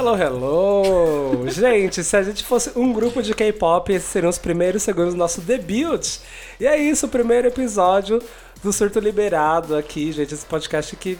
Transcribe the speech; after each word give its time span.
Hello, 0.00 0.16
hello, 0.16 1.46
gente, 1.50 2.02
se 2.02 2.16
a 2.16 2.22
gente 2.22 2.42
fosse 2.42 2.72
um 2.74 2.90
grupo 2.90 3.22
de 3.22 3.34
K-pop, 3.34 3.92
esses 3.92 4.08
seriam 4.08 4.30
os 4.30 4.38
primeiros 4.38 4.82
segundos 4.82 5.12
do 5.12 5.18
nosso 5.18 5.42
debut. 5.42 6.16
E 6.58 6.66
é 6.66 6.78
isso, 6.78 7.04
o 7.04 7.08
primeiro 7.10 7.48
episódio 7.48 8.18
do 8.64 8.72
Surto 8.72 8.98
Liberado 8.98 9.76
aqui, 9.76 10.10
gente. 10.10 10.32
Esse 10.32 10.46
podcast 10.46 10.96
que 10.96 11.18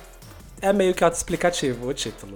é 0.62 0.72
meio 0.72 0.94
que 0.94 1.04
autoexplicativo, 1.04 1.88
o 1.88 1.92
título. 1.92 2.32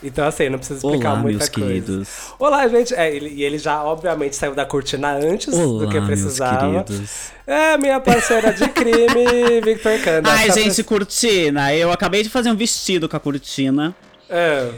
Então, 0.00 0.24
assim, 0.24 0.48
não 0.48 0.58
precisa 0.58 0.78
explicar 0.78 1.14
Olá, 1.14 1.18
muita 1.18 1.38
meus 1.38 1.48
coisa. 1.48 1.68
queridos. 1.68 2.08
Olá, 2.38 2.68
gente. 2.68 2.94
É, 2.94 3.12
ele, 3.12 3.30
e 3.30 3.42
ele 3.42 3.58
já, 3.58 3.82
obviamente, 3.82 4.36
saiu 4.36 4.54
da 4.54 4.64
cortina 4.64 5.16
antes 5.16 5.52
Olá, 5.52 5.84
do 5.84 5.90
que 5.90 6.00
precisava. 6.00 6.68
meus 6.68 6.84
queridos. 6.84 7.10
É, 7.44 7.76
minha 7.76 7.98
parceira 7.98 8.52
de 8.52 8.68
crime, 8.68 9.60
Victor 9.66 10.00
Kanda. 10.04 10.30
Ai, 10.30 10.48
gente, 10.52 10.84
cortina. 10.84 11.74
Eu 11.74 11.90
acabei 11.90 12.22
de 12.22 12.28
fazer 12.30 12.52
um 12.52 12.56
vestido 12.56 13.08
com 13.08 13.16
a 13.16 13.20
cortina. 13.20 13.96
É. 14.30 14.70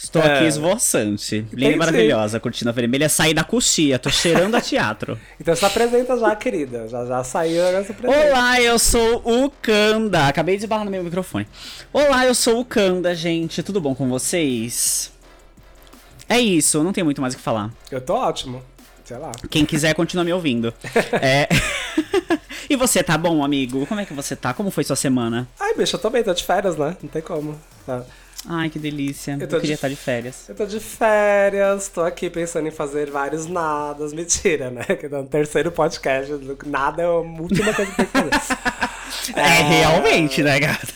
Estou 0.00 0.22
É. 0.22 0.36
aqui 0.36 0.44
esvoaçante. 0.46 1.44
Linda 1.52 1.72
e 1.72 1.76
maravilhosa. 1.76 2.38
Cortina 2.38 2.70
vermelha. 2.70 3.08
Saí 3.08 3.34
da 3.34 3.42
coxia. 3.42 3.98
Tô 3.98 4.08
cheirando 4.10 4.54
a 4.54 4.60
teatro. 4.60 5.18
Então 5.40 5.54
se 5.56 5.64
apresenta 5.64 6.16
já, 6.16 6.36
querida. 6.36 6.86
Já, 6.88 7.04
já 7.04 7.24
saiu, 7.24 7.66
agora 7.66 7.84
se 7.84 7.92
apresenta. 7.92 8.26
Olá, 8.28 8.60
eu 8.60 8.78
sou 8.78 9.22
o 9.24 9.50
Kanda. 9.50 10.28
Acabei 10.28 10.56
de 10.56 10.66
barrar 10.66 10.84
no 10.84 10.90
meu 10.90 11.02
microfone. 11.02 11.48
Olá, 11.92 12.24
eu 12.26 12.34
sou 12.34 12.60
o 12.60 12.64
Kanda, 12.64 13.14
gente. 13.14 13.62
Tudo 13.62 13.80
bom 13.80 13.94
com 13.94 14.08
vocês? 14.08 15.10
É 16.28 16.38
isso, 16.38 16.84
não 16.84 16.92
tem 16.92 17.02
muito 17.02 17.20
mais 17.20 17.34
o 17.34 17.36
que 17.38 17.42
falar. 17.42 17.70
Eu 17.90 18.00
tô 18.00 18.14
ótimo. 18.14 18.62
Sei 19.04 19.16
lá. 19.16 19.32
Quem 19.50 19.64
quiser, 19.64 19.94
continua 19.94 20.24
me 20.24 20.32
ouvindo. 20.32 20.72
É... 21.20 21.48
e 22.68 22.76
você, 22.76 23.02
tá 23.02 23.16
bom, 23.16 23.42
amigo? 23.42 23.86
Como 23.86 24.00
é 24.00 24.04
que 24.04 24.12
você 24.12 24.36
tá? 24.36 24.52
Como 24.52 24.70
foi 24.70 24.84
sua 24.84 24.96
semana? 24.96 25.48
Ai, 25.58 25.74
bicho, 25.74 25.96
eu 25.96 26.00
tô 26.00 26.10
bem, 26.10 26.22
tô 26.22 26.34
de 26.34 26.44
férias, 26.44 26.76
né? 26.76 26.96
Não 27.02 27.08
tem 27.08 27.22
como. 27.22 27.58
Tá. 27.86 28.02
Ai, 28.46 28.70
que 28.70 28.78
delícia. 28.78 29.36
Eu, 29.40 29.46
tô 29.48 29.56
queria 29.56 29.68
de- 29.68 29.72
estar 29.74 29.88
de 29.88 29.96
férias. 29.96 30.48
Eu 30.48 30.54
tô 30.54 30.64
de 30.64 30.80
férias, 30.80 31.88
tô 31.88 32.02
aqui 32.02 32.30
pensando 32.30 32.68
em 32.68 32.70
fazer 32.70 33.10
vários 33.10 33.46
nadas. 33.46 34.12
Mentira, 34.12 34.70
né? 34.70 34.84
Que 34.84 35.08
no 35.08 35.26
terceiro 35.26 35.70
podcast, 35.72 36.32
nada 36.66 37.02
é 37.02 37.04
a 37.06 37.10
última 37.10 37.74
coisa 37.74 37.90
que 37.90 37.96
tem 37.96 38.06
que 38.06 38.12
fazer. 38.12 38.58
É, 39.34 39.62
realmente, 39.62 40.42
né, 40.42 40.58
gata? 40.60 40.86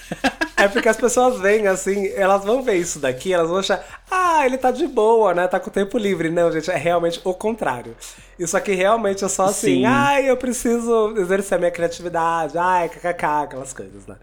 É 0.56 0.68
porque 0.68 0.88
as 0.88 0.96
pessoas 0.96 1.40
veem 1.40 1.66
assim, 1.66 2.08
elas 2.14 2.44
vão 2.44 2.62
ver 2.62 2.74
isso 2.76 2.98
daqui, 2.98 3.32
elas 3.32 3.48
vão 3.48 3.58
achar, 3.58 3.82
ah, 4.10 4.44
ele 4.46 4.58
tá 4.58 4.70
de 4.70 4.86
boa, 4.86 5.34
né? 5.34 5.48
Tá 5.48 5.58
com 5.58 5.70
tempo 5.70 5.96
livre. 5.98 6.30
Não, 6.30 6.52
gente, 6.52 6.70
é 6.70 6.76
realmente 6.76 7.20
o 7.24 7.32
contrário. 7.34 7.96
Isso 8.38 8.54
aqui 8.56 8.72
realmente 8.74 9.24
é 9.24 9.28
só 9.28 9.46
assim, 9.46 9.76
Sim. 9.80 9.84
ai, 9.86 10.28
eu 10.30 10.36
preciso 10.36 11.14
exercer 11.18 11.56
a 11.56 11.58
minha 11.58 11.70
criatividade, 11.70 12.56
ai, 12.58 12.88
kkk, 12.90 13.24
aquelas 13.44 13.72
coisas, 13.72 14.06
né? 14.06 14.16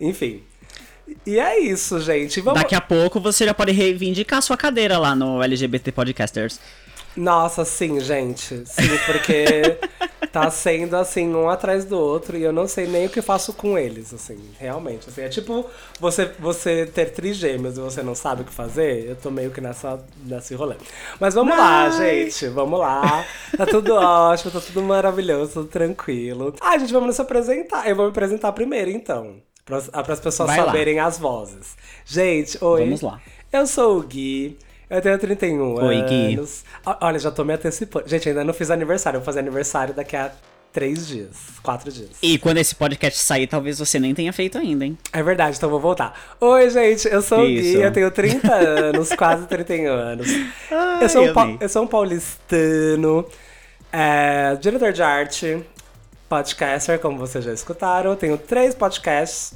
Enfim. 0.00 0.42
E 1.26 1.38
é 1.38 1.58
isso, 1.58 2.00
gente. 2.00 2.40
Vamos... 2.40 2.60
Daqui 2.60 2.74
a 2.74 2.80
pouco 2.80 3.20
você 3.20 3.44
já 3.44 3.54
pode 3.54 3.72
reivindicar 3.72 4.42
sua 4.42 4.56
cadeira 4.56 4.98
lá 4.98 5.14
no 5.14 5.42
LGBT 5.42 5.90
Podcasters. 5.92 6.60
Nossa, 7.16 7.64
sim, 7.64 8.00
gente. 8.00 8.64
Sim, 8.66 8.98
porque 9.06 9.78
tá 10.32 10.50
sendo 10.50 10.96
assim, 10.96 11.32
um 11.32 11.48
atrás 11.48 11.84
do 11.84 11.96
outro, 11.96 12.36
e 12.36 12.42
eu 12.42 12.52
não 12.52 12.66
sei 12.66 12.88
nem 12.88 13.06
o 13.06 13.08
que 13.08 13.22
faço 13.22 13.52
com 13.52 13.78
eles, 13.78 14.12
assim, 14.12 14.36
realmente. 14.58 15.08
Assim, 15.08 15.22
é 15.22 15.28
tipo 15.28 15.64
você, 16.00 16.30
você 16.40 16.86
ter 16.86 17.12
trigêmeos 17.12 17.78
e 17.78 17.80
você 17.80 18.02
não 18.02 18.16
sabe 18.16 18.42
o 18.42 18.44
que 18.44 18.52
fazer, 18.52 19.08
eu 19.08 19.16
tô 19.16 19.30
meio 19.30 19.52
que 19.52 19.60
nessa, 19.60 20.04
nesse 20.24 20.54
rolê. 20.54 20.74
Mas 21.20 21.34
vamos 21.34 21.56
lá, 21.56 21.88
gente, 21.90 22.48
vamos 22.48 22.80
lá. 22.80 23.24
Tá 23.56 23.64
tudo 23.64 23.94
ótimo, 23.94 24.50
tá 24.50 24.60
tudo 24.60 24.82
maravilhoso, 24.82 25.52
tudo 25.52 25.68
tranquilo. 25.68 26.54
Ah, 26.60 26.76
gente, 26.76 26.92
vamos 26.92 27.06
nos 27.06 27.20
apresentar. 27.20 27.88
Eu 27.88 27.94
vou 27.94 28.06
me 28.06 28.10
apresentar 28.10 28.50
primeiro, 28.52 28.90
então. 28.90 29.36
Para 29.64 29.78
as 30.12 30.20
pessoas 30.20 30.48
Vai 30.50 30.58
lá. 30.58 30.66
saberem 30.66 30.98
as 31.00 31.18
vozes. 31.18 31.76
Gente, 32.04 32.62
oi. 32.62 32.80
Vamos 32.84 33.00
lá. 33.00 33.18
Eu 33.50 33.66
sou 33.66 33.98
o 33.98 34.02
Gui. 34.02 34.58
Eu 34.90 35.00
tenho 35.00 35.18
31 35.18 35.74
Oi, 35.82 36.02
Gui. 36.02 36.34
anos. 36.34 36.64
O- 36.86 36.94
Olha, 37.00 37.18
já 37.18 37.30
tô 37.30 37.44
me 37.44 37.54
antecipando. 37.54 38.06
Gente, 38.06 38.28
ainda 38.28 38.44
não 38.44 38.52
fiz 38.52 38.70
aniversário. 38.70 39.16
Eu 39.16 39.20
vou 39.22 39.24
fazer 39.24 39.38
aniversário 39.40 39.94
daqui 39.94 40.14
a 40.16 40.30
três 40.70 41.06
dias. 41.08 41.30
Quatro 41.62 41.90
dias. 41.90 42.10
E 42.20 42.36
quando 42.36 42.58
esse 42.58 42.74
podcast 42.74 43.18
sair, 43.18 43.46
talvez 43.46 43.78
você 43.78 43.98
nem 43.98 44.12
tenha 44.14 44.32
feito 44.34 44.58
ainda, 44.58 44.84
hein? 44.84 44.98
É 45.12 45.22
verdade, 45.22 45.56
então 45.56 45.70
vou 45.70 45.80
voltar. 45.80 46.12
Oi, 46.38 46.68
gente, 46.68 47.08
eu 47.08 47.22
sou 47.22 47.38
o 47.40 47.46
Gui, 47.46 47.60
Isso. 47.60 47.78
eu 47.78 47.90
tenho 47.92 48.10
30 48.10 48.52
anos, 48.52 49.08
quase 49.14 49.46
31 49.46 49.92
anos. 49.94 50.28
Ai, 50.70 51.04
eu, 51.04 51.08
sou 51.08 51.22
um 51.24 51.58
eu 51.58 51.68
sou 51.70 51.82
um 51.84 51.86
paulistano, 51.86 53.26
é, 53.90 54.56
diretor 54.60 54.92
de 54.92 55.02
arte, 55.02 55.64
podcaster, 56.28 56.98
como 56.98 57.18
vocês 57.18 57.44
já 57.44 57.52
escutaram. 57.52 58.16
Tenho 58.16 58.38
três 58.38 58.74
podcasts. 58.74 59.54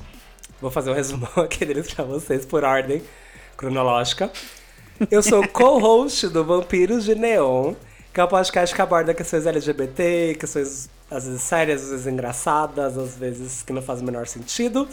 Vou 0.60 0.70
fazer 0.70 0.90
um 0.90 0.94
resumão 0.94 1.30
aqui 1.36 1.64
deles 1.64 1.92
pra 1.92 2.04
vocês 2.04 2.44
por 2.44 2.64
ordem 2.64 3.02
cronológica. 3.56 4.30
Eu 5.10 5.22
sou 5.22 5.46
co-host 5.48 6.28
do 6.28 6.44
Vampiros 6.44 7.04
de 7.04 7.14
Neon, 7.14 7.74
que 8.12 8.20
é 8.20 8.24
um 8.24 8.28
podcast 8.28 8.74
que 8.74 8.82
aborda 8.82 9.14
questões 9.14 9.46
LGBT, 9.46 10.36
questões 10.38 10.90
às 11.10 11.24
vezes 11.24 11.42
sérias, 11.42 11.82
às 11.84 11.90
vezes 11.90 12.06
engraçadas, 12.06 12.98
às 12.98 13.16
vezes 13.16 13.62
que 13.62 13.72
não 13.72 13.80
fazem 13.80 14.02
o 14.02 14.06
menor 14.06 14.26
sentido. 14.26 14.88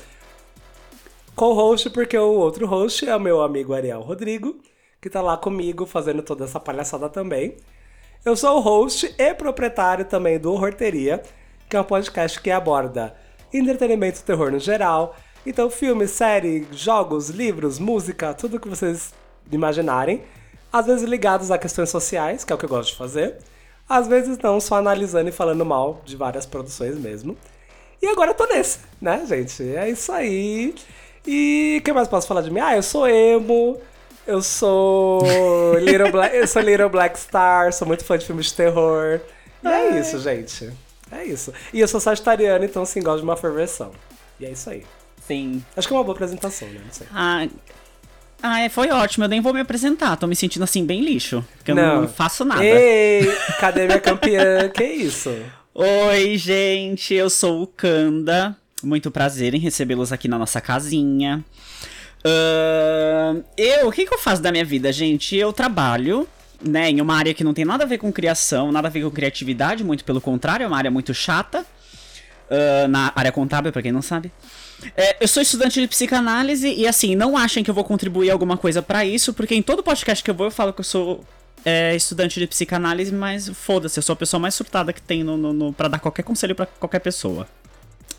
Co-host 1.35 1.89
porque 1.89 2.17
o 2.17 2.33
outro 2.35 2.65
host 2.65 3.07
é 3.09 3.15
o 3.15 3.19
meu 3.19 3.41
amigo 3.41 3.73
Ariel 3.73 4.01
Rodrigo, 4.01 4.55
que 5.01 5.09
tá 5.09 5.21
lá 5.21 5.35
comigo 5.35 5.85
fazendo 5.85 6.21
toda 6.21 6.45
essa 6.45 6.59
palhaçada 6.59 7.09
também. 7.09 7.57
Eu 8.23 8.35
sou 8.35 8.57
o 8.57 8.61
host 8.61 9.13
e 9.17 9.33
proprietário 9.33 10.05
também 10.05 10.39
do 10.39 10.53
Horteria, 10.53 11.21
que 11.75 11.77
é 11.77 11.81
um 11.81 11.83
podcast 11.83 12.39
que 12.39 12.49
aborda 12.49 13.13
entretenimento 13.53 14.19
e 14.19 14.23
terror 14.23 14.49
no 14.49 14.59
geral. 14.59 15.13
Então, 15.45 15.69
filmes, 15.69 16.11
séries, 16.11 16.65
jogos, 16.71 17.29
livros, 17.29 17.79
música, 17.79 18.33
tudo 18.33 18.61
que 18.61 18.69
vocês 18.69 19.13
imaginarem. 19.51 20.23
Às 20.71 20.85
vezes 20.85 21.03
ligados 21.03 21.51
a 21.51 21.57
questões 21.57 21.89
sociais, 21.89 22.45
que 22.45 22.53
é 22.53 22.55
o 22.55 22.57
que 22.57 22.63
eu 22.63 22.69
gosto 22.69 22.91
de 22.91 22.97
fazer. 22.97 23.35
Às 23.89 24.07
vezes 24.07 24.37
não, 24.37 24.61
só 24.61 24.75
analisando 24.75 25.27
e 25.27 25.33
falando 25.33 25.65
mal 25.65 26.01
de 26.05 26.15
várias 26.15 26.45
produções 26.45 26.97
mesmo. 26.97 27.37
E 28.01 28.07
agora 28.07 28.31
eu 28.31 28.35
tô 28.35 28.45
nesse, 28.45 28.79
né, 29.01 29.25
gente? 29.27 29.61
É 29.75 29.89
isso 29.89 30.13
aí. 30.13 30.73
E 31.27 31.79
o 31.81 31.83
que 31.83 31.91
mais 31.91 32.07
posso 32.07 32.25
falar 32.25 32.41
de 32.41 32.51
mim? 32.51 32.61
Ah, 32.61 32.77
eu 32.77 32.83
sou 32.83 33.05
emo. 33.05 33.81
Eu 34.25 34.41
sou 34.41 35.21
Little 35.79 36.09
Black, 36.09 36.37
eu 36.37 36.47
sou 36.47 36.61
Little 36.61 36.89
Black 36.89 37.19
Star, 37.19 37.73
sou 37.73 37.85
muito 37.85 38.05
fã 38.05 38.17
de 38.17 38.25
filmes 38.25 38.45
de 38.45 38.53
terror. 38.53 39.19
E 39.61 39.67
é 39.67 39.99
isso, 39.99 40.17
gente. 40.19 40.84
É 41.11 41.23
isso. 41.23 41.53
E 41.73 41.79
eu 41.79 41.87
sou 41.87 41.99
sagitariano, 41.99 42.65
então 42.65 42.85
sim, 42.85 43.01
gosto 43.01 43.19
de 43.19 43.23
uma 43.23 43.37
ferversão. 43.37 43.91
E 44.39 44.45
é 44.45 44.51
isso 44.51 44.69
aí. 44.69 44.83
Sim. 45.27 45.63
Acho 45.75 45.87
que 45.87 45.93
é 45.93 45.97
uma 45.97 46.03
boa 46.03 46.15
apresentação, 46.15 46.67
né? 46.67 46.81
Não 46.83 46.93
sei. 46.93 47.07
Ah, 47.13 47.47
ah, 48.41 48.61
é, 48.61 48.69
foi 48.69 48.91
ótimo. 48.91 49.25
Eu 49.25 49.29
nem 49.29 49.41
vou 49.41 49.53
me 49.53 49.59
apresentar. 49.59 50.15
Tô 50.17 50.27
me 50.27 50.35
sentindo 50.35 50.63
assim, 50.63 50.85
bem 50.85 51.01
lixo. 51.03 51.43
Porque 51.57 51.71
eu 51.71 51.75
não, 51.75 52.07
faço 52.07 52.45
nada. 52.45 52.63
Ei, 52.63 53.25
cadê 53.59 53.85
minha 53.85 53.99
campeã? 53.99 54.69
que 54.69 54.83
isso? 54.83 55.35
Oi, 55.73 56.37
gente. 56.37 57.13
Eu 57.13 57.29
sou 57.29 57.63
o 57.63 57.67
Kanda. 57.67 58.55
Muito 58.83 59.09
prazer 59.09 59.55
em 59.55 59.59
recebê-los 59.59 60.11
aqui 60.11 60.27
na 60.27 60.37
nossa 60.37 60.61
casinha. 60.61 61.43
Ahn, 62.23 63.41
eu, 63.57 63.87
o 63.87 63.91
que, 63.91 64.05
que 64.05 64.13
eu 64.13 64.19
faço 64.19 64.41
da 64.41 64.51
minha 64.51 64.65
vida, 64.65 64.91
gente? 64.91 65.35
Eu 65.35 65.51
trabalho, 65.53 66.27
né, 66.63 66.89
em 66.89 67.01
uma 67.01 67.15
área 67.15 67.33
que 67.33 67.43
não 67.43 67.53
tem 67.53 67.65
nada 67.65 67.83
a 67.83 67.87
ver 67.87 67.97
com 67.97 68.11
criação, 68.11 68.71
nada 68.71 68.87
a 68.87 68.91
ver 68.91 69.03
com 69.03 69.11
criatividade, 69.11 69.83
muito 69.83 70.03
pelo 70.03 70.21
contrário, 70.21 70.63
é 70.63 70.67
uma 70.67 70.77
área 70.77 70.91
muito 70.91 71.13
chata. 71.13 71.65
Ah, 72.49 72.87
na 72.87 73.11
área 73.15 73.31
contábil, 73.31 73.71
pra 73.71 73.81
quem 73.81 73.91
não 73.91 74.01
sabe. 74.01 74.31
É, 74.95 75.17
eu 75.19 75.27
sou 75.27 75.41
estudante 75.41 75.79
de 75.79 75.87
psicanálise 75.87 76.67
e, 76.67 76.87
assim, 76.87 77.15
não 77.15 77.37
achem 77.37 77.63
que 77.63 77.69
eu 77.69 77.73
vou 77.73 77.83
contribuir 77.83 78.29
alguma 78.29 78.57
coisa 78.57 78.81
pra 78.81 79.05
isso, 79.05 79.33
porque 79.33 79.55
em 79.55 79.61
todo 79.61 79.81
podcast 79.81 80.23
que 80.23 80.29
eu 80.29 80.35
vou 80.35 80.47
eu 80.47 80.51
falo 80.51 80.73
que 80.73 80.81
eu 80.81 80.85
sou 80.85 81.23
é, 81.63 81.95
estudante 81.95 82.39
de 82.39 82.45
psicanálise, 82.45 83.11
mas 83.11 83.49
foda-se, 83.49 83.97
eu 83.97 84.03
sou 84.03 84.13
a 84.13 84.17
pessoa 84.17 84.39
mais 84.39 84.53
surtada 84.53 84.93
que 84.93 85.01
tem 85.01 85.23
no, 85.23 85.37
no, 85.37 85.53
no, 85.53 85.73
pra 85.73 85.87
dar 85.87 85.99
qualquer 85.99 86.23
conselho 86.23 86.55
pra 86.55 86.65
qualquer 86.65 86.99
pessoa. 86.99 87.47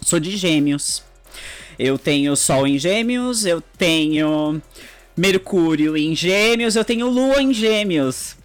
Sou 0.01 0.19
de 0.19 0.37
gêmeos. 0.37 1.03
Eu 1.79 1.99
tenho 1.99 2.35
Sol 2.35 2.67
em 2.67 2.79
gêmeos, 2.79 3.45
eu 3.45 3.61
tenho 3.61 4.61
Mercúrio 5.17 5.97
em 5.97 6.15
gêmeos, 6.15 6.77
eu 6.77 6.85
tenho 6.85 7.09
Lua 7.09 7.41
em 7.41 7.53
gêmeos. 7.53 8.37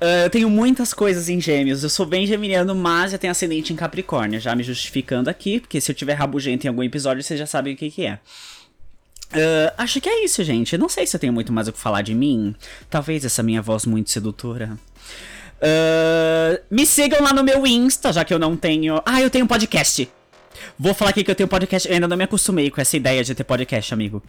Ah, 0.00 0.24
eu 0.24 0.30
tenho 0.30 0.48
muitas 0.48 0.94
coisas 0.94 1.28
em 1.28 1.40
gêmeos. 1.40 1.82
Eu 1.82 1.90
sou 1.90 2.06
bem 2.06 2.26
geminiano, 2.26 2.74
mas 2.74 3.12
eu 3.12 3.18
tenho 3.18 3.30
ascendente 3.30 3.72
em 3.72 3.76
Capricórnio. 3.76 4.40
Já 4.40 4.54
me 4.54 4.62
justificando 4.62 5.28
aqui, 5.28 5.60
porque 5.60 5.80
se 5.80 5.90
eu 5.90 5.94
tiver 5.94 6.14
rabugento 6.14 6.66
em 6.66 6.68
algum 6.68 6.82
episódio, 6.82 7.22
vocês 7.22 7.38
já 7.38 7.46
sabem 7.46 7.74
o 7.74 7.76
que, 7.76 7.90
que 7.90 8.06
é. 8.06 8.18
Ah, 9.32 9.74
acho 9.78 10.00
que 10.00 10.08
é 10.08 10.24
isso, 10.24 10.42
gente. 10.44 10.78
Não 10.78 10.88
sei 10.88 11.06
se 11.06 11.16
eu 11.16 11.20
tenho 11.20 11.32
muito 11.32 11.52
mais 11.52 11.68
o 11.68 11.72
que 11.72 11.78
falar 11.78 12.02
de 12.02 12.14
mim. 12.14 12.54
Talvez 12.88 13.24
essa 13.24 13.42
minha 13.42 13.60
voz 13.60 13.84
muito 13.84 14.10
sedutora. 14.10 14.78
Ah, 15.60 16.60
me 16.70 16.86
sigam 16.86 17.22
lá 17.22 17.32
no 17.32 17.42
meu 17.42 17.66
Insta, 17.66 18.12
já 18.12 18.24
que 18.24 18.32
eu 18.32 18.38
não 18.38 18.56
tenho. 18.56 19.02
Ah, 19.04 19.20
eu 19.20 19.30
tenho 19.30 19.44
um 19.44 19.48
podcast. 19.48 20.08
Vou 20.78 20.94
falar 20.94 21.10
aqui 21.10 21.24
que 21.24 21.30
eu 21.30 21.34
tenho 21.34 21.48
podcast. 21.48 21.88
Eu 21.88 21.94
ainda 21.94 22.08
não 22.08 22.16
me 22.16 22.24
acostumei 22.24 22.70
com 22.70 22.80
essa 22.80 22.96
ideia 22.96 23.22
de 23.22 23.34
ter 23.34 23.44
podcast, 23.44 23.92
amigo. 23.92 24.22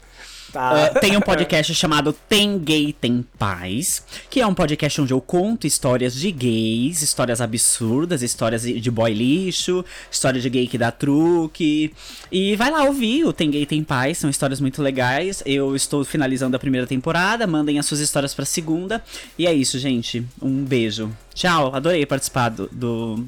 Tá. 0.51 0.91
Uh, 0.95 0.99
tem 0.99 1.15
um 1.15 1.21
podcast 1.21 1.73
chamado 1.75 2.11
Tem 2.11 2.57
Gay 2.57 2.91
Tem 2.91 3.23
Paz, 3.37 4.03
que 4.29 4.41
é 4.41 4.47
um 4.47 4.53
podcast 4.53 4.99
onde 4.99 5.13
eu 5.13 5.21
conto 5.21 5.67
histórias 5.67 6.15
de 6.15 6.31
gays, 6.31 7.03
histórias 7.03 7.39
absurdas, 7.39 8.23
histórias 8.23 8.63
de 8.63 8.91
boy 8.91 9.13
lixo, 9.13 9.85
história 10.11 10.41
de 10.41 10.49
gay 10.49 10.67
que 10.67 10.77
dá 10.77 10.91
truque. 10.91 11.93
E 12.31 12.55
vai 12.55 12.71
lá 12.71 12.83
ouvir 12.83 13.25
o 13.25 13.33
Tem 13.33 13.51
Gay 13.51 13.65
Tem 13.65 13.83
Paz, 13.83 14.17
são 14.17 14.29
histórias 14.29 14.59
muito 14.59 14.81
legais. 14.81 15.43
Eu 15.45 15.75
estou 15.75 16.03
finalizando 16.03 16.55
a 16.55 16.59
primeira 16.59 16.87
temporada, 16.87 17.45
mandem 17.45 17.77
as 17.77 17.85
suas 17.85 17.99
histórias 17.99 18.33
pra 18.33 18.45
segunda. 18.45 19.03
E 19.37 19.45
é 19.45 19.53
isso, 19.53 19.77
gente. 19.77 20.25
Um 20.41 20.63
beijo. 20.63 21.11
Tchau, 21.33 21.75
adorei 21.75 22.05
participar 22.05 22.49
do, 22.49 22.67
do, 22.71 23.27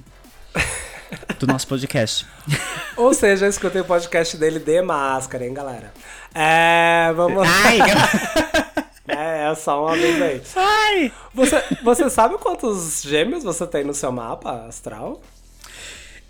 do 1.40 1.48
nosso 1.48 1.68
podcast. 1.68 2.26
Ou 2.98 3.14
seja, 3.14 3.48
escutei 3.48 3.82
o 3.82 3.86
podcast 3.86 4.38
dele 4.38 4.60
de 4.60 4.82
máscara, 4.82 5.46
hein, 5.46 5.54
galera? 5.54 5.94
É, 6.34 7.12
vamos 7.16 7.40
lá. 7.40 7.48
Ai, 7.66 7.80
É, 9.08 9.52
é 9.52 9.56
só 9.56 9.86
uma 9.86 9.96
vez 9.96 10.22
aí. 10.22 10.42
ai. 10.56 11.12
Você, 11.34 11.64
você 11.84 12.10
sabe 12.10 12.38
quantos 12.38 13.02
gêmeos 13.02 13.44
você 13.44 13.68
tem 13.68 13.84
no 13.84 13.94
seu 13.94 14.12
mapa 14.12 14.66
astral? 14.68 15.22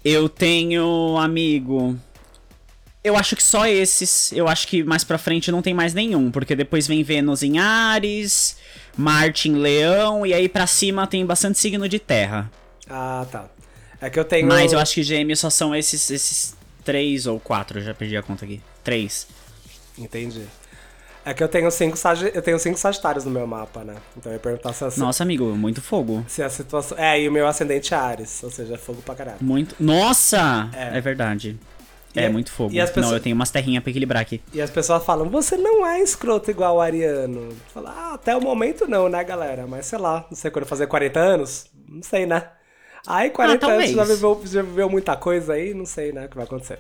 Eu 0.03 0.27
tenho 0.27 1.15
amigo. 1.17 1.95
Eu 3.03 3.15
acho 3.15 3.35
que 3.35 3.43
só 3.43 3.67
esses. 3.67 4.31
Eu 4.31 4.47
acho 4.47 4.67
que 4.67 4.83
mais 4.83 5.03
pra 5.03 5.17
frente 5.17 5.51
não 5.51 5.61
tem 5.61 5.73
mais 5.73 5.93
nenhum, 5.93 6.31
porque 6.31 6.55
depois 6.55 6.87
vem 6.87 7.03
Vênus 7.03 7.43
em 7.43 7.59
Ares, 7.59 8.57
Marte 8.97 9.49
em 9.49 9.55
Leão 9.55 10.25
e 10.25 10.33
aí 10.33 10.49
pra 10.49 10.65
cima 10.65 11.05
tem 11.05 11.25
bastante 11.25 11.59
signo 11.59 11.87
de 11.87 11.99
terra. 11.99 12.49
Ah, 12.89 13.25
tá. 13.31 13.45
É 14.01 14.09
que 14.09 14.19
eu 14.19 14.25
tenho. 14.25 14.47
Mas 14.47 14.73
eu 14.73 14.79
acho 14.79 14.95
que 14.95 15.03
gêmeos 15.03 15.39
só 15.39 15.49
são 15.49 15.75
esses 15.75 16.09
esses 16.09 16.55
três 16.83 17.27
ou 17.27 17.39
quatro, 17.39 17.79
eu 17.79 17.83
já 17.83 17.93
perdi 17.93 18.17
a 18.17 18.23
conta 18.23 18.43
aqui. 18.45 18.59
Três. 18.83 19.27
Entendi. 19.97 20.43
É 21.23 21.35
que 21.35 21.43
eu 21.43 21.47
tenho 21.47 21.69
cinco, 21.69 21.95
sagi... 21.95 22.31
eu 22.33 22.41
tenho 22.41 22.57
cinco 22.57 22.79
sagitários 22.79 23.23
no 23.25 23.29
meu 23.29 23.45
mapa, 23.45 23.83
né? 23.83 23.95
Então 24.17 24.31
eu 24.31 24.37
ia 24.37 24.39
perguntar 24.39 24.73
se 24.73 24.83
a, 24.83 24.89
Nossa, 24.97 25.21
amigo, 25.21 25.45
muito 25.55 25.79
fogo. 25.79 26.25
se 26.27 26.41
a 26.41 26.49
situação. 26.49 26.97
É, 26.97 27.21
e 27.21 27.29
o 27.29 27.31
meu 27.31 27.45
ascendente 27.47 27.93
é 27.93 27.97
Ares, 27.97 28.41
ou 28.43 28.49
seja, 28.49 28.73
é 28.73 28.77
fogo 28.77 29.03
pra 29.03 29.13
caralho. 29.13 29.37
Muito. 29.39 29.75
Nossa! 29.79 30.67
É. 30.73 30.97
É, 30.97 31.01
verdade. 31.01 31.59
É 32.15 32.25
a- 32.25 32.29
muito 32.31 32.51
fogo. 32.51 32.73
e 32.73 32.79
as 32.79 32.89
Não, 32.89 32.95
pessoas- 32.95 33.13
eu 33.13 33.19
tenho 33.19 33.35
umas 33.35 33.51
terrinhas 33.51 33.83
pra 33.83 33.91
equilibrar 33.91 34.21
aqui. 34.23 34.41
E 34.51 34.59
as 34.59 34.71
pessoas 34.71 35.05
falam, 35.05 35.29
você 35.29 35.55
não 35.55 35.85
é 35.85 35.99
escroto 36.01 36.49
igual 36.49 36.77
o 36.77 36.81
Ariano. 36.81 37.49
Fala, 37.71 37.91
ah, 37.95 38.13
até 38.15 38.35
o 38.35 38.41
momento 38.41 38.87
não, 38.87 39.07
né, 39.07 39.23
galera? 39.23 39.67
Mas 39.67 39.85
sei 39.85 39.99
lá, 39.99 40.25
não 40.27 40.35
sei 40.35 40.49
quando 40.49 40.65
fazer 40.65 40.87
40 40.87 41.19
anos, 41.19 41.67
não 41.87 42.01
sei, 42.01 42.25
né? 42.25 42.47
Aí 43.07 43.29
40 43.29 43.65
anos 43.65 43.91
talvez. 43.91 43.95
já 43.95 44.03
viveu, 44.03 44.41
já 44.45 44.61
viveu 44.61 44.89
muita 44.89 45.15
coisa 45.15 45.53
aí, 45.53 45.73
não 45.73 45.85
sei, 45.85 46.11
né, 46.11 46.25
o 46.25 46.29
que 46.29 46.35
vai 46.35 46.45
acontecer. 46.45 46.79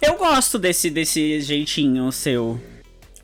Eu 0.00 0.16
gosto 0.16 0.58
desse, 0.58 0.88
desse 0.90 1.40
jeitinho 1.40 2.10
seu. 2.12 2.60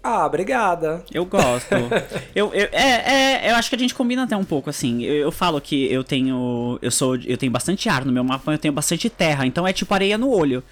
Ah, 0.02 0.26
obrigada. 0.26 1.04
Eu 1.12 1.24
gosto. 1.24 1.72
eu, 2.34 2.52
eu, 2.54 2.68
é, 2.72 3.44
é, 3.46 3.50
eu 3.50 3.54
acho 3.54 3.68
que 3.68 3.76
a 3.76 3.78
gente 3.78 3.94
combina 3.94 4.24
até 4.24 4.36
um 4.36 4.44
pouco, 4.44 4.70
assim. 4.70 5.02
Eu, 5.04 5.14
eu 5.14 5.30
falo 5.32 5.60
que 5.60 5.92
eu 5.92 6.02
tenho. 6.02 6.78
Eu 6.80 6.90
sou. 6.90 7.16
Eu 7.16 7.36
tenho 7.36 7.52
bastante 7.52 7.88
ar 7.88 8.04
no 8.04 8.10
meu 8.12 8.24
mapa, 8.24 8.50
eu 8.50 8.58
tenho 8.58 8.72
bastante 8.72 9.10
terra. 9.10 9.46
Então 9.46 9.66
é 9.68 9.72
tipo 9.72 9.92
areia 9.92 10.16
no 10.16 10.30
olho. 10.30 10.64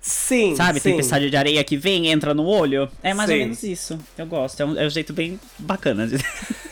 Sim, 0.00 0.56
Sabe? 0.56 0.80
sim. 0.80 0.90
Tempestade 0.90 1.30
de 1.30 1.36
areia 1.36 1.62
que 1.62 1.76
vem, 1.76 2.08
entra 2.08 2.32
no 2.34 2.44
olho. 2.44 2.88
É 3.02 3.12
mais 3.14 3.28
Sim. 3.28 3.34
ou 3.34 3.40
menos 3.42 3.62
isso. 3.62 3.98
Eu 4.16 4.26
gosto. 4.26 4.60
É 4.60 4.64
um, 4.64 4.78
é 4.78 4.86
um 4.86 4.90
jeito 4.90 5.12
bem 5.12 5.38
bacana. 5.58 6.06
de- 6.06 6.16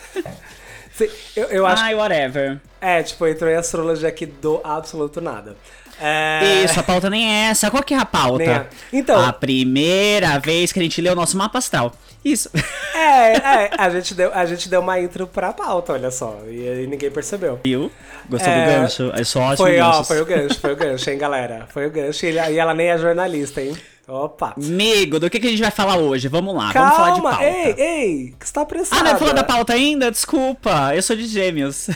Sim, 0.99 1.09
eu, 1.35 1.45
eu 1.47 1.65
acho 1.65 1.81
Ai, 1.81 1.95
whatever. 1.95 2.59
É, 2.81 3.01
tipo, 3.01 3.25
entrou 3.27 3.49
em 3.49 3.55
astrologia 3.55 4.09
aqui 4.09 4.25
do 4.25 4.59
absoluto 4.63 5.21
nada. 5.21 5.55
É... 6.01 6.63
Isso, 6.63 6.79
a 6.79 6.83
pauta 6.83 7.09
nem 7.09 7.29
é 7.29 7.49
essa. 7.49 7.69
Qual 7.69 7.83
que 7.83 7.93
é 7.93 7.97
a 7.97 8.05
pauta? 8.05 8.43
É. 8.43 8.67
Então- 8.91 9.19
A 9.23 9.33
primeira 9.33 10.39
vez 10.39 10.71
que 10.71 10.79
a 10.79 10.83
gente 10.83 11.01
lê 11.01 11.09
o 11.09 11.15
nosso 11.15 11.37
mapa 11.37 11.57
astral. 11.57 11.93
Isso. 12.23 12.49
É, 12.95 13.33
é, 13.37 13.71
a 13.77 13.89
gente, 13.89 14.13
deu, 14.13 14.33
a 14.33 14.45
gente 14.45 14.67
deu 14.67 14.81
uma 14.81 14.99
intro 14.99 15.25
pra 15.25 15.53
pauta, 15.53 15.93
olha 15.93 16.11
só. 16.11 16.37
E 16.47 16.67
aí 16.67 16.87
ninguém 16.87 17.09
percebeu. 17.09 17.59
Viu? 17.63 17.89
Gostou 18.29 18.51
É, 18.51 18.59
do 18.65 18.71
gancho? 18.81 19.11
É 19.15 19.23
só 19.23 19.39
ótimo 19.39 19.57
Foi, 19.67 19.79
ó, 19.79 20.03
foi 20.03 20.21
o 20.21 20.25
gancho, 20.25 20.59
foi 20.59 20.73
o 20.73 20.75
gancho, 20.75 21.09
hein, 21.09 21.17
galera? 21.17 21.67
Foi 21.69 21.85
o 21.87 21.89
gancho. 21.89 22.25
E 22.25 22.31
e 22.33 22.57
ela 22.57 22.73
nem 22.73 22.89
é 22.89 22.97
jornalista, 22.97 23.61
hein? 23.61 23.75
Opa. 24.09 24.53
Amigo, 24.57 25.19
do 25.19 25.29
que, 25.29 25.39
que 25.39 25.47
a 25.47 25.49
gente 25.51 25.61
vai 25.61 25.71
falar 25.71 25.97
hoje? 25.97 26.27
Vamos 26.27 26.55
lá, 26.55 26.71
vamos 26.71 26.95
falar 26.95 27.09
de 27.11 27.21
Calma, 27.21 27.29
pauta. 27.29 27.43
ei, 27.45 27.75
ei, 27.77 28.33
que 28.39 28.47
você 28.47 28.53
tá 28.53 28.61
apressada. 28.61 29.01
Ah, 29.01 29.03
não 29.03 29.11
vai 29.11 29.19
falar 29.19 29.33
da 29.33 29.43
pauta 29.43 29.73
ainda? 29.73 30.09
Desculpa, 30.11 30.91
eu 30.95 31.01
sou 31.03 31.15
de 31.15 31.25
gêmeos. 31.27 31.89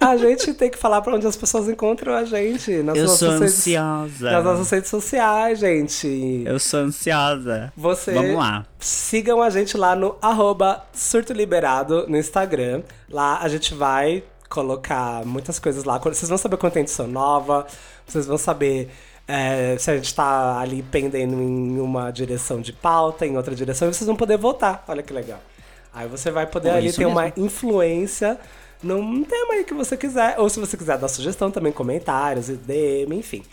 A 0.00 0.16
gente 0.16 0.54
tem 0.54 0.70
que 0.70 0.78
falar 0.78 1.02
pra 1.02 1.14
onde 1.14 1.26
as 1.26 1.36
pessoas 1.36 1.68
encontram 1.68 2.14
a 2.14 2.24
gente. 2.24 2.72
Nas 2.82 2.96
Eu 2.96 3.06
sou 3.06 3.32
redes- 3.32 3.58
ansiosa. 3.58 4.30
Nas 4.30 4.44
nossas 4.44 4.70
redes 4.70 4.88
sociais, 4.88 5.58
gente. 5.58 6.42
Eu 6.46 6.58
sou 6.58 6.80
ansiosa. 6.80 7.70
Você 7.76 8.12
Vamos 8.12 8.34
lá. 8.34 8.64
sigam 8.78 9.42
a 9.42 9.50
gente 9.50 9.76
lá 9.76 9.94
no 9.94 10.16
arroba 10.22 10.82
Surto 10.92 11.34
Liberado 11.34 12.06
no 12.08 12.16
Instagram. 12.16 12.80
Lá 13.10 13.40
a 13.42 13.48
gente 13.50 13.74
vai 13.74 14.24
colocar 14.48 15.22
muitas 15.26 15.58
coisas 15.58 15.84
lá. 15.84 15.98
Vocês 15.98 16.28
vão 16.30 16.38
saber 16.38 16.56
quando 16.56 16.72
tem 16.72 16.82
edição 16.82 17.06
nova, 17.06 17.66
vocês 18.06 18.26
vão 18.26 18.38
saber 18.38 18.88
é, 19.30 19.78
se 19.78 19.88
a 19.88 19.96
gente 19.96 20.12
tá 20.12 20.58
ali 20.58 20.82
pendendo 20.82 21.40
em 21.40 21.78
uma 21.78 22.10
direção 22.10 22.60
de 22.60 22.72
pauta, 22.72 23.24
em 23.24 23.36
outra 23.36 23.54
direção, 23.54 23.88
e 23.88 23.94
vocês 23.94 24.06
vão 24.06 24.16
poder 24.16 24.36
votar. 24.36 24.84
Olha 24.88 25.04
que 25.04 25.12
legal. 25.12 25.40
Aí 25.94 26.08
você 26.08 26.32
vai 26.32 26.46
poder 26.46 26.70
Pô, 26.70 26.76
ali 26.76 26.92
ter 26.92 27.06
uma 27.06 27.22
mesmo. 27.22 27.46
influência 27.46 28.38
num 28.82 29.22
tema 29.22 29.54
aí 29.54 29.64
que 29.64 29.72
você 29.72 29.96
quiser. 29.96 30.34
Ou 30.38 30.48
se 30.48 30.58
você 30.58 30.76
quiser 30.76 30.98
dar 30.98 31.06
sugestão 31.06 31.48
também, 31.48 31.72
comentários, 31.72 32.48
DM, 32.48 33.16
enfim. 33.16 33.44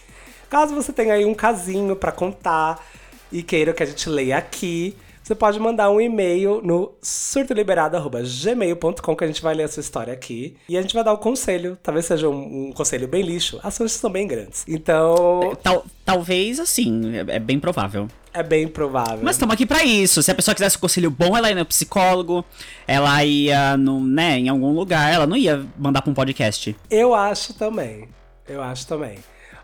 Caso 0.50 0.74
você 0.74 0.92
tenha 0.92 1.14
aí 1.14 1.26
um 1.26 1.36
casinho 1.36 1.96
pra 1.96 2.12
contar 2.12 2.84
e 3.32 3.44
queira 3.44 3.72
que 3.72 3.84
a 3.84 3.86
gente 3.86 4.10
leia 4.10 4.38
aqui, 4.38 4.98
você 5.28 5.36
pode 5.36 5.60
mandar 5.60 5.90
um 5.90 6.00
e-mail 6.00 6.62
no 6.64 6.94
surtoliberado.gmail.com 7.02 9.16
que 9.16 9.24
a 9.26 9.28
gente 9.28 9.42
vai 9.42 9.54
ler 9.54 9.64
a 9.64 9.68
sua 9.68 9.82
história 9.82 10.14
aqui. 10.14 10.56
E 10.70 10.78
a 10.78 10.82
gente 10.82 10.94
vai 10.94 11.04
dar 11.04 11.12
o 11.12 11.18
conselho. 11.18 11.78
Talvez 11.84 12.06
seja 12.06 12.30
um, 12.30 12.70
um 12.70 12.72
conselho 12.72 13.10
bem 13.10 13.24
lixo. 13.24 13.60
As 13.62 13.76
chances 13.76 14.00
são 14.00 14.10
bem 14.10 14.26
grandes. 14.26 14.64
Então, 14.66 15.54
Tal, 15.62 15.86
talvez 16.06 16.62
assim, 16.62 17.18
é, 17.18 17.36
é 17.36 17.40
bem 17.40 17.60
provável. 17.60 18.08
é 18.34 18.42
bem 18.42 18.70
provável. 18.70 19.20
Mas 19.22 19.36
estamos 19.36 19.54
aqui 19.54 19.66
pra 19.66 19.84
isso. 19.84 20.24
Se 20.24 20.32
a 20.32 20.36
pessoa 20.36 20.56
quisesse 20.56 20.78
um 20.78 20.80
conselho 20.80 21.12
bom, 21.12 21.36
ela 21.36 21.50
ia 21.50 21.56
no 21.56 21.66
psicólogo, 21.66 22.46
ela 22.88 23.22
ia 23.26 23.76
no, 23.76 24.00
né, 24.00 24.40
em 24.40 24.48
algum 24.48 24.72
lugar, 24.72 25.14
ela 25.14 25.28
não 25.28 25.36
ia 25.36 25.62
mandar 25.78 26.02
pra 26.02 26.10
um 26.10 26.14
podcast. 26.14 26.74
Eu 26.90 27.14
acho 27.14 27.54
também. 27.54 28.08
Eu 28.48 28.64
acho 28.64 28.88
também. 28.88 29.18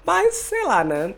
Mas, 0.05 0.35
sei 0.35 0.65
lá, 0.65 0.83
né? 0.83 1.15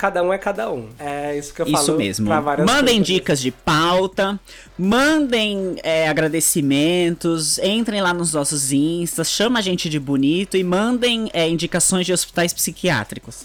Cada 0.00 0.22
um 0.22 0.32
é 0.32 0.38
cada 0.38 0.72
um. 0.72 0.88
É 0.98 1.36
isso 1.36 1.52
que 1.52 1.60
eu 1.60 1.66
falo. 1.66 1.78
Isso 1.78 1.94
mesmo. 1.94 2.26
Mandem 2.26 3.00
pessoas. 3.00 3.06
dicas 3.06 3.38
de 3.38 3.50
pauta, 3.50 4.40
mandem 4.78 5.76
é, 5.82 6.08
agradecimentos, 6.08 7.58
entrem 7.58 8.00
lá 8.00 8.14
nos 8.14 8.32
nossos 8.32 8.72
instas, 8.72 9.30
chama 9.30 9.58
a 9.58 9.62
gente 9.62 9.90
de 9.90 10.00
bonito 10.00 10.56
e 10.56 10.64
mandem 10.64 11.28
é, 11.34 11.46
indicações 11.46 12.06
de 12.06 12.14
hospitais 12.14 12.54
psiquiátricos. 12.54 13.44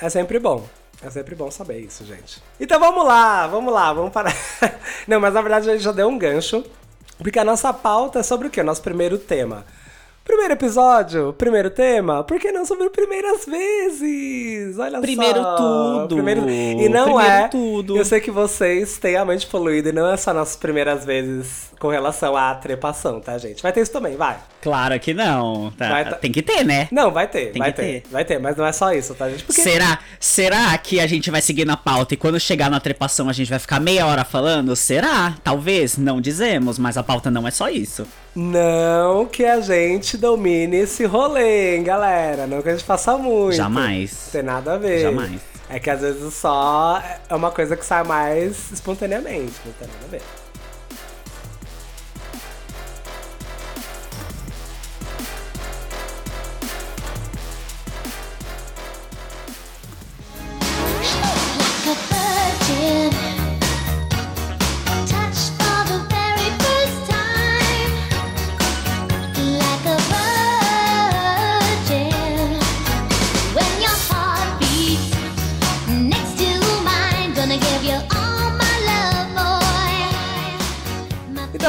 É 0.00 0.08
sempre 0.08 0.38
bom. 0.38 0.64
É 1.02 1.10
sempre 1.10 1.34
bom 1.34 1.50
saber 1.50 1.80
isso, 1.80 2.04
gente. 2.04 2.40
Então 2.60 2.78
vamos 2.78 3.04
lá, 3.04 3.48
vamos 3.48 3.74
lá, 3.74 3.92
vamos 3.92 4.12
parar. 4.12 4.32
Não, 5.08 5.18
mas 5.18 5.34
na 5.34 5.42
verdade 5.42 5.68
a 5.68 5.72
gente 5.72 5.82
já 5.82 5.90
deu 5.90 6.06
um 6.06 6.16
gancho. 6.16 6.64
Porque 7.18 7.40
a 7.40 7.44
nossa 7.44 7.72
pauta 7.72 8.20
é 8.20 8.22
sobre 8.22 8.46
o 8.46 8.50
quê? 8.50 8.62
Nosso 8.62 8.80
primeiro 8.80 9.18
tema. 9.18 9.66
Primeiro 10.24 10.54
episódio, 10.54 11.34
primeiro 11.34 11.68
tema, 11.68 12.24
por 12.24 12.40
que 12.40 12.50
não 12.50 12.64
sobre 12.64 12.88
primeiras 12.88 13.44
vezes? 13.44 14.78
Olha 14.78 14.98
Primeiro 14.98 15.42
só. 15.42 15.56
tudo. 15.56 16.14
Primeiro... 16.16 16.48
E 16.48 16.88
não 16.88 17.04
Primeiro 17.04 17.30
é. 17.30 17.48
tudo. 17.48 17.94
Eu 17.98 18.06
sei 18.06 18.20
que 18.22 18.30
vocês 18.30 18.96
têm 18.96 19.16
a 19.16 19.24
mente 19.26 19.46
poluída 19.46 19.90
e 19.90 19.92
não 19.92 20.10
é 20.10 20.16
só 20.16 20.32
nossas 20.32 20.56
primeiras 20.56 21.04
vezes 21.04 21.70
com 21.78 21.88
relação 21.88 22.34
à 22.34 22.54
trepação, 22.54 23.20
tá, 23.20 23.36
gente? 23.36 23.62
Vai 23.62 23.70
ter 23.70 23.82
isso 23.82 23.92
também, 23.92 24.16
vai. 24.16 24.38
Claro 24.62 24.98
que 24.98 25.12
não. 25.12 25.70
tá? 25.76 25.90
Vai 25.90 26.08
tá- 26.08 26.16
Tem 26.16 26.32
que 26.32 26.40
ter, 26.40 26.64
né? 26.64 26.88
Não, 26.90 27.10
vai 27.10 27.28
ter, 27.28 27.52
Tem 27.52 27.60
vai 27.60 27.70
que 27.70 27.76
ter, 27.82 28.00
ter. 28.00 28.08
Vai 28.10 28.24
ter, 28.24 28.38
mas 28.40 28.56
não 28.56 28.64
é 28.64 28.72
só 28.72 28.94
isso, 28.94 29.14
tá, 29.14 29.28
gente? 29.28 29.44
Porque 29.44 29.60
Será, 29.60 29.98
será 30.18 30.78
que 30.78 31.00
a 31.00 31.06
gente 31.06 31.30
vai 31.30 31.42
seguir 31.42 31.66
na 31.66 31.76
pauta 31.76 32.14
e 32.14 32.16
quando 32.16 32.40
chegar 32.40 32.70
na 32.70 32.80
trepação 32.80 33.28
a 33.28 33.32
gente 33.34 33.50
vai 33.50 33.58
ficar 33.58 33.78
meia 33.78 34.06
hora 34.06 34.24
falando? 34.24 34.74
Será? 34.74 35.34
Talvez, 35.44 35.98
não 35.98 36.18
dizemos, 36.18 36.78
mas 36.78 36.96
a 36.96 37.02
pauta 37.02 37.30
não 37.30 37.46
é 37.46 37.50
só 37.50 37.68
isso. 37.68 38.06
Não 38.34 39.26
que 39.26 39.44
a 39.44 39.60
gente 39.60 40.16
domine 40.16 40.78
esse 40.78 41.04
rolê, 41.04 41.76
hein, 41.76 41.84
galera. 41.84 42.46
Não 42.46 42.60
que 42.60 42.68
a 42.68 42.72
gente 42.72 42.84
faça 42.84 43.16
muito. 43.16 43.56
Jamais. 43.56 44.24
Não 44.26 44.32
tem 44.32 44.42
nada 44.42 44.74
a 44.74 44.78
ver. 44.78 45.02
Jamais. 45.02 45.40
É 45.68 45.78
que 45.78 45.88
às 45.88 46.00
vezes 46.00 46.34
só 46.34 47.00
é 47.28 47.34
uma 47.34 47.50
coisa 47.50 47.76
que 47.76 47.84
sai 47.86 48.04
mais 48.04 48.72
espontaneamente. 48.72 49.54
Não 49.64 49.72
tem 49.72 49.88
nada 49.88 50.04
a 50.06 50.08
ver. 50.08 50.22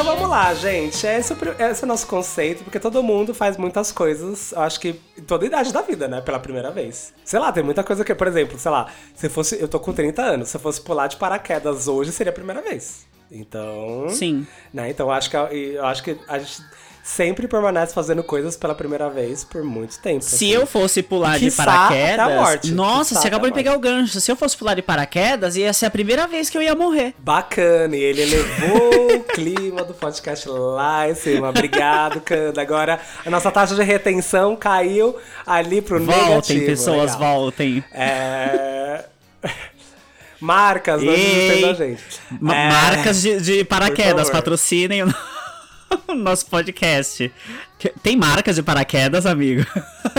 Lá, 0.02 0.54
gente. 0.54 1.06
Esse 1.06 1.32
é, 1.32 1.36
o, 1.36 1.70
esse 1.70 1.82
é 1.82 1.84
o 1.84 1.88
nosso 1.88 2.06
conceito, 2.06 2.64
porque 2.64 2.78
todo 2.78 3.02
mundo 3.02 3.34
faz 3.34 3.56
muitas 3.56 3.92
coisas, 3.92 4.52
eu 4.52 4.60
acho 4.60 4.80
que 4.80 5.00
em 5.16 5.22
toda 5.22 5.46
idade 5.46 5.72
da 5.72 5.82
vida, 5.82 6.08
né? 6.08 6.20
Pela 6.20 6.38
primeira 6.38 6.70
vez. 6.70 7.12
Sei 7.24 7.38
lá, 7.38 7.52
tem 7.52 7.62
muita 7.62 7.82
coisa 7.82 8.04
que, 8.04 8.14
por 8.14 8.26
exemplo, 8.26 8.58
sei 8.58 8.70
lá, 8.70 8.90
se 9.14 9.28
fosse. 9.28 9.60
Eu 9.60 9.68
tô 9.68 9.80
com 9.80 9.92
30 9.92 10.22
anos, 10.22 10.48
se 10.48 10.56
eu 10.56 10.60
fosse 10.60 10.80
pular 10.80 11.06
de 11.06 11.16
paraquedas 11.16 11.88
hoje, 11.88 12.12
seria 12.12 12.30
a 12.30 12.34
primeira 12.34 12.60
vez. 12.60 13.06
Então. 13.30 14.08
Sim. 14.10 14.46
Né? 14.72 14.90
Então 14.90 15.06
eu 15.06 15.12
acho 15.12 15.30
que, 15.30 15.36
eu 15.36 15.84
acho 15.84 16.02
que 16.02 16.16
a 16.28 16.38
gente 16.38 16.62
sempre 17.06 17.46
permanece 17.46 17.94
fazendo 17.94 18.20
coisas 18.24 18.56
pela 18.56 18.74
primeira 18.74 19.08
vez 19.08 19.44
por 19.44 19.62
muito 19.62 19.96
tempo. 20.00 20.24
Se 20.24 20.34
assim. 20.34 20.48
eu 20.48 20.66
fosse 20.66 21.04
pular 21.04 21.38
de 21.38 21.44
Quiçá 21.44 21.62
até 21.62 22.14
a 22.14 22.16
paraquedas. 22.16 22.34
morte. 22.34 22.72
Nossa, 22.72 23.08
Quiçá 23.10 23.20
você 23.20 23.28
acabou 23.28 23.48
de 23.48 23.54
pegar 23.54 23.76
o 23.76 23.78
gancho. 23.78 24.20
Se 24.20 24.30
eu 24.30 24.34
fosse 24.34 24.56
pular 24.56 24.74
de 24.74 24.82
paraquedas, 24.82 25.56
ia 25.56 25.72
ser 25.72 25.86
a 25.86 25.90
primeira 25.90 26.26
vez 26.26 26.50
que 26.50 26.58
eu 26.58 26.62
ia 26.62 26.74
morrer. 26.74 27.14
Bacana, 27.18 27.94
e 27.96 28.00
ele 28.00 28.22
elevou 28.22 29.18
o 29.18 29.22
clima 29.32 29.84
do 29.84 29.94
podcast 29.94 30.48
lá 30.48 31.08
em 31.08 31.14
cima. 31.14 31.48
Obrigado, 31.48 32.20
Canda. 32.20 32.60
Agora 32.60 32.98
a 33.24 33.30
nossa 33.30 33.52
taxa 33.52 33.76
de 33.76 33.84
retenção 33.84 34.56
caiu 34.56 35.14
ali 35.46 35.80
pro 35.80 36.02
Voltem, 36.04 36.26
negativo. 36.26 36.66
pessoas, 36.66 37.14
Legal. 37.14 37.34
voltem. 37.40 37.84
É... 37.92 39.04
Marcas, 40.40 41.02
não 41.02 41.12
desistem 41.12 41.62
da 41.62 41.72
gente. 41.72 42.04
É, 42.32 42.36
Marcas 42.40 43.22
de, 43.22 43.40
de 43.40 43.64
paraquedas, 43.64 44.28
patrocinem 44.28 45.04
nosso 46.16 46.46
podcast. 46.46 47.32
Tem 48.02 48.16
marcas 48.16 48.56
de 48.56 48.62
paraquedas, 48.62 49.26
amigo? 49.26 49.64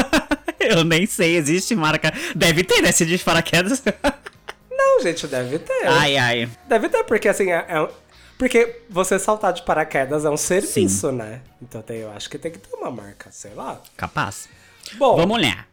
Eu 0.59 0.83
nem 0.83 1.05
sei, 1.05 1.35
existe 1.37 1.75
marca. 1.75 2.13
Deve 2.35 2.63
ter, 2.63 2.81
né? 2.81 2.91
Se 2.91 3.05
diz 3.05 3.23
paraquedas. 3.23 3.81
Não, 4.71 5.01
gente, 5.01 5.27
deve 5.27 5.59
ter. 5.59 5.87
Ai, 5.87 6.17
ai. 6.17 6.49
Deve 6.67 6.89
ter, 6.89 7.03
porque 7.03 7.27
assim, 7.29 7.51
é, 7.51 7.65
é 7.67 7.81
um- 7.81 7.89
Porque 8.37 8.81
você 8.89 9.17
saltar 9.17 9.53
de 9.53 9.61
paraquedas 9.63 10.25
é 10.25 10.29
um 10.29 10.37
serviço, 10.37 11.11
né? 11.11 11.41
Então 11.61 11.81
tem, 11.81 11.97
eu 11.99 12.11
acho 12.11 12.29
que 12.29 12.37
tem 12.37 12.51
que 12.51 12.59
ter 12.59 12.75
uma 12.75 12.91
marca, 12.91 13.29
sei 13.31 13.53
lá. 13.53 13.81
Capaz. 13.95 14.47
Bom, 14.95 15.15
Vamos 15.17 15.41
lá. 15.41 15.65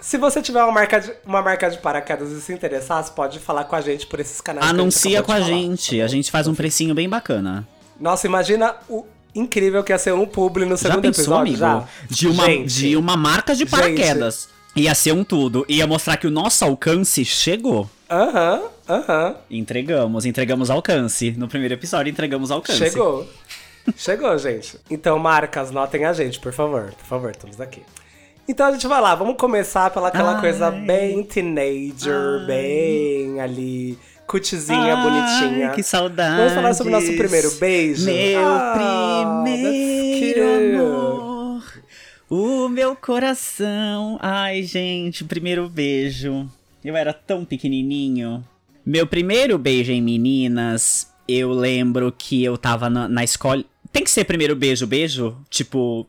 se 0.00 0.16
você 0.16 0.40
tiver 0.40 0.62
uma 0.62 0.72
marca, 0.72 1.00
de, 1.00 1.12
uma 1.24 1.42
marca 1.42 1.70
de 1.70 1.78
paraquedas 1.78 2.30
e 2.30 2.40
se 2.40 2.52
interessar, 2.52 3.02
você 3.04 3.12
pode 3.12 3.38
falar 3.38 3.64
com 3.64 3.76
a 3.76 3.80
gente 3.80 4.06
por 4.06 4.18
esses 4.20 4.40
canais. 4.40 4.66
a 4.66 4.70
Anuncia 4.70 5.18
acabou 5.20 5.26
com 5.26 5.32
a 5.32 5.44
falar, 5.44 5.58
gente. 5.60 5.98
tá 5.98 6.04
A 6.04 6.08
gente 6.08 6.30
faz 6.30 6.46
um 6.48 6.54
precinho 6.54 6.94
bem 6.94 7.08
bacana. 7.08 7.66
Nossa, 8.00 8.26
imagina 8.26 8.76
o 8.88 9.04
incrível 9.34 9.82
que 9.84 9.92
ia 9.92 9.98
ser 9.98 10.12
um 10.14 10.26
publi 10.26 10.64
no 10.64 10.76
Já 10.76 10.88
segundo 10.88 11.02
pensou, 11.02 11.22
episódio, 11.42 11.42
amigo? 11.42 11.58
já? 11.58 11.88
De 12.08 12.28
uma, 12.28 12.44
Gente, 12.46 12.74
de 12.74 12.96
uma 12.96 13.16
marca 13.16 13.52
de 13.54 13.60
Gente. 13.60 13.70
paraquedas. 13.70 14.48
Ia 14.76 14.94
ser 14.94 15.12
um 15.12 15.24
tudo. 15.24 15.64
Ia 15.68 15.86
mostrar 15.86 16.16
que 16.16 16.26
o 16.26 16.30
nosso 16.30 16.64
alcance 16.64 17.24
chegou. 17.24 17.88
Aham, 18.10 18.62
aham. 18.88 19.36
Entregamos, 19.50 20.24
entregamos 20.24 20.70
alcance. 20.70 21.32
No 21.32 21.48
primeiro 21.48 21.74
episódio, 21.74 22.10
entregamos 22.10 22.50
alcance. 22.50 22.78
Chegou. 22.78 23.26
Chegou, 23.96 24.36
gente. 24.38 24.78
Então, 24.90 25.18
marcas, 25.18 25.70
notem 25.70 26.04
a 26.04 26.12
gente, 26.12 26.38
por 26.38 26.52
favor. 26.52 26.92
Por 26.92 27.06
favor, 27.06 27.30
estamos 27.30 27.60
aqui. 27.60 27.82
Então 28.46 28.66
a 28.66 28.72
gente 28.72 28.86
vai 28.86 28.98
lá, 29.00 29.14
vamos 29.14 29.36
começar 29.36 29.90
pela 29.90 30.08
aquela 30.08 30.36
Ai. 30.36 30.40
coisa 30.40 30.70
bem 30.70 31.22
teenager, 31.22 32.46
bem 32.46 33.38
ali, 33.40 33.98
cutizinha, 34.28 34.94
Ai, 34.94 35.02
bonitinha. 35.02 35.70
que 35.70 35.82
saudade. 35.82 36.36
Vamos 36.36 36.52
falar 36.52 36.74
sobre 36.74 36.92
o 36.92 36.96
nosso 37.00 37.16
primeiro 37.16 37.50
beijo? 37.52 38.04
Meu 38.04 38.38
Ah, 38.46 39.42
primeiro 39.44 40.42
amor. 40.82 41.82
O 42.30 42.68
meu 42.68 42.94
coração. 42.94 44.18
Ai, 44.20 44.62
gente, 44.62 45.24
primeiro 45.24 45.68
beijo. 45.68 46.48
Eu 46.84 46.96
era 46.96 47.12
tão 47.12 47.44
pequenininho. 47.44 48.44
Meu 48.84 49.06
primeiro 49.06 49.58
beijo 49.58 49.92
em 49.92 50.00
meninas, 50.02 51.10
eu 51.26 51.50
lembro 51.52 52.12
que 52.16 52.44
eu 52.44 52.56
tava 52.56 52.88
na, 52.90 53.08
na 53.08 53.24
escola. 53.24 53.64
Tem 53.92 54.04
que 54.04 54.10
ser 54.10 54.24
primeiro 54.24 54.54
beijo, 54.54 54.86
beijo? 54.86 55.36
Tipo. 55.50 56.06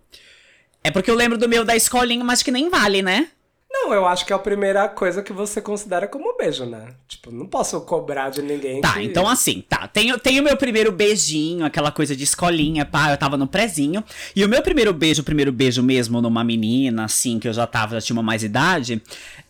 É 0.84 0.92
porque 0.92 1.10
eu 1.12 1.16
lembro 1.16 1.38
do 1.38 1.48
meu 1.50 1.66
da 1.66 1.76
escolinha, 1.76 2.24
mas 2.24 2.42
que 2.44 2.52
nem 2.52 2.70
vale, 2.70 3.02
né? 3.02 3.28
Não, 3.72 3.94
eu 3.94 4.06
acho 4.08 4.26
que 4.26 4.34
é 4.34 4.36
a 4.36 4.40
primeira 4.40 4.88
coisa 4.90 5.22
que 5.22 5.32
você 5.32 5.62
considera 5.62 6.08
como 6.08 6.36
beijo, 6.36 6.66
né? 6.66 6.88
Tipo, 7.08 7.32
não 7.32 7.46
posso 7.46 7.80
cobrar 7.82 8.30
de 8.30 8.42
ninguém. 8.42 8.82
Tá, 8.82 8.94
que- 8.94 9.04
então 9.04 9.28
assim, 9.28 9.64
tá. 9.70 9.88
Tenho, 9.88 10.18
tenho 10.18 10.44
meu 10.44 10.58
primeiro 10.58 10.92
beijinho, 10.92 11.64
aquela 11.66 11.92
coisa 11.92 12.16
de 12.16 12.24
escolinha, 12.24 12.84
pá, 12.86 13.12
eu 13.12 13.18
tava 13.18 13.38
no 13.38 13.46
prezinho. 13.48 14.04
E 14.36 14.44
o 14.44 14.50
meu 14.50 14.62
primeiro 14.64 14.92
beijo, 14.92 15.22
o 15.22 15.26
primeiro 15.26 15.52
beijo 15.52 15.84
mesmo 15.84 16.20
numa 16.22 16.44
menina, 16.44 17.06
assim, 17.06 17.38
que 17.40 17.48
eu 17.48 17.54
já 17.54 17.68
tava, 17.68 17.96
já 17.96 18.02
tinha 18.02 18.16
uma 18.16 18.24
mais 18.24 18.44
idade, 18.44 19.02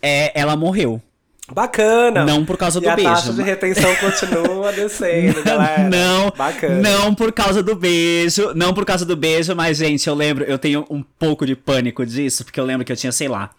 é, 0.02 0.38
ela 0.40 0.56
morreu. 0.56 1.02
Bacana! 1.52 2.24
Não 2.26 2.46
por 2.46 2.58
causa 2.58 2.78
e 2.78 2.82
do 2.84 2.90
a 2.90 2.96
beijo. 2.96 3.10
taxa 3.12 3.34
de 3.34 3.42
retenção 3.42 3.90
continua 3.98 4.72
descendo, 4.72 5.42
galera. 5.44 5.90
Não, 5.90 6.30
Bacana. 6.38 6.76
não 6.76 7.16
por 7.16 7.32
causa 7.32 7.64
do 7.64 7.74
beijo, 7.76 8.54
não 8.54 8.72
por 8.74 8.86
causa 8.86 9.04
do 9.04 9.16
beijo, 9.16 9.56
mas 9.56 9.78
gente, 9.78 10.08
eu 10.08 10.14
lembro, 10.14 10.44
eu 10.44 10.60
tenho 10.60 10.86
um 10.92 11.02
pouco 11.02 11.48
de 11.48 11.56
pânico 11.56 12.06
disso, 12.06 12.44
porque 12.44 12.60
eu 12.60 12.66
lembro 12.66 12.86
que 12.86 12.92
eu 12.92 12.96
tinha, 12.96 13.12
sei 13.12 13.28
lá, 13.28 13.50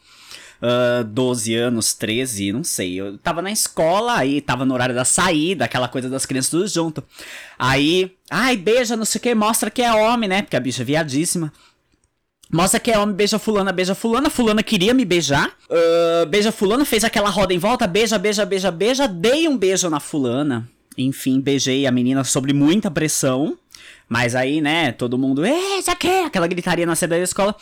ah, 0.63 1.03
12 1.03 1.55
anos, 1.55 1.95
13, 1.95 2.53
não 2.53 2.63
sei. 2.63 3.01
Eu 3.01 3.19
tava 3.19 3.41
na 3.41 3.51
escola, 3.51 4.17
aí 4.17 4.41
tava 4.41 4.65
no 4.65 4.75
horário 4.75 4.95
da 4.95 5.05
saída, 5.05 5.65
aquela 5.65 5.89
coisa 5.89 6.09
das 6.09 6.27
crianças 6.27 6.51
tudo 6.51 6.69
junto. 6.69 7.03
Aí, 7.59 8.13
ai, 8.31 8.57
beija, 8.57 8.97
não 8.97 9.05
sei 9.05 9.19
o 9.19 9.23
que, 9.23 9.35
mostra 9.35 9.71
que 9.71 9.83
é 9.83 9.93
homem, 9.93 10.29
né? 10.29 10.43
Porque 10.43 10.57
a 10.57 10.61
bicha 10.61 10.83
é 10.83 10.85
viadíssima. 10.85 11.53
Mostra 12.53 12.81
que 12.81 12.91
é 12.91 12.99
homem, 12.99 13.15
beija 13.15 13.39
fulana, 13.39 13.73
beija 13.73 13.95
fulana. 13.95 14.29
Fulana 14.29 14.63
queria 14.63 14.93
me 14.93 15.05
beijar. 15.05 15.53
Ah, 15.71 16.27
beija 16.27 16.53
fulana, 16.53 16.85
fez 16.85 17.05
aquela 17.05 17.31
roda 17.31 17.55
em 17.55 17.59
volta, 17.59 17.87
beija, 17.87 18.19
beija, 18.19 18.45
beija, 18.45 18.71
beija. 18.71 19.09
Dei 19.09 19.49
um 19.49 19.57
beijo 19.57 19.89
na 19.89 20.01
fulana. 20.01 20.69
Enfim, 20.99 21.41
beijei 21.41 21.87
a 21.87 21.93
menina 21.93 22.25
sob 22.25 22.53
muita 22.53 22.91
pressão. 22.91 23.57
Mas 24.13 24.35
aí, 24.35 24.61
né, 24.61 24.91
todo 24.91 25.17
mundo, 25.17 25.47
"Ê, 25.47 25.81
já 25.87 25.95
quer? 25.95 26.25
Aquela 26.27 26.49
gritaria 26.49 26.85
na 26.85 26.97
saída 26.97 27.17
da 27.17 27.23
escola. 27.23 27.55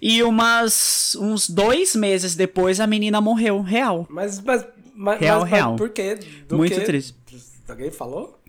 E 0.00 0.22
umas, 0.22 1.14
uns 1.20 1.48
dois 1.48 1.94
meses 1.94 2.34
depois, 2.34 2.80
a 2.80 2.86
menina 2.86 3.20
morreu, 3.20 3.60
real. 3.60 4.06
Mas, 4.08 4.40
mas, 4.40 4.64
mas, 4.94 5.20
Real, 5.20 5.40
mas, 5.42 5.50
real. 5.50 5.76
por 5.76 5.90
quê? 5.90 6.18
Do 6.48 6.56
Muito 6.56 6.74
quê? 6.74 6.80
triste. 6.80 7.14
Alguém 7.68 7.90
falou? 7.90 8.40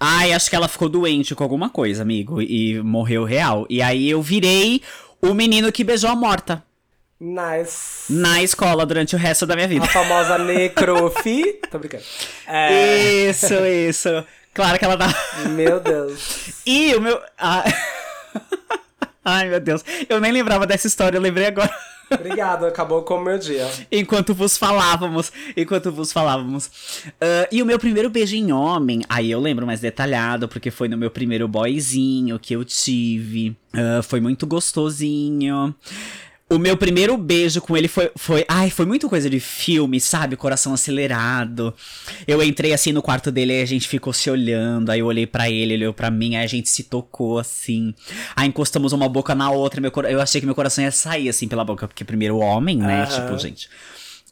Ai, 0.00 0.32
acho 0.32 0.48
que 0.48 0.56
ela 0.56 0.66
ficou 0.66 0.88
doente 0.88 1.34
com 1.34 1.44
alguma 1.44 1.68
coisa, 1.68 2.00
amigo, 2.02 2.40
e 2.40 2.80
morreu 2.82 3.22
real. 3.24 3.66
E 3.68 3.82
aí 3.82 4.08
eu 4.08 4.22
virei 4.22 4.80
o 5.20 5.34
menino 5.34 5.70
que 5.70 5.84
beijou 5.84 6.08
a 6.10 6.16
morta 6.16 6.64
Nice. 7.20 8.12
na 8.12 8.42
escola 8.42 8.84
durante 8.84 9.14
o 9.14 9.18
resto 9.18 9.46
da 9.46 9.54
minha 9.54 9.68
vida. 9.68 9.84
A 9.84 9.88
famosa 9.88 10.38
necrofi. 10.38 11.60
Tô 11.70 11.78
brincando. 11.78 12.02
É, 12.48 13.28
Isso, 13.28 13.54
isso. 13.64 14.08
Claro 14.54 14.78
que 14.78 14.84
ela 14.84 14.96
tá. 14.96 15.08
meu 15.50 15.80
Deus. 15.80 16.62
E 16.66 16.94
o 16.94 17.00
meu. 17.00 17.20
ah, 17.38 17.64
Ai, 19.24 19.48
meu 19.48 19.60
Deus. 19.60 19.84
Eu 20.08 20.20
nem 20.20 20.32
lembrava 20.32 20.66
dessa 20.66 20.86
história, 20.86 21.16
eu 21.16 21.22
lembrei 21.22 21.46
agora. 21.46 21.70
Obrigado, 22.10 22.66
acabou 22.66 23.02
com 23.02 23.14
o 23.14 23.24
meu 23.24 23.38
dia. 23.38 23.66
enquanto 23.90 24.34
vos 24.34 24.58
falávamos. 24.58 25.32
Enquanto 25.56 25.90
vos 25.90 26.12
falávamos. 26.12 26.70
Ah, 27.20 27.48
e 27.50 27.62
o 27.62 27.66
meu 27.66 27.78
primeiro 27.78 28.10
beijo 28.10 28.36
em 28.36 28.52
homem, 28.52 29.02
aí 29.08 29.30
eu 29.30 29.40
lembro 29.40 29.66
mais 29.66 29.80
detalhado, 29.80 30.48
porque 30.48 30.70
foi 30.70 30.88
no 30.88 30.96
meu 30.96 31.10
primeiro 31.10 31.48
boyzinho 31.48 32.38
que 32.38 32.54
eu 32.54 32.64
tive. 32.64 33.56
Ah, 33.72 34.02
foi 34.02 34.20
muito 34.20 34.46
gostosinho. 34.46 35.74
O 36.52 36.58
meu 36.58 36.76
primeiro 36.76 37.16
beijo 37.16 37.62
com 37.62 37.74
ele 37.74 37.88
foi, 37.88 38.10
foi. 38.14 38.44
Ai, 38.46 38.68
foi 38.68 38.84
muito 38.84 39.08
coisa 39.08 39.30
de 39.30 39.40
filme, 39.40 39.98
sabe? 39.98 40.36
Coração 40.36 40.74
acelerado. 40.74 41.74
Eu 42.26 42.42
entrei 42.42 42.74
assim 42.74 42.92
no 42.92 43.00
quarto 43.00 43.32
dele 43.32 43.58
e 43.58 43.62
a 43.62 43.66
gente 43.66 43.88
ficou 43.88 44.12
se 44.12 44.28
olhando. 44.28 44.90
Aí 44.90 45.00
eu 45.00 45.06
olhei 45.06 45.26
pra 45.26 45.48
ele, 45.48 45.72
ele 45.72 45.84
olhou 45.84 45.94
pra 45.94 46.10
mim, 46.10 46.36
aí 46.36 46.44
a 46.44 46.46
gente 46.46 46.68
se 46.68 46.82
tocou 46.82 47.38
assim. 47.38 47.94
Aí 48.36 48.46
encostamos 48.48 48.92
uma 48.92 49.08
boca 49.08 49.34
na 49.34 49.50
outra. 49.50 49.80
Meu, 49.80 49.90
eu 50.10 50.20
achei 50.20 50.42
que 50.42 50.46
meu 50.46 50.54
coração 50.54 50.84
ia 50.84 50.90
sair 50.90 51.30
assim 51.30 51.48
pela 51.48 51.64
boca, 51.64 51.88
porque 51.88 52.04
primeiro 52.04 52.36
homem, 52.36 52.76
né? 52.76 53.04
Aham. 53.04 53.24
Tipo, 53.24 53.38
gente. 53.38 53.70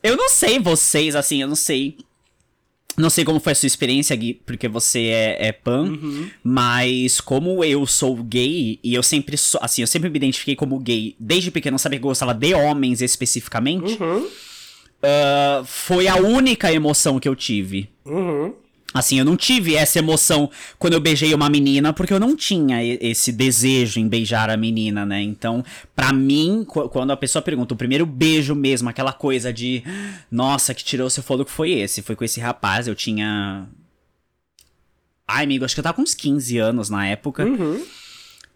Eu 0.03 0.15
não 0.15 0.29
sei 0.29 0.59
vocês, 0.59 1.17
assim, 1.17 1.41
eu 1.41 1.49
não 1.49 1.57
sei. 1.57 1.97
Não 3.00 3.11
sei 3.11 3.25
como 3.25 3.40
foi 3.40 3.52
a 3.52 3.54
sua 3.57 3.66
experiência, 3.66 4.14
Gui, 4.14 4.35
porque 4.47 4.69
você 4.69 5.07
é, 5.07 5.49
é 5.49 5.52
pan, 5.52 5.85
Uhum. 5.90 6.28
mas 6.45 7.21
como 7.21 7.64
eu 7.64 7.87
sou 7.87 8.14
gay, 8.23 8.78
e 8.85 8.95
eu 8.95 9.02
sempre 9.02 9.37
sou, 9.37 9.61
assim, 9.62 9.80
eu 9.83 9.87
sempre 9.87 10.09
me 10.11 10.16
identifiquei 10.16 10.54
como 10.54 10.78
gay, 10.78 11.16
desde 11.19 11.50
pequeno 11.50 11.78
sabia 11.78 11.99
que 11.99 12.04
eu 12.04 12.09
gostava 12.11 12.35
de 12.35 12.54
homens 12.54 13.00
especificamente, 13.00 13.97
Uhum. 14.02 14.28
ah, 15.02 15.62
foi 15.64 16.07
a 16.09 16.16
única 16.16 16.73
emoção 16.73 17.19
que 17.19 17.28
eu 17.28 17.35
tive. 17.35 17.88
Uhum. 18.04 18.52
Assim, 18.92 19.18
eu 19.20 19.25
não 19.25 19.37
tive 19.37 19.76
essa 19.76 20.00
emoção 20.00 20.50
quando 20.78 20.94
eu 20.94 21.00
beijei 21.00 21.32
uma 21.32 21.49
menina, 21.49 21.92
porque 21.92 22.12
eu 22.12 22.18
não 22.18 22.35
tinha 22.37 22.82
esse 22.85 23.30
desejo 23.30 24.00
em 24.00 24.09
beijar 24.09 24.50
a 24.50 24.56
menina, 24.56 25.06
né? 25.06 25.23
Então, 25.23 25.64
pra 25.94 26.12
mim, 26.12 26.64
qu- 26.66 26.88
quando 26.88 27.12
a 27.12 27.16
pessoa 27.16 27.40
pergunta 27.40 27.73
o 27.73 27.76
primeiro 27.76 28.04
beijo 28.04 28.54
mesmo, 28.54 28.88
aquela 28.88 29.12
coisa 29.12 29.52
de 29.52 29.85
nossa, 30.30 30.75
que 30.75 30.82
tirou 30.82 31.09
seu 31.09 31.23
fôlego 31.23 31.49
foi 31.49 31.70
esse, 31.70 32.02
foi 32.02 32.16
com 32.16 32.25
esse 32.25 32.40
rapaz, 32.40 32.88
eu 32.88 32.94
tinha 32.97 33.68
Ai, 35.26 35.44
amigo, 35.44 35.64
acho 35.64 35.75
que 35.75 35.80
eu 35.80 35.85
tava 35.85 35.94
com 35.94 36.02
uns 36.02 36.14
15 36.14 36.59
anos 36.59 36.90
na 36.90 37.06
época. 37.06 37.44
Uhum. 37.44 37.85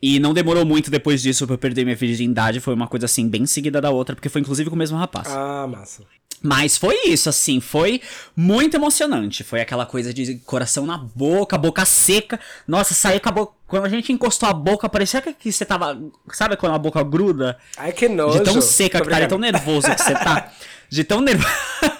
E 0.02 0.18
não 0.18 0.34
demorou 0.34 0.66
muito 0.66 0.90
depois 0.90 1.22
disso 1.22 1.46
pra 1.46 1.54
eu 1.54 1.58
perder 1.58 1.84
minha 1.84 1.96
virgindade, 1.96 2.58
foi 2.60 2.74
uma 2.74 2.88
coisa 2.88 3.06
assim 3.06 3.28
bem 3.28 3.46
seguida 3.46 3.80
da 3.80 3.90
outra, 3.90 4.14
porque 4.16 4.28
foi 4.28 4.40
inclusive 4.40 4.68
com 4.68 4.74
o 4.76 4.78
mesmo 4.78 4.98
rapaz. 4.98 5.28
Ah, 5.30 5.66
massa. 5.68 6.02
Mas 6.44 6.76
foi 6.76 6.94
isso, 7.06 7.30
assim, 7.30 7.58
foi 7.58 8.02
muito 8.36 8.76
emocionante. 8.76 9.42
Foi 9.42 9.62
aquela 9.62 9.86
coisa 9.86 10.12
de 10.12 10.34
coração 10.40 10.84
na 10.84 10.98
boca, 10.98 11.56
boca 11.56 11.86
seca. 11.86 12.38
Nossa, 12.68 12.92
saiu 12.92 13.18
com 13.18 13.28
a 13.30 13.32
boca. 13.32 13.54
Quando 13.66 13.86
a 13.86 13.88
gente 13.88 14.12
encostou 14.12 14.46
a 14.46 14.52
boca, 14.52 14.86
parecia 14.86 15.22
que, 15.22 15.50
você 15.50 15.64
tava. 15.64 15.98
Sabe 16.34 16.58
quando 16.58 16.74
a 16.74 16.78
boca 16.78 17.02
gruda? 17.02 17.56
Ai, 17.78 17.92
que 17.92 18.10
nojo. 18.10 18.38
De 18.38 18.44
tão 18.44 18.60
seca 18.60 18.98
Tô 18.98 19.04
que 19.04 19.10
tá, 19.10 19.20
de 19.20 19.26
tão 19.26 19.38
nervoso 19.38 19.88
que 19.94 20.02
você 20.02 20.12
tá. 20.12 20.52
De 20.90 21.02
tão 21.02 21.22
nervoso. 21.22 21.54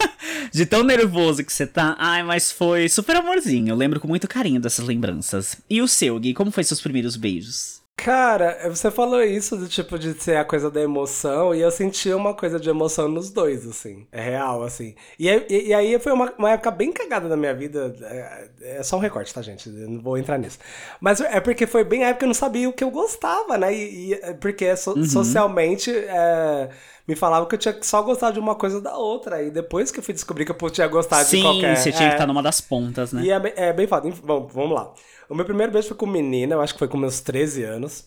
de 0.52 0.66
tão 0.66 0.84
nervoso 0.84 1.42
que 1.42 1.50
você 1.50 1.66
tá. 1.66 1.96
Ai, 1.98 2.22
mas 2.22 2.52
foi 2.52 2.86
super 2.90 3.16
amorzinho. 3.16 3.70
Eu 3.70 3.76
lembro 3.76 3.98
com 3.98 4.06
muito 4.06 4.28
carinho 4.28 4.60
dessas 4.60 4.86
lembranças. 4.86 5.56
E 5.70 5.80
o 5.80 5.88
seu, 5.88 6.20
Gui? 6.20 6.34
Como 6.34 6.50
foi 6.50 6.64
seus 6.64 6.82
primeiros 6.82 7.16
beijos? 7.16 7.82
Cara, 7.96 8.68
você 8.68 8.90
falou 8.90 9.22
isso 9.22 9.56
do 9.56 9.66
tipo 9.68 9.98
de 9.98 10.12
ser 10.20 10.36
a 10.36 10.44
coisa 10.44 10.70
da 10.70 10.80
emoção, 10.80 11.54
e 11.54 11.60
eu 11.60 11.70
senti 11.70 12.12
uma 12.12 12.34
coisa 12.34 12.58
de 12.60 12.68
emoção 12.68 13.08
nos 13.08 13.30
dois, 13.30 13.66
assim. 13.66 14.06
É 14.12 14.20
real, 14.20 14.62
assim. 14.64 14.94
E, 15.18 15.30
aí- 15.30 15.46
e- 15.48 15.68
e 15.68 15.74
aí 15.74 15.98
foi 16.00 16.12
uma, 16.12 16.30
uma 16.36 16.50
época 16.50 16.70
bem 16.72 16.92
cagada 16.92 17.28
da 17.28 17.36
minha 17.36 17.54
vida. 17.54 17.94
É, 18.02 18.78
é 18.78 18.82
só 18.82 18.96
um 18.96 18.98
recorte, 19.00 19.32
tá, 19.32 19.40
gente? 19.40 19.68
Eu 19.70 19.88
não 19.88 20.02
vou 20.02 20.18
entrar 20.18 20.36
nisso. 20.38 20.58
Mas 21.00 21.20
é 21.20 21.40
porque 21.40 21.66
foi 21.66 21.82
bem 21.84 22.04
a 22.04 22.08
época 22.08 22.18
que 22.18 22.24
eu 22.24 22.28
não 22.28 22.34
sabia 22.34 22.68
o 22.68 22.72
que 22.74 22.84
eu 22.84 22.90
gostava, 22.90 23.56
né? 23.56 23.72
E, 23.72 24.10
e- 24.10 24.14
é 24.14 24.34
porque 24.34 24.76
so- 24.76 25.02
socialmente 25.04 25.90
é, 25.96 26.70
me 27.08 27.14
falavam 27.16 27.48
que 27.48 27.54
eu 27.54 27.58
tinha 27.58 27.72
que 27.74 27.86
só 27.86 28.02
gostar 28.02 28.32
de 28.32 28.40
uma 28.40 28.54
coisa 28.56 28.76
ou 28.76 28.82
da 28.82 28.96
outra. 28.98 29.40
E 29.42 29.50
depois 29.50 29.90
que 29.90 30.00
eu 30.00 30.02
fui 30.02 30.12
descobrir 30.12 30.44
que 30.44 30.50
eu 30.50 30.56
podia 30.56 30.86
gostar 30.88 31.22
de 31.22 31.30
Sim, 31.30 31.42
qualquer. 31.42 31.76
você 31.76 31.92
tinha 31.92 32.08
que 32.08 32.14
é. 32.14 32.16
estar 32.16 32.26
numa 32.26 32.42
das 32.42 32.60
pontas, 32.60 33.12
né? 33.12 33.22
E 33.22 33.30
é, 33.30 33.38
bem- 33.40 33.52
é 33.56 33.72
bem 33.72 33.86
foda. 33.86 34.10
Bom, 34.22 34.46
vamos 34.48 34.74
lá. 34.74 34.92
O 35.28 35.34
meu 35.34 35.44
primeiro 35.44 35.72
beijo 35.72 35.88
foi 35.88 35.96
com 35.96 36.06
menina, 36.06 36.54
eu 36.54 36.60
acho 36.60 36.72
que 36.74 36.78
foi 36.78 36.88
com 36.88 36.96
meus 36.96 37.20
13 37.20 37.62
anos. 37.64 38.06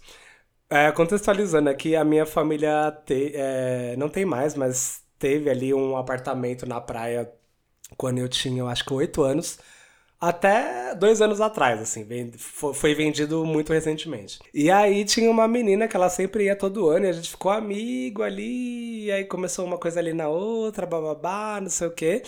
É, 0.69 0.91
contextualizando 0.91 1.69
aqui, 1.69 1.95
a 1.95 2.03
minha 2.05 2.25
família 2.25 2.91
te- 3.05 3.31
é, 3.35 3.95
não 3.97 4.09
tem 4.09 4.25
mais, 4.25 4.55
mas 4.55 5.01
teve 5.19 5.49
ali 5.49 5.73
um 5.73 5.97
apartamento 5.97 6.65
na 6.65 6.81
praia 6.81 7.31
quando 7.97 8.19
eu 8.19 8.29
tinha, 8.29 8.59
eu 8.61 8.67
acho 8.67 8.85
que 8.85 8.93
8 8.93 9.23
anos. 9.23 9.59
Até 10.19 10.95
dois 10.95 11.21
anos 11.21 11.41
atrás, 11.41 11.79
assim, 11.81 12.05
foi 12.73 12.95
vendido 12.95 13.45
muito 13.45 13.73
recentemente. 13.73 14.39
E 14.53 14.71
aí 14.71 15.05
tinha 15.05 15.29
uma 15.31 15.47
menina 15.47 15.87
que 15.87 15.95
ela 15.95 16.09
sempre 16.09 16.45
ia 16.45 16.55
todo 16.55 16.89
ano 16.89 17.05
e 17.05 17.09
a 17.09 17.13
gente 17.13 17.29
ficou 17.29 17.51
amigo 17.51 18.23
ali, 18.23 19.05
e 19.05 19.11
aí 19.11 19.25
começou 19.25 19.65
uma 19.65 19.77
coisa 19.77 19.99
ali 19.99 20.13
na 20.13 20.27
outra, 20.29 20.85
bababá, 20.87 21.59
não 21.61 21.69
sei 21.69 21.87
o 21.87 21.91
quê. 21.91 22.23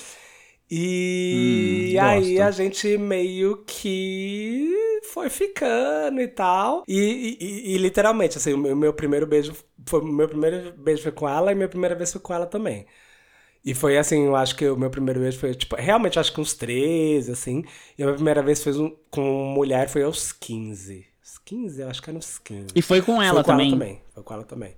E 0.71 1.95
Hum, 1.95 1.97
aí 1.99 2.39
gosto. 2.39 2.41
a 2.41 2.51
gente 2.51 2.97
meio 2.97 3.63
que 3.65 4.71
foi 5.11 5.29
ficando 5.29 6.21
e 6.21 6.27
tal. 6.27 6.83
E, 6.87 7.37
e- 7.39 7.75
e- 7.75 7.77
literalmente, 7.77 8.37
assim, 8.37 8.53
o 8.53 8.57
meu, 8.57 8.75
meu 8.75 8.93
primeiro 8.93 9.25
beijo 9.27 9.53
foi 9.87 10.03
meu 10.03 10.27
primeiro 10.27 10.73
beijo 10.77 11.03
foi 11.03 11.11
com 11.11 11.27
ela 11.27 11.51
e 11.51 11.55
minha 11.55 11.69
primeira 11.69 11.95
vez 11.95 12.11
foi 12.11 12.21
com 12.21 12.33
ela 12.33 12.45
também. 12.45 12.85
E 13.65 13.73
foi 13.75 13.97
assim, 13.97 14.25
eu 14.27 14.35
acho 14.35 14.55
que 14.55 14.67
o 14.69 14.77
meu 14.77 14.89
primeiro 14.89 15.19
beijo 15.19 15.39
foi, 15.39 15.53
tipo, 15.55 15.75
realmente 15.75 16.19
acho 16.19 16.33
que 16.33 16.41
uns 16.41 16.53
13, 16.53 17.31
assim. 17.31 17.63
E 17.97 18.03
a 18.03 18.05
minha 18.05 18.15
primeira 18.15 18.41
vez 18.43 18.63
foi 18.63 18.73
um- 18.79 18.95
com 19.11 19.21
mulher 19.53 19.89
foi 19.89 20.03
aos 20.03 20.31
15. 20.31 21.07
Os 21.23 21.37
15? 21.39 21.81
Eu 21.81 21.89
acho 21.89 22.01
que 22.01 22.09
era 22.09 22.17
uns 22.17 22.39
15. 22.39 22.73
E 22.75 22.81
foi 22.81 23.01
com 23.01 23.21
ela 23.21 23.41
foi 23.41 23.43
com 23.43 23.51
também. 23.51 23.67
ela 23.67 23.71
também. 23.79 24.01
Foi 24.13 24.23
com 24.23 24.33
ela 24.33 24.43
também. 24.43 24.75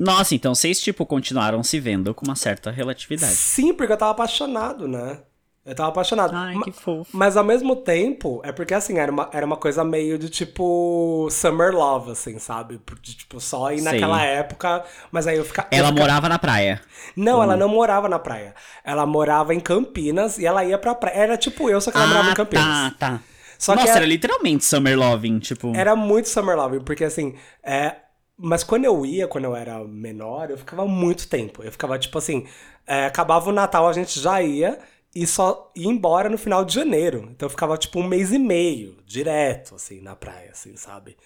Nossa, 0.00 0.34
então 0.34 0.54
vocês, 0.54 0.80
tipo, 0.80 1.04
continuaram 1.04 1.62
se 1.62 1.78
vendo 1.78 2.14
com 2.14 2.24
uma 2.26 2.34
certa 2.34 2.70
relatividade. 2.70 3.34
Sim, 3.34 3.74
porque 3.74 3.92
eu 3.92 3.96
tava 3.98 4.12
apaixonado, 4.12 4.88
né? 4.88 5.18
Eu 5.64 5.74
tava 5.74 5.90
apaixonado. 5.90 6.34
Ai, 6.34 6.54
Ma- 6.54 6.64
que 6.64 6.72
fofo. 6.72 7.10
Mas 7.14 7.36
ao 7.36 7.44
mesmo 7.44 7.76
tempo, 7.76 8.40
é 8.42 8.50
porque 8.50 8.72
assim, 8.72 8.98
era 8.98 9.12
uma, 9.12 9.28
era 9.30 9.44
uma 9.44 9.58
coisa 9.58 9.84
meio 9.84 10.18
de 10.18 10.30
tipo 10.30 11.28
summer 11.30 11.72
love, 11.74 12.12
assim, 12.12 12.38
sabe? 12.38 12.80
De, 13.02 13.14
tipo, 13.14 13.38
só 13.38 13.70
ir 13.70 13.82
naquela 13.82 14.22
época, 14.22 14.82
mas 15.12 15.26
aí 15.26 15.36
eu 15.36 15.44
ficava. 15.44 15.68
Ela 15.70 15.92
morava 15.92 16.30
na 16.30 16.38
praia. 16.38 16.80
Não, 17.14 17.42
ela 17.42 17.56
não 17.58 17.68
morava 17.68 18.08
na 18.08 18.18
praia. 18.18 18.54
Ela 18.82 19.04
morava 19.04 19.54
em 19.54 19.60
Campinas 19.60 20.38
e 20.38 20.46
ela 20.46 20.64
ia 20.64 20.78
pra 20.78 20.94
praia. 20.94 21.14
Era 21.14 21.36
tipo 21.36 21.68
eu, 21.68 21.78
só 21.78 21.90
que 21.90 21.98
ela 21.98 22.06
morava 22.06 22.30
em 22.30 22.34
Campinas. 22.34 22.64
tá, 22.64 22.94
tá. 22.98 23.20
Só 23.58 23.72
que 23.74 23.80
Nossa, 23.80 23.90
era- 23.92 23.98
era 24.00 24.06
literalmente 24.06 24.64
Summer 24.64 24.98
Loving, 24.98 25.38
tipo. 25.40 25.76
Era 25.76 25.94
muito 25.94 26.26
summer 26.30 26.56
love, 26.56 26.80
porque 26.80 27.04
assim, 27.04 27.34
é. 27.62 27.96
Mas 28.42 28.64
quando 28.64 28.84
eu 28.84 29.04
ia, 29.04 29.28
quando 29.28 29.44
eu 29.44 29.54
era 29.56 29.84
menor, 29.84 30.50
eu 30.50 30.58
ficava 30.58 30.86
muito 30.86 31.28
tempo. 31.28 31.62
Eu 31.62 31.72
ficava, 31.72 31.98
tipo 31.98 32.16
assim, 32.18 32.46
é, 32.86 33.04
acabava 33.06 33.50
o 33.50 33.52
Natal, 33.52 33.86
a 33.88 33.92
gente 33.92 34.18
já 34.20 34.42
ia 34.42 34.78
e 35.14 35.26
só 35.26 35.70
ia 35.76 35.88
embora 35.88 36.28
no 36.28 36.38
final 36.38 36.64
de 36.64 36.74
janeiro. 36.74 37.28
Então 37.32 37.46
eu 37.46 37.50
ficava, 37.50 37.76
tipo, 37.76 37.98
um 38.00 38.06
mês 38.06 38.32
e 38.32 38.38
meio, 38.38 38.96
direto, 39.06 39.74
assim, 39.74 40.00
na 40.00 40.16
praia, 40.16 40.50
assim, 40.52 40.76
sabe? 40.76 41.16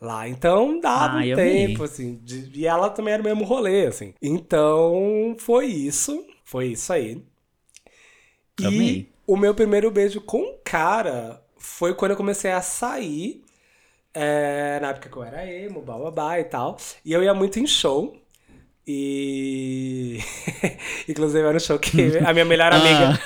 Lá. 0.00 0.28
Então 0.28 0.80
dava 0.80 1.18
Ai, 1.18 1.32
um 1.32 1.34
tempo, 1.34 1.82
assim. 1.84 2.16
de- 2.22 2.50
e 2.60 2.66
ela 2.66 2.90
também 2.90 3.14
era 3.14 3.22
o 3.22 3.24
mesmo 3.24 3.44
rolê, 3.44 3.86
assim. 3.86 4.14
Então 4.22 5.36
foi 5.38 5.66
isso. 5.66 6.24
Foi 6.44 6.68
isso 6.68 6.92
aí. 6.92 7.22
E 8.58 8.66
Amei. 8.66 9.12
o 9.26 9.36
meu 9.36 9.54
primeiro 9.54 9.90
beijo 9.90 10.20
com 10.20 10.58
cara 10.64 11.42
foi 11.56 11.94
quando 11.94 12.12
eu 12.12 12.16
comecei 12.16 12.50
a 12.50 12.62
sair. 12.62 13.42
É, 14.20 14.80
na 14.80 14.88
época 14.88 15.08
que 15.08 15.16
eu 15.16 15.22
era 15.22 15.46
emo, 15.46 15.80
bababá 15.80 16.40
e 16.40 16.44
tal. 16.44 16.76
E 17.04 17.12
eu 17.12 17.22
ia 17.22 17.32
muito 17.32 17.60
em 17.60 17.66
show. 17.68 18.16
E. 18.84 20.18
Inclusive 21.08 21.46
era 21.46 21.56
um 21.56 21.60
show 21.60 21.78
que 21.78 22.18
a 22.18 22.32
minha 22.32 22.44
melhor 22.44 22.72
amiga. 22.72 23.20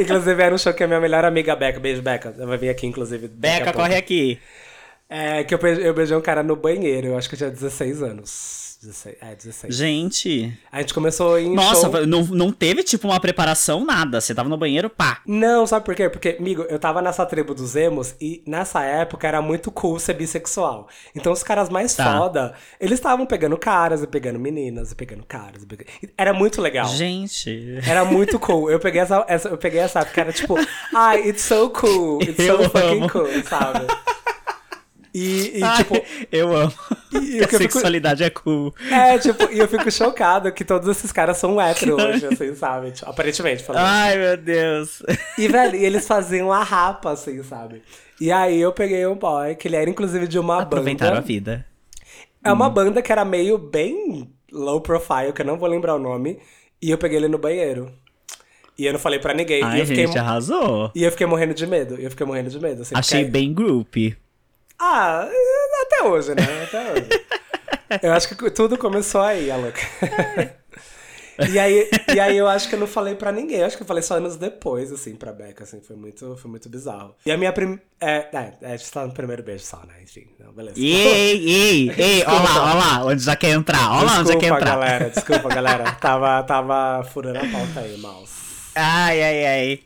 Inclusive 0.00 0.42
era 0.42 0.54
um 0.54 0.58
show 0.58 0.72
que 0.72 0.84
a 0.84 0.86
minha 0.86 1.00
melhor 1.00 1.24
amiga 1.24 1.54
Beca, 1.54 1.78
beijo 1.78 2.00
Beca, 2.00 2.34
ela 2.34 2.46
vai 2.46 2.56
vir 2.56 2.70
aqui 2.70 2.86
inclusive. 2.86 3.28
Beca, 3.28 3.74
corre 3.74 3.96
aqui. 3.96 4.40
É, 5.08 5.44
que 5.44 5.54
eu, 5.54 5.58
eu 5.58 5.92
beijei 5.92 6.16
um 6.16 6.20
cara 6.22 6.42
no 6.42 6.56
banheiro, 6.56 7.08
eu 7.08 7.18
acho 7.18 7.28
que 7.28 7.34
eu 7.34 7.38
tinha 7.38 7.50
16 7.50 8.02
anos. 8.02 8.65
16, 8.82 9.16
é, 9.20 9.34
16. 9.34 9.74
Gente. 9.74 10.58
A 10.70 10.80
gente 10.80 10.92
começou 10.94 11.38
em 11.38 11.54
Nossa, 11.54 11.90
show... 11.90 12.06
não, 12.06 12.22
não 12.26 12.52
teve, 12.52 12.82
tipo, 12.82 13.08
uma 13.08 13.18
preparação, 13.18 13.84
nada. 13.84 14.20
Você 14.20 14.34
tava 14.34 14.48
no 14.48 14.56
banheiro, 14.56 14.88
pá. 14.90 15.20
Não, 15.26 15.66
sabe 15.66 15.84
por 15.84 15.94
quê? 15.94 16.08
Porque, 16.08 16.36
amigo, 16.38 16.62
eu 16.68 16.78
tava 16.78 17.00
nessa 17.02 17.24
tribo 17.26 17.54
dos 17.54 17.74
emos 17.74 18.14
e 18.20 18.42
nessa 18.46 18.82
época 18.84 19.26
era 19.26 19.40
muito 19.42 19.70
cool 19.70 19.98
ser 19.98 20.14
bissexual. 20.14 20.88
Então 21.14 21.32
os 21.32 21.42
caras 21.42 21.68
mais 21.68 21.94
Tá. 21.94 22.18
foda, 22.18 22.54
eles 22.80 22.98
estavam 22.98 23.24
pegando 23.26 23.56
caras 23.56 24.02
e 24.02 24.06
pegando 24.06 24.38
meninas 24.38 24.92
e 24.92 24.94
pegando 24.94 25.24
caras. 25.24 25.62
E 25.62 25.66
pegando... 25.66 25.88
Era 26.16 26.32
muito 26.32 26.60
legal. 26.60 26.86
Gente. 26.88 27.78
Era 27.86 28.04
muito 28.04 28.38
cool. 28.38 28.70
Eu 28.70 28.78
peguei 28.78 29.00
essa, 29.00 29.24
essa- 29.28 29.48
eu 29.48 29.58
peguei 29.58 29.80
essa 29.80 30.00
época, 30.00 30.20
era 30.20 30.32
tipo, 30.32 30.54
ai, 30.94 31.28
it's 31.28 31.42
so 31.42 31.70
cool, 31.70 32.22
it's 32.22 32.36
so 32.36 32.52
Eu 32.62 32.70
fucking 32.70 32.98
amo. 33.02 33.10
cool, 33.10 33.28
sabe? 33.48 33.86
E, 35.18 35.58
e, 35.60 35.62
Ai, 35.62 35.76
tipo, 35.78 35.94
eu 36.30 36.54
amo. 36.54 36.72
e 37.12 37.40
a 37.40 37.44
o 37.44 37.48
que 37.48 37.54
eu 37.54 37.58
fico- 37.60 37.72
sexualidade 37.74 38.22
é 38.22 38.28
cool. 38.28 38.74
é, 38.90 39.16
tipo, 39.18 39.50
e 39.50 39.58
eu 39.58 39.66
fico 39.66 39.90
chocado 39.90 40.52
que 40.52 40.62
todos 40.64 40.86
esses 40.88 41.10
caras 41.10 41.38
são 41.38 41.58
hétero 41.60 41.96
hoje, 42.00 42.26
assim, 42.26 42.54
sabe? 42.54 42.90
Tipo, 42.90 43.10
aparentemente, 43.10 43.62
falando. 43.64 43.82
Ai, 43.86 44.18
meu 44.18 44.36
Deus. 44.36 45.02
E, 45.38 45.48
velho, 45.48 45.74
e 45.76 45.84
eles 45.84 46.06
faziam 46.06 46.52
a 46.52 46.62
rapa, 46.62 47.12
assim, 47.12 47.42
sabe? 47.42 47.82
E 48.20 48.30
aí 48.30 48.60
eu 48.60 48.72
peguei 48.72 49.06
um 49.06 49.14
boy, 49.16 49.54
que 49.54 49.68
ele 49.68 49.76
era 49.76 49.88
inclusive 49.88 50.26
de 50.28 50.38
uma 50.38 50.60
Aproveitaram 50.62 51.12
a 51.12 51.14
banda. 51.16 51.26
vida. 51.26 51.66
É 52.44 52.52
uma 52.52 52.68
banda 52.68 53.00
que 53.00 53.10
era 53.10 53.24
meio 53.24 53.56
bem 53.58 54.30
low 54.52 54.80
profile, 54.80 55.32
que 55.34 55.40
eu 55.42 55.46
não 55.46 55.58
vou 55.58 55.68
lembrar 55.68 55.94
o 55.94 55.98
nome. 55.98 56.38
E 56.80 56.90
eu 56.90 56.98
peguei 56.98 57.16
ele 57.18 57.28
no 57.28 57.38
banheiro. 57.38 57.90
E 58.78 58.84
eu 58.84 58.92
não 58.92 59.00
falei 59.00 59.18
pra 59.18 59.32
ninguém. 59.32 59.60
e, 59.60 59.64
Ai, 59.64 59.80
eu 59.80 59.86
fiquei, 59.86 60.06
gente, 60.06 60.18
arrasou. 60.18 60.90
e 60.94 61.02
eu 61.02 61.10
fiquei 61.10 61.26
morrendo 61.26 61.54
de 61.54 61.66
medo. 61.66 61.98
E 61.98 62.04
eu 62.04 62.10
fiquei 62.10 62.26
morrendo 62.26 62.50
de 62.50 62.60
medo. 62.60 62.82
Assim, 62.82 62.94
Achei 62.94 63.20
porque- 63.24 63.30
bem 63.32 63.52
groupie. 63.54 64.16
Ah, 64.78 65.28
até 65.86 66.04
hoje, 66.04 66.34
né? 66.34 66.64
Até 66.64 66.92
hoje. 66.92 67.08
eu 68.02 68.12
acho 68.12 68.28
que 68.28 68.50
tudo 68.50 68.76
começou 68.76 69.20
aí, 69.22 69.50
a 69.50 69.56
louca. 69.56 69.80
E 71.50 71.58
aí, 71.58 71.90
e 72.14 72.18
aí 72.18 72.36
eu 72.36 72.48
acho 72.48 72.68
que 72.68 72.74
eu 72.74 72.78
não 72.78 72.86
falei 72.86 73.14
pra 73.14 73.30
ninguém. 73.30 73.58
Eu 73.58 73.66
acho 73.66 73.76
que 73.76 73.82
eu 73.82 73.86
falei 73.86 74.02
só 74.02 74.14
anos 74.14 74.36
depois, 74.36 74.90
assim, 74.90 75.14
pra 75.14 75.32
Beca, 75.32 75.64
assim. 75.64 75.80
Foi 75.82 75.94
muito, 75.94 76.36
foi 76.36 76.50
muito 76.50 76.68
bizarro. 76.68 77.14
E 77.26 77.30
a 77.30 77.36
minha 77.36 77.52
prim... 77.52 77.78
É, 78.00 78.26
é, 78.32 78.52
é, 78.62 78.72
a 78.72 78.76
gente 78.76 78.90
tá 78.90 79.06
no 79.06 79.12
primeiro 79.12 79.42
beijo 79.42 79.64
só, 79.64 79.78
né? 79.86 79.94
Enfim, 80.02 80.26
não, 80.38 80.52
beleza. 80.52 80.78
Ei, 80.78 81.46
ei, 81.46 81.90
ei, 81.90 82.24
ó 82.26 82.32
lá, 82.32 82.72
ó 82.72 82.74
lá, 82.78 83.04
onde 83.04 83.22
já 83.22 83.36
quer 83.36 83.50
entrar, 83.50 83.90
ó 83.90 84.02
lá 84.02 84.20
onde 84.20 84.32
já 84.32 84.38
quer 84.38 84.50
Desculpa, 84.50 84.56
entrar. 84.56 84.70
galera. 84.70 85.10
Desculpa, 85.10 85.48
galera. 85.54 85.92
Tava, 85.92 86.42
tava 86.42 87.04
furando 87.04 87.38
a 87.38 87.48
pauta 87.48 87.80
aí, 87.80 87.98
mouse. 87.98 88.32
Ai, 88.74 89.22
ai, 89.22 89.46
ai. 89.46 89.80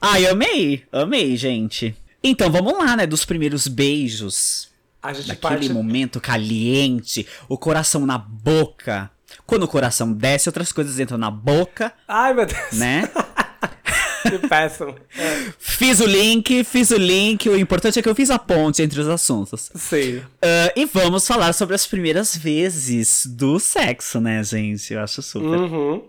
Ai, 0.00 0.26
amei, 0.26 0.82
amei, 0.90 1.36
gente. 1.36 1.94
Então, 2.28 2.50
vamos 2.50 2.76
lá, 2.76 2.96
né, 2.96 3.06
dos 3.06 3.24
primeiros 3.24 3.68
beijos. 3.68 4.68
A 5.02 5.12
gente 5.12 5.28
Daquele 5.28 5.40
parte... 5.40 5.72
momento 5.72 6.20
caliente, 6.20 7.26
o 7.48 7.56
coração 7.56 8.04
na 8.04 8.18
boca. 8.18 9.08
Quando 9.46 9.62
o 9.62 9.68
coração 9.68 10.12
desce, 10.12 10.48
outras 10.48 10.72
coisas 10.72 10.98
entram 10.98 11.16
na 11.18 11.30
boca, 11.30 11.92
Ai, 12.08 12.34
meu 12.34 12.46
Deus. 12.46 12.72
né? 12.72 13.08
Que 14.28 14.40
péssimo. 14.48 14.92
É, 15.16 15.52
Fiz 15.56 16.00
o 16.00 16.04
link, 16.04 16.64
fiz 16.64 16.90
o 16.90 16.96
link. 16.96 17.48
O 17.48 17.56
importante 17.56 17.96
é 18.00 18.02
que 18.02 18.08
eu 18.08 18.14
fiz 18.14 18.28
a 18.28 18.40
ponte 18.40 18.82
entre 18.82 19.00
os 19.00 19.06
assuntos. 19.06 19.70
sim. 19.76 20.20
Ah, 20.42 20.72
e 20.74 20.84
vamos 20.84 21.24
falar 21.28 21.52
sobre 21.52 21.76
as 21.76 21.86
primeiras 21.86 22.36
vezes 22.36 23.24
do 23.24 23.60
sexo, 23.60 24.20
né, 24.20 24.42
gente? 24.42 24.92
Eu 24.92 24.98
acho 25.00 25.22
super. 25.22 25.46
Uhum. 25.46 26.02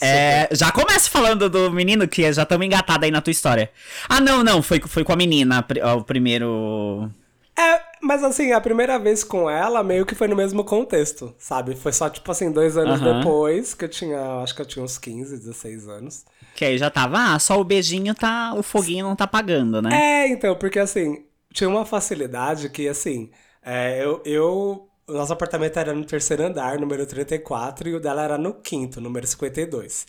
É, 0.00 0.48
já 0.52 0.72
começa 0.72 1.10
falando 1.10 1.48
do 1.48 1.70
menino 1.70 2.08
que 2.08 2.32
já 2.32 2.42
estamos 2.42 2.66
engatados 2.66 3.04
aí 3.04 3.10
na 3.10 3.20
tua 3.20 3.30
história. 3.30 3.70
Ah, 4.08 4.20
não, 4.20 4.42
não, 4.42 4.62
foi, 4.62 4.80
foi 4.80 5.04
com 5.04 5.12
a 5.12 5.16
menina 5.16 5.64
o 5.96 6.02
primeiro. 6.04 7.10
É, 7.56 7.80
Mas 8.02 8.22
assim, 8.24 8.52
a 8.52 8.60
primeira 8.60 8.98
vez 8.98 9.22
com 9.24 9.48
ela 9.48 9.82
meio 9.82 10.04
que 10.04 10.14
foi 10.14 10.26
no 10.28 10.36
mesmo 10.36 10.64
contexto, 10.64 11.34
sabe? 11.38 11.76
Foi 11.76 11.92
só, 11.92 12.10
tipo 12.10 12.30
assim, 12.30 12.50
dois 12.52 12.76
anos 12.76 13.00
Aham. 13.00 13.18
depois, 13.18 13.74
que 13.74 13.84
eu 13.84 13.88
tinha, 13.88 14.42
acho 14.42 14.54
que 14.54 14.62
eu 14.62 14.66
tinha 14.66 14.84
uns 14.84 14.98
15, 14.98 15.38
16 15.38 15.88
anos. 15.88 16.24
Que 16.54 16.64
aí 16.64 16.78
já 16.78 16.90
tava, 16.90 17.34
ah, 17.34 17.38
só 17.38 17.60
o 17.60 17.64
beijinho 17.64 18.14
tá. 18.14 18.54
O 18.54 18.62
foguinho 18.62 19.06
não 19.06 19.16
tá 19.16 19.24
apagando, 19.24 19.80
né? 19.82 20.04
É, 20.24 20.28
então, 20.28 20.56
porque 20.56 20.78
assim, 20.78 21.24
tinha 21.52 21.68
uma 21.68 21.86
facilidade 21.86 22.68
que, 22.70 22.88
assim, 22.88 23.30
é, 23.62 24.04
eu, 24.04 24.22
eu. 24.24 24.88
O 25.06 25.12
nosso 25.12 25.32
apartamento 25.32 25.78
era 25.78 25.92
no 25.92 26.04
terceiro 26.04 26.44
andar, 26.44 26.78
número 26.78 27.04
34, 27.04 27.88
e 27.88 27.94
o 27.94 28.00
dela 28.00 28.22
era 28.22 28.38
no 28.38 28.54
quinto, 28.54 29.00
número 29.00 29.26
52. 29.26 30.06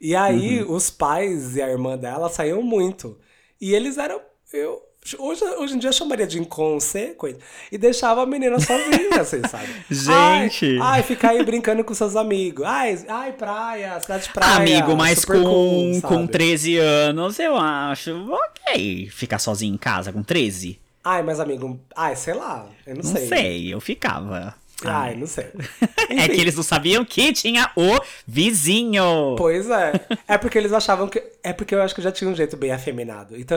E 0.00 0.16
aí, 0.16 0.62
os 0.62 0.90
pais 0.90 1.56
e 1.56 1.62
a 1.62 1.70
irmã 1.70 1.96
dela 1.96 2.28
saíam 2.28 2.60
muito. 2.60 3.16
E 3.60 3.74
eles 3.74 3.96
eram. 3.96 4.20
Eu, 4.52 4.82
hoje, 5.18 5.44
hoje 5.44 5.74
em 5.74 5.78
dia 5.78 5.88
eu 5.88 5.92
chamaria 5.92 6.26
de 6.26 6.40
inconsequente. 6.40 7.38
E 7.70 7.78
deixava 7.78 8.22
a 8.22 8.26
menina 8.26 8.58
sozinha, 8.58 9.20
assim, 9.20 9.40
sabe? 9.48 9.68
Gente. 9.88 10.78
Ai, 10.80 10.96
ai, 10.96 11.02
ficar 11.02 11.30
aí 11.30 11.44
brincando 11.44 11.84
com 11.84 11.94
seus 11.94 12.16
amigos. 12.16 12.64
Ai, 12.66 13.04
ai 13.08 13.32
praia, 13.32 14.00
cidade 14.00 14.24
de 14.24 14.32
praia. 14.32 14.56
Amigo, 14.56 14.96
mas 14.96 15.24
com, 15.24 15.32
cool, 15.32 16.00
com 16.02 16.20
sabe? 16.20 16.32
13 16.32 16.76
anos, 16.78 17.38
eu 17.38 17.56
acho 17.56 18.30
ok 18.30 19.08
ficar 19.10 19.38
sozinho 19.38 19.74
em 19.74 19.78
casa 19.78 20.12
com 20.12 20.22
13. 20.22 20.83
Ai, 21.04 21.22
mas 21.22 21.38
amigo, 21.38 21.78
ai, 21.94 22.16
sei 22.16 22.32
lá, 22.34 22.66
eu 22.86 22.96
não, 22.96 23.02
Não 23.02 23.12
sei, 23.20 23.72
eu 23.74 23.78
ficava. 23.80 24.54
Ai, 24.84 25.14
não 25.14 25.26
sei. 25.26 25.46
É 26.10 26.28
que 26.28 26.38
eles 26.40 26.54
não 26.54 26.62
sabiam 26.62 27.04
que 27.04 27.32
tinha 27.32 27.70
o 27.76 27.98
vizinho. 28.26 29.34
Pois 29.38 29.68
é. 29.70 29.92
É 30.28 30.36
porque 30.36 30.58
eles 30.58 30.72
achavam 30.72 31.08
que. 31.08 31.22
É 31.42 31.52
porque 31.52 31.74
eu 31.74 31.80
acho 31.82 31.94
que 31.94 32.00
eu 32.00 32.04
já 32.04 32.12
tinha 32.12 32.28
um 32.30 32.34
jeito 32.34 32.56
bem 32.56 32.70
afeminado. 32.72 33.36
Então 33.38 33.56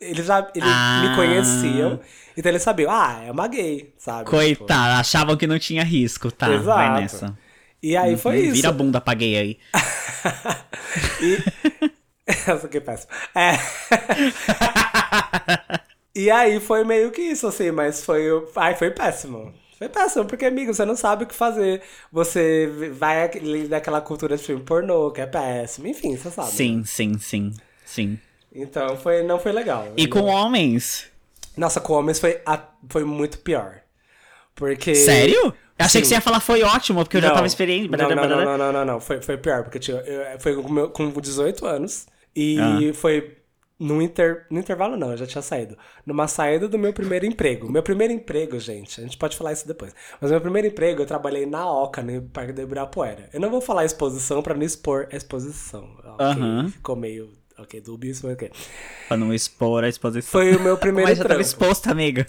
eles 0.00 0.24
já 0.26 0.48
eles 0.54 0.68
Ah. 0.72 1.02
me 1.08 1.16
conheciam. 1.16 1.98
Então 2.36 2.50
eles 2.52 2.62
sabiam, 2.62 2.90
ah, 2.92 3.20
é 3.26 3.32
uma 3.32 3.48
gay, 3.48 3.92
sabe? 3.98 4.30
Coitada, 4.30 5.00
achavam 5.00 5.36
que 5.36 5.46
não 5.46 5.58
tinha 5.58 5.82
risco, 5.82 6.30
tá? 6.30 6.46
Tipo, 6.48 6.62
Vai 6.64 6.86
exato. 6.86 7.00
nessa. 7.00 7.38
E 7.82 7.96
aí 7.96 8.16
foi 8.16 8.40
isso. 8.40 8.52
Vira 8.52 8.68
a 8.68 8.72
bunda 8.72 9.00
pra 9.00 9.14
gay 9.14 9.36
aí. 9.36 9.58
e... 11.20 11.38
Essa 12.30 12.66
aqui 12.66 12.76
é 12.76 12.80
péssima. 12.80 13.12
É. 13.34 13.58
e 16.22 16.30
aí 16.30 16.60
foi 16.60 16.84
meio 16.84 17.10
que 17.10 17.20
isso, 17.22 17.46
assim, 17.46 17.70
mas 17.70 18.04
foi. 18.04 18.24
Ai, 18.56 18.74
foi 18.76 18.90
péssimo. 18.90 19.52
Foi 19.78 19.88
péssimo, 19.88 20.24
porque, 20.24 20.44
amigo, 20.44 20.74
você 20.74 20.84
não 20.84 20.96
sabe 20.96 21.22
o 21.22 21.26
que 21.26 21.34
fazer. 21.34 21.82
Você 22.12 22.68
vai 22.94 23.28
daquela 23.68 24.00
cultura 24.00 24.36
de 24.36 24.42
filme 24.42 24.62
pornô, 24.64 25.10
que 25.12 25.20
é 25.20 25.26
péssimo. 25.26 25.86
Enfim, 25.86 26.16
você 26.16 26.30
sabe. 26.30 26.50
Sim, 26.50 26.82
sim, 26.84 27.16
sim, 27.18 27.54
sim. 27.84 28.18
Então 28.52 28.96
foi, 28.96 29.22
não 29.22 29.38
foi 29.38 29.52
legal. 29.52 29.86
E 29.96 30.08
com 30.08 30.22
homens? 30.24 31.06
Nossa, 31.56 31.80
com 31.80 31.92
homens 31.92 32.18
foi, 32.18 32.40
foi 32.88 33.04
muito 33.04 33.38
pior. 33.38 33.80
Porque. 34.54 34.94
Sério? 34.94 35.54
Eu 35.78 35.84
achei 35.84 36.00
Sim. 36.00 36.02
que 36.02 36.08
você 36.08 36.14
ia 36.14 36.20
falar 36.20 36.40
foi 36.40 36.62
ótimo, 36.64 37.04
porque 37.04 37.18
eu 37.18 37.20
já 37.20 37.28
Não. 37.28 37.34
tava 37.36 37.46
experiente. 37.46 37.88
Não, 37.88 37.98
não, 38.08 38.16
não, 38.16 38.28
não, 38.28 38.58
não, 38.58 38.72
não, 38.72 38.84
não. 38.84 39.00
Foi, 39.00 39.22
foi 39.22 39.36
pior, 39.36 39.62
porque 39.62 39.78
tinha, 39.78 39.96
eu- 39.98 40.40
foi 40.40 40.56
com, 40.60 40.68
meu- 40.68 40.90
com 40.90 41.08
18 41.20 41.64
anos. 41.64 42.08
E 42.34 42.58
Ah. 42.58 42.94
foi 42.94 43.37
no, 43.78 44.02
inter, 44.02 44.46
no 44.50 44.58
intervalo, 44.58 44.96
não, 44.96 45.12
eu 45.12 45.16
já 45.16 45.26
tinha 45.26 45.42
saído. 45.42 45.76
Numa 46.04 46.26
saída 46.28 46.68
do 46.68 46.78
meu 46.78 46.92
primeiro 46.92 47.24
emprego. 47.26 47.70
Meu 47.70 47.82
primeiro 47.82 48.12
emprego, 48.12 48.58
gente, 48.58 49.00
a 49.00 49.04
gente 49.04 49.16
pode 49.16 49.36
falar 49.36 49.52
isso 49.52 49.66
depois. 49.66 49.94
Mas 50.20 50.30
meu 50.30 50.40
primeiro 50.40 50.68
emprego, 50.68 51.02
eu 51.02 51.06
trabalhei 51.06 51.46
na 51.46 51.70
Oca, 51.70 52.02
no 52.02 52.22
Parque 52.30 52.52
do 52.52 52.62
Ibirapuera. 52.62 53.28
Eu 53.32 53.40
não 53.40 53.50
vou 53.50 53.60
falar 53.60 53.84
exposição 53.84 54.42
pra 54.42 54.54
não 54.54 54.62
expor 54.62 55.08
a 55.12 55.16
exposição. 55.16 55.88
ok? 56.04 56.26
Aham. 56.32 56.68
Ficou 56.68 56.96
meio. 56.96 57.32
Ok, 57.58 57.80
dúbio 57.80 58.10
isso, 58.10 58.24
mas 58.26 58.34
ok. 58.34 58.50
Pra 59.06 59.16
não 59.16 59.32
expor 59.32 59.84
a 59.84 59.88
exposição. 59.88 60.30
Foi 60.30 60.54
o 60.56 60.60
meu 60.60 60.76
primeiro 60.78 61.10
Mas 61.10 61.18
já 61.18 61.24
tava 61.24 61.40
trampo. 61.40 61.40
exposto, 61.40 61.88
amiga. 61.90 62.26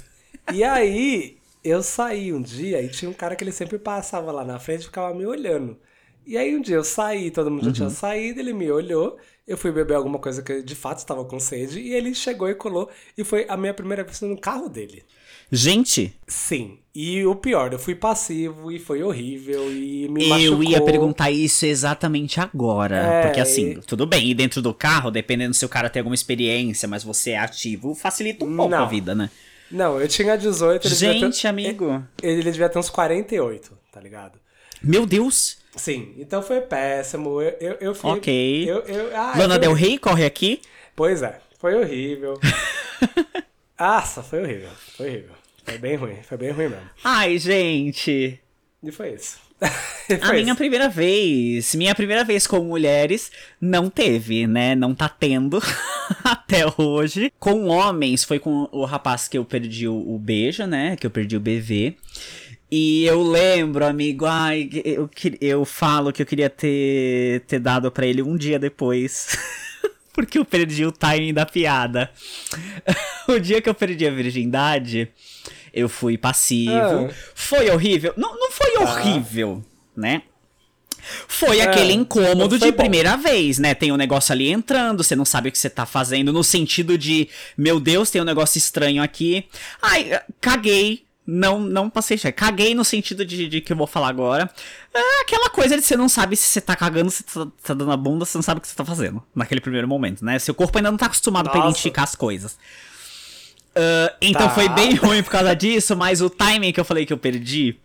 E 0.48 0.64
aí, 0.64 1.38
eu 1.64 1.84
saí 1.84 2.34
um 2.34 2.42
dia 2.42 2.82
e 2.82 2.90
tinha 2.90 3.10
um 3.10 3.14
cara 3.14 3.36
que 3.36 3.44
ele 3.44 3.52
sempre 3.52 3.78
passava 3.78 4.32
lá 4.32 4.44
na 4.44 4.60
frente 4.60 4.82
e 4.82 4.86
ficava 4.86 5.14
me 5.14 5.26
olhando. 5.26 5.80
E 6.26 6.38
aí 6.38 6.56
um 6.56 6.62
dia 6.62 6.76
eu 6.76 6.84
saí, 6.84 7.32
todo 7.32 7.50
mundo 7.50 7.64
já 7.64 7.72
Uhum. 7.72 7.74
tinha 7.74 7.90
saído, 7.90 8.40
ele 8.40 8.54
me 8.54 8.70
olhou, 8.72 9.18
eu 9.50 9.58
fui 9.58 9.72
beber 9.72 9.96
alguma 9.96 10.20
coisa 10.20 10.42
que 10.42 10.52
eu, 10.52 10.64
de 10.64 10.76
fato 10.76 11.00
estava 11.00 11.26
com 11.26 11.40
sede, 11.40 11.80
e 11.80 11.94
ele 11.94 12.14
chegou 12.16 12.48
e 12.50 12.56
colou, 12.56 12.90
e 13.18 13.24
foi 13.24 13.46
a 13.50 13.58
minha 13.58 13.74
primeira 13.74 14.04
vez 14.04 14.22
no 14.22 14.40
carro 14.40 14.70
dele. 14.70 15.04
Gente, 15.52 16.14
Sim. 16.28 16.78
E 16.94 17.26
o 17.26 17.34
pior, 17.36 17.72
eu 17.74 17.80
fui 17.80 17.96
passivo 17.96 18.72
e 18.72 18.78
foi 18.78 19.02
horrível 19.02 19.72
e 19.72 20.08
me 20.10 20.24
eu 20.26 20.30
machucou. 20.30 20.64
ia 20.64 20.82
perguntar 20.82 21.32
isso 21.32 21.66
exatamente 21.66 22.40
agora. 22.40 22.98
É, 22.98 23.22
porque 23.24 23.40
assim, 23.40 23.72
e- 23.72 23.76
tudo 23.82 24.06
bem, 24.06 24.30
e 24.30 24.34
dentro 24.34 24.62
do 24.62 24.74
carro, 24.74 25.10
dependendo 25.10 25.54
se 25.54 25.66
o 25.66 25.70
cara 25.70 25.90
tem 25.90 26.02
alguma 26.02 26.14
experiência, 26.16 26.88
mas 26.88 27.04
você 27.04 27.32
é 27.32 27.40
ativo, 27.40 27.96
facilita 27.96 28.44
um 28.46 28.56
pouco 28.56 28.72
Não. 28.72 28.84
a 28.84 28.86
vida, 28.86 29.16
né? 29.16 29.30
Não, 29.72 30.00
eu 30.00 30.08
tinha 30.08 30.36
18, 30.38 30.88
ele 30.88 30.96
Gente, 30.96 31.42
ter... 31.44 31.48
amigo. 31.48 32.04
Ele 32.22 32.44
devia 32.44 32.68
ter 32.70 32.80
uns 32.80 32.90
48, 32.90 33.72
tá 33.92 34.02
ligado? 34.02 34.38
Meu 34.84 35.06
Deus. 35.06 35.59
Sim, 35.76 36.14
então 36.18 36.42
foi 36.42 36.62
péssimo. 36.62 37.42
Eu, 37.42 37.56
eu, 37.60 37.78
eu 37.80 37.96
fui. 37.96 38.12
Ok. 38.12 38.70
Eu, 38.70 38.80
eu, 38.80 39.16
ah, 39.16 39.34
Lana 39.38 39.56
eu- 39.56 39.60
Del 39.60 39.74
Rey 39.74 39.98
corre 39.98 40.26
aqui. 40.26 40.62
Pois 40.96 41.22
é, 41.22 41.40
foi 41.60 41.76
horrível. 41.76 42.40
Nossa, 43.80 44.22
foi 44.22 44.42
horrível. 44.44 44.70
Foi 44.98 45.08
horrível. 45.10 45.36
Foi 45.64 45.78
bem 45.78 45.96
ruim, 45.96 46.18
foi 46.24 46.38
bem 46.38 46.52
ruim 46.52 46.70
mesmo. 46.70 46.90
Ai, 47.04 47.38
gente. 47.38 48.40
E 48.84 48.92
foi 48.92 49.14
isso. 49.14 49.38
E 50.10 50.16
A 50.16 50.26
foi 50.26 50.38
minha 50.38 50.46
isso. 50.54 50.56
primeira 50.56 50.90
vez, 50.90 51.76
minha 51.76 51.94
primeira 51.94 52.24
vez 52.24 52.48
com 52.48 52.58
mulheres, 52.62 53.32
não 53.62 53.92
teve, 53.92 54.48
né? 54.48 54.74
Não 54.74 54.96
tá 54.96 55.08
tendo 55.08 55.62
até 56.24 56.64
hoje. 56.80 57.32
Com 57.38 57.68
homens, 57.68 58.24
foi 58.24 58.40
com 58.40 58.68
o 58.72 58.86
rapaz 58.86 59.28
que 59.28 59.38
eu 59.38 59.46
perdi 59.46 59.88
o, 59.88 59.94
o 59.96 60.18
beijo, 60.18 60.66
né? 60.66 60.96
Que 60.96 61.06
eu 61.06 61.12
perdi 61.12 61.38
o 61.38 61.40
BV. 61.40 61.96
E 62.72 63.04
eu 63.06 63.24
lembro, 63.24 63.84
amigo, 63.86 64.26
ai, 64.26 64.70
eu, 64.86 65.08
que- 65.08 65.38
eu 65.42 65.66
falo 65.66 66.14
que 66.14 66.22
eu 66.22 66.26
queria 66.26 66.50
ter, 66.50 67.42
ter 67.48 67.60
dado 67.60 67.92
pra 67.92 68.06
ele 68.06 68.22
um 68.22 68.38
dia 68.38 68.60
depois. 68.60 69.36
Porque 70.14 70.38
eu 70.38 70.46
perdi 70.46 70.86
o 70.86 70.92
timing 70.92 71.34
da 71.34 71.46
piada. 71.46 72.12
o 73.28 73.40
dia 73.40 73.62
que 73.62 73.70
eu 73.70 73.74
perdi 73.74 74.06
a 74.06 74.12
virgindade, 74.12 75.08
eu 75.74 75.88
fui 75.90 76.18
passivo. 76.18 76.72
Ah. 77.10 77.10
Foi 77.34 77.70
horrível? 77.72 78.14
Não, 78.18 78.38
não 78.38 78.52
foi 78.52 78.78
horrível, 78.84 79.64
né? 79.96 80.24
Foi 81.28 81.60
É, 81.60 81.64
aquele 81.64 81.94
incômodo 81.94 82.60
de 82.60 82.70
bom. 82.72 82.78
primeira 82.78 83.16
vez, 83.16 83.58
né? 83.58 83.74
Tem 83.74 83.92
um 83.92 83.96
negócio 83.98 84.32
ali 84.34 84.52
entrando, 84.52 85.04
você 85.04 85.16
não 85.16 85.26
sabe 85.26 85.50
o 85.50 85.52
que 85.52 85.58
você 85.58 85.70
tá 85.70 85.86
fazendo, 85.86 86.32
no 86.34 86.44
sentido 86.44 86.98
de, 86.98 87.30
meu 87.58 87.80
Deus, 87.80 88.12
tem 88.12 88.22
um 88.22 88.26
negócio 88.26 88.58
estranho 88.58 89.02
aqui. 89.02 89.46
Ai, 89.82 90.20
caguei. 90.42 91.06
Não, 91.32 91.60
não 91.60 91.90
passei 91.90 92.18
cheque. 92.18 92.40
Caguei 92.40 92.74
no 92.74 92.84
sentido 92.84 93.24
de, 93.24 93.48
de 93.48 93.62
que 93.62 93.72
eu 93.72 93.78
vou 93.78 93.86
falar 93.86 94.08
agora. 94.10 94.50
É 94.94 95.22
aquela 95.22 95.50
coisa 95.50 95.76
de 95.78 95.84
você 95.84 95.96
não 95.96 96.10
sabe 96.10 96.36
se 96.36 96.44
você 96.48 96.60
tá 96.60 96.76
cagando, 96.76 97.12
se 97.12 97.24
tá, 97.24 97.46
tá 97.64 97.74
dando 97.76 97.92
a 97.92 97.98
bunda, 97.98 98.26
você 98.26 98.38
não 98.38 98.42
sabe 98.44 98.58
o 98.58 98.62
que 98.62 98.68
você 98.68 98.76
tá 98.76 98.84
fazendo. 98.84 99.22
Naquele 99.36 99.62
primeiro 99.62 99.88
momento, 99.88 100.26
né? 100.26 100.40
Seu 100.40 100.54
corpo 100.56 100.78
ainda 100.78 100.90
não 100.90 100.98
tá 100.98 101.06
acostumado 101.06 101.46
pra 101.50 101.60
Nossa. 101.60 101.70
identificar 101.70 102.04
as 102.04 102.16
coisas. 102.16 102.58
Ah, 103.76 104.14
então 104.22 104.48
Tá. 104.48 104.54
foi 104.56 104.68
bem 104.70 104.96
ruim 104.98 105.22
por 105.24 105.30
causa 105.32 105.56
disso, 105.56 105.96
mas 105.96 106.22
o 106.22 106.30
timing 106.30 106.72
que 106.72 106.80
eu 106.80 106.86
falei 106.86 107.06
que 107.06 107.14
eu 107.14 107.18
perdi 107.18 107.78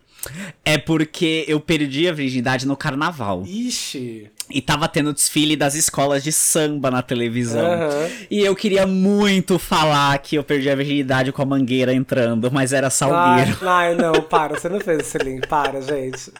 é 0.65 0.79
porque 0.79 1.45
eu 1.47 1.61
perdi 1.61 2.09
a 2.09 2.13
virgindade 2.13 2.67
no 2.67 2.77
carnaval. 2.77 3.45
Ixi. 3.47 4.31
E 4.51 4.61
tava 4.61 4.87
tendo 4.87 5.13
desfile 5.13 5.57
das 5.57 5.75
escolas 5.75 6.23
de 6.23 6.31
samba 6.31 6.91
na 6.91 7.01
televisão. 7.03 7.65
Aham. 7.65 8.09
E 8.31 8.41
eu 8.41 8.55
queria 8.55 8.87
muito 8.87 9.59
falar 9.59 10.17
que 10.19 10.37
eu 10.37 10.45
perdi 10.45 10.69
a 10.69 10.75
virgindade 10.75 11.33
com 11.33 11.41
a 11.43 11.47
mangueira 11.47 11.93
entrando, 11.95 12.51
mas 12.53 12.73
era 12.73 12.89
Ai, 12.89 12.91
salgueiro. 12.91 13.59
ai, 13.63 13.95
não, 13.95 14.13
para, 14.23 14.55
você 14.59 14.69
não 14.69 14.81
fez 14.81 14.99
esse 15.01 15.17
link, 15.19 15.47
para, 15.49 15.81
gente. 15.81 16.31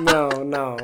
Não, 0.00 0.44
não. 0.44 0.76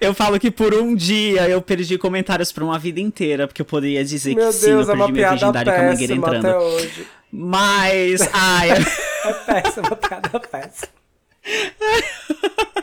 Eu 0.00 0.12
falo 0.12 0.38
que 0.38 0.50
por 0.50 0.74
um 0.74 0.94
dia 0.94 1.48
eu 1.48 1.62
perdi 1.62 1.96
comentários 1.96 2.52
pra 2.52 2.64
uma 2.64 2.78
vida 2.78 3.00
inteira, 3.00 3.46
porque 3.46 3.62
eu 3.62 3.66
poderia 3.66 4.04
dizer 4.04 4.34
Meu 4.34 4.48
que 4.48 4.52
sim, 4.54 4.66
Deus, 4.66 4.88
é 4.88 4.92
eu 4.92 4.96
uma 4.96 5.04
perdi 5.06 5.12
minha 5.12 5.28
piada 5.28 5.36
virgindade 5.62 5.70
com 5.70 5.76
a 5.76 5.90
mangueira 5.90 6.14
entrando. 6.14 6.46
até 6.46 6.58
hoje. 6.58 7.06
Mas, 7.32 8.28
ai, 8.32 8.70
É 9.24 9.32
péssima, 9.32 9.96
piada 9.96 10.40
péssima. 10.40 10.88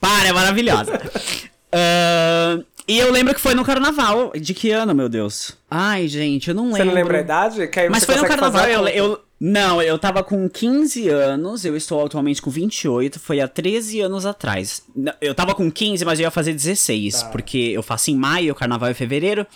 Para, 0.00 0.28
é 0.28 0.32
maravilhosa. 0.32 0.92
Ahn, 1.72 2.62
e 2.86 2.98
eu 2.98 3.12
lembro 3.12 3.34
que 3.34 3.40
foi 3.40 3.54
no 3.54 3.64
carnaval. 3.64 4.32
De 4.34 4.54
que 4.54 4.70
ano, 4.70 4.94
meu 4.94 5.08
Deus? 5.08 5.56
Ai, 5.70 6.08
gente, 6.08 6.48
eu 6.48 6.54
não 6.54 6.64
lembro. 6.64 6.78
Você 6.78 6.84
não 6.84 6.94
lembra 6.94 7.18
a 7.18 7.20
idade? 7.20 7.70
Mas 7.90 8.04
foi 8.04 8.16
no 8.16 8.26
carnaval. 8.26 8.66
Eu, 8.66 8.88
eu- 8.88 9.20
Não, 9.40 9.80
eu 9.82 9.98
tava 9.98 10.24
com 10.24 10.48
15 10.48 11.08
anos, 11.08 11.64
eu 11.64 11.76
estou 11.76 12.04
atualmente 12.04 12.40
com 12.42 12.50
28, 12.50 13.20
foi 13.20 13.40
há 13.40 13.46
13 13.46 14.00
anos 14.00 14.24
atrás. 14.26 14.82
Eu 15.20 15.32
tava 15.34 15.54
com 15.54 15.70
15, 15.70 16.04
mas 16.04 16.18
eu 16.18 16.24
ia 16.24 16.30
fazer 16.30 16.52
16, 16.54 17.22
Tá. 17.22 17.28
porque 17.28 17.56
eu 17.58 17.82
faço 17.82 18.10
em 18.10 18.16
maio, 18.16 18.52
o 18.52 18.56
carnaval 18.56 18.88
é 18.88 18.92
em 18.92 18.94
fevereiro. 18.94 19.46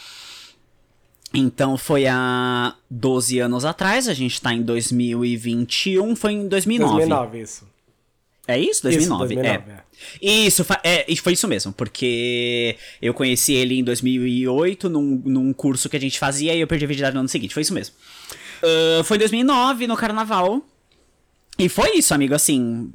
Então 1.35 1.79
foi 1.79 2.07
há 2.07 2.75
12 2.91 3.39
anos 3.41 3.65
atrás, 3.65 4.07
a 4.07 4.13
gente 4.15 4.41
tá 4.41 4.53
em 4.53 4.63
2021, 4.63 6.15
foi 6.15 6.33
em 6.33 6.47
2009. 6.47 6.93
2009, 6.97 7.41
isso. 7.41 7.67
É 8.47 8.59
isso? 8.59 8.83
2009, 8.83 9.25
Isso, 9.35 9.43
2009, 9.43 9.71
é. 9.73 9.82
Isso, 10.21 10.67
é, 10.85 11.07
foi 11.17 11.33
isso 11.33 11.49
mesmo, 11.49 11.73
porque 11.73 12.77
eu 13.01 13.13
conheci 13.15 13.53
ele 13.53 13.79
em 13.79 13.85
2008 13.85 14.89
num, 14.89 15.23
num 15.25 15.53
curso 15.53 15.89
que 15.89 15.97
a 15.97 16.01
gente 16.01 16.19
fazia 16.19 16.55
e 16.55 16.61
eu 16.61 16.67
perdi 16.67 16.85
a 16.85 16.89
virgindade 16.89 17.15
no 17.15 17.21
ano 17.21 17.29
seguinte, 17.29 17.55
foi 17.55 17.63
isso 17.63 17.75
mesmo. 17.75 17.95
Ah, 18.63 19.03
foi 19.05 19.17
em 19.17 19.21
2009, 19.21 19.87
no 19.87 19.97
carnaval. 19.97 20.65
E 21.59 21.69
foi 21.69 21.97
isso, 21.97 22.15
amigo, 22.15 22.35
assim. 22.35 22.93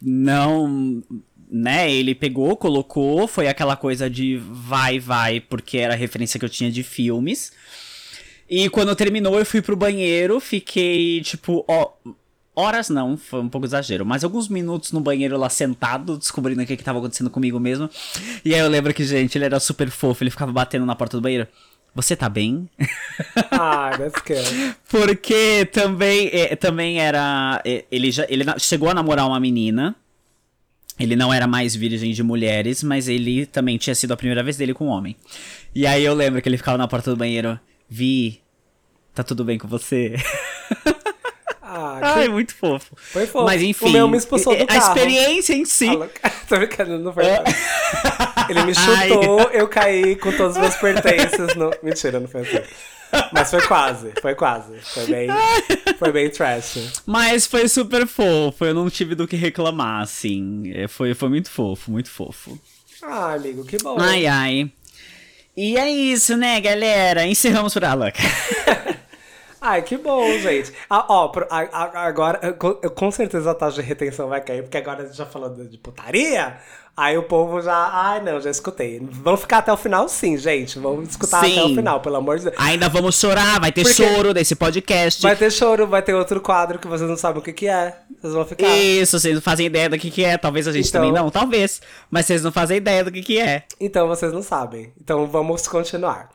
Não. 0.00 1.02
Né, 1.48 1.92
ele 1.92 2.12
pegou, 2.12 2.56
colocou, 2.56 3.28
foi 3.28 3.46
aquela 3.46 3.76
coisa 3.76 4.10
de 4.10 4.36
vai, 4.36 4.98
vai, 4.98 5.38
porque 5.38 5.78
era 5.78 5.94
a 5.94 5.96
referência 5.96 6.40
que 6.40 6.44
eu 6.44 6.48
tinha 6.50 6.72
de 6.72 6.82
filmes. 6.82 7.52
E 8.50 8.68
quando 8.68 8.94
terminou, 8.96 9.38
eu 9.38 9.46
fui 9.46 9.62
pro 9.62 9.76
banheiro, 9.76 10.40
fiquei, 10.40 11.20
tipo, 11.22 11.64
ó. 11.68 11.92
Horas 12.58 12.88
não, 12.88 13.18
foi 13.18 13.40
um 13.40 13.50
pouco 13.50 13.66
exagero, 13.66 14.06
mas 14.06 14.24
alguns 14.24 14.48
minutos 14.48 14.90
no 14.90 14.98
banheiro 14.98 15.36
lá 15.36 15.50
sentado, 15.50 16.16
descobrindo 16.16 16.62
o 16.62 16.66
que, 16.66 16.74
que 16.74 16.82
tava 16.82 16.98
acontecendo 16.98 17.28
comigo 17.28 17.60
mesmo. 17.60 17.90
E 18.42 18.54
aí 18.54 18.60
eu 18.60 18.68
lembro 18.68 18.94
que, 18.94 19.04
gente, 19.04 19.36
ele 19.36 19.44
era 19.44 19.60
super 19.60 19.90
fofo, 19.90 20.24
ele 20.24 20.30
ficava 20.30 20.50
batendo 20.50 20.86
na 20.86 20.94
porta 20.94 21.18
do 21.18 21.20
banheiro. 21.20 21.46
Você 21.94 22.16
tá 22.16 22.28
bem? 22.28 22.68
Ah, 23.50 23.90
that's 23.96 24.22
good. 24.26 24.76
Porque 24.90 25.64
também, 25.72 26.28
é, 26.32 26.54
também 26.54 27.00
era. 27.00 27.60
é, 27.64 27.84
ele 27.90 28.10
já 28.10 28.26
ele 28.28 28.44
chegou 28.58 28.90
a 28.90 28.94
namorar 28.94 29.26
uma 29.26 29.40
menina. 29.40 29.96
Ele 30.98 31.16
não 31.16 31.32
era 31.32 31.46
mais 31.46 31.74
virgem 31.74 32.12
de 32.12 32.22
mulheres, 32.22 32.82
mas 32.82 33.08
ele 33.08 33.46
também 33.46 33.78
tinha 33.78 33.94
sido 33.94 34.12
a 34.12 34.16
primeira 34.16 34.42
vez 34.42 34.56
dele 34.56 34.74
com 34.74 34.86
um 34.86 34.90
homem. 34.90 35.16
E 35.74 35.86
aí 35.86 36.04
eu 36.04 36.14
lembro 36.14 36.40
que 36.42 36.48
ele 36.48 36.56
ficava 36.58 36.76
na 36.76 36.88
porta 36.88 37.10
do 37.10 37.16
banheiro. 37.16 37.58
Vi, 37.88 38.40
tá 39.14 39.22
tudo 39.22 39.44
bem 39.44 39.58
com 39.58 39.68
você? 39.68 40.16
Ah, 41.68 41.98
Ai, 42.00 42.24
que... 42.26 42.28
muito 42.28 42.54
fofo. 42.54 42.94
Foi 42.96 43.26
fofo. 43.26 43.44
Mas 43.44 43.60
enfim, 43.60 43.86
O 43.86 43.90
meu 43.90 44.08
me 44.08 44.16
expulsou 44.16 44.56
do 44.56 44.62
a 44.62 44.66
carro. 44.66 44.78
experiência 44.96 45.52
em 45.52 45.64
si. 45.64 45.88
Alô? 45.88 46.06
Tô 46.48 46.56
brincando, 46.58 46.98
não 47.00 47.12
foi. 47.12 47.24
Ele 48.48 48.62
me 48.62 48.72
chutou, 48.76 49.40
eu 49.50 49.66
caí 49.66 50.14
com 50.14 50.30
todos 50.30 50.54
os 50.54 50.62
meus 50.62 50.76
pertences. 50.76 51.56
No... 51.56 51.72
Mentira, 51.82 52.20
não 52.20 52.28
foi 52.28 52.42
assim. 52.42 52.60
Mas 53.32 53.50
foi 53.50 53.62
quase, 53.62 54.12
foi 54.20 54.34
quase. 54.34 54.78
Foi 54.80 55.06
bem, 55.06 55.28
foi 55.98 56.12
bem 56.12 56.30
trash. 56.30 57.02
Mas 57.04 57.46
foi 57.46 57.68
super 57.68 58.06
fofo, 58.06 58.64
eu 58.64 58.74
não 58.74 58.88
tive 58.90 59.14
do 59.14 59.26
que 59.26 59.36
reclamar, 59.36 60.02
assim. 60.02 60.72
É, 60.74 60.86
Foi, 60.86 61.14
foi 61.14 61.28
muito 61.28 61.50
fofo, 61.50 61.90
muito 61.90 62.10
fofo. 62.10 62.58
Ah, 63.02 63.34
amigo, 63.34 63.64
que 63.64 63.76
bom. 63.78 63.96
Ai, 63.98 64.26
ai. 64.26 64.70
E 65.56 65.76
é 65.76 65.88
isso, 65.90 66.36
né, 66.36 66.60
galera? 66.60 67.24
Encerramos 67.26 67.72
por 67.72 67.82
ela. 67.82 68.12
Ai, 69.68 69.82
que 69.82 69.96
bom, 69.96 70.26
gente. 70.38 70.72
Ah, 70.88 71.04
ó, 71.08 71.32
agora, 71.94 72.52
com- 72.52 73.10
certeza 73.10 73.50
a 73.50 73.54
taxa 73.54 73.82
de 73.82 73.88
retenção 73.88 74.28
vai 74.28 74.40
cair, 74.40 74.62
porque 74.62 74.76
agora 74.78 75.02
a 75.02 75.06
gente 75.06 75.16
já 75.16 75.26
falou 75.26 75.50
de, 75.50 75.76
putaria. 75.78 76.56
Aí 76.96 77.18
o 77.18 77.24
povo 77.24 77.60
já. 77.60 77.90
Ai, 77.92 78.22
não, 78.22 78.40
já 78.40 78.48
escutei. 78.50 78.98
Vamos 79.02 79.40
ficar 79.40 79.58
até 79.58 79.70
o 79.72 79.76
final, 79.76 80.08
sim, 80.08 80.38
gente. 80.38 80.78
Vamos 80.78 81.10
escutar 81.10 81.38
até 81.40 81.48
o 81.62 81.68
Sim. 81.68 81.74
final, 81.74 82.00
pelo 82.00 82.16
amor 82.16 82.38
de 82.38 82.44
Deus. 82.44 82.56
Ainda 82.58 82.88
vamos 82.88 83.18
chorar, 83.20 83.60
vai 83.60 83.70
ter 83.70 83.82
Porque- 83.82 83.94
choro 84.14 84.32
desse 84.32 84.54
podcast. 84.56 85.20
Vai 85.20 85.36
ter 85.36 85.50
choro, 85.52 85.86
vai 85.86 86.00
ter 86.00 86.14
outro 86.14 86.40
quadro 86.40 86.78
que 86.78 86.86
vocês 86.88 87.08
não 87.10 87.16
sabem 87.16 87.40
o 87.40 87.44
que, 87.44 87.52
que 87.52 87.68
é. 87.68 87.98
Vocês 88.18 88.32
vão 88.32 88.46
ficar. 88.46 88.66
Isso, 88.68 89.18
vocês 89.20 89.34
não 89.34 89.42
fazem 89.42 89.66
ideia 89.66 89.90
do 89.90 89.98
que, 89.98 90.10
que 90.10 90.24
é. 90.24 90.38
Talvez 90.38 90.66
a 90.66 90.72
gente 90.72 90.88
Então- 90.88 91.02
também 91.02 91.12
não, 91.22 91.28
talvez. 91.30 91.82
Mas 92.10 92.24
vocês 92.24 92.42
não 92.42 92.50
fazem 92.50 92.78
ideia 92.78 93.04
do 93.04 93.12
que, 93.12 93.20
que 93.20 93.38
é. 93.38 93.64
Então 93.78 94.08
vocês 94.08 94.32
não 94.32 94.42
sabem. 94.42 94.90
Então 94.98 95.26
vamos 95.26 95.68
continuar. 95.68 96.30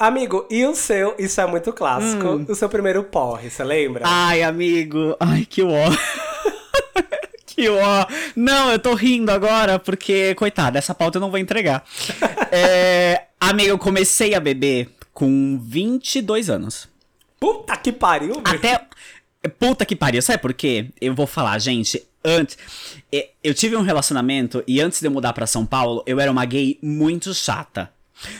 Amigo, 0.00 0.46
e 0.48 0.64
o 0.64 0.74
seu, 0.74 1.14
isso 1.18 1.38
é 1.42 1.46
muito 1.46 1.74
clássico, 1.74 2.26
Hum. 2.26 2.46
o 2.48 2.54
seu 2.54 2.70
primeiro 2.70 3.04
porre, 3.04 3.50
você 3.50 3.62
lembra? 3.62 4.04
Ai, 4.06 4.42
amigo. 4.42 5.14
Ai, 5.20 5.44
que 5.44 5.62
ó. 5.62 5.68
que 7.44 7.68
ó. 7.68 8.06
Não, 8.34 8.72
eu 8.72 8.78
tô 8.78 8.94
rindo 8.94 9.30
agora 9.30 9.78
porque, 9.78 10.34
coitado, 10.36 10.78
essa 10.78 10.94
pauta 10.94 11.18
eu 11.18 11.20
não 11.20 11.30
vou 11.30 11.38
entregar. 11.38 11.84
é, 12.50 13.24
amigo, 13.38 13.68
eu 13.68 13.78
comecei 13.78 14.34
a 14.34 14.40
beber 14.40 14.88
com 15.12 15.60
22 15.62 16.48
anos. 16.48 16.88
Puta 17.38 17.76
que 17.76 17.92
pariu, 17.92 18.36
velho. 18.36 18.42
Até. 18.46 18.86
Puta 19.58 19.84
que 19.84 19.94
pariu, 19.94 20.22
sabe 20.22 20.38
por 20.38 20.54
quê? 20.54 20.86
Eu 20.98 21.14
vou 21.14 21.26
falar, 21.26 21.58
gente. 21.58 22.02
Antes. 22.24 22.56
Eu 23.44 23.52
tive 23.52 23.76
um 23.76 23.82
relacionamento 23.82 24.64
e 24.66 24.80
antes 24.80 24.98
de 24.98 25.06
eu 25.06 25.10
mudar 25.10 25.34
pra 25.34 25.46
São 25.46 25.66
Paulo, 25.66 26.02
eu 26.06 26.18
era 26.18 26.30
uma 26.32 26.46
gay 26.46 26.78
muito 26.82 27.34
chata. 27.34 27.90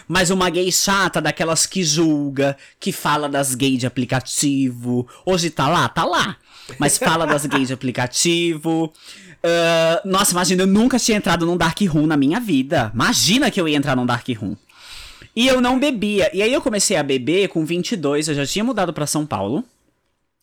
Mas 0.07 0.31
uma 0.31 0.51
gay 0.51 0.71
chata 0.71 1.21
daquelas 1.21 1.66
que 1.66 1.83
julga, 1.83 2.57
que 2.79 2.93
fala 2.93 3.29
das 3.29 3.55
gays 3.55 3.79
de 3.79 3.87
aplicativo. 3.87 5.07
Hoje 5.25 5.51
tá 5.51 5.69
lá? 5.69 5.88
Tá 5.88 6.05
lá. 6.05 6.37
Mas 6.79 6.99
fala 6.99 7.27
das 7.27 7.47
gays 7.47 7.69
de 7.69 7.75
aplicativo. 7.75 8.93
Ah, 9.43 10.01
nossa, 10.05 10.33
imagina, 10.33 10.62
eu 10.62 10.66
nunca 10.66 10.99
tinha 10.99 11.16
entrado 11.16 11.47
num 11.47 11.57
dark 11.57 11.81
room 11.83 12.07
na 12.07 12.16
minha 12.16 12.40
vida. 12.40 12.90
Imagina 12.95 13.51
que 13.51 13.61
eu 13.61 13.69
ia 13.69 13.77
entrar 13.77 13.97
num 13.97 14.07
dark 14.07 14.29
room. 14.38 14.57
E 15.35 15.47
eu 15.47 15.61
não 15.61 15.79
bebia. 15.79 16.31
E 16.35 16.43
aí 16.43 16.53
eu 16.53 16.61
comecei 16.61 16.97
a 16.97 17.03
beber 17.03 17.49
com 17.49 17.64
22, 17.64 18.29
eu 18.29 18.35
já 18.35 18.47
tinha 18.47 18.64
mudado 18.64 18.93
pra 18.93 19.07
São 19.07 19.25
Paulo. 19.25 19.64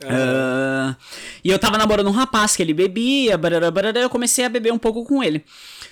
Ah, 0.06 0.96
e 1.44 1.50
eu 1.50 1.58
tava 1.58 1.78
namorando 1.78 2.08
um 2.08 2.12
rapaz 2.12 2.56
que 2.56 2.62
ele 2.62 2.74
bebia, 2.74 3.38
barará, 3.38 3.72
barará, 3.72 4.00
eu 4.00 4.10
comecei 4.10 4.46
a 4.46 4.50
beber 4.50 4.72
um 4.72 4.78
pouco 4.78 5.04
com 5.04 5.24
ele. 5.24 5.44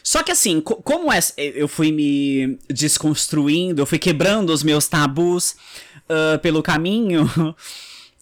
Só 0.03 0.21
que 0.21 0.31
assim, 0.31 0.61
co- 0.61 0.75
como 0.75 1.11
é- 1.11 1.19
eu 1.37 1.67
fui 1.67 1.91
me 1.91 2.59
desconstruindo, 2.69 3.81
eu 3.81 3.85
fui 3.85 3.97
quebrando 3.97 4.51
os 4.51 4.61
meus 4.63 4.87
tabus 4.87 5.55
ah, 6.07 6.37
pelo 6.37 6.61
caminho, 6.61 7.27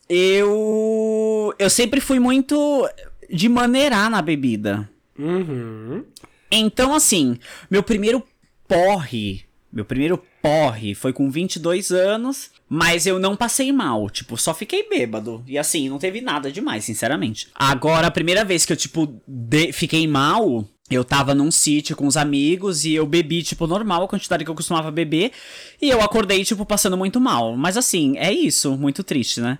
eu 0.10 1.54
eu 1.60 1.69
sempre 1.69 2.00
fui 2.00 2.19
muito 2.19 2.88
de 3.30 3.50
maneirar 3.50 4.10
na 4.10 4.22
bebida. 4.22 4.89
Uhum. 5.17 6.04
Então, 6.52 6.93
assim, 6.93 7.38
meu 7.69 7.84
primeiro 7.84 8.24
porre, 8.67 9.43
meu 9.74 9.84
primeiro 9.84 10.22
porre 10.40 10.94
foi 10.94 11.12
com 11.12 11.32
22 11.32 11.92
anos, 11.92 12.52
mas 12.70 13.08
eu 13.08 13.18
não 13.18 13.36
passei 13.36 13.72
mal, 13.72 14.08
tipo, 14.08 14.38
só 14.38 14.54
fiquei 14.54 14.88
bêbado. 14.88 15.44
E 15.48 15.58
assim, 15.58 15.90
não 15.90 15.98
teve 15.98 16.22
nada 16.22 16.52
demais, 16.52 16.86
sinceramente. 16.86 17.48
Agora, 17.56 18.06
a 18.06 18.12
primeira 18.12 18.46
vez 18.46 18.66
que 18.66 18.72
eu, 18.72 18.78
tipo, 18.78 19.20
fiquei 19.74 20.08
mal, 20.08 20.64
eu 20.92 21.04
tava 21.04 21.34
num 21.34 21.50
sítio 21.50 21.96
com 21.96 22.06
os 22.06 22.16
amigos 22.16 22.86
e 22.86 22.94
eu 22.94 23.08
bebi, 23.08 23.42
tipo, 23.42 23.66
normal, 23.66 24.04
a 24.04 24.08
quantidade 24.08 24.46
que 24.46 24.52
eu 24.52 24.56
costumava 24.56 24.92
beber, 24.92 25.32
e 25.82 25.90
eu 25.90 26.02
acordei, 26.02 26.46
tipo, 26.46 26.66
passando 26.66 26.96
muito 26.96 27.20
mal. 27.20 27.58
Mas 27.58 27.76
assim, 27.76 28.16
é 28.18 28.32
isso, 28.32 28.78
muito 28.78 29.04
triste, 29.04 29.42
né? 29.42 29.58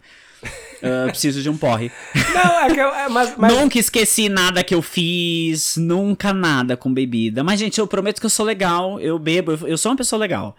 Ah, 0.84 1.08
preciso 1.08 1.42
de 1.42 1.50
um 1.50 1.58
porre. 1.58 1.90
Não, 2.34 2.60
é 2.60 2.74
que 2.74 2.80
eu. 2.80 2.90
é, 2.90 3.08
mas, 3.08 3.38
mas, 3.38 3.54
Nunca 3.54 3.80
esqueci 3.80 4.28
nada 4.28 4.64
que 4.64 4.76
eu 4.76 4.82
fiz, 4.82 5.78
nunca 5.78 6.34
nada 6.34 6.76
com 6.76 6.94
bebida. 6.94 7.42
Mas, 7.42 7.60
gente, 7.60 7.80
eu 7.80 7.88
prometo 7.88 8.20
que 8.20 8.26
eu 8.26 8.30
sou 8.30 8.46
legal, 8.46 9.00
eu 9.00 9.18
bebo, 9.18 9.54
eu, 9.54 9.68
eu 9.70 9.78
sou 9.78 9.92
uma 9.92 9.98
pessoa 9.98 10.20
legal. 10.20 10.58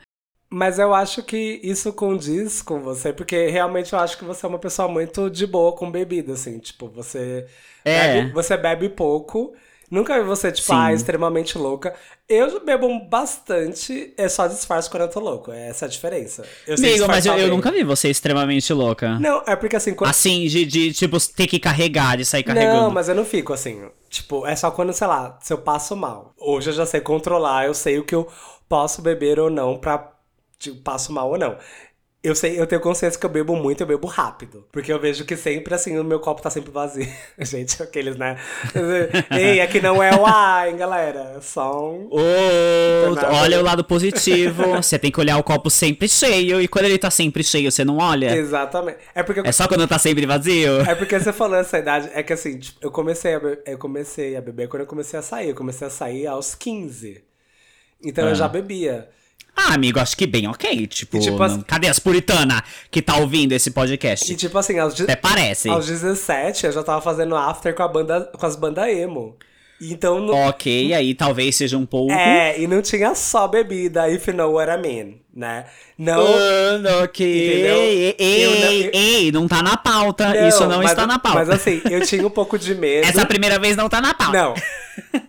mas 0.48 0.78
eu 0.78 0.94
acho 0.94 1.22
que 1.22 1.60
isso 1.62 1.92
condiz 1.92 2.62
com 2.62 2.80
você, 2.80 3.12
porque 3.12 3.48
realmente 3.48 3.92
eu 3.92 3.98
acho 3.98 4.16
que 4.16 4.24
você 4.24 4.46
é 4.46 4.48
uma 4.48 4.58
pessoa 4.58 4.88
muito 4.88 5.28
de 5.28 5.46
boa 5.46 5.72
com 5.72 5.90
bebida, 5.90 6.32
assim. 6.32 6.58
Tipo, 6.58 6.88
você. 6.88 7.46
É. 7.84 8.14
Bebe, 8.14 8.32
você 8.32 8.56
bebe 8.56 8.88
pouco. 8.88 9.54
Nunca 9.94 10.18
vi 10.18 10.26
você, 10.26 10.50
tipo, 10.50 10.66
Sim. 10.66 10.74
ah, 10.74 10.92
extremamente 10.92 11.56
louca. 11.56 11.94
Eu 12.28 12.64
bebo 12.64 12.88
bastante, 13.08 14.12
é 14.16 14.28
só 14.28 14.48
disfarce 14.48 14.90
quando 14.90 15.04
eu 15.04 15.08
tô 15.08 15.20
louco. 15.20 15.52
Essa 15.52 15.84
é 15.84 15.86
a 15.86 15.88
diferença. 15.88 16.44
Eu 16.66 16.76
sei 16.76 16.94
Amigo, 16.94 17.06
mas 17.06 17.24
eu, 17.24 17.34
eu 17.38 17.48
nunca 17.48 17.70
vi 17.70 17.84
você 17.84 18.10
extremamente 18.10 18.72
louca. 18.72 19.16
Não, 19.20 19.44
é 19.46 19.54
porque 19.54 19.76
assim, 19.76 19.94
quando. 19.94 20.10
Assim, 20.10 20.48
de, 20.48 20.64
de, 20.66 20.92
tipo, 20.92 21.16
ter 21.32 21.46
que 21.46 21.60
carregar, 21.60 22.16
de 22.16 22.24
sair 22.24 22.42
carregando. 22.42 22.82
Não, 22.82 22.90
mas 22.90 23.08
eu 23.08 23.14
não 23.14 23.24
fico 23.24 23.52
assim. 23.52 23.88
Tipo, 24.10 24.44
é 24.44 24.56
só 24.56 24.68
quando, 24.72 24.92
sei 24.92 25.06
lá, 25.06 25.38
se 25.40 25.52
eu 25.52 25.58
passo 25.58 25.94
mal. 25.94 26.34
Hoje 26.36 26.70
eu 26.70 26.74
já 26.74 26.84
sei 26.84 27.00
controlar, 27.00 27.66
eu 27.66 27.74
sei 27.74 27.96
o 28.00 28.04
que 28.04 28.16
eu 28.16 28.26
posso 28.68 29.00
beber 29.00 29.38
ou 29.38 29.48
não 29.48 29.78
pra. 29.78 30.10
Tipo, 30.58 30.76
passo 30.82 31.12
mal 31.12 31.30
ou 31.30 31.38
não. 31.38 31.56
Eu 32.24 32.34
sei, 32.34 32.58
eu 32.58 32.66
tenho 32.66 32.80
consciência 32.80 33.20
que 33.20 33.26
eu 33.26 33.30
bebo 33.30 33.54
muito, 33.54 33.82
eu 33.82 33.86
bebo 33.86 34.06
rápido. 34.06 34.66
Porque 34.72 34.90
eu 34.90 34.98
vejo 34.98 35.26
que 35.26 35.36
sempre, 35.36 35.74
assim, 35.74 35.98
o 35.98 36.02
meu 36.02 36.18
copo 36.18 36.40
tá 36.40 36.48
sempre 36.48 36.70
vazio. 36.70 37.06
Gente, 37.38 37.82
aqueles, 37.82 38.16
né? 38.16 38.38
Ei, 39.30 39.60
aqui 39.60 39.78
não 39.78 40.02
é 40.02 40.10
o 40.16 40.24
A, 40.24 40.66
hein, 40.66 40.74
galera? 40.74 41.34
É 41.36 41.40
só 41.42 41.86
um. 41.86 42.08
Nada. 43.14 43.30
olha 43.30 43.60
o 43.60 43.62
lado 43.62 43.84
positivo. 43.84 44.62
Você 44.76 44.98
tem 44.98 45.10
que 45.10 45.20
olhar 45.20 45.36
o 45.36 45.42
copo 45.42 45.68
sempre 45.68 46.08
cheio. 46.08 46.62
E 46.62 46.66
quando 46.66 46.86
ele 46.86 46.96
tá 46.96 47.10
sempre 47.10 47.44
cheio, 47.44 47.70
você 47.70 47.84
não 47.84 47.98
olha. 47.98 48.34
Exatamente. 48.34 49.00
É 49.14 49.22
porque 49.22 49.40
É 49.46 49.52
só 49.52 49.68
quando 49.68 49.86
tá 49.86 49.98
sempre 49.98 50.24
vazio. 50.24 50.80
É 50.80 50.94
porque 50.94 51.20
você 51.20 51.30
falou 51.30 51.58
essa 51.58 51.78
idade, 51.78 52.08
é 52.14 52.22
que 52.22 52.32
assim, 52.32 52.58
tipo, 52.58 52.78
eu 52.80 52.90
comecei 52.90 53.34
a 53.34 53.38
beber, 53.38 53.62
eu 53.66 53.76
comecei 53.76 54.34
a 54.34 54.40
beber 54.40 54.68
quando 54.68 54.80
eu 54.80 54.88
comecei 54.88 55.18
a 55.18 55.22
sair. 55.22 55.50
Eu 55.50 55.54
comecei 55.54 55.86
a 55.86 55.90
sair 55.90 56.26
aos 56.26 56.54
15. 56.54 57.22
Então 58.02 58.26
eu 58.26 58.34
já 58.34 58.48
bebia. 58.48 59.10
Ah, 59.56 59.74
amigo, 59.74 59.98
acho 60.00 60.16
que 60.16 60.26
bem 60.26 60.48
ok. 60.48 60.86
Tipo, 60.86 61.18
tipo, 61.20 61.36
não- 61.38 61.44
as- 61.44 61.62
cadê 61.64 61.88
as 61.88 61.98
puritanas 61.98 62.62
que 62.90 63.00
tá 63.00 63.16
ouvindo 63.16 63.52
esse 63.52 63.70
podcast? 63.70 64.32
E 64.32 64.36
tipo 64.36 64.56
assim, 64.58 64.78
aos, 64.78 64.94
de- 64.94 65.04
Até 65.04 65.16
parece. 65.16 65.68
aos 65.68 65.86
17 65.86 66.66
eu 66.66 66.72
já 66.72 66.82
tava 66.82 67.00
fazendo 67.00 67.36
after 67.36 67.74
com, 67.74 67.82
a 67.82 67.88
banda, 67.88 68.20
com 68.36 68.44
as 68.46 68.56
bandas 68.56 68.88
emo. 68.88 69.36
Então, 69.80 70.20
não- 70.20 70.34
Ok, 70.48 70.92
aí 70.94 71.14
talvez 71.14 71.56
seja 71.56 71.76
um 71.76 71.84
pouco. 71.86 72.12
é, 72.12 72.58
e 72.60 72.66
não 72.66 72.80
tinha 72.80 73.14
só 73.14 73.46
bebida, 73.48 74.08
if 74.10 74.26
you 74.28 74.34
know 74.34 74.52
what 74.54 74.70
I 74.70 74.76
mean, 74.80 75.16
né? 75.34 75.64
Não. 75.98 76.20
Ah, 76.26 77.02
ok. 77.04 77.26
Entendeu? 77.26 77.76
Ei, 77.76 78.16
ei, 78.18 78.44
não- 78.46 78.72
eu- 78.72 78.90
ei, 78.92 79.32
não 79.32 79.48
tá 79.48 79.62
na 79.62 79.76
pauta. 79.76 80.46
Isso 80.48 80.66
não 80.66 80.78
mas- 80.78 80.90
está 80.90 81.06
na 81.06 81.18
pauta. 81.18 81.38
Mas 81.38 81.50
assim, 81.50 81.80
eu 81.90 82.00
tinha 82.06 82.26
um 82.26 82.30
pouco 82.30 82.58
de 82.58 82.74
medo. 82.74 83.06
Essa 83.06 83.26
primeira 83.26 83.58
vez 83.58 83.76
não 83.76 83.88
tá 83.88 84.00
na 84.00 84.14
pauta. 84.14 84.32
Não. 84.36 84.54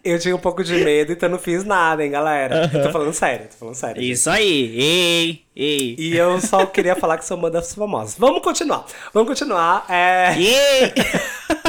eu 0.04 0.20
tinha 0.20 0.36
um 0.36 0.39
pouco 0.39 0.63
de 0.63 0.76
medo, 0.76 1.12
então 1.12 1.28
não 1.28 1.39
fiz 1.39 1.63
nada, 1.63 2.04
hein, 2.06 2.12
galera. 2.12 2.70
Eu 2.74 2.84
tô 2.84 2.91
falando 2.91 3.13
sério, 3.13 3.48
tô 3.50 3.58
falando 3.58 3.76
sério. 3.76 4.02
gente. 4.02 4.12
Isso 4.12 4.30
aí. 4.30 4.76
Ei, 4.80 5.41
ei. 5.56 5.96
E 5.98 6.15
eu 6.15 6.39
só 6.39 6.65
queria 6.68 6.96
falar 6.96 7.18
que 7.18 7.26
sou 7.26 7.36
uma 7.38 7.50
das 7.50 7.74
famosas. 7.74 8.15
Vamos 8.18 8.41
continuar. 8.44 8.86
Vamos 9.13 9.28
continuar. 9.30 9.86
É... 9.89 10.36
Ei! 10.38 10.94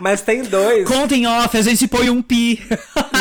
Mas 0.00 0.22
tem 0.22 0.42
dois. 0.42 0.88
Conta 0.88 1.14
em 1.14 1.26
off, 1.26 1.56
a 1.56 1.62
gente 1.62 1.86
põe 1.86 2.08
um 2.08 2.22
pi. 2.22 2.58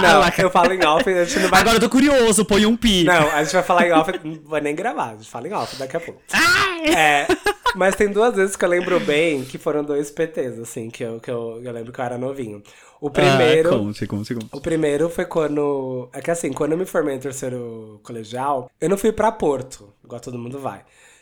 Não, 0.02 0.24
eu 0.38 0.50
falo 0.50 0.74
em 0.74 0.84
off, 0.86 1.10
a 1.10 1.26
gente 1.26 1.40
não 1.40 1.50
vai. 1.50 1.60
Agora 1.60 1.76
eu 1.76 1.82
tô 1.82 1.90
curioso, 1.90 2.46
põe 2.46 2.66
um 2.66 2.78
pi. 2.78 3.04
Não, 3.04 3.30
a 3.32 3.44
gente 3.44 3.54
vai 3.54 3.64
falar 3.64 3.88
em 3.88 3.92
off, 3.92 4.12
não 4.24 4.40
vai 4.46 4.62
nem 4.62 4.74
gravar, 4.74 5.10
a 5.10 5.16
gente 5.16 5.30
fala 5.30 5.48
em 5.48 5.54
off 5.54 5.76
daqui 5.76 5.98
a 5.98 6.00
pouco. 6.00 6.22
Ai! 6.32 6.96
É, 6.96 7.28
mas 7.76 7.96
tem 7.96 8.10
duas 8.10 8.34
vezes 8.34 8.56
que 8.56 8.64
eu 8.64 8.70
lembro 8.70 8.98
bem 9.02 9.44
que 9.44 9.58
foram 9.58 9.84
dois 9.84 10.10
PTs, 10.10 10.58
assim, 10.60 10.90
que 10.90 11.04
eu, 11.04 11.20
que 11.20 11.30
eu, 11.30 11.62
eu 11.62 11.72
lembro 11.74 11.92
que 11.92 12.00
eu 12.00 12.06
era 12.06 12.18
novinho. 12.18 12.64
O 13.02 13.10
primeiro. 13.10 13.70
Ah, 13.70 13.78
conte, 13.80 14.08
conte, 14.08 14.34
conte. 14.34 14.48
O 14.54 14.62
primeiro 14.62 15.10
foi 15.10 15.26
quando. 15.26 16.10
É 16.14 16.22
que 16.22 16.32
assim, 16.32 16.54
quando 16.54 16.72
eu 16.72 16.78
me 16.78 16.86
formei 16.86 17.16
em 17.16 17.20
terceiro 17.20 18.00
colegial, 18.04 18.72
eu 18.80 18.90
não 18.90 18.98
fui 18.98 19.12
pra 19.12 19.32
Porto, 19.34 19.94
igual 20.04 20.22
todo 20.22 20.40
mundo 20.40 20.60
vai. 20.60 20.82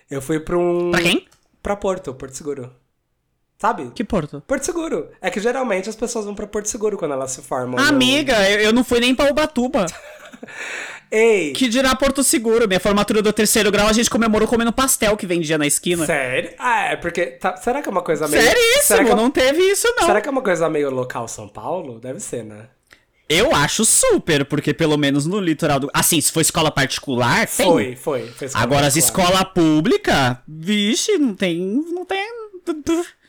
Eu 0.09 0.21
fui 0.21 0.39
pra 0.39 0.57
um. 0.57 0.91
Pra 0.91 1.01
quem? 1.01 1.25
Pra 1.63 1.75
Porto, 1.75 2.13
Porto 2.13 2.35
Seguro. 2.35 2.71
Sabe? 3.57 3.91
Que 3.95 4.03
porto? 4.03 4.43
Porto 4.45 4.63
Seguro. 4.63 5.09
É 5.19 5.29
que 5.31 5.39
geralmente 5.39 5.89
as 5.89 5.95
pessoas 5.95 6.25
vão 6.25 6.35
pra 6.35 6.45
Porto 6.45 6.67
Seguro 6.67 6.95
quando 6.97 7.13
elas 7.13 7.31
se 7.31 7.41
formam. 7.41 7.79
no- 7.83 7.89
Amiga, 7.89 8.33
eu, 8.49 8.59
eu 8.59 8.73
não 8.73 8.83
fui 8.83 8.99
nem 8.99 9.15
pra 9.15 9.31
Ubatuba. 9.31 9.85
Ei! 11.09 11.53
Que 11.53 11.67
dirá 11.69 11.95
Porto 11.95 12.23
Seguro. 12.23 12.67
Minha 12.67 12.79
formatura 12.79 13.21
do 13.21 13.31
terceiro 13.31 13.71
grau 13.71 13.87
a 13.87 13.93
gente 13.93 14.09
comemorou 14.09 14.47
comendo 14.47 14.73
pastel 14.73 15.15
que 15.15 15.25
vendia 15.25 15.57
na 15.57 15.65
esquina. 15.65 16.05
Sério? 16.05 16.51
Ah, 16.59 16.91
é 16.91 16.95
porque. 16.97 17.25
tá- 17.27 17.55
será 17.57 17.81
que 17.81 17.87
é 17.87 17.91
uma 17.91 18.01
coisa 18.01 18.27
meio. 18.27 18.43
Seríssimo, 18.43 18.83
será 18.83 19.05
que, 19.05 19.11
é- 19.11 19.15
não 19.15 19.31
teve 19.31 19.61
isso 19.61 19.87
não. 19.97 20.05
será 20.05 20.21
que 20.21 20.27
é 20.27 20.31
uma 20.31 20.41
coisa 20.41 20.69
meio 20.69 20.89
local 20.91 21.27
São 21.27 21.47
Paulo? 21.47 21.99
Deve 21.99 22.19
ser, 22.19 22.43
né? 22.43 22.65
Eu 23.29 23.53
acho 23.53 23.83
super, 23.83 24.45
porque 24.45 24.73
pelo 24.73 24.97
menos 24.97 25.25
no 25.25 25.39
litoral 25.41 25.81
do... 25.81 25.89
Assim, 25.93 26.21
se 26.21 26.31
for 26.31 26.39
escola 26.39 26.71
particular, 26.71 27.45
tem. 27.45 27.65
Foi, 27.65 27.95
foi. 27.97 28.27
foi 28.27 28.47
Agora, 28.53 28.87
as 28.87 28.93
particular. 28.93 29.25
escola 29.27 29.45
pública, 29.45 30.41
vixe, 30.47 31.17
não 31.17 31.33
tem... 31.35 31.57
Não 31.91 32.05
tem... 32.05 32.25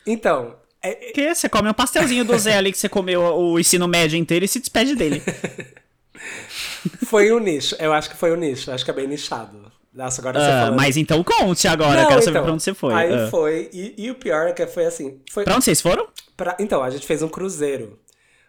Então. 0.05 0.55
é- 0.81 1.11
Que 1.11 1.33
você 1.35 1.47
come 1.49 1.69
um 1.69 1.73
pastelzinho 1.73 2.23
do 2.25 2.37
Zé 2.37 2.57
ali 2.57 2.71
que 2.71 2.77
você 2.77 2.89
comeu 2.89 3.21
o 3.21 3.59
ensino 3.59 3.87
médio 3.87 4.17
inteiro 4.17 4.45
e 4.45 4.47
se 4.47 4.59
despede 4.59 4.95
dele. 4.95 5.21
Foi 7.05 7.31
um 7.31 7.39
nicho. 7.39 7.75
Eu 7.79 7.93
acho 7.93 8.09
que 8.09 8.15
foi 8.17 8.31
um 8.31 8.35
nicho. 8.35 8.71
Acho 8.71 8.83
que 8.85 8.91
é 8.91 8.93
bem 8.93 9.07
nichado. 9.07 9.71
Nossa, 9.93 10.21
agora 10.21 10.39
você 10.39 10.45
Ah, 10.45 10.59
falando. 10.65 10.75
mas 10.75 10.97
então 10.97 11.23
conte 11.23 11.67
agora, 11.67 11.95
Não, 11.95 12.01
eu 12.03 12.07
quero 12.07 12.21
saber 12.21 12.31
então, 12.31 12.43
pra 12.43 12.53
onde 12.53 12.63
você 12.63 12.73
foi. 12.73 12.93
Aí 12.93 13.13
Ah. 13.13 13.27
foi. 13.29 13.69
E, 13.73 13.95
e 13.97 14.11
o 14.11 14.15
pior 14.15 14.47
é 14.47 14.51
que 14.53 14.65
foi 14.67 14.85
assim. 14.85 15.19
Foi 15.31 15.43
Pra 15.43 15.55
onde 15.55 15.65
vocês 15.65 15.81
foram? 15.81 16.07
pra- 16.37 16.55
Então, 16.59 16.83
a 16.83 16.89
gente 16.89 17.05
fez 17.07 17.21
um 17.21 17.27
cruzeiro. 17.27 17.99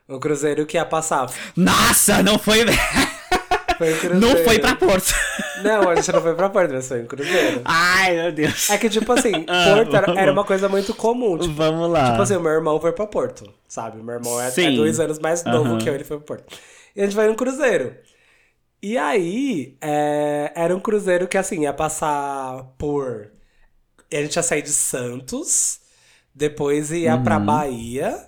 Um 0.09 0.19
cruzeiro 0.19 0.67
que 0.67 0.77
ia 0.77 0.85
passar. 0.85 1.33
Nossa, 1.57 2.23
não 2.23 2.39
foi... 2.39 2.65
Foi 3.79 3.95
um 3.95 3.99
cruzeiro. 3.99 4.15
não 4.21 4.37
foi 4.45 4.59
pra 4.59 4.75
Porto. 4.77 5.15
Não, 5.63 5.89
a 5.91 5.95
gente 5.97 6.13
não 6.13 6.21
foi 6.23 6.35
pra 6.35 6.49
Porto, 6.51 6.73
mas 6.73 6.89
foi 6.89 7.03
um 7.03 7.07
cruzeiro. 7.07 7.63
Ai, 7.65 8.15
meu 8.17 8.33
Deus. 8.33 8.71
É 8.71 8.79
que, 8.79 8.89
tipo 8.89 9.13
assim, 9.13 9.45
Ah, 9.49 9.75
Porto 9.77 9.97
era, 9.97 10.21
era 10.21 10.33
uma 10.33 10.45
coisa 10.45 10.69
muito 10.69 10.95
comum. 10.95 11.39
Tipo, 11.39 11.55
Vamos 11.55 11.91
lá. 11.91 12.11
tipo 12.11 12.23
assim, 12.23 12.37
o 12.37 12.41
meu 12.41 12.53
irmão 12.53 12.81
foi 12.81 12.93
pra 12.93 13.07
Porto, 13.07 13.53
sabe? 13.69 14.03
Meu 14.03 14.15
irmão 14.17 14.41
é, 14.41 14.49
é 14.49 14.71
dois 14.73 14.99
anos 15.01 15.19
mais 15.19 15.45
novo 15.45 15.71
Aham. 15.71 15.79
que 15.79 15.89
eu, 15.89 15.95
ele 15.95 16.05
foi 16.05 16.19
pra 16.19 16.27
Porto. 16.37 16.59
E 16.95 17.01
a 17.01 17.05
gente 17.05 17.15
foi 17.15 17.27
num 17.29 17.35
cruzeiro. 17.35 17.95
E 18.83 18.97
aí, 18.97 19.77
é, 19.81 20.53
era 20.55 20.75
um 20.75 20.81
cruzeiro 20.81 21.29
que, 21.29 21.37
assim, 21.37 21.63
ia 21.63 21.73
passar 21.73 22.65
por... 22.79 23.31
A 24.13 24.17
gente 24.17 24.37
ia 24.37 24.43
sair 24.43 24.63
de 24.63 24.71
Santos, 24.71 25.81
depois 26.35 26.91
ia 26.91 27.17
pra 27.19 27.39
Uhum. 27.39 27.45
Bahia, 27.47 28.27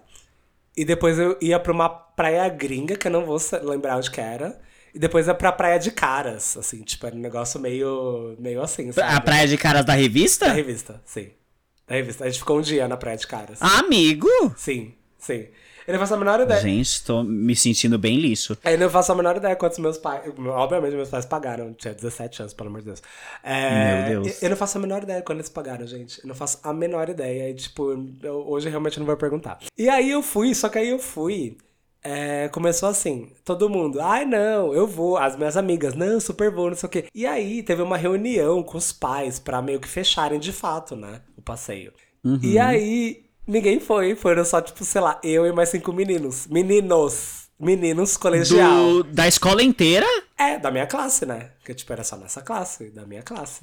e 0.77 0.85
depois 0.85 1.18
eu 1.18 1.37
ia 1.40 1.59
pra 1.59 1.73
uma 1.73 1.88
praia 1.88 2.49
gringa, 2.49 2.97
que 2.97 3.07
eu 3.09 3.11
não 3.11 3.25
vou 3.25 3.38
lembrar 3.62 3.97
onde 3.97 4.11
que 4.11 4.21
era. 4.21 4.61
E 4.94 4.98
depois 4.98 5.26
ia 5.26 5.35
pra 5.35 5.50
praia 5.52 5.78
de 5.78 5.90
caras, 5.90 6.57
assim, 6.57 6.83
tipo, 6.83 7.07
era 7.07 7.16
um 7.16 7.18
negócio 7.18 7.59
meio, 7.59 8.37
meio 8.38 8.61
assim, 8.62 8.92
sabe? 8.92 9.14
A 9.16 9.20
praia 9.20 9.48
de 9.48 9.57
caras 9.57 9.85
da 9.85 9.94
revista? 9.94 10.46
Da 10.46 10.52
revista, 10.52 11.00
sim. 11.05 11.31
Da 11.87 11.94
revista. 11.94 12.24
A 12.24 12.28
gente 12.28 12.38
ficou 12.40 12.59
um 12.59 12.62
dia 12.62 12.87
na 12.87 12.96
praia 12.96 13.16
de 13.16 13.26
caras. 13.26 13.61
Amigo! 13.62 14.28
Sim, 14.57 14.92
sim. 15.18 15.46
Eu 15.85 15.94
não 15.94 16.00
faço 16.00 16.14
a 16.14 16.16
menor 16.16 16.38
ideia. 16.40 16.61
Gente, 16.61 17.02
tô 17.05 17.24
me 17.24 17.57
sentindo 17.57 17.98
bem 17.98 18.16
lixo. 18.16 18.57
Eu 18.64 18.78
não 18.78 18.88
faço 18.88 19.11
a 19.11 19.14
menor 19.16 19.37
ideia 19.37 19.57
quantos 19.57 19.78
meus 19.81 19.98
pais. 19.98 20.22
Obviamente, 20.38 20.94
meus 20.94 21.09
pais 21.09 21.24
pagaram. 21.24 21.72
Tinha 21.72 21.92
17 21.92 22.42
anos, 22.42 22.55
pelo 22.55 22.68
amor 22.68 22.81
de 22.83 22.87
Deus. 22.87 23.02
É, 23.42 24.09
Meu 24.11 24.22
Deus. 24.22 24.42
Eu 24.42 24.50
não 24.50 24.57
faço 24.57 24.78
a 24.78 24.81
menor 24.81 25.02
ideia 25.02 25.22
quando 25.22 25.38
eles 25.38 25.48
pagaram, 25.48 25.85
gente. 25.87 26.20
Eu 26.20 26.28
não 26.28 26.37
faço 26.37 26.61
a 26.62 26.72
menor 26.72 27.09
ideia. 27.09 27.50
E, 27.50 27.55
tipo, 27.55 27.92
eu- 28.22 28.44
hoje 28.48 28.68
realmente 28.68 28.98
não 29.00 29.07
vou 29.07 29.16
perguntar. 29.16 29.59
E 29.76 29.88
aí 29.88 30.09
eu 30.11 30.22
fui, 30.22 30.55
só 30.55 30.68
que 30.68 30.78
aí 30.78 30.88
eu 30.90 31.00
fui. 31.00 31.57
É, 32.03 32.49
começou 32.49 32.88
assim, 32.88 33.31
todo 33.45 33.71
mundo, 33.71 34.01
ai 34.01 34.25
não, 34.25 34.75
eu 34.75 34.87
vou, 34.87 35.17
as 35.17 35.37
minhas 35.37 35.57
amigas, 35.57 35.95
não, 35.95 36.19
super 36.19 36.51
vou, 36.51 36.69
não 36.69 36.77
sei 36.77 36.87
o 36.87 36.91
quê. 36.91 37.05
E 37.15 37.27
aí 37.27 37.62
teve 37.62 37.83
uma 37.83 37.97
reunião 37.97 38.62
com 38.62 38.77
os 38.77 38.93
pais 38.93 39.38
pra 39.38 39.62
meio 39.62 39.81
que 39.81 39.88
fecharem 39.88 40.41
de 40.41 40.53
fato, 40.53 40.97
né, 40.97 41.21
o 41.37 41.43
passeio. 41.43 41.93
E 42.41 42.59
aí 42.59 43.25
ninguém 43.47 43.81
foi, 43.81 44.15
foram 44.15 44.45
só, 44.45 44.61
tipo, 44.61 44.85
sei 44.85 45.01
lá, 45.01 45.21
eu 45.23 45.47
e 45.47 45.53
mais 45.53 45.69
cinco 45.69 45.93
meninos. 45.93 46.47
Meninos, 46.47 47.49
meninos 47.59 48.17
colegial. 48.17 49.03
Do, 49.03 49.05
da 49.05 49.27
escola 49.27 49.62
inteira? 49.62 50.07
É, 50.38 50.59
da 50.59 50.71
minha 50.71 50.87
classe, 50.87 51.27
né? 51.27 51.51
Porque, 51.59 51.75
tipo, 51.75 51.93
era 51.93 52.05
só 52.05 52.17
nessa 52.17 52.41
classe, 52.41 52.91
da 52.91 53.07
minha 53.07 53.23
classe. 53.23 53.62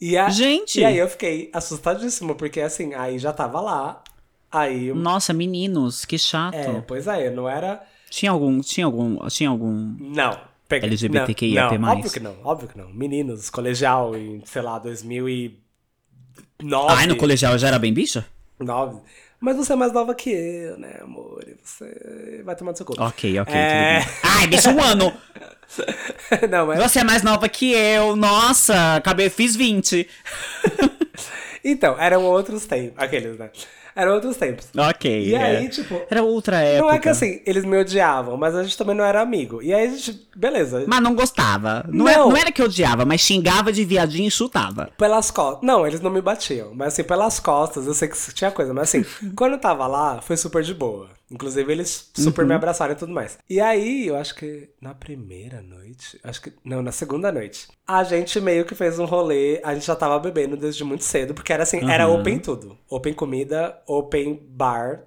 E 0.00 0.16
a, 0.16 0.28
Gente. 0.28 0.80
E 0.80 0.84
aí 0.84 0.98
eu 0.98 1.08
fiquei 1.08 1.50
assustadíssimo, 1.52 2.34
porque 2.34 2.60
assim, 2.60 2.94
aí 2.94 3.18
já 3.18 3.32
tava 3.32 3.60
lá. 3.60 4.02
Aí. 4.50 4.92
Nossa, 4.92 5.32
meninos, 5.32 6.04
que 6.04 6.18
chato. 6.18 6.54
É, 6.54 6.80
pois 6.86 7.06
é, 7.06 7.30
não 7.30 7.48
era. 7.48 7.82
Tinha 8.10 8.30
algum, 8.30 8.60
tinha 8.60 8.86
algum, 8.86 9.26
tinha 9.28 9.50
algum... 9.50 9.94
Não. 9.98 10.38
Peguei. 10.66 10.88
LGBTQIA+. 10.88 11.70
Não, 11.72 11.78
não, 11.78 11.88
óbvio 11.92 12.10
que 12.10 12.20
não, 12.20 12.36
óbvio 12.44 12.68
que 12.68 12.78
não. 12.78 12.88
Meninos, 12.90 13.48
colegial 13.48 14.14
em, 14.16 14.42
sei 14.44 14.62
lá, 14.62 14.78
2009. 14.78 15.58
Ai, 16.88 17.06
no 17.06 17.16
colegial 17.16 17.56
já 17.58 17.68
era 17.68 17.78
bem 17.78 17.92
bicha? 17.92 18.26
9. 18.58 19.00
Mas 19.40 19.56
você 19.56 19.72
é 19.72 19.76
mais 19.76 19.92
nova 19.92 20.14
que 20.14 20.30
eu, 20.30 20.78
né, 20.78 20.98
amor? 21.00 21.44
E 21.46 21.56
você 21.62 22.42
vai 22.44 22.56
tomar 22.56 22.72
no 22.72 22.76
seu 22.76 22.84
cu. 22.84 22.94
Ok, 22.98 23.38
ok, 23.38 23.54
É. 23.54 24.00
Ai, 24.22 24.46
bicho, 24.48 24.68
um 24.68 24.82
ano! 24.82 25.12
não, 26.50 26.66
mas. 26.66 26.82
Você 26.82 26.98
é 26.98 27.04
mais 27.04 27.22
nova 27.22 27.48
que 27.48 27.72
eu, 27.72 28.16
nossa, 28.16 28.96
acabei, 28.96 29.30
fiz 29.30 29.54
20. 29.56 30.08
Então, 31.64 31.98
eram 31.98 32.24
outros 32.24 32.66
tempos. 32.66 32.94
Aqueles, 32.96 33.36
né? 33.36 33.50
Eram 33.98 34.14
outros 34.14 34.36
tempos. 34.36 34.68
Ok, 34.76 35.26
E 35.26 35.34
aí, 35.34 35.66
é. 35.66 35.68
tipo. 35.68 36.00
Era 36.08 36.22
outra 36.22 36.60
época. 36.60 36.86
Não 36.86 36.94
é 36.94 37.00
que 37.00 37.08
assim, 37.08 37.42
eles 37.44 37.64
me 37.64 37.76
odiavam, 37.76 38.36
mas 38.36 38.54
a 38.54 38.62
gente 38.62 38.78
também 38.78 38.94
não 38.94 39.04
era 39.04 39.20
amigo. 39.20 39.60
E 39.60 39.74
aí 39.74 39.88
a 39.88 39.90
gente, 39.90 40.28
beleza. 40.36 40.84
Mas 40.86 41.00
não 41.00 41.16
gostava. 41.16 41.84
Não, 41.88 42.04
Não. 42.04 42.08
Era, 42.08 42.18
não 42.20 42.36
era 42.36 42.52
que 42.52 42.62
odiava, 42.62 43.04
mas 43.04 43.20
xingava 43.20 43.72
de 43.72 43.84
viadinho 43.84 44.28
e 44.28 44.30
chutava. 44.30 44.90
Pelas 44.96 45.32
costas. 45.32 45.64
Não, 45.64 45.84
eles 45.84 46.00
não 46.00 46.12
me 46.12 46.20
batiam. 46.20 46.70
Mas 46.72 46.92
assim, 46.92 47.02
pelas 47.02 47.40
costas, 47.40 47.88
eu 47.88 47.94
sei 47.94 48.06
que 48.06 48.16
tinha 48.32 48.52
coisa. 48.52 48.72
Mas 48.72 48.84
assim, 48.88 49.04
quando 49.34 49.54
eu 49.54 49.58
tava 49.58 49.88
lá, 49.88 50.20
foi 50.22 50.36
super 50.36 50.62
de 50.62 50.74
boa. 50.74 51.08
Inclusive, 51.30 51.70
eles 51.70 52.10
super 52.14 52.42
Uhum. 52.42 52.48
me 52.48 52.54
abraçaram 52.54 52.92
e 52.94 52.96
tudo 52.96 53.12
mais. 53.12 53.38
E 53.50 53.60
aí, 53.60 54.06
eu 54.06 54.16
acho 54.16 54.34
que 54.34 54.70
na 54.80 54.94
primeira 54.94 55.60
noite. 55.60 56.18
Acho 56.24 56.40
que. 56.40 56.52
Não, 56.64 56.82
na 56.82 56.90
segunda 56.92 57.30
noite. 57.30 57.68
A 57.86 58.02
gente 58.02 58.40
meio 58.40 58.64
que 58.64 58.74
fez 58.74 58.98
um 58.98 59.04
rolê. 59.04 59.60
A 59.62 59.74
gente 59.74 59.86
já 59.86 59.94
tava 59.94 60.18
bebendo 60.18 60.56
desde 60.56 60.82
muito 60.84 61.04
cedo. 61.04 61.34
Porque 61.34 61.52
era 61.52 61.62
assim, 61.64 61.88
era 61.90 62.08
Uhum. 62.08 62.20
open 62.20 62.38
tudo. 62.38 62.78
Open 62.88 63.12
comida, 63.12 63.78
open 63.86 64.42
bar. 64.48 65.04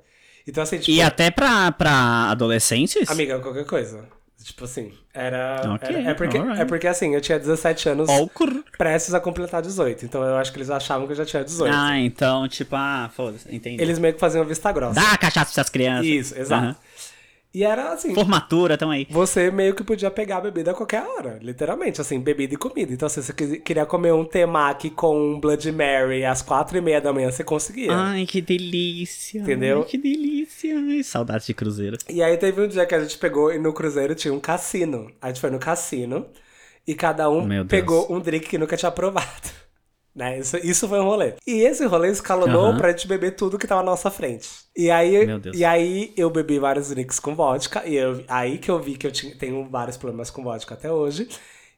Então, 0.48 0.62
assim, 0.64 0.78
tipo. 0.78 0.92
E 0.92 1.02
até 1.02 1.32
pra, 1.32 1.72
pra 1.72 2.30
adolescentes? 2.32 3.10
Amiga, 3.10 3.40
qualquer 3.40 3.66
coisa. 3.66 4.08
Tipo 4.44 4.66
assim, 4.66 4.92
era. 5.14 5.62
Ok, 5.76 5.90
era- 5.90 6.10
é, 6.12 6.14
porque, 6.14 6.38
alright. 6.38 6.62
é 6.62 6.66
porque 6.66 6.88
assim, 6.88 7.14
eu 7.14 7.22
tinha 7.22 7.38
17 7.40 7.90
anos 7.90 8.10
Álcool. 8.10 8.64
prestes 8.78 9.14
a 9.14 9.20
completar 9.20 9.62
18. 9.62 10.06
Então 10.06 10.24
eu 10.24 10.38
acho 10.38 10.52
que 10.52 10.58
eles 10.58 10.70
achavam 10.70 11.06
que 11.06 11.14
eu 11.14 11.18
já 11.18 11.26
tinha 11.26 11.44
18. 11.44 11.74
Ah, 11.74 11.98
então, 12.00 12.48
tipo, 12.48 12.76
ah, 12.76 13.10
foda-se, 13.16 13.54
entendi. 13.54 13.82
Eles 13.82 14.00
meio 14.00 14.14
que 14.14 14.20
faziam 14.20 14.44
vista 14.46 14.72
grossa. 14.72 14.96
Dá 15.00 15.12
a 15.14 15.18
cachaça 15.18 15.52
pra 15.54 15.62
essas 15.62 15.70
crianças. 15.70 16.06
Isso, 16.06 16.38
exato. 16.40 16.76
E 17.54 17.66
era 17.66 17.92
assim. 17.92 18.16
Formatura, 18.16 18.78
tão 18.78 18.90
aí. 18.90 19.06
Você 19.10 19.52
meio 19.52 19.76
que 19.76 19.84
podia 19.84 20.10
pegar 20.10 20.38
a 20.38 20.42
bebida 20.42 20.72
a 20.72 20.74
qualquer 20.74 21.04
hora, 21.04 21.38
literalmente, 21.42 22.00
assim, 22.00 22.18
bebida 22.20 22.54
e 22.54 22.58
comida. 22.58 22.94
Então, 22.94 23.10
se 23.10 23.22
você 23.22 23.34
queria 23.34 23.86
comer 23.86 24.14
um 24.14 24.24
temaki 24.24 24.90
com 24.90 25.34
um 25.34 25.40
Blood 25.40 25.70
Mary 25.72 26.24
às 26.24 26.42
quatro 26.42 26.78
e 26.78 26.82
meia 26.82 27.02
da 27.02 27.12
manhã, 27.12 27.30
você 27.30 27.44
conseguia. 27.44 27.92
Ai, 27.94 28.26
que 28.26 28.42
delícia. 28.42 29.42
Entendeu? 29.42 29.80
Ai, 29.80 29.86
que 29.86 29.98
delícia. 29.98 30.78
Ai, 30.78 31.04
saudade 31.04 31.46
de 31.46 31.54
cruzeiro. 31.54 31.98
E 32.10 32.24
aí 32.24 32.38
teve 32.38 32.62
um 32.62 32.68
dia 32.68 32.86
que 32.86 32.96
a 32.96 33.02
gente 33.02 33.18
pegou 33.18 33.52
e 33.52 33.60
no 33.60 33.74
cruzeiro 33.74 34.16
tinha 34.16 34.34
um 34.34 34.40
cassino. 34.40 35.12
A 35.22 35.28
gente 35.28 35.42
foi 35.42 35.50
no 35.50 35.60
cassino 35.60 36.26
e 36.88 36.96
cada 36.96 37.30
um 37.30 37.68
pegou 37.68 38.12
um 38.12 38.20
drink 38.20 38.48
que 38.48 38.58
nunca 38.58 38.78
tinha 38.78 38.92
provado. 38.92 39.61
Né? 40.14 40.40
Isso, 40.40 40.58
isso 40.58 40.88
foi 40.90 41.00
um 41.00 41.06
rolê. 41.06 41.34
E 41.48 41.62
esse 41.62 41.86
rolê 41.86 42.10
escalonou 42.12 42.66
Aham. 42.66 42.78
pra 42.78 42.92
gente 42.92 43.08
beber 43.08 43.36
tudo 43.36 43.58
que 43.58 43.66
tava 43.66 43.82
na 43.82 43.92
nossa 43.92 44.12
frente. 44.12 44.50
E 44.76 44.92
aí, 44.92 45.26
e 45.54 45.64
aí 45.64 46.14
eu 46.18 46.30
bebi 46.30 46.60
vários 46.60 46.90
drinks 46.90 47.20
com 47.20 47.34
vodka. 47.36 47.88
E 47.88 47.96
eu, 47.96 48.24
aí 48.28 48.58
que 48.58 48.70
eu 48.70 48.78
vi 48.80 48.96
que 48.98 49.08
eu 49.08 49.12
tinha, 49.12 49.34
tenho 49.36 49.66
vários 49.70 49.96
problemas 49.96 50.30
com 50.30 50.44
vodka 50.44 50.74
até 50.74 50.92
hoje. 50.92 51.30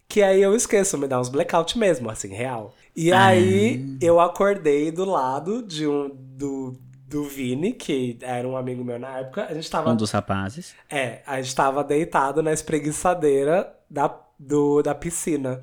Que 0.10 0.22
aí 0.24 0.42
eu 0.42 0.56
esqueço, 0.56 0.98
me 0.98 1.08
dá 1.08 1.20
uns 1.20 1.30
blackout 1.30 1.78
mesmo, 1.78 2.10
assim, 2.10 2.30
real. 2.30 2.74
E 2.96 3.12
Ah. 3.12 3.28
aí 3.28 3.98
eu 4.02 4.20
acordei 4.20 4.92
do 4.92 5.06
lado 5.06 5.62
de 5.64 5.88
um. 5.88 6.10
Do, 6.14 6.76
do 7.08 7.24
Vini, 7.26 7.74
que 7.74 8.18
era 8.22 8.48
um 8.48 8.58
amigo 8.58 8.84
meu 8.84 8.98
na 8.98 9.20
época. 9.20 9.46
A 9.48 9.54
gente 9.54 9.70
tava. 9.70 9.92
Um 9.92 9.96
dos 9.96 10.10
rapazes. 10.10 10.74
É, 10.90 11.20
a 11.28 11.40
gente 11.40 11.54
tava 11.56 11.84
deitado 11.84 12.42
na 12.42 12.52
espreguiçadeira 12.52 13.72
da, 13.90 14.14
do, 14.40 14.82
da 14.82 14.96
piscina. 14.96 15.62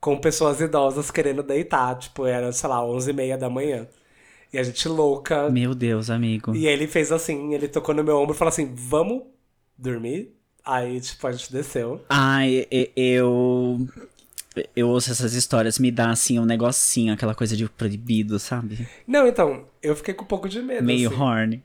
Com 0.00 0.16
pessoas 0.18 0.60
idosas 0.60 1.10
querendo 1.10 1.42
deitar. 1.42 1.98
Tipo, 1.98 2.26
era, 2.26 2.50
sei 2.52 2.68
lá, 2.68 2.84
11 2.84 3.10
e 3.10 3.12
meia 3.12 3.36
da 3.36 3.50
manhã. 3.50 3.86
E 4.52 4.58
a 4.58 4.62
gente 4.62 4.88
louca. 4.88 5.48
Meu 5.50 5.74
Deus, 5.74 6.10
amigo. 6.10 6.54
E 6.54 6.66
ele 6.66 6.86
fez 6.86 7.12
assim, 7.12 7.54
ele 7.54 7.68
tocou 7.68 7.94
no 7.94 8.02
meu 8.02 8.16
ombro 8.16 8.34
e 8.34 8.38
falou 8.38 8.50
assim, 8.50 8.72
vamos 8.74 9.22
dormir? 9.78 10.34
Aí, 10.64 11.00
tipo, 11.00 11.26
a 11.26 11.32
gente 11.32 11.52
desceu. 11.52 12.00
Ai, 12.08 12.66
eu. 12.96 13.86
Eu 14.74 14.88
ouço 14.88 15.12
essas 15.12 15.32
histórias, 15.32 15.78
me 15.78 15.92
dá 15.92 16.10
assim 16.10 16.38
um 16.38 16.44
negocinho, 16.44 17.14
aquela 17.14 17.34
coisa 17.34 17.56
de 17.56 17.68
proibido, 17.68 18.38
sabe? 18.38 18.86
Não, 19.06 19.26
então, 19.26 19.64
eu 19.82 19.96
fiquei 19.96 20.14
com 20.14 20.24
um 20.24 20.28
pouco 20.28 20.48
de 20.48 20.60
medo. 20.60 20.84
Meio 20.84 21.08
assim. 21.10 21.20
horny. 21.20 21.62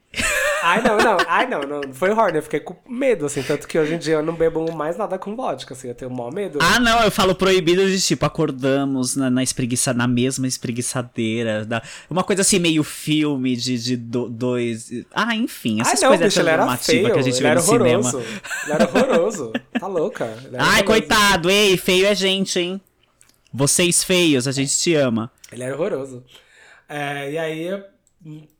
Ai, 0.64 0.82
não, 0.82 0.98
não. 0.98 1.18
Ai, 1.28 1.48
não, 1.48 1.62
não. 1.62 1.94
Foi 1.94 2.10
horny. 2.10 2.38
Eu 2.38 2.42
fiquei 2.44 2.60
com 2.60 2.76
medo, 2.90 3.26
assim. 3.26 3.44
Tanto 3.44 3.68
que 3.68 3.78
hoje 3.78 3.94
em 3.94 3.98
dia 4.00 4.16
eu 4.16 4.24
não 4.24 4.34
bebo 4.34 4.72
mais 4.72 4.98
nada 4.98 5.18
com 5.20 5.36
vodka, 5.36 5.74
assim. 5.74 5.90
Eu 5.90 5.94
tenho 5.96 6.10
maior 6.10 6.34
medo. 6.34 6.58
Ah, 6.62 6.80
não, 6.80 7.04
eu 7.04 7.12
falo 7.12 7.36
proibido 7.36 7.86
de 7.88 8.02
tipo, 8.02 8.26
acordamos 8.26 9.16
na, 9.16 9.30
na 9.30 9.44
espreguiça, 9.44 9.94
na 9.94 10.08
mesma 10.08 10.48
espreguiçadeira. 10.48 11.66
Da, 11.66 11.84
uma 12.10 12.24
coisa 12.24 12.42
assim, 12.42 12.58
meio 12.58 12.84
filme 12.84 13.56
de, 13.56 13.78
de 13.78 13.98
do- 13.98 14.30
dois. 14.30 14.90
Ah, 15.14 15.36
enfim, 15.36 15.82
essas 15.82 15.96
Ai, 15.96 16.02
não, 16.02 16.08
coisas 16.10 16.28
bicho, 16.28 16.40
ele 16.40 16.50
era 16.50 16.78
feio. 16.78 17.12
que 17.14 17.20
a 17.20 17.22
gente 17.22 17.34
ele 17.36 17.42
vê 17.44 17.48
era 17.50 17.60
no 17.60 17.66
cinema. 17.66 18.00
horroroso. 18.00 18.20
Ele 18.64 18.72
era 18.74 18.86
horroroso. 18.86 19.54
Tá 19.80 19.88
louca. 19.88 20.26
Ai, 20.26 20.32
horroroso. 20.58 20.84
coitado, 20.86 21.50
ei, 21.50 21.78
feio 21.78 22.08
é 22.08 22.16
gente, 22.16 22.60
hein? 22.60 22.82
Vocês 23.54 24.04
feios, 24.04 24.48
a 24.48 24.52
gente 24.52 24.78
te 24.78 24.96
ama. 24.96 25.32
Ele 25.52 25.64
era 25.64 25.76
horroroso. 25.76 26.24
É, 26.90 27.32
e 27.32 27.38
aí 27.38 27.84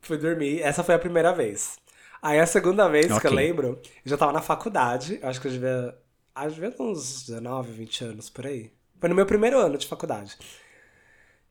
fui 0.00 0.16
dormir. 0.18 0.60
Essa 0.62 0.82
foi 0.84 0.94
a 0.94 0.98
primeira 0.98 1.32
vez. 1.32 1.76
Aí 2.22 2.38
a 2.40 2.46
segunda 2.46 2.88
vez 2.88 3.06
que 3.18 3.26
eu 3.26 3.32
lembro, 3.32 3.80
eu 4.04 4.10
já 4.10 4.16
tava 4.16 4.32
na 4.32 4.40
faculdade. 4.42 5.18
Acho 5.22 5.40
que 5.40 5.48
eu 5.48 5.52
devia. 5.52 5.96
Acho 6.34 6.48
que 6.48 6.54
devia 6.60 6.70
ter 6.70 6.82
uns 6.82 7.26
19, 7.26 7.72
20 7.72 8.04
anos 8.04 8.30
por 8.30 8.46
aí. 8.46 8.70
Foi 9.00 9.08
no 9.08 9.14
meu 9.14 9.26
primeiro 9.26 9.58
ano 9.58 9.76
de 9.78 9.86
faculdade. 9.86 10.36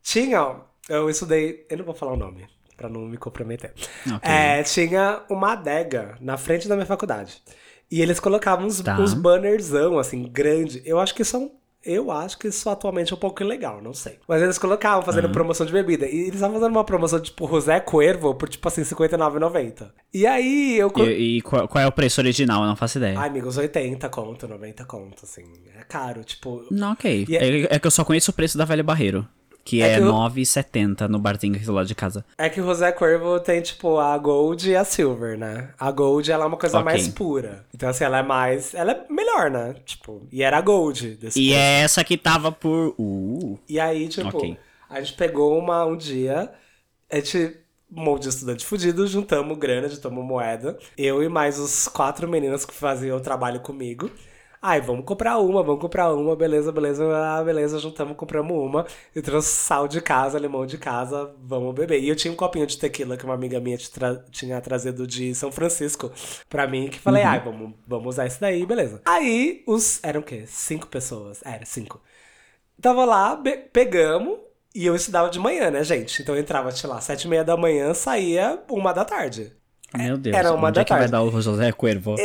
Tinha, 0.02 0.62
eu 0.90 1.10
estudei. 1.10 1.66
Eu 1.70 1.78
não 1.78 1.86
vou 1.86 1.94
falar 1.96 2.14
o 2.14 2.18
nome, 2.18 2.48
pra 2.78 2.90
não 2.90 3.02
me 3.02 3.18
comprometer. 3.18 3.74
Ok. 4.06 4.20
É, 4.30 4.62
tinha 4.64 5.24
uma 5.30 5.54
adega 5.54 6.18
na 6.22 6.38
frente 6.38 6.68
da 6.68 6.76
minha 6.76 6.86
faculdade. 6.86 7.42
E 7.90 8.02
eles 8.02 8.20
colocavam 8.20 8.66
uns, 8.66 8.82
Tá. 8.82 9.00
uns 9.00 9.14
bannerzão, 9.14 9.98
assim, 10.00 10.24
grande. 10.24 10.82
Eu 10.86 11.00
acho 11.00 11.14
que 11.16 11.24
são. 11.24 11.52
Eu 11.86 12.12
acho 12.12 12.38
que 12.40 12.48
isso 12.48 12.70
atualmente 12.70 13.14
é 13.14 13.16
um 13.16 13.20
pouco 13.20 13.44
ilegal, 13.44 13.82
não 13.82 13.94
sei. 13.94 14.18
Mas 14.28 14.42
eles 14.42 14.58
colocavam 14.58 15.04
fazendo 15.04 15.30
promoção 15.30 15.66
de 15.66 15.72
bebida. 15.72 16.06
E 16.08 16.22
eles 16.22 16.36
estavam 16.36 16.56
fazendo 16.60 16.72
uma 16.76 16.84
promoção 16.84 17.20
de 17.20 17.26
tipo 17.26 17.46
Rosé 17.46 17.80
Cuervo 17.80 18.34
por 18.34 18.50
tipo 18.50 18.68
assim, 18.68 18.82
R$59,90. 18.82 19.92
E 20.14 20.26
aí 20.26 20.78
eu. 20.78 20.92
E, 20.98 21.38
e 21.38 21.42
qual, 21.42 21.68
qual 21.68 21.84
é 21.84 21.88
o 21.88 21.92
preço 21.92 22.20
original? 22.22 22.62
Eu 22.64 22.68
não 22.70 22.76
faço 22.76 22.98
ideia. 22.98 23.20
Ai, 23.20 23.30
amigos, 23.30 23.58
80 23.58 24.10
conto, 24.10 24.48
90 24.48 24.84
conto, 24.86 25.24
assim. 25.24 25.44
É 25.80 25.84
caro, 25.84 26.24
tipo. 26.24 26.66
Não, 26.72 26.94
ok. 26.94 27.28
É- 27.30 27.36
É, 27.36 27.76
é 27.76 27.80
que 27.80 27.88
eu 27.88 27.92
só 27.92 28.04
conheço 28.04 28.32
o 28.32 28.34
preço 28.34 28.58
da 28.58 28.66
Velha 28.66 28.84
Barreiro. 28.84 29.28
Que 29.68 29.82
É 29.82 29.94
é, 29.94 29.96
que 29.98 30.04
eu- 30.04 30.12
9,70 30.14 31.08
no 31.08 31.18
barzinho 31.18 31.56
aqui 31.56 31.66
do 31.66 31.74
lado 31.74 31.88
de 31.88 31.96
casa. 31.96 32.24
É 32.38 32.48
que 32.50 32.62
o 32.62 32.66
Rosé 32.66 32.92
Cuervo 32.92 33.40
tem, 33.40 33.60
tipo, 33.64 33.98
a 33.98 34.16
Gold 34.16 34.70
e 34.70 34.76
a 34.76 34.86
Silver, 34.86 35.36
né? 35.40 35.70
A 35.80 35.90
Gold, 35.92 36.32
ela 36.32 36.44
é 36.44 36.48
uma 36.48 36.56
coisa 36.56 36.78
Ok. 36.78 36.86
mais 36.86 37.08
pura. 37.08 37.66
Então, 37.74 37.90
assim, 37.90 38.04
ela 38.04 38.20
é 38.20 38.24
mais... 38.24 38.76
Ela 38.76 38.92
é 38.92 39.06
melhor, 39.12 39.50
né? 39.50 39.76
Tipo, 39.84 40.22
e 40.32 40.44
era 40.44 40.60
a 40.60 40.62
Gold 40.62 41.16
desse 41.16 41.42
E 41.42 41.52
é 41.52 41.82
essa 41.82 42.04
que 42.04 42.16
tava 42.16 42.52
por. 42.52 42.94
Uh. 43.00 43.58
E 43.68 43.80
aí, 43.80 44.08
tipo, 44.08 44.28
Ok. 44.28 44.56
a 44.88 45.02
gente 45.02 45.14
pegou 45.14 45.58
uma, 45.58 45.84
um 45.84 45.98
dia, 45.98 46.52
a 47.12 47.16
gente, 47.16 47.58
um 47.92 48.04
monte 48.04 48.22
de 48.24 48.30
estudante 48.30 48.64
fudido, 48.64 49.08
juntamos 49.08 49.58
grana, 49.58 49.90
juntamos 49.90 50.24
moeda. 50.24 50.78
Eu 50.96 51.24
e 51.24 51.28
mais 51.28 51.58
os 51.58 51.88
quatro 51.88 52.28
meninos 52.30 52.66
que 52.66 52.74
faziam 52.74 53.18
o 53.18 53.22
trabalho 53.22 53.60
comigo. 53.62 54.12
Ai, 54.68 54.82
vamos 54.82 55.06
comprar 55.06 55.38
uma, 55.38 55.62
vamos 55.62 55.80
comprar 55.80 56.12
uma, 56.12 56.36
beleza, 56.36 56.72
beleza, 56.72 57.06
ah, 57.16 57.44
beleza, 57.44 57.78
juntamos, 57.78 58.18
compramos 58.18 58.58
uma. 58.58 58.84
Eu 59.14 59.22
trouxe 59.22 59.50
sal 59.50 59.88
de 59.88 60.02
casa, 60.02 60.40
limão 60.40 60.66
de 60.66 60.76
casa, 60.80 61.32
vamos 61.44 61.76
beber. 61.76 62.02
E 62.02 62.10
eu 62.10 62.16
tinha 62.16 62.32
um 62.34 62.36
copinho 62.36 62.66
de 62.66 62.76
tequila 62.76 63.16
que 63.16 63.24
uma 63.24 63.36
amiga 63.36 63.60
minha 63.60 63.78
tra- 63.94 64.24
tinha 64.32 64.60
trazido 64.60 65.06
de 65.06 65.36
São 65.36 65.52
Francisco 65.52 66.12
pra 66.50 66.66
mim, 66.66 66.88
que 66.88 66.98
falei, 66.98 67.22
ai, 67.22 67.40
vamos, 67.42 67.74
vamos 67.88 68.08
usar 68.16 68.26
isso 68.26 68.42
daí, 68.42 68.66
beleza. 68.66 69.02
Aí, 69.06 69.64
os. 69.68 70.00
Eram 70.04 70.22
o 70.22 70.24
quê? 70.24 70.46
Cinco 70.48 70.88
pessoas? 70.88 71.42
Era, 71.46 71.64
cinco. 71.64 72.02
Tava 72.82 73.06
lá, 73.06 73.40
pegamos, 73.72 74.40
e 74.74 74.84
eu 74.84 74.96
estudava 74.96 75.30
de 75.30 75.38
manhã, 75.38 75.70
né, 75.70 75.84
gente? 75.84 76.24
Então 76.24 76.34
eu 76.34 76.42
entrava, 76.42 76.72
sei 76.72 76.90
lá, 76.90 77.00
sete 77.00 77.26
e 77.26 77.28
meia 77.28 77.44
da 77.44 77.56
manhã, 77.56 77.94
saía 77.94 78.60
uma 78.68 78.92
da 78.94 79.06
tarde. 79.06 79.54
Meu 79.96 80.18
Deus. 80.18 80.36
era 80.36 80.52
uma 80.52 80.68
onde 80.68 80.76
da 80.76 80.82
é 80.82 80.84
que 80.84 80.90
vai 80.92 81.00
tarde. 81.02 81.12
dar 81.12 81.22
o 81.22 81.40
José 81.42 81.72
Cuervo? 81.72 82.16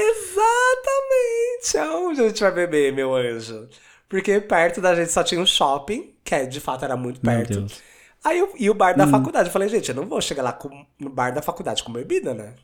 Exatamente! 1.62 1.78
Aonde 1.78 2.20
a 2.20 2.28
gente 2.28 2.40
vai 2.40 2.52
beber, 2.52 2.92
meu 2.92 3.14
anjo? 3.14 3.68
Porque 4.08 4.40
perto 4.40 4.80
da 4.80 4.94
gente 4.94 5.12
só 5.12 5.22
tinha 5.22 5.40
um 5.40 5.46
shopping, 5.46 6.14
que 6.24 6.34
é, 6.34 6.44
de 6.46 6.60
fato 6.60 6.84
era 6.84 6.96
muito 6.96 7.20
perto. 7.20 7.66
Aí 8.24 8.38
eu, 8.38 8.52
e 8.58 8.68
o 8.68 8.74
bar 8.74 8.96
da 8.96 9.06
faculdade. 9.06 9.48
Eu 9.48 9.52
falei, 9.52 9.68
gente, 9.68 9.88
eu 9.88 9.94
não 9.94 10.06
vou 10.06 10.20
chegar 10.20 10.42
lá 10.42 10.52
com, 10.52 10.84
no 10.98 11.08
bar 11.08 11.32
da 11.32 11.40
faculdade 11.40 11.82
com 11.82 11.92
bebida, 11.92 12.34
né? 12.34 12.54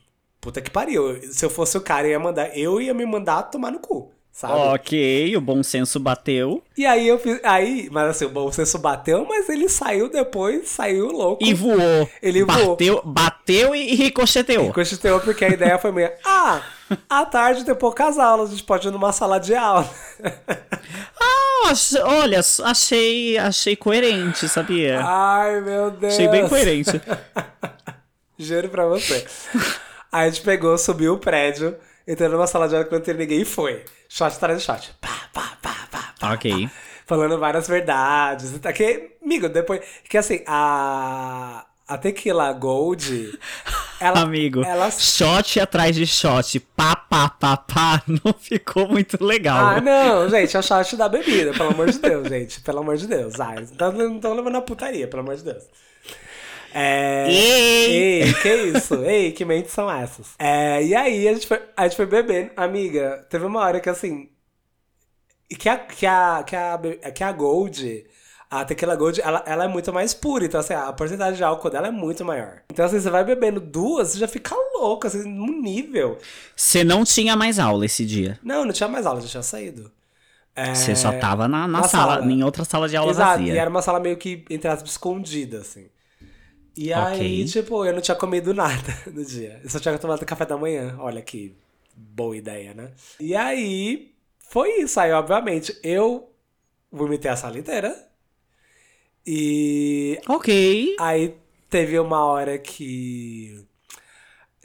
Puta 0.40 0.60
que 0.60 0.70
pariu. 0.70 1.20
Se 1.32 1.44
eu 1.44 1.50
fosse 1.50 1.76
o 1.78 1.80
cara, 1.80 2.06
eu 2.06 2.10
ia 2.12 2.18
mandar. 2.18 2.56
Eu 2.56 2.80
ia 2.80 2.92
me 2.92 3.06
mandar 3.06 3.44
tomar 3.44 3.70
no 3.70 3.78
cu, 3.80 4.12
sabe? 4.36 4.52
Ok, 4.52 5.34
o 5.34 5.40
bom 5.40 5.62
senso 5.62 5.98
bateu. 5.98 6.62
E 6.76 6.84
aí 6.84 7.08
eu 7.08 7.18
fiz. 7.18 7.40
Aí, 7.42 7.88
mas 7.90 8.10
assim, 8.10 8.26
o 8.26 8.28
bom 8.28 8.52
senso 8.52 8.78
bateu, 8.78 9.24
mas 9.26 9.48
ele 9.48 9.66
saiu 9.66 10.10
depois, 10.10 10.68
saiu 10.68 11.06
louco. 11.06 11.42
E 11.42 11.54
voou. 11.54 12.08
Ele 12.22 12.44
voou. 12.44 12.70
bateu, 12.76 13.02
Bateu 13.02 13.74
e 13.74 13.94
ricocheteou. 13.94 14.74
Constituiu 14.74 15.18
porque 15.20 15.44
a 15.46 15.48
ideia 15.48 15.78
foi 15.78 15.90
minha. 15.90 16.12
Ah, 16.24 16.62
à 17.10 17.24
tarde 17.24 17.64
tem 17.64 17.74
poucas 17.74 18.16
aulas, 18.16 18.48
a 18.50 18.52
gente 18.52 18.62
pode 18.62 18.86
ir 18.86 18.90
numa 18.92 19.12
sala 19.12 19.38
de 19.40 19.54
aula. 19.54 19.88
Ah, 21.18 21.72
olha, 22.04 22.38
achei, 22.64 23.36
achei 23.38 23.74
coerente, 23.74 24.48
sabia? 24.48 25.00
Ai, 25.02 25.60
meu 25.62 25.90
Deus. 25.90 26.12
achei 26.12 26.28
bem 26.28 26.48
coerente. 26.48 27.00
Juro 28.38 28.68
pra 28.68 28.86
você. 28.86 29.26
Aí 30.12 30.28
a 30.28 30.30
gente 30.30 30.42
pegou, 30.42 30.78
subiu 30.78 31.14
o 31.14 31.18
prédio, 31.18 31.76
entrou 32.06 32.30
numa 32.30 32.46
sala 32.46 32.68
de 32.68 32.74
aula 32.74 32.86
que 32.86 32.92
não 32.92 33.00
tem 33.00 33.14
ninguém 33.14 33.40
e 33.42 33.44
foi. 33.44 33.84
Shot 34.08 34.36
atrás 34.36 34.58
de 34.58 34.64
shot. 34.64 34.94
Pá, 35.00 35.28
pá, 35.32 35.58
pá, 35.60 35.74
pá, 35.90 36.14
pá. 36.18 36.34
ok. 36.34 36.68
Falando 37.06 37.38
várias 37.38 37.68
verdades. 37.68 38.58
Que, 38.74 39.16
amigo, 39.22 39.48
depois. 39.48 39.80
Que 40.08 40.18
assim, 40.18 40.42
a. 40.46 41.66
A 41.88 41.96
Tequila 41.96 42.52
Gold. 42.52 43.38
Ela, 44.00 44.20
Amigo, 44.20 44.62
Ela, 44.62 44.90
shot 44.90 45.60
atrás 45.60 45.94
de 45.94 46.04
shot, 46.06 46.60
pá, 46.76 46.96
pá, 46.96 47.30
pá, 47.30 47.56
pá, 47.56 48.02
não 48.06 48.34
ficou 48.34 48.88
muito 48.88 49.24
legal. 49.24 49.56
Ah, 49.56 49.80
não, 49.80 50.28
gente, 50.28 50.54
é 50.54 50.58
o 50.58 50.62
shot 50.62 50.96
da 50.96 51.08
bebida, 51.08 51.52
pelo 51.52 51.70
amor 51.70 51.90
de 51.90 51.98
Deus, 51.98 52.28
gente. 52.28 52.60
Pelo 52.60 52.80
amor 52.80 52.96
de 52.96 53.06
Deus. 53.06 53.40
Ai, 53.40 53.66
não 53.94 54.16
estão 54.16 54.34
levando 54.34 54.56
a 54.56 54.60
putaria, 54.60 55.08
pelo 55.08 55.22
amor 55.22 55.36
de 55.36 55.44
Deus. 55.44 55.64
É. 56.74 57.26
Ei! 57.30 58.22
Ei, 58.24 58.34
que 58.34 58.54
isso? 58.54 58.94
Ei, 59.04 59.32
que 59.32 59.44
mentes 59.44 59.72
são 59.72 59.90
essas? 59.90 60.34
É, 60.38 60.82
e 60.82 60.94
aí 60.94 61.28
a 61.28 61.34
gente, 61.34 61.46
foi, 61.46 61.62
a 61.76 61.84
gente 61.84 61.96
foi 61.96 62.06
bebendo. 62.06 62.50
Amiga, 62.56 63.26
teve 63.30 63.44
uma 63.46 63.60
hora 63.60 63.80
que 63.80 63.88
assim. 63.88 64.28
Que 65.48 65.68
a, 65.68 65.78
que 65.78 66.06
a, 66.06 66.42
que 66.44 66.56
a, 66.56 66.78
que 67.14 67.22
a 67.22 67.30
Gold, 67.32 68.04
a 68.50 68.64
Tequila 68.64 68.96
Gold, 68.96 69.20
ela, 69.20 69.44
ela 69.46 69.64
é 69.64 69.68
muito 69.68 69.92
mais 69.92 70.12
pura. 70.12 70.44
Então, 70.44 70.58
assim, 70.58 70.74
a 70.74 70.92
porcentagem 70.92 71.36
de 71.36 71.44
álcool 71.44 71.70
dela 71.70 71.86
é 71.86 71.90
muito 71.92 72.24
maior. 72.24 72.62
Então, 72.70 72.84
assim, 72.84 72.98
você 72.98 73.08
vai 73.10 73.22
bebendo 73.24 73.60
duas, 73.60 74.08
você 74.10 74.18
já 74.18 74.26
fica 74.26 74.54
louco, 74.74 75.06
assim, 75.06 75.22
num 75.22 75.60
nível. 75.62 76.18
Você 76.56 76.82
não 76.82 77.04
tinha 77.04 77.36
mais 77.36 77.58
aula 77.60 77.84
esse 77.86 78.04
dia. 78.04 78.38
Não, 78.42 78.64
não 78.64 78.72
tinha 78.72 78.88
mais 78.88 79.06
aula, 79.06 79.20
já 79.20 79.28
tinha 79.28 79.42
saído. 79.42 79.90
É, 80.54 80.74
Você 80.74 80.96
só 80.96 81.12
tava 81.12 81.46
na, 81.46 81.68
na 81.68 81.80
na 81.82 81.88
sala, 81.88 82.14
sala. 82.14 82.32
em 82.32 82.42
outra 82.42 82.64
sala 82.64 82.88
de 82.88 82.96
aula 82.96 83.10
Exato, 83.12 83.38
vazia. 83.40 83.54
e 83.54 83.58
era 83.58 83.68
uma 83.70 83.82
sala 83.82 84.00
meio 84.00 84.16
que, 84.16 84.42
entre 84.50 84.66
aspas, 84.68 84.90
escondida, 84.92 85.58
assim. 85.58 85.86
E 86.76 86.92
Ok. 86.94 87.18
aí, 87.18 87.44
tipo, 87.44 87.84
eu 87.84 87.92
não 87.94 88.00
tinha 88.02 88.14
comido 88.16 88.52
nada 88.54 88.92
no 89.10 89.24
dia. 89.24 89.60
Eu 89.64 89.70
só 89.70 89.80
tinha 89.80 89.98
tomado 89.98 90.24
café 90.26 90.44
da 90.46 90.56
manhã. 90.58 90.96
Olha 91.00 91.22
que 91.22 91.56
boa 91.96 92.36
ideia, 92.36 92.74
né? 92.74 92.92
E 93.18 93.34
aí, 93.34 94.14
foi 94.50 94.80
isso. 94.80 94.98
Aí, 95.00 95.12
obviamente, 95.12 95.78
eu 95.82 96.30
vomitei 96.92 97.30
a 97.30 97.36
sala 97.36 97.58
inteira. 97.58 98.08
E 99.26 100.20
Ok. 100.28 100.48
aí 100.98 101.36
teve 101.68 101.98
uma 101.98 102.24
hora 102.24 102.58
que. 102.58 103.66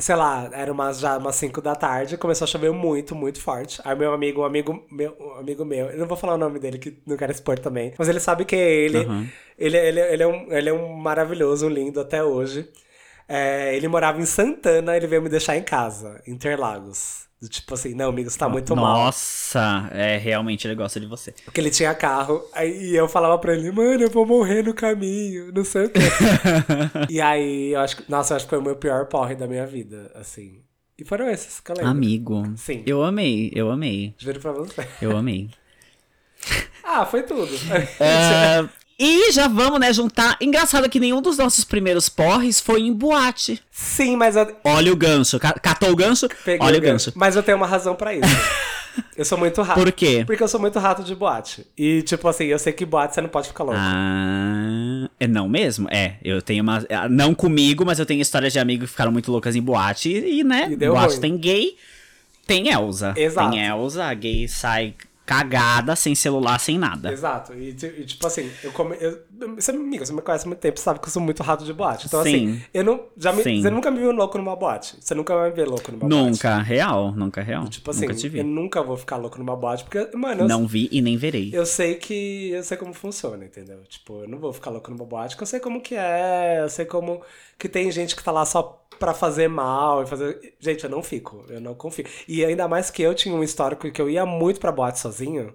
Sei 0.02 0.16
lá, 0.16 0.49
era 0.52 0.72
umas, 0.72 0.99
já 0.99 1.18
umas 1.18 1.36
5 1.36 1.62
da 1.62 1.76
tarde, 1.76 2.18
começou 2.18 2.45
a 2.45 2.47
chover 2.47 2.72
muito, 2.72 3.16
muito 3.16 3.39
forte. 3.39 3.80
Aí 3.86 3.95
meu 3.95 4.14
amigo, 4.14 4.41
um 4.41 4.45
amigo 4.45 4.84
meu, 4.91 5.16
um 5.20 5.39
amigo 5.39 5.64
meu, 5.64 5.88
eu 5.91 5.99
não 5.99 6.08
vou 6.08 6.18
falar 6.18 6.34
o 6.34 6.38
nome 6.38 6.60
dele, 6.60 6.78
que 6.80 7.02
não 7.06 7.16
quero 7.16 7.32
expor 7.32 7.60
também, 7.60 7.93
mas 7.97 8.10
ele 8.10 8.20
sabe 8.20 8.45
que 8.45 8.56
é 8.56 8.72
ele. 8.72 8.99
Aham. 8.99 9.28
Ele, 9.58 9.78
ele, 9.78 9.99
ele, 9.99 10.24
é 10.24 10.28
um, 10.28 10.52
ele 10.52 10.70
é 10.70 10.74
um 10.74 10.93
maravilhoso, 10.93 11.68
um 11.68 11.70
lindo 11.70 11.99
até 12.02 12.24
hoje. 12.24 12.68
É, 13.28 13.76
ele 13.76 13.88
morava 13.88 14.20
em 14.20 14.26
Santana, 14.26 14.97
ele 14.97 15.08
veio 15.08 15.22
me 15.22 15.30
deixar 15.30 15.56
em 15.56 15.64
casa, 15.64 16.22
Interlagos. 16.28 17.30
Tipo 17.50 17.74
assim, 17.74 17.96
não, 17.96 18.10
amigo, 18.10 18.30
você 18.30 18.38
tá 18.38 18.48
muito 18.48 18.76
mal. 18.76 19.06
Nossa, 19.06 19.89
é, 19.92 20.18
realmente 20.18 20.68
ele 20.68 20.76
gosta 20.76 21.00
de 21.00 21.08
você. 21.08 21.34
Porque 21.44 21.60
ele 21.60 21.72
tinha 21.72 21.94
carro, 21.96 22.44
aí 22.54 22.96
eu 22.96 23.08
falava 23.08 23.38
pra 23.39 23.56
ele, 23.56 23.72
mano, 23.72 24.04
eu 24.04 24.12
vou 24.12 24.28
morrer 24.28 24.64
no 24.64 24.76
caminho, 24.76 25.52
não 25.52 25.66
sei 25.66 25.86
o 25.86 25.89
quê. 25.89 26.00
e 27.10 27.20
aí, 27.20 27.74
eu 27.74 27.80
acho 27.80 27.98
que, 27.98 28.12
nossa, 28.12 28.34
eu 28.34 28.36
acho 28.36 28.46
que 28.46 28.50
foi 28.52 28.60
o 28.60 28.64
meu 28.64 28.76
pior 28.76 29.08
porre 29.08 29.34
da 29.34 29.48
minha 29.48 29.66
vida, 29.66 30.12
assim. 30.14 30.62
E 30.98 31.04
foram 31.04 31.28
esses 31.30 31.60
que 31.60 31.72
eu 31.72 31.76
lembro. 31.78 31.92
Amigo. 31.92 32.54
Sim. 32.56 32.84
Eu 32.86 33.04
amei, 33.04 33.52
eu 33.56 33.72
amei. 33.72 34.14
Juro 34.20 34.39
pra 34.39 34.52
você. 34.52 34.88
Eu 35.02 35.18
amei. 35.18 35.50
Ah, 36.84 37.06
foi 37.06 37.24
tudo. 37.24 37.52
Ah, 38.00 38.70
e 39.04 39.32
já 39.32 39.47
vamos, 39.47 39.80
né, 39.80 39.91
juntar. 39.91 40.38
Engraçado 40.39 40.88
que 40.89 40.99
nenhum 40.99 41.22
dos 41.22 41.38
nossos 41.38 41.64
primeiros 41.64 42.08
porres 42.08 42.60
foi 42.60 42.82
em 42.82 42.93
boate. 42.93 43.62
Sim, 43.72 44.16
mas 44.16 44.36
eu 44.36 44.56
Olha 44.64 44.91
o 44.93 44.95
gancho. 44.95 45.39
Ca- 45.39 45.54
Catou 45.54 45.89
o 45.91 45.95
gancho? 45.95 46.28
peguei 46.45 46.66
Olha 46.66 46.78
o 46.78 46.82
gancho. 46.82 47.12
Mas 47.16 47.36
eu 47.36 47.41
tenho 47.43 47.58
uma 47.58 47.66
razão 47.68 47.95
pra 47.95 48.14
isso. 48.14 48.22
Eu 49.16 49.24
sou 49.24 49.38
muito 49.38 49.62
rato. 49.62 49.80
Por 49.80 49.89
quê? 49.93 50.24
Porque 50.28 50.43
eu 50.43 50.47
sou 50.49 50.60
muito 50.60 50.78
rato 50.78 51.02
de 51.02 51.16
boate. 51.16 51.66
E, 51.78 52.02
tipo 52.02 52.28
assim, 52.28 52.43
eu 52.45 52.60
sei 52.60 52.74
que 52.74 52.86
boate 52.86 53.16
você 53.16 53.22
não 53.22 53.30
pode 53.30 53.47
ficar 53.47 53.64
louco. 53.64 53.80
Ah, 53.82 55.10
é 55.18 55.28
não 55.28 55.47
mesmo? 55.47 55.88
É, 55.89 56.16
eu 56.22 56.41
tenho 56.41 56.62
uma. 56.62 56.84
ah, 56.89 57.08
Não 57.08 57.34
comigo, 57.34 57.86
mas 57.86 57.99
eu 57.99 58.06
tenho 58.06 58.22
histórias 58.22 58.52
de 58.52 58.60
amigos 58.60 58.88
que 58.88 58.91
ficaram 58.91 59.10
muito 59.12 59.32
loucas 59.32 59.56
em 59.56 59.62
boate. 59.62 60.10
E, 60.10 60.43
né? 60.43 60.68
E 60.72 60.76
boate 60.76 61.14
ruim. 61.14 61.22
tem 61.22 61.38
gay, 61.38 61.78
tem 62.45 62.68
Elsa. 62.68 63.14
Exato. 63.16 63.52
Tem 63.52 63.66
Elsa, 63.66 64.04
a 64.04 64.14
gay 64.14 64.45
sai 64.49 64.93
cagada, 65.32 65.95
sem 65.95 66.13
celular, 66.13 66.59
sem 66.59 66.77
nada. 66.77 67.11
Exato. 67.11 67.53
E, 67.53 67.73
ti- 67.73 68.05
tipo 68.05 68.27
assim, 68.27 68.51
eu 68.63 68.71
come. 68.73 68.97
Eu, 68.99 69.17
você, 69.48 69.72
amiga, 69.72 70.06
você 70.06 70.14
me 70.14 70.22
conhece 70.22 70.46
há 70.46 70.48
muito 70.48 70.60
tempo, 70.60 70.80
sabe 70.80 71.00
que 71.00 71.08
eu 71.08 71.12
sou 71.12 71.22
muito 71.22 71.42
rato 71.44 71.64
de 71.64 71.74
boate. 71.74 72.08
Então, 72.08 72.24
Sim. 72.24 72.30
assim, 72.54 72.64
eu 72.74 72.84
não. 72.84 73.06
Já 73.18 73.32
me, 73.34 73.44
Sim. 73.44 73.62
você 73.62 73.70
nunca 73.70 73.89
me 73.92 74.00
viu 74.00 74.12
louco 74.12 74.38
numa 74.38 74.56
boate. 74.56 74.96
Você 75.00 75.14
nunca 75.16 75.36
vai 75.36 75.50
me 75.50 75.56
ver 75.56 75.68
louco 75.68 75.92
numa 75.92 76.08
boate. 76.08 76.16
Nunca, 76.16 76.58
real, 76.62 77.12
nunca 77.12 77.42
real. 77.42 77.68
Tipo 77.68 77.92
assim, 77.92 78.02
nunca 78.02 78.14
te 78.16 78.30
vi. 78.30 78.39
eu 78.39 78.46
nunca 78.46 78.82
vou 78.82 78.98
ficar 78.98 79.18
louco 79.18 79.38
numa 79.38 79.56
boate, 79.56 79.84
porque, 79.84 80.16
mano, 80.16 80.44
eu, 80.44 80.48
Não 80.48 80.66
vi 80.68 80.88
e 80.92 81.02
nem 81.02 81.18
verei. 81.18 81.50
eu 81.54 81.66
sei 81.66 81.96
que. 81.96 82.50
Eu 82.52 82.64
sei 82.64 82.78
como 82.78 82.94
funciona, 82.94 83.44
entendeu? 83.46 83.82
Tipo, 83.88 84.22
eu 84.22 84.28
não 84.28 84.38
vou 84.39 84.52
ficar 84.54 84.70
louco 84.70 84.89
numa 84.92 85.06
boate, 85.06 85.36
porque 85.36 85.44
eu 85.44 85.48
sei 85.48 85.60
como 85.60 85.82
que 85.82 85.96
é, 85.96 86.60
eu 86.62 86.70
sei 86.70 86.86
como. 86.86 87.22
Que 87.58 87.70
tem 87.70 87.92
gente 87.92 88.16
que 88.16 88.24
tá 88.24 88.32
lá 88.32 88.46
só 88.46 88.80
pra 89.00 89.14
fazer 89.14 89.48
mal 89.48 90.04
e 90.04 90.06
fazer. 90.06 90.54
Gente, 90.60 90.84
eu 90.84 90.89
não 90.89 91.02
fico, 91.02 91.44
eu 91.50 91.60
não 91.60 91.74
confio. 91.74 92.06
E 92.28 92.46
ainda 92.46 92.68
mais 92.68 92.89
que 92.92 93.02
eu 93.02 93.14
tinha 93.16 93.34
um 93.34 93.44
histórico 93.44 93.89
que 93.92 94.02
eu 94.02 94.10
ia 94.10 94.26
muito 94.26 94.60
pra 94.60 94.72
boate 94.72 95.00
sozinho. 95.00 95.54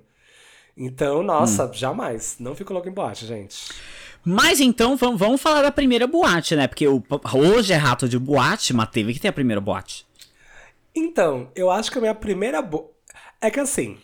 Então, 0.77 1.23
nossa, 1.23 1.65
Hum. 1.67 1.73
jamais. 1.73 2.37
Não 2.39 2.55
fico 2.55 2.73
louco 2.73 2.89
em 2.89 2.93
boate, 2.93 3.27
gente. 3.27 3.73
Mas 4.25 4.61
então 4.61 4.97
vamos, 4.97 5.19
vamos 5.19 5.41
falar 5.41 5.63
da 5.63 5.71
primeira 5.71 6.07
boate, 6.07 6.57
né? 6.57 6.67
Porque 6.67 6.87
o, 6.87 7.03
hoje 7.33 7.73
é 7.73 7.77
rato 7.77 8.09
de 8.09 8.19
boate, 8.19 8.75
mas 8.75 8.91
teve 8.91 9.15
que 9.15 9.21
ter 9.21 9.29
a 9.29 9.33
primeira 9.33 9.61
boate. 9.61 10.05
Então, 10.95 11.49
eu 11.55 11.71
acho 11.71 11.91
que 11.91 11.99
a 11.99 12.01
minha 12.01 12.15
primeira. 12.15 12.61
Bo... 12.63 12.91
É 13.41 13.51
que 13.51 13.61
assim, 13.61 13.99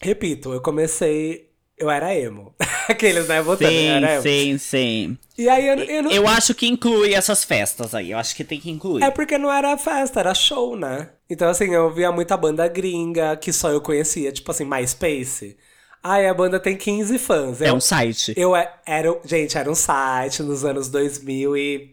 repito, 0.00 0.52
eu 0.52 0.60
comecei. 0.60 1.48
Eu 1.76 1.90
era 1.90 2.14
emo. 2.14 2.54
Aqueles, 2.88 3.28
né? 3.28 3.40
Botando, 3.42 3.72
eu 3.72 3.78
Sim, 3.80 3.86
era 3.88 4.14
emo. 4.14 4.22
sim, 4.22 4.58
sim. 4.58 5.18
E 5.36 5.48
aí 5.48 5.66
eu, 5.66 5.76
eu 5.78 6.02
não. 6.04 6.10
Eu 6.10 6.26
acho 6.28 6.54
que 6.54 6.66
inclui 6.66 7.12
essas 7.14 7.44
festas 7.44 7.94
aí. 7.94 8.10
Eu 8.10 8.18
acho 8.18 8.34
que 8.34 8.44
tem 8.44 8.60
que 8.60 8.70
incluir. 8.70 9.02
É 9.02 9.10
porque 9.10 9.38
não 9.38 9.50
era 9.52 9.76
festa, 9.78 10.20
era 10.20 10.34
show, 10.34 10.76
né? 10.76 11.10
Então, 11.30 11.48
assim, 11.48 11.72
eu 11.72 11.92
via 11.92 12.10
muita 12.10 12.36
banda 12.36 12.66
gringa 12.68 13.36
que 13.36 13.52
só 13.52 13.70
eu 13.70 13.80
conhecia, 13.80 14.32
tipo 14.32 14.50
assim, 14.50 14.64
MySpace. 14.64 15.56
Ai, 16.02 16.26
a 16.28 16.34
banda 16.34 16.58
tem 16.60 16.76
15 16.76 17.18
fãs. 17.18 17.60
É 17.60 17.70
Eu, 17.70 17.74
um 17.74 17.80
site. 17.80 18.32
eu 18.36 18.54
é- 18.56 18.72
era. 18.86 19.18
Gente, 19.24 19.56
era 19.58 19.70
um 19.70 19.74
site 19.74 20.42
nos 20.42 20.64
anos 20.64 20.88
2009, 20.88 21.92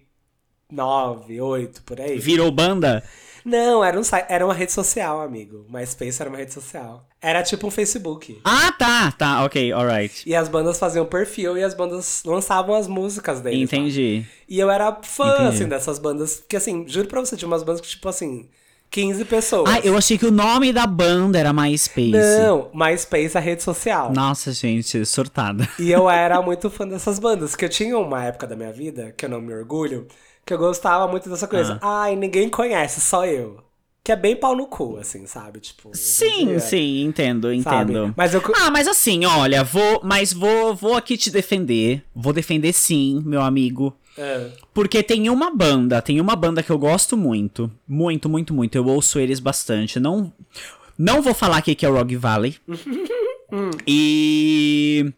2008, 0.72 1.82
por 1.84 2.00
aí. 2.00 2.18
Virou 2.18 2.52
banda? 2.52 3.04
Não, 3.44 3.84
era 3.84 4.00
um 4.00 4.04
site, 4.04 4.26
era 4.28 4.44
uma 4.44 4.56
rede 4.56 4.72
social, 4.72 5.22
amigo. 5.22 5.68
MySpace 5.70 6.20
era 6.20 6.30
uma 6.30 6.38
rede 6.40 6.52
social. 6.52 7.08
Era 7.22 7.44
tipo 7.44 7.68
um 7.68 7.72
Facebook. 7.72 8.40
Ah, 8.44 8.72
tá, 8.72 9.12
tá, 9.12 9.44
ok, 9.46 9.72
alright. 9.72 10.28
E 10.28 10.36
as 10.36 10.50
bandas 10.50 10.80
faziam 10.80 11.06
perfil 11.06 11.56
e 11.56 11.64
as 11.64 11.76
bandas 11.76 12.24
lançavam 12.26 12.74
as 12.76 12.88
músicas 12.88 13.42
deles. 13.42 13.60
lá. 13.60 13.64
Entendi. 13.78 14.26
E 14.50 14.60
eu 14.60 14.70
era 14.72 14.98
fã, 15.04 15.34
Entendi. 15.36 15.48
assim, 15.50 15.68
dessas 15.68 16.00
bandas. 16.00 16.44
Que, 16.50 16.56
assim, 16.56 16.88
juro 16.88 17.08
pra 17.08 17.20
você, 17.20 17.38
tinha 17.38 17.48
umas 17.48 17.62
bandas 17.62 17.82
que, 17.82 17.88
tipo 17.90 18.10
assim, 18.10 18.50
15 18.96 19.26
pessoas. 19.26 19.70
Ah, 19.70 19.82
eu 19.84 19.98
achei 19.98 20.18
que 20.18 20.26
o 20.26 20.32
nome 20.32 20.72
da 20.72 20.88
banda 20.88 21.38
era 21.38 21.52
MySpace. 21.52 22.12
Não, 22.12 22.70
MySpace 22.74 23.38
é 23.38 23.42
rede 23.42 23.62
social. 23.62 24.14
Nossa, 24.14 24.54
gente, 24.54 25.06
surtada. 25.06 25.68
E 25.78 25.92
eu 25.92 26.10
era 26.10 26.42
muito 26.42 26.70
fã 26.70 26.88
dessas 26.88 27.20
bandas, 27.20 27.58
que 27.58 27.66
eu 27.66 27.70
tinha 27.70 27.98
uma 27.98 28.24
época 28.24 28.48
da 28.48 28.56
minha 28.56 28.72
vida, 28.72 29.14
que 29.18 29.26
eu 29.26 29.30
não 29.30 29.42
me 29.42 29.54
orgulho, 29.54 30.08
que 30.46 30.54
eu 30.54 30.58
gostava 30.58 31.10
muito 31.10 31.30
dessa 31.30 31.46
coisa. 31.46 31.78
Ah. 31.82 32.04
Ai, 32.04 32.16
ninguém 32.16 32.48
conhece, 32.48 33.02
só 33.02 33.26
eu. 33.26 33.58
Que 34.02 34.14
é 34.14 34.16
bem 34.16 34.34
pau 34.34 34.56
no 34.56 34.66
cu, 34.66 34.96
assim, 34.98 35.28
sabe? 35.28 35.60
Tipo. 35.60 35.90
Sim, 35.94 36.48
dia, 36.48 36.60
sim, 36.62 37.04
entendo, 37.04 37.48
sabe? 37.62 37.92
entendo. 37.92 38.14
Mas 38.16 38.34
eu. 38.34 38.42
Ah, 38.56 38.72
mas 38.72 38.88
assim, 38.88 39.26
olha, 39.26 39.62
vou, 39.62 40.00
mas 40.06 40.32
vou, 40.32 40.74
vou 40.74 40.96
aqui 40.96 41.18
te 41.18 41.30
defender. 41.30 42.02
Vou 42.16 42.32
defender 42.32 42.72
sim, 42.72 43.22
meu 43.26 43.42
amigo. 43.42 43.94
É. 44.18 44.50
Porque 44.74 45.04
tem 45.04 45.30
uma 45.30 45.54
banda, 45.54 46.02
tem 46.02 46.22
uma 46.22 46.36
banda 46.36 46.64
que 46.64 46.70
eu 46.70 46.78
gosto 46.78 47.18
muito. 47.18 47.72
Muito, 47.88 48.30
muito, 48.30 48.54
muito. 48.54 48.76
Eu 48.76 48.86
ouço 48.88 49.20
eles 49.20 49.40
bastante. 49.40 50.00
Não, 50.00 50.32
não 50.98 51.22
vou 51.22 51.34
falar 51.34 51.58
aqui 51.58 51.76
que 51.76 51.86
é 51.86 51.90
o 51.90 51.94
Rock 51.94 52.16
Valley. 52.16 52.56
E 53.88 55.14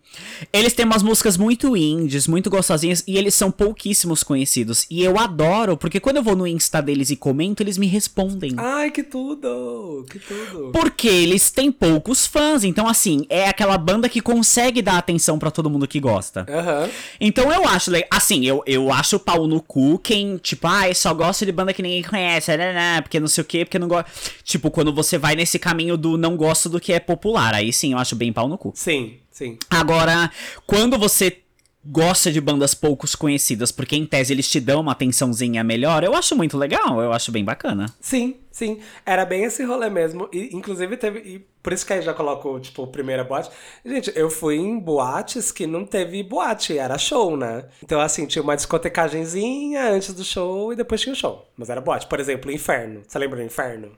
eles 0.54 0.74
têm 0.74 0.86
umas 0.86 1.04
músicas 1.04 1.38
muito 1.38 1.76
indies, 1.76 2.28
muito 2.28 2.50
gostosinhas, 2.50 3.04
e 3.08 3.18
eles 3.18 3.34
são 3.34 3.52
pouquíssimos 3.52 4.24
conhecidos. 4.24 4.86
E 4.90 5.04
eu 5.04 5.18
adoro, 5.20 5.78
porque 5.78 6.00
quando 6.00 6.18
eu 6.18 6.24
vou 6.24 6.36
no 6.36 6.48
Insta 6.48 6.82
deles 6.82 7.10
e 7.10 7.16
comento, 7.16 7.62
eles 7.62 7.78
me 7.78 7.88
respondem. 7.88 8.54
Ai, 8.58 8.92
que 8.92 9.04
tudo! 9.04 10.06
Que 10.10 10.20
tudo! 10.20 10.72
Porque 10.72 11.08
eles 11.08 11.50
têm 11.50 11.72
poucos 11.72 12.26
fãs, 12.26 12.64
então 12.64 12.88
assim, 12.88 13.26
é 13.30 13.48
aquela 13.48 13.78
banda 13.78 14.10
que 14.10 14.22
consegue 14.22 14.82
dar 14.82 14.98
atenção 14.98 15.40
pra 15.40 15.52
todo 15.52 15.70
mundo 15.70 15.88
que 15.88 16.00
gosta. 16.00 16.46
Aham. 16.50 16.90
Então 17.20 17.52
eu 17.52 17.68
acho, 17.68 17.92
assim, 18.12 18.46
eu, 18.46 18.64
eu 18.66 18.92
acho 18.92 19.20
pau 19.20 19.48
no 19.48 19.62
cu 19.62 20.00
quem, 20.00 20.38
tipo, 20.38 20.68
ai, 20.68 20.94
só 20.94 21.14
gosta 21.14 21.46
de 21.46 21.52
banda 21.52 21.74
que 21.74 21.82
ninguém 21.82 22.04
conhece, 22.04 22.56
né, 22.56 22.74
né, 22.74 23.02
porque 23.02 23.20
não 23.20 23.28
sei 23.28 23.42
o 23.42 23.46
quê, 23.46 23.66
porque 23.66 23.80
não 23.80 23.88
gosta. 23.88 24.10
Tipo, 24.44 24.72
quando 24.72 24.94
você 24.94 25.18
vai 25.18 25.36
nesse 25.36 25.60
caminho 25.60 25.98
do 25.98 26.18
não 26.18 26.36
gosto 26.38 26.70
do 26.70 26.80
que 26.80 26.94
é 26.94 27.00
popular, 27.00 27.54
aí 27.54 27.74
sim 27.74 27.94
eu 27.94 27.98
acho 27.98 28.16
bem 28.16 28.27
pau 28.34 28.48
no 28.48 28.58
cu. 28.58 28.72
Sim, 28.76 29.18
sim. 29.32 29.58
Agora, 29.70 30.32
quando 30.66 30.98
você 30.98 31.42
gosta 31.90 32.32
de 32.32 32.42
bandas 32.42 32.74
poucos 32.74 33.16
conhecidas, 33.16 33.72
porque 33.72 33.96
em 33.96 34.06
tese 34.06 34.34
eles 34.34 34.50
te 34.50 34.60
dão 34.60 34.82
uma 34.82 34.92
atençãozinha 34.92 35.64
melhor, 35.64 36.04
eu 36.04 36.14
acho 36.14 36.36
muito 36.36 36.58
legal, 36.58 37.02
eu 37.02 37.14
acho 37.14 37.32
bem 37.32 37.46
bacana. 37.46 37.86
Sim, 38.02 38.36
sim. 38.52 38.80
Era 39.06 39.26
bem 39.26 39.44
esse 39.44 39.64
rolê 39.64 39.90
mesmo. 39.90 40.30
E, 40.34 40.56
inclusive, 40.56 40.98
teve. 40.98 41.20
E 41.20 41.40
por 41.64 41.72
isso 41.72 41.86
que 41.86 41.94
aí 41.94 42.02
já 42.02 42.14
coloco, 42.14 42.60
tipo, 42.60 42.86
primeira 42.88 43.24
boate. 43.24 43.50
Gente, 43.86 44.12
eu 44.16 44.30
fui 44.30 44.58
em 44.58 44.78
boates 44.78 45.52
que 45.52 45.66
não 45.66 45.86
teve 45.86 46.22
boate, 46.24 46.78
era 46.78 46.98
show, 46.98 47.38
né? 47.38 47.66
Então, 47.82 48.02
assim, 48.02 48.26
tinha 48.26 48.44
uma 48.44 48.56
discotecagenzinha 48.56 49.90
antes 49.90 50.14
do 50.14 50.24
show 50.24 50.74
e 50.74 50.76
depois 50.76 51.00
tinha 51.00 51.14
o 51.14 51.16
show. 51.16 51.48
Mas 51.56 51.70
era 51.70 51.80
boate. 51.80 52.08
Por 52.08 52.20
exemplo, 52.20 52.52
Inferno. 52.52 53.02
Você 53.08 53.18
lembra 53.18 53.38
do 53.38 53.44
Inferno? 53.44 53.92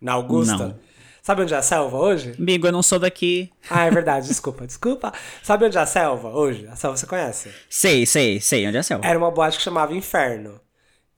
Na 0.00 0.12
Augusta? 0.12 0.56
Não. 0.56 0.87
Sabe 1.22 1.42
onde 1.42 1.52
é 1.54 1.56
a 1.56 1.62
selva 1.62 1.96
hoje? 1.96 2.34
Amigo, 2.38 2.66
eu 2.66 2.72
não 2.72 2.82
sou 2.82 2.98
daqui. 2.98 3.50
Ah, 3.68 3.84
é 3.84 3.90
verdade, 3.90 4.26
desculpa, 4.28 4.66
desculpa. 4.66 5.12
Sabe 5.42 5.64
onde 5.66 5.76
é 5.76 5.80
a 5.80 5.86
selva 5.86 6.28
hoje? 6.30 6.66
A 6.70 6.76
selva 6.76 6.96
você 6.96 7.06
conhece? 7.06 7.50
Sei, 7.68 8.06
sei, 8.06 8.40
sei, 8.40 8.66
onde 8.66 8.76
é 8.76 8.80
a 8.80 8.82
selva? 8.82 9.06
Era 9.06 9.18
uma 9.18 9.30
boate 9.30 9.58
que 9.58 9.62
chamava 9.62 9.94
Inferno. 9.94 10.60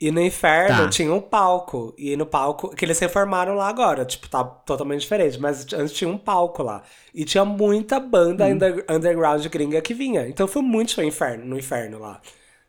E 0.01 0.11
no 0.11 0.21
Inferno 0.21 0.85
Tá. 0.85 0.89
tinha 0.89 1.13
um 1.13 1.21
palco. 1.21 1.95
E 1.99 2.17
no 2.17 2.25
palco. 2.25 2.75
Que 2.75 2.87
eles 2.87 2.99
reformaram 2.99 3.55
lá 3.55 3.69
agora. 3.69 4.03
Tipo, 4.07 4.31
tá 4.31 4.43
totalmente 4.43 5.03
diferente. 5.03 5.39
Mas 5.39 5.71
antes 5.75 5.93
tinha 5.93 6.09
um 6.09 6.17
palco 6.17 6.63
lá. 6.63 6.83
E 7.15 7.23
tinha 7.23 7.45
muita 7.45 8.01
banda 8.01 8.47
Hum. 8.47 8.53
under- 8.53 8.85
underground 8.89 9.47
gringa 9.49 9.79
que 9.83 9.93
vinha. 9.93 10.27
Então 10.27 10.49
foi 10.49 10.63
muito 10.63 10.93
show 10.93 11.05
inferno, 11.05 11.45
no 11.45 11.59
Inferno 11.59 11.99
lá. 11.99 12.19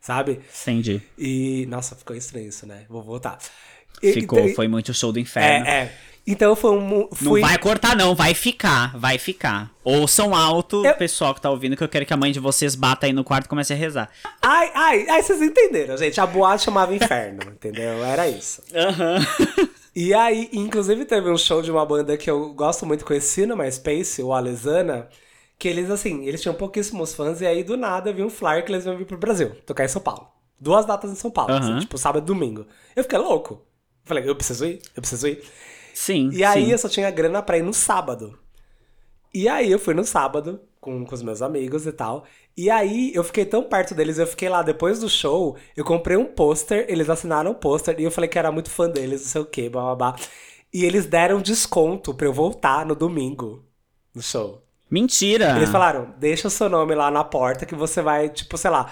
Sabe? 0.01 0.41
Entendi. 0.61 1.01
E. 1.17 1.65
Nossa, 1.69 1.95
ficou 1.95 2.15
estranho 2.17 2.49
isso, 2.49 2.67
né? 2.67 2.83
Vou 2.89 3.01
voltar. 3.01 3.37
E- 4.03 4.11
Ficou, 4.11 4.39
então- 4.39 4.55
foi 4.55 4.67
muito 4.67 4.93
show 4.93 5.11
do 5.13 5.19
inferno. 5.19 5.65
É, 5.67 5.83
é. 5.83 5.91
Então 6.25 6.55
foi 6.55 6.71
um. 6.71 6.87
Não 6.89 7.09
Fui... 7.13 7.41
vai 7.41 7.57
cortar, 7.57 7.95
não, 7.95 8.13
vai 8.13 8.33
ficar, 8.33 8.95
vai 8.97 9.17
ficar. 9.17 9.71
Ouçam 9.83 10.35
alto, 10.35 10.85
Eu- 10.85 10.93
pessoal 10.95 11.33
que 11.33 11.41
tá 11.41 11.49
ouvindo, 11.49 11.75
que 11.75 11.83
eu 11.83 11.89
quero 11.89 12.05
que 12.05 12.13
a 12.13 12.17
mãe 12.17 12.31
de 12.31 12.39
vocês 12.39 12.75
bata 12.75 13.05
aí 13.07 13.13
no 13.13 13.23
quarto 13.23 13.45
e 13.45 13.49
comece 13.49 13.73
a 13.73 13.75
rezar. 13.75 14.09
Ai, 14.41 14.71
ai, 14.75 15.05
ai, 15.09 15.23
vocês 15.23 15.41
entenderam, 15.41 15.97
gente. 15.97 16.21
A 16.21 16.25
boate 16.27 16.63
chamava 16.63 16.93
Inferno, 16.95 17.41
entendeu? 17.51 18.03
Era 18.05 18.27
isso. 18.27 18.61
Aham. 18.73 19.17
E 19.93 20.13
aí, 20.13 20.47
inclusive, 20.53 21.03
teve 21.03 21.29
um 21.29 21.37
show 21.37 21.61
de 21.61 21.69
uma 21.69 21.85
banda 21.85 22.15
que 22.15 22.31
eu 22.31 22.53
gosto 22.53 22.85
muito, 22.85 23.03
conheci 23.03 23.45
no 23.45 23.57
MySpace, 23.57 24.23
o 24.23 24.31
Alesana, 24.31 25.09
que 25.59 25.67
eles, 25.67 25.89
assim, 25.89 26.23
eles 26.27 26.41
tinham 26.41 26.55
pouquíssimos 26.55 27.13
fãs, 27.13 27.41
e 27.41 27.45
aí, 27.45 27.61
do 27.61 27.75
nada, 27.75 28.09
eu 28.09 28.13
vi 28.13 28.23
um 28.23 28.29
flyer 28.29 28.63
que 28.63 28.71
eles 28.71 28.85
iam 28.85 28.95
vir 28.95 29.05
pro 29.05 29.17
Brasil, 29.17 29.49
tocar 29.65 29.83
em 29.83 29.89
São 29.89 30.01
Paulo. 30.01 30.29
Duas 30.57 30.85
datas 30.85 31.11
em 31.11 31.15
São 31.15 31.29
Paulo, 31.29 31.53
assim, 31.55 31.71
Aham. 31.71 31.79
tipo, 31.81 31.97
sábado 31.97 32.23
e 32.23 32.25
domingo. 32.25 32.65
Eu 32.95 33.03
fiquei 33.03 33.19
louco. 33.19 33.61
Falei, 34.05 34.23
eu 34.25 34.33
preciso 34.33 34.65
ir, 34.65 34.81
eu 34.95 35.01
preciso 35.01 35.27
ir. 35.27 35.43
Sim. 35.93 36.29
E 36.31 36.43
aí, 36.43 36.65
sim. 36.65 36.71
eu 36.71 36.77
só 36.77 36.89
tinha 36.89 37.09
grana 37.11 37.41
pra 37.41 37.57
ir 37.57 37.63
no 37.63 37.73
sábado. 37.73 38.37
E 39.33 39.47
aí, 39.47 39.71
eu 39.71 39.79
fui 39.79 39.93
no 39.93 40.03
sábado, 40.03 40.61
com, 40.79 41.05
com 41.05 41.15
os 41.15 41.21
meus 41.21 41.41
amigos 41.41 41.85
e 41.85 41.91
tal. 41.91 42.25
E 42.55 42.69
aí, 42.69 43.11
eu 43.13 43.23
fiquei 43.23 43.45
tão 43.45 43.63
perto 43.63 43.95
deles, 43.95 44.17
eu 44.17 44.27
fiquei 44.27 44.49
lá 44.49 44.61
depois 44.61 44.99
do 44.99 45.09
show, 45.09 45.55
eu 45.75 45.85
comprei 45.85 46.17
um 46.17 46.25
pôster, 46.25 46.85
eles 46.89 47.09
assinaram 47.09 47.51
o 47.51 47.55
pôster, 47.55 47.95
e 47.99 48.03
eu 48.03 48.11
falei 48.11 48.29
que 48.29 48.37
era 48.37 48.51
muito 48.51 48.69
fã 48.69 48.89
deles, 48.89 49.21
não 49.21 49.29
sei 49.29 49.41
o 49.41 49.45
que, 49.45 49.69
blá. 49.69 50.15
E 50.73 50.85
eles 50.85 51.05
deram 51.05 51.41
desconto 51.41 52.13
pra 52.13 52.27
eu 52.27 52.33
voltar 52.33 52.85
no 52.85 52.95
domingo 52.95 53.65
no 54.13 54.21
show. 54.21 54.61
Mentira! 54.89 55.55
Eles 55.55 55.69
falaram, 55.69 56.13
deixa 56.17 56.47
o 56.47 56.51
seu 56.51 56.69
nome 56.69 56.93
lá 56.93 57.09
na 57.09 57.23
porta 57.23 57.65
que 57.65 57.75
você 57.75 58.01
vai, 58.01 58.29
tipo, 58.29 58.57
sei 58.57 58.69
lá. 58.69 58.91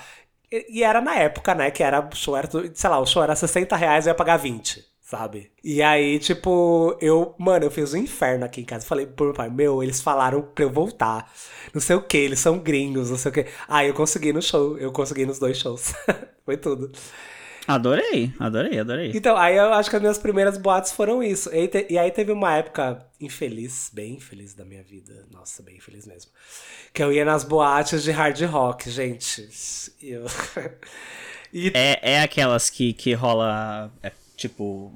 E, 0.49 0.79
e 0.79 0.83
era 0.83 1.01
na 1.01 1.15
época, 1.15 1.53
né, 1.53 1.69
que 1.69 1.83
era, 1.83 1.99
o 1.99 2.15
show 2.15 2.37
era, 2.37 2.49
sei 2.73 2.89
lá, 2.89 2.99
o 2.99 3.05
show 3.05 3.21
era 3.21 3.35
60 3.35 3.75
reais 3.75 4.07
eu 4.07 4.11
ia 4.11 4.15
pagar 4.15 4.37
20, 4.37 4.85
sabe? 5.09 5.51
E 5.63 5.81
aí, 5.81 6.19
tipo, 6.19 6.95
eu, 7.01 7.33
mano, 7.37 7.65
eu 7.65 7.71
fiz 7.71 7.93
um 7.93 7.97
inferno 7.97 8.45
aqui 8.45 8.61
em 8.61 8.65
casa. 8.65 8.85
Falei 8.85 9.07
pro 9.07 9.25
meu 9.25 9.33
pai, 9.33 9.49
meu, 9.49 9.81
eles 9.81 10.01
falaram 10.01 10.41
pra 10.41 10.63
eu 10.63 10.69
voltar. 10.69 11.31
Não 11.73 11.81
sei 11.81 11.95
o 11.95 12.01
que, 12.01 12.17
eles 12.17 12.39
são 12.39 12.59
gringos, 12.59 13.09
não 13.09 13.17
sei 13.17 13.31
o 13.31 13.33
que. 13.33 13.45
Aí 13.67 13.87
eu 13.87 13.93
consegui 13.93 14.31
no 14.31 14.41
show, 14.41 14.77
eu 14.77 14.91
consegui 14.91 15.25
nos 15.25 15.39
dois 15.39 15.57
shows. 15.57 15.93
Foi 16.45 16.57
tudo. 16.57 16.91
Adorei, 17.67 18.33
adorei, 18.39 18.79
adorei. 18.79 19.11
Então, 19.13 19.37
aí 19.37 19.55
eu 19.55 19.71
acho 19.73 19.89
que 19.91 19.95
as 19.95 20.01
minhas 20.01 20.17
primeiras 20.17 20.57
boates 20.57 20.91
foram 20.91 21.21
isso. 21.21 21.53
E, 21.53 21.67
te- 21.67 21.85
e 21.89 21.97
aí 21.99 22.09
teve 22.09 22.31
uma 22.31 22.55
época 22.55 23.05
infeliz, 23.21 23.91
bem 23.93 24.15
infeliz 24.15 24.55
da 24.55 24.65
minha 24.65 24.81
vida. 24.81 25.27
Nossa, 25.31 25.61
bem 25.61 25.77
infeliz 25.77 26.07
mesmo. 26.07 26.31
Que 26.91 27.03
eu 27.03 27.11
ia 27.13 27.23
nas 27.23 27.43
boates 27.43 28.01
de 28.01 28.09
hard 28.11 28.41
rock, 28.45 28.89
gente. 28.89 29.47
Eu... 30.01 30.25
e 31.53 31.71
É, 31.75 32.13
é 32.13 32.21
aquelas 32.21 32.71
que, 32.71 32.91
que 32.93 33.13
rola, 33.13 33.91
é, 34.01 34.11
tipo... 34.39 34.91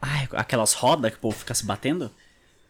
Ai, 0.00 0.28
aquelas 0.32 0.72
rodas 0.72 1.10
que 1.10 1.16
o 1.16 1.20
povo 1.20 1.36
fica 1.36 1.54
se 1.54 1.64
batendo? 1.64 2.10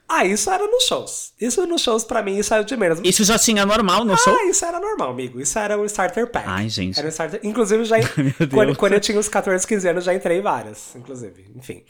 Ah, 0.08 0.24
isso 0.24 0.50
era 0.50 0.66
nos 0.66 0.84
shows. 0.84 1.32
Isso 1.40 1.66
nos 1.66 1.82
shows, 1.82 2.04
pra 2.04 2.22
mim, 2.22 2.36
isso 2.36 2.52
era 2.52 2.62
de 2.62 2.76
menos. 2.76 3.00
Isso 3.02 3.24
já 3.24 3.38
tinha 3.38 3.64
normal 3.64 4.04
no 4.04 4.16
show? 4.16 4.36
Ah, 4.36 4.44
isso 4.44 4.64
era 4.64 4.78
normal, 4.78 5.10
amigo. 5.10 5.40
Isso 5.40 5.58
era 5.58 5.78
um 5.78 5.84
starter 5.86 6.26
pack. 6.30 6.46
Ai, 6.46 6.68
gente. 6.68 6.98
Era 6.98 7.08
um 7.08 7.10
starter... 7.10 7.40
Inclusive, 7.42 7.84
já... 7.84 7.96
Deus. 8.38 8.50
quando, 8.52 8.76
quando 8.76 8.92
eu 8.92 9.00
tinha 9.00 9.18
uns 9.18 9.28
14, 9.28 9.66
15 9.66 9.88
anos, 9.88 10.04
já 10.04 10.14
entrei 10.14 10.38
em 10.38 10.42
várias, 10.42 10.94
inclusive. 10.94 11.50
Enfim. 11.56 11.84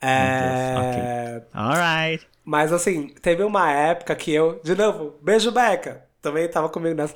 É... 0.00 1.42
Alright. 1.52 2.26
Mas 2.44 2.72
assim, 2.72 3.08
teve 3.22 3.44
uma 3.44 3.70
época 3.70 4.14
que 4.16 4.32
eu, 4.32 4.60
de 4.64 4.74
novo, 4.74 5.14
beijo 5.22 5.52
Beca, 5.52 6.04
também 6.22 6.48
tava 6.48 6.68
comigo 6.68 6.94
nessa. 6.96 7.14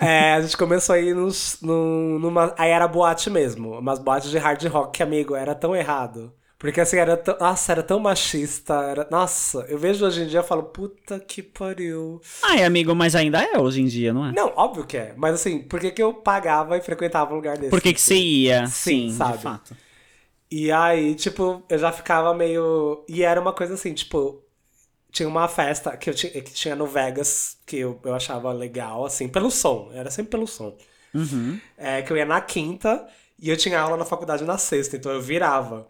É, 0.00 0.34
a 0.34 0.40
gente 0.40 0.56
começou 0.56 0.94
a 0.94 0.98
ir 0.98 1.14
nos, 1.14 1.58
num- 1.62 2.18
numa. 2.18 2.54
Aí 2.58 2.70
era 2.70 2.88
boate 2.88 3.30
mesmo, 3.30 3.78
umas 3.78 3.98
boates 3.98 4.30
de 4.30 4.38
hard 4.38 4.62
rock, 4.66 4.96
que, 4.96 5.02
amigo, 5.02 5.34
era 5.36 5.54
tão 5.54 5.76
errado. 5.76 6.32
Porque 6.58 6.80
assim, 6.80 6.96
era 6.96 7.16
tão. 7.16 7.36
Nossa, 7.38 7.72
era 7.72 7.82
tão 7.82 8.00
machista. 8.00 8.74
Era, 8.74 9.08
nossa, 9.10 9.60
eu 9.68 9.78
vejo 9.78 10.04
hoje 10.06 10.22
em 10.22 10.26
dia 10.26 10.40
e 10.40 10.42
falo, 10.42 10.64
puta 10.64 11.20
que 11.20 11.42
pariu. 11.42 12.20
Ai, 12.42 12.64
amigo, 12.64 12.94
mas 12.94 13.14
ainda 13.14 13.42
é 13.42 13.58
hoje 13.58 13.82
em 13.82 13.86
dia, 13.86 14.12
não 14.12 14.26
é? 14.26 14.32
Não, 14.32 14.52
óbvio 14.56 14.86
que 14.86 14.96
é. 14.96 15.14
Mas 15.16 15.34
assim, 15.34 15.60
por 15.62 15.78
que, 15.80 15.90
que 15.90 16.02
eu 16.02 16.14
pagava 16.14 16.76
e 16.76 16.80
frequentava 16.80 17.32
um 17.32 17.36
lugar 17.36 17.56
desse? 17.58 17.70
Por 17.70 17.80
que 17.80 17.92
que 17.92 18.00
você 18.00 18.16
ia? 18.16 18.66
Sim, 18.66 19.08
Sim, 19.08 19.10
sabe? 19.10 19.36
de 19.36 19.42
fato. 19.42 19.76
E 20.50 20.70
aí, 20.70 21.14
tipo, 21.14 21.62
eu 21.68 21.78
já 21.78 21.90
ficava 21.92 22.32
meio. 22.34 23.04
E 23.08 23.22
era 23.22 23.40
uma 23.40 23.52
coisa 23.52 23.74
assim, 23.74 23.94
tipo. 23.94 24.42
Tinha 25.16 25.26
uma 25.26 25.48
festa 25.48 25.96
que, 25.96 26.10
eu 26.10 26.14
tinha, 26.14 26.30
que 26.30 26.52
tinha 26.52 26.76
no 26.76 26.86
Vegas 26.86 27.56
que 27.64 27.78
eu, 27.78 27.98
eu 28.04 28.14
achava 28.14 28.52
legal, 28.52 29.02
assim, 29.02 29.26
pelo 29.26 29.50
som. 29.50 29.90
Era 29.94 30.10
sempre 30.10 30.32
pelo 30.32 30.46
som. 30.46 30.76
Uhum. 31.14 31.58
É, 31.78 32.02
que 32.02 32.12
eu 32.12 32.18
ia 32.18 32.26
na 32.26 32.38
quinta 32.38 33.08
e 33.40 33.48
eu 33.48 33.56
tinha 33.56 33.80
aula 33.80 33.96
na 33.96 34.04
faculdade 34.04 34.44
na 34.44 34.58
sexta, 34.58 34.94
então 34.94 35.10
eu 35.10 35.22
virava. 35.22 35.88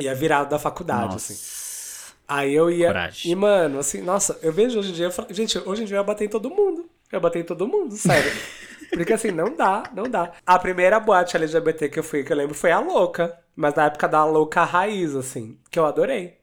Ia 0.00 0.12
virado 0.16 0.50
da 0.50 0.58
faculdade, 0.58 1.14
assim. 1.14 1.34
Nossa. 1.34 2.14
Aí 2.26 2.52
eu 2.52 2.68
ia. 2.68 2.88
Coragem. 2.88 3.30
E, 3.30 3.34
mano, 3.36 3.78
assim, 3.78 4.02
nossa, 4.02 4.36
eu 4.42 4.52
vejo 4.52 4.80
hoje 4.80 4.90
em 4.90 4.94
dia. 4.94 5.12
Falo, 5.12 5.32
gente, 5.32 5.56
hoje 5.58 5.82
em 5.82 5.84
dia 5.84 5.98
eu 5.98 6.00
ia 6.00 6.04
bater 6.04 6.24
em 6.24 6.28
todo 6.28 6.50
mundo. 6.50 6.90
Eu 7.12 7.20
bater 7.20 7.38
em 7.38 7.44
todo 7.44 7.68
mundo, 7.68 7.94
sério. 7.94 8.32
Porque 8.90 9.12
assim, 9.12 9.30
não 9.30 9.54
dá, 9.54 9.84
não 9.94 10.10
dá. 10.10 10.32
A 10.44 10.58
primeira 10.58 10.98
boate 10.98 11.36
LGBT 11.36 11.88
que 11.88 12.00
eu 12.00 12.02
fui, 12.02 12.24
que 12.24 12.32
eu 12.32 12.36
lembro, 12.36 12.56
foi 12.56 12.72
a 12.72 12.80
Louca. 12.80 13.38
Mas 13.54 13.76
na 13.76 13.84
época 13.84 14.08
da 14.08 14.24
Louca 14.24 14.64
Raiz, 14.64 15.14
assim, 15.14 15.56
que 15.70 15.78
eu 15.78 15.86
adorei. 15.86 16.35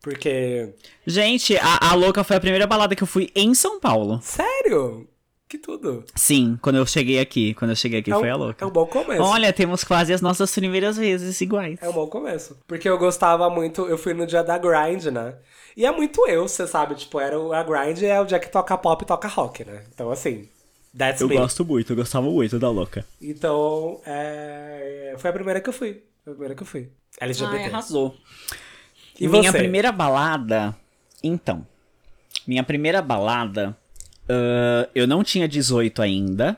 Porque. 0.00 0.74
Gente, 1.06 1.56
a, 1.56 1.90
a 1.90 1.94
Louca 1.94 2.24
foi 2.24 2.36
a 2.36 2.40
primeira 2.40 2.66
balada 2.66 2.96
que 2.96 3.02
eu 3.02 3.06
fui 3.06 3.30
em 3.34 3.54
São 3.54 3.78
Paulo. 3.78 4.20
Sério? 4.22 5.06
Que 5.50 5.58
tudo. 5.58 6.04
Sim, 6.14 6.56
quando 6.62 6.76
eu 6.76 6.86
cheguei 6.86 7.18
aqui. 7.18 7.54
Quando 7.54 7.70
eu 7.70 7.76
cheguei 7.76 7.98
aqui 7.98 8.12
é 8.12 8.16
um, 8.16 8.20
foi 8.20 8.30
a 8.30 8.36
Louca. 8.36 8.64
É 8.64 8.68
um 8.68 8.70
bom 8.70 8.86
começo. 8.86 9.20
Olha, 9.20 9.52
temos 9.52 9.82
quase 9.82 10.12
as 10.12 10.20
nossas 10.20 10.54
primeiras 10.54 10.96
vezes 10.96 11.40
iguais. 11.40 11.76
É 11.82 11.88
um 11.88 11.92
bom 11.92 12.06
começo. 12.06 12.56
Porque 12.68 12.88
eu 12.88 12.96
gostava 12.96 13.50
muito, 13.50 13.84
eu 13.86 13.98
fui 13.98 14.14
no 14.14 14.26
dia 14.28 14.44
da 14.44 14.56
Grind, 14.56 15.06
né? 15.06 15.34
E 15.76 15.84
é 15.84 15.90
muito 15.90 16.24
eu, 16.28 16.46
você 16.46 16.68
sabe, 16.68 16.94
tipo, 16.94 17.18
era 17.18 17.36
o, 17.38 17.52
a 17.52 17.64
Grind 17.64 18.00
é 18.02 18.20
o 18.20 18.24
dia 18.24 18.38
que 18.38 18.48
toca 18.48 18.78
pop 18.78 19.02
e 19.02 19.06
toca 19.06 19.26
rock, 19.26 19.64
né? 19.64 19.82
Então, 19.92 20.10
assim, 20.12 20.48
that's 20.96 21.20
Eu 21.20 21.28
me. 21.28 21.36
gosto 21.36 21.64
muito, 21.64 21.92
eu 21.92 21.96
gostava 21.96 22.30
muito 22.30 22.56
da 22.56 22.70
Louca. 22.70 23.04
Então, 23.20 24.00
é... 24.06 25.16
foi 25.18 25.30
a 25.30 25.32
primeira 25.32 25.60
que 25.60 25.68
eu 25.68 25.72
fui. 25.72 26.04
Foi 26.22 26.32
a 26.32 26.36
primeira 26.36 26.54
que 26.54 26.62
eu 26.62 26.66
fui. 26.66 26.90
LGBT. 27.20 27.56
Ai, 27.56 27.64
arrasou. 27.64 28.14
E 29.20 29.28
minha 29.28 29.50
você? 29.52 29.58
primeira 29.58 29.92
balada. 29.92 30.74
Então. 31.22 31.66
Minha 32.46 32.62
primeira 32.62 33.02
balada. 33.02 33.76
ah, 34.28 34.88
eu 34.94 35.06
não 35.06 35.22
tinha 35.22 35.46
18 35.46 36.00
ainda. 36.02 36.56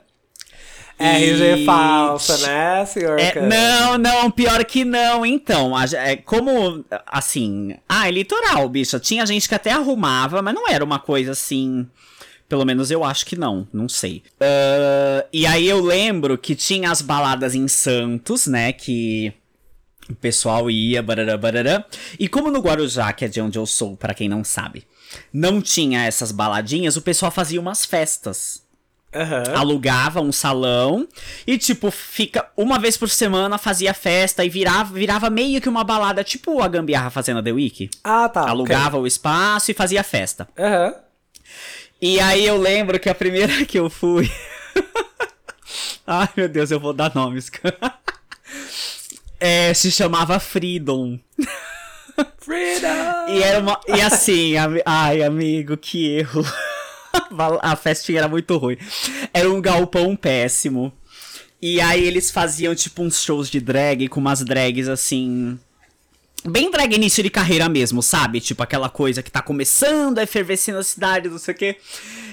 RG 0.98 1.62
E- 1.62 1.64
falsa, 1.64 2.38
né, 2.46 2.84
senhor? 2.86 3.18
É, 3.18 3.40
não, 3.48 3.98
não, 3.98 4.30
pior 4.30 4.64
que 4.64 4.84
não. 4.84 5.26
Então, 5.26 5.74
a- 5.76 5.84
é, 5.94 6.16
como, 6.16 6.84
assim... 7.06 7.74
Ah, 7.88 8.06
é 8.06 8.10
litoral, 8.12 8.68
bicha. 8.68 9.00
Tinha 9.00 9.26
gente 9.26 9.48
que 9.48 9.54
até 9.54 9.72
arrumava, 9.72 10.40
mas 10.42 10.54
não 10.54 10.68
era 10.68 10.84
uma 10.84 10.98
coisa 11.00 11.32
assim... 11.32 11.86
Pelo 12.48 12.66
menos 12.66 12.90
eu 12.90 13.02
acho 13.02 13.24
que 13.24 13.34
não, 13.34 13.66
não 13.72 13.88
sei. 13.88 14.22
Ah, 14.38 15.24
e 15.32 15.44
aí 15.46 15.66
eu 15.66 15.80
lembro 15.82 16.36
que 16.38 16.54
tinha 16.54 16.90
as 16.90 17.00
baladas 17.02 17.54
em 17.54 17.66
Santos, 17.66 18.46
né, 18.46 18.72
que... 18.72 19.32
O 20.12 20.14
pessoal 20.14 20.70
ia, 20.70 21.02
barará, 21.02 21.36
barará. 21.38 21.84
E 22.18 22.28
como 22.28 22.50
no 22.50 22.60
Guarujá, 22.60 23.12
que 23.12 23.24
é 23.24 23.28
de 23.28 23.40
onde 23.40 23.58
eu 23.58 23.64
sou, 23.64 23.96
pra 23.96 24.12
quem 24.12 24.28
não 24.28 24.44
sabe, 24.44 24.86
não 25.32 25.60
tinha 25.62 26.04
essas 26.04 26.30
baladinhas, 26.30 26.96
o 26.96 27.02
pessoal 27.02 27.32
fazia 27.32 27.58
umas 27.60 27.84
festas 27.86 28.62
Aham. 29.14 29.42
alugava 29.54 30.20
um 30.20 30.32
salão 30.32 31.06
e, 31.46 31.58
tipo, 31.58 31.90
fica 31.90 32.48
uma 32.56 32.78
vez 32.78 32.96
por 32.96 33.08
semana 33.10 33.58
fazia 33.58 33.92
festa 33.92 34.44
e 34.44 34.48
virava, 34.48 34.94
virava 34.94 35.28
meio 35.30 35.60
que 35.60 35.68
uma 35.68 35.84
balada, 35.84 36.24
tipo 36.24 36.62
a 36.62 36.68
Gambiarra 36.68 37.10
fazendo 37.10 37.42
The 37.42 37.52
Week. 37.52 37.90
Ah, 38.04 38.28
tá. 38.28 38.48
Alugava 38.48 38.98
o 38.98 39.06
espaço 39.06 39.70
e 39.70 39.74
fazia 39.74 40.02
festa. 40.02 40.48
Aham. 40.58 40.94
E 42.00 42.18
aí 42.20 42.44
eu 42.44 42.56
lembro 42.56 42.98
que 42.98 43.08
a 43.08 43.14
primeira 43.14 43.64
que 43.66 43.78
eu 43.78 43.88
fui. 43.88 44.30
Ai, 46.06 46.28
meu 46.36 46.48
Deus, 46.48 46.70
eu 46.70 46.80
vou 46.80 46.92
dar 46.92 47.14
nomes. 47.14 47.50
é, 49.42 49.74
se 49.74 49.90
chamava 49.90 50.38
Freedom. 50.38 51.18
Freedom! 52.38 53.28
E 53.28 53.42
era 53.42 53.60
uma. 53.60 53.80
E 53.88 54.00
assim, 54.00 54.56
ami- 54.56 54.82
ai, 54.84 55.22
amigo, 55.22 55.76
que 55.76 56.06
erro. 56.18 56.44
A 57.60 57.76
festinha 57.76 58.20
era 58.20 58.28
muito 58.28 58.56
ruim. 58.56 58.76
Era 59.34 59.50
um 59.50 59.60
galpão 59.60 60.14
péssimo. 60.16 60.92
E 61.60 61.80
aí 61.80 62.04
eles 62.06 62.30
faziam, 62.30 62.74
tipo, 62.74 63.02
uns 63.02 63.22
shows 63.22 63.48
de 63.50 63.60
drag 63.60 64.08
com 64.08 64.20
umas 64.20 64.42
drags 64.44 64.88
assim. 64.88 65.58
Bem 66.44 66.70
drag 66.70 66.92
início 66.94 67.22
de 67.22 67.30
carreira 67.30 67.68
mesmo, 67.68 68.02
sabe? 68.02 68.40
Tipo, 68.40 68.62
aquela 68.62 68.88
coisa 68.88 69.22
que 69.22 69.30
tá 69.30 69.40
começando 69.40 70.18
a 70.18 70.22
efervescer 70.24 70.74
na 70.74 70.82
cidade, 70.82 71.28
não 71.28 71.38
sei 71.38 71.54
o 71.54 71.56
quê. 71.56 71.76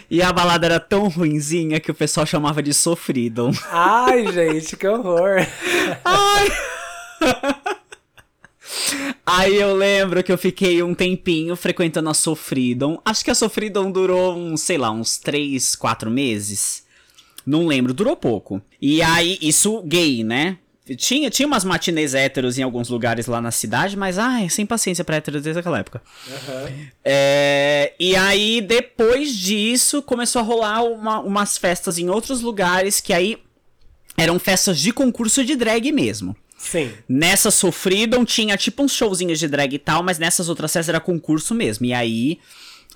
E 0.10 0.22
a 0.22 0.34
balada 0.34 0.66
era 0.66 0.80
tão 0.80 1.08
ruinzinha 1.08 1.80
que 1.80 1.92
o 1.92 1.94
pessoal 1.94 2.26
chamava 2.26 2.64
de 2.64 2.74
Sofridom. 2.74 3.52
Ai, 3.70 4.32
gente, 4.32 4.76
que 4.76 4.88
horror. 4.88 5.46
Ai! 6.04 6.48
Aí 9.26 9.56
eu 9.56 9.76
lembro 9.76 10.24
que 10.24 10.32
eu 10.32 10.38
fiquei 10.38 10.82
um 10.84 10.94
tempinho 10.94 11.56
frequentando 11.56 12.10
a 12.10 12.14
Sofridom. 12.14 13.00
Acho 13.06 13.24
que 13.24 13.32
a 13.32 13.36
Sofridom 13.36 13.92
durou 13.92 14.36
uns, 14.36 14.62
sei 14.62 14.78
lá, 14.78 14.92
uns 14.92 15.18
3, 15.18 15.76
4 15.76 16.10
meses. 16.10 16.84
Não 17.46 17.66
lembro, 17.66 17.94
durou 17.94 18.16
pouco. 18.16 18.62
E 18.82 19.02
aí, 19.02 19.38
isso 19.42 19.82
gay, 19.84 20.24
né? 20.24 20.58
Tinha, 20.98 21.30
tinha 21.30 21.48
umas 21.48 21.64
matinês 21.64 22.16
héteros 22.16 22.58
em 22.58 22.64
alguns 22.64 22.90
lugares 22.90 23.28
lá 23.28 23.40
na 23.40 23.52
cidade, 23.52 23.96
mas 23.96 24.18
ai, 24.18 24.50
sem 24.50 24.66
paciência 24.66 25.04
pra 25.04 25.18
héteros 25.18 25.44
desde 25.44 25.60
aquela 25.60 25.78
época. 25.80 26.02
É, 27.06 27.94
e 28.00 28.16
aí, 28.16 28.60
depois 28.60 29.36
disso, 29.36 30.02
começou 30.02 30.40
a 30.42 30.44
rolar 30.44 30.84
uma- 30.84 31.20
umas 31.20 31.58
festas 31.60 32.00
em 32.00 32.10
outros 32.10 32.42
lugares 32.42 33.00
que 33.00 33.14
aí 33.14 33.38
eram 34.18 34.40
festas 34.40 34.80
de 34.80 34.92
concurso 34.92 35.46
de 35.46 35.56
drag 35.56 35.92
mesmo. 35.92 36.36
Sim. 36.60 36.92
Nessa 37.08 37.50
Sofridom 37.50 38.26
tinha 38.26 38.56
tipo 38.58 38.84
uns 38.84 38.92
showzinhos 38.92 39.40
de 39.40 39.48
drag 39.48 39.74
e 39.74 39.80
tal, 39.80 40.04
mas 40.04 40.20
nessas 40.20 40.50
outras 40.50 40.72
festas 40.74 40.90
era 40.90 41.00
concurso 41.00 41.56
mesmo. 41.56 41.86
E 41.86 41.94
aí 41.94 42.38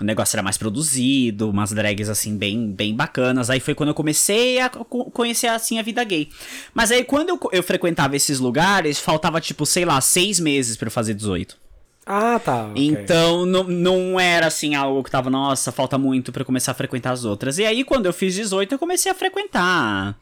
o 0.02 0.04
negócio 0.04 0.36
era 0.36 0.44
mais 0.44 0.58
produzido, 0.58 1.50
umas 1.50 1.72
drags 1.72 2.10
assim 2.10 2.36
bem, 2.38 2.72
bem 2.72 2.94
bacanas. 2.94 3.50
Aí 3.50 3.60
foi 3.62 3.74
quando 3.74 3.90
eu 3.90 3.96
comecei 3.96 4.60
a 4.60 4.70
co- 4.70 5.06
conhecer 5.12 5.48
assim 5.48 5.80
a 5.80 5.82
vida 5.82 6.04
gay. 6.04 6.30
Mas 6.74 6.92
aí 6.92 7.04
quando 7.06 7.30
eu, 7.30 7.40
eu 7.54 7.64
frequentava 7.64 8.16
esses 8.18 8.38
lugares, 8.40 9.00
faltava 9.00 9.40
tipo, 9.40 9.66
sei 9.66 9.86
lá, 9.86 10.00
seis 10.02 10.40
meses 10.42 10.76
pra 10.76 10.88
eu 10.88 10.92
fazer 10.92 11.14
18. 11.14 11.58
Ah, 12.06 12.38
tá. 12.44 12.66
ok. 12.66 12.86
Então 12.86 13.46
não, 13.46 13.64
não 13.64 14.20
era 14.20 14.48
assim 14.48 14.76
algo 14.76 15.02
que 15.04 15.10
tava, 15.10 15.30
nossa, 15.30 15.72
falta 15.72 15.98
muito 15.98 16.34
pra 16.34 16.42
eu 16.42 16.46
começar 16.46 16.72
a 16.74 16.76
frequentar 16.76 17.12
as 17.14 17.24
outras. 17.24 17.58
E 17.58 17.64
aí 17.66 17.86
quando 17.86 18.08
eu 18.08 18.14
fiz 18.14 18.36
18 18.36 18.74
eu 18.76 18.80
comecei 18.80 19.10
a 19.10 19.16
frequentar 19.16 20.18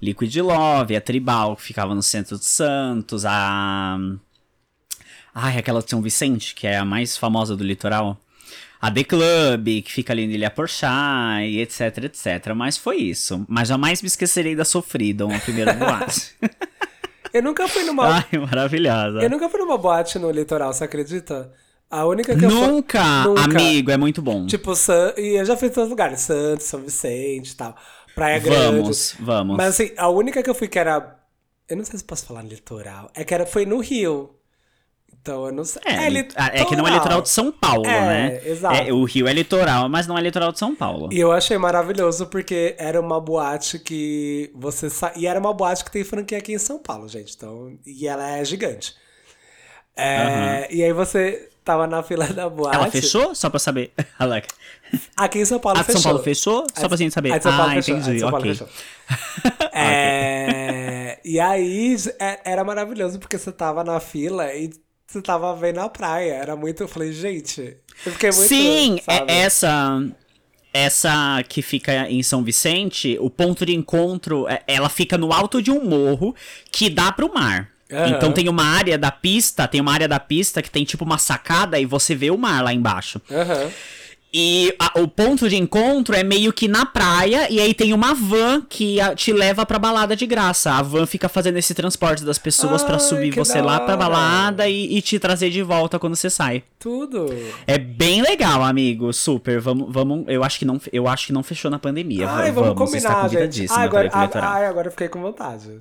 Liquid 0.00 0.34
Love, 0.36 0.96
a 0.96 1.00
Tribal, 1.00 1.56
que 1.56 1.62
ficava 1.62 1.94
no 1.94 2.02
centro 2.02 2.38
de 2.38 2.44
Santos, 2.44 3.24
a 3.24 3.98
Ai, 5.34 5.58
aquela 5.58 5.82
de 5.82 5.90
São 5.90 6.02
Vicente, 6.02 6.54
que 6.54 6.66
é 6.66 6.76
a 6.76 6.84
mais 6.84 7.16
famosa 7.16 7.56
do 7.56 7.64
litoral. 7.64 8.18
A 8.80 8.90
The 8.90 9.04
Club, 9.04 9.82
que 9.84 9.92
fica 9.92 10.12
ali 10.12 10.24
em 10.24 10.30
Ilha 10.30 10.50
Porchá, 10.50 11.42
e 11.44 11.60
etc, 11.60 12.04
etc. 12.04 12.54
Mas 12.54 12.76
foi 12.76 12.96
isso. 12.96 13.44
Mas 13.48 13.68
jamais 13.68 14.00
me 14.02 14.08
esquecerei 14.08 14.56
da 14.56 14.64
Sofridom, 14.64 15.34
a 15.34 15.38
primeira 15.38 15.72
boate. 15.74 16.34
Eu 17.32 17.42
nunca 17.44 17.68
fui 17.68 17.84
numa. 17.84 18.16
Ai, 18.16 18.38
maravilhosa. 18.40 19.20
Eu 19.22 19.30
nunca 19.30 19.48
fui 19.48 19.60
numa 19.60 19.78
boate 19.78 20.18
no 20.18 20.32
litoral, 20.32 20.72
você 20.72 20.82
acredita? 20.82 21.52
A 21.88 22.04
única 22.04 22.36
que 22.36 22.44
eu 22.44 22.50
fui. 22.50 22.60
Nunca, 22.60 23.24
Nunca. 23.24 23.42
amigo, 23.42 23.90
é 23.90 23.96
muito 23.96 24.22
bom. 24.22 24.46
Tipo, 24.46 24.76
San... 24.76 25.12
e 25.16 25.40
eu 25.40 25.44
já 25.44 25.56
fui 25.56 25.68
em 25.68 25.70
todos 25.70 25.84
os 25.84 25.90
lugares, 25.90 26.20
Santos, 26.20 26.66
São 26.66 26.80
Vicente 26.80 27.50
e 27.50 27.56
tal. 27.56 27.76
Praia 28.20 28.38
Grande. 28.38 28.76
vamos, 28.82 29.14
vamos. 29.18 29.56
Mas 29.56 29.68
assim, 29.68 29.92
a 29.96 30.08
única 30.08 30.42
que 30.42 30.50
eu 30.50 30.54
fui 30.54 30.68
que 30.68 30.78
era. 30.78 31.18
Eu 31.68 31.76
não 31.76 31.84
sei 31.84 31.98
se 31.98 32.04
posso 32.04 32.26
falar 32.26 32.42
litoral. 32.42 33.10
É 33.14 33.24
que 33.24 33.32
era, 33.32 33.46
foi 33.46 33.64
no 33.64 33.78
Rio. 33.78 34.34
Então 35.22 35.46
eu 35.46 35.52
não 35.52 35.64
sei. 35.64 35.82
É, 35.84 36.08
li- 36.08 36.28
é 36.52 36.64
que 36.64 36.74
não 36.74 36.88
é 36.88 36.90
litoral 36.92 37.20
de 37.20 37.28
São 37.28 37.52
Paulo, 37.52 37.84
É, 37.86 38.00
né? 38.00 38.40
exato. 38.48 38.74
É, 38.74 38.92
o 38.92 39.04
Rio 39.04 39.28
é 39.28 39.32
litoral, 39.34 39.86
mas 39.88 40.06
não 40.06 40.16
é 40.16 40.20
litoral 40.22 40.50
de 40.50 40.58
São 40.58 40.74
Paulo. 40.74 41.10
E 41.12 41.20
eu 41.20 41.30
achei 41.30 41.58
maravilhoso 41.58 42.26
porque 42.26 42.74
era 42.78 42.98
uma 42.98 43.20
boate 43.20 43.78
que 43.78 44.50
você 44.54 44.88
sa... 44.88 45.12
E 45.14 45.26
era 45.26 45.38
uma 45.38 45.52
boate 45.52 45.84
que 45.84 45.90
tem 45.90 46.04
franquia 46.04 46.38
aqui 46.38 46.54
em 46.54 46.58
São 46.58 46.78
Paulo, 46.78 47.06
gente. 47.06 47.34
Então, 47.36 47.76
e 47.84 48.08
ela 48.08 48.26
é 48.30 48.44
gigante. 48.44 48.94
É, 49.94 50.66
E 50.70 50.82
aí 50.82 50.92
você 50.92 51.49
tava 51.64 51.86
na 51.86 52.02
fila 52.02 52.26
da 52.28 52.48
boate. 52.48 52.76
Ela 52.76 52.90
fechou? 52.90 53.34
Só 53.34 53.48
pra 53.50 53.58
saber. 53.58 53.92
Aqui 55.16 55.38
em 55.38 55.44
São 55.44 55.58
Paulo 55.58 55.78
A 55.78 55.82
de 55.82 55.86
fechou. 55.86 56.00
São 56.02 56.10
Paulo 56.10 56.24
fechou? 56.24 56.66
Só 56.74 56.88
pra 56.88 56.96
gente 56.96 57.12
saber. 57.14 57.32
A 57.32 57.38
de 57.38 57.42
São 57.44 57.56
Paulo 57.56 57.70
ah, 57.70 57.74
fechou. 57.74 57.96
Entendi, 57.96 58.20
São 58.20 58.30
Paulo 58.30 58.44
ok. 58.46 58.54
fechou. 58.54 58.68
É, 59.72 61.18
E 61.24 61.38
aí 61.40 61.96
é- 62.18 62.40
era 62.44 62.64
maravilhoso 62.64 63.18
porque 63.18 63.38
você 63.38 63.52
tava 63.52 63.82
na 63.84 64.00
fila 64.00 64.52
e 64.54 64.70
você 65.06 65.20
tava 65.22 65.54
vendo 65.56 65.78
a 65.80 65.88
praia. 65.88 66.34
Era 66.34 66.56
muito. 66.56 66.82
Eu 66.82 66.88
falei, 66.88 67.12
gente. 67.12 67.76
Eu 68.06 68.12
fiquei 68.12 68.30
muito. 68.30 68.48
Sim, 68.48 69.00
é 69.06 69.18
sabe? 69.18 69.32
essa. 69.32 70.04
Essa 70.72 71.42
que 71.48 71.62
fica 71.62 72.08
em 72.08 72.22
São 72.22 72.44
Vicente, 72.44 73.18
o 73.20 73.28
ponto 73.28 73.66
de 73.66 73.74
encontro, 73.74 74.46
é- 74.48 74.62
ela 74.68 74.88
fica 74.88 75.18
no 75.18 75.32
alto 75.32 75.60
de 75.60 75.68
um 75.70 75.84
morro 75.84 76.32
que 76.70 76.88
dá 76.88 77.10
pro 77.10 77.32
mar. 77.34 77.68
Aham. 77.92 78.08
Então 78.16 78.32
tem 78.32 78.48
uma 78.48 78.64
área 78.64 78.96
da 78.98 79.10
pista, 79.10 79.66
tem 79.66 79.80
uma 79.80 79.92
área 79.92 80.06
da 80.08 80.20
pista 80.20 80.62
que 80.62 80.70
tem 80.70 80.84
tipo 80.84 81.04
uma 81.04 81.18
sacada 81.18 81.78
e 81.78 81.84
você 81.86 82.14
vê 82.14 82.30
o 82.30 82.38
mar 82.38 82.62
lá 82.62 82.72
embaixo. 82.72 83.20
Aham. 83.30 83.68
E 84.32 84.72
a- 84.78 84.92
o 85.00 85.08
ponto 85.08 85.48
de 85.48 85.56
encontro 85.56 86.14
é 86.14 86.22
meio 86.22 86.52
que 86.52 86.68
na 86.68 86.86
praia, 86.86 87.50
e 87.50 87.58
aí 87.60 87.74
tem 87.74 87.92
uma 87.92 88.14
van 88.14 88.60
que 88.68 89.00
a- 89.00 89.12
te 89.12 89.32
leva 89.32 89.66
pra 89.66 89.76
balada 89.76 90.14
de 90.14 90.24
graça. 90.24 90.70
A 90.70 90.82
van 90.82 91.04
fica 91.04 91.28
fazendo 91.28 91.56
esse 91.56 91.74
transporte 91.74 92.24
das 92.24 92.38
pessoas 92.38 92.84
pra 92.84 92.94
Ai, 92.94 93.00
subir 93.00 93.34
você 93.34 93.60
lá 93.60 93.80
pra 93.80 93.96
balada 93.96 94.68
e, 94.68 94.96
e 94.96 95.02
te 95.02 95.18
trazer 95.18 95.50
de 95.50 95.60
volta 95.64 95.98
quando 95.98 96.14
você 96.14 96.30
sai. 96.30 96.62
Tudo. 96.78 97.26
É 97.66 97.76
bem 97.76 98.22
legal, 98.22 98.62
amigo. 98.62 99.12
Super. 99.12 99.58
Vamos, 99.58 99.92
vamos. 99.92 100.24
Eu 100.28 100.44
acho 100.44 100.60
que 100.60 100.64
não, 100.64 100.80
eu 100.92 101.08
acho 101.08 101.26
que 101.26 101.32
não 101.32 101.42
fechou 101.42 101.68
na 101.68 101.80
pandemia. 101.80 102.30
Ai, 102.30 102.52
Va- 102.52 102.62
vamos, 102.72 102.94
está 102.94 103.12
combinar, 103.24 103.28
gente. 103.50 103.62
Ai, 103.62 103.66
pra 103.66 103.82
agora, 103.82 104.06
ir 104.06 104.10
pro 104.10 104.20
litoral. 104.22 104.52
ai, 104.52 104.66
agora 104.66 104.86
eu 104.86 104.92
fiquei 104.92 105.08
com 105.08 105.20
vontade. 105.20 105.80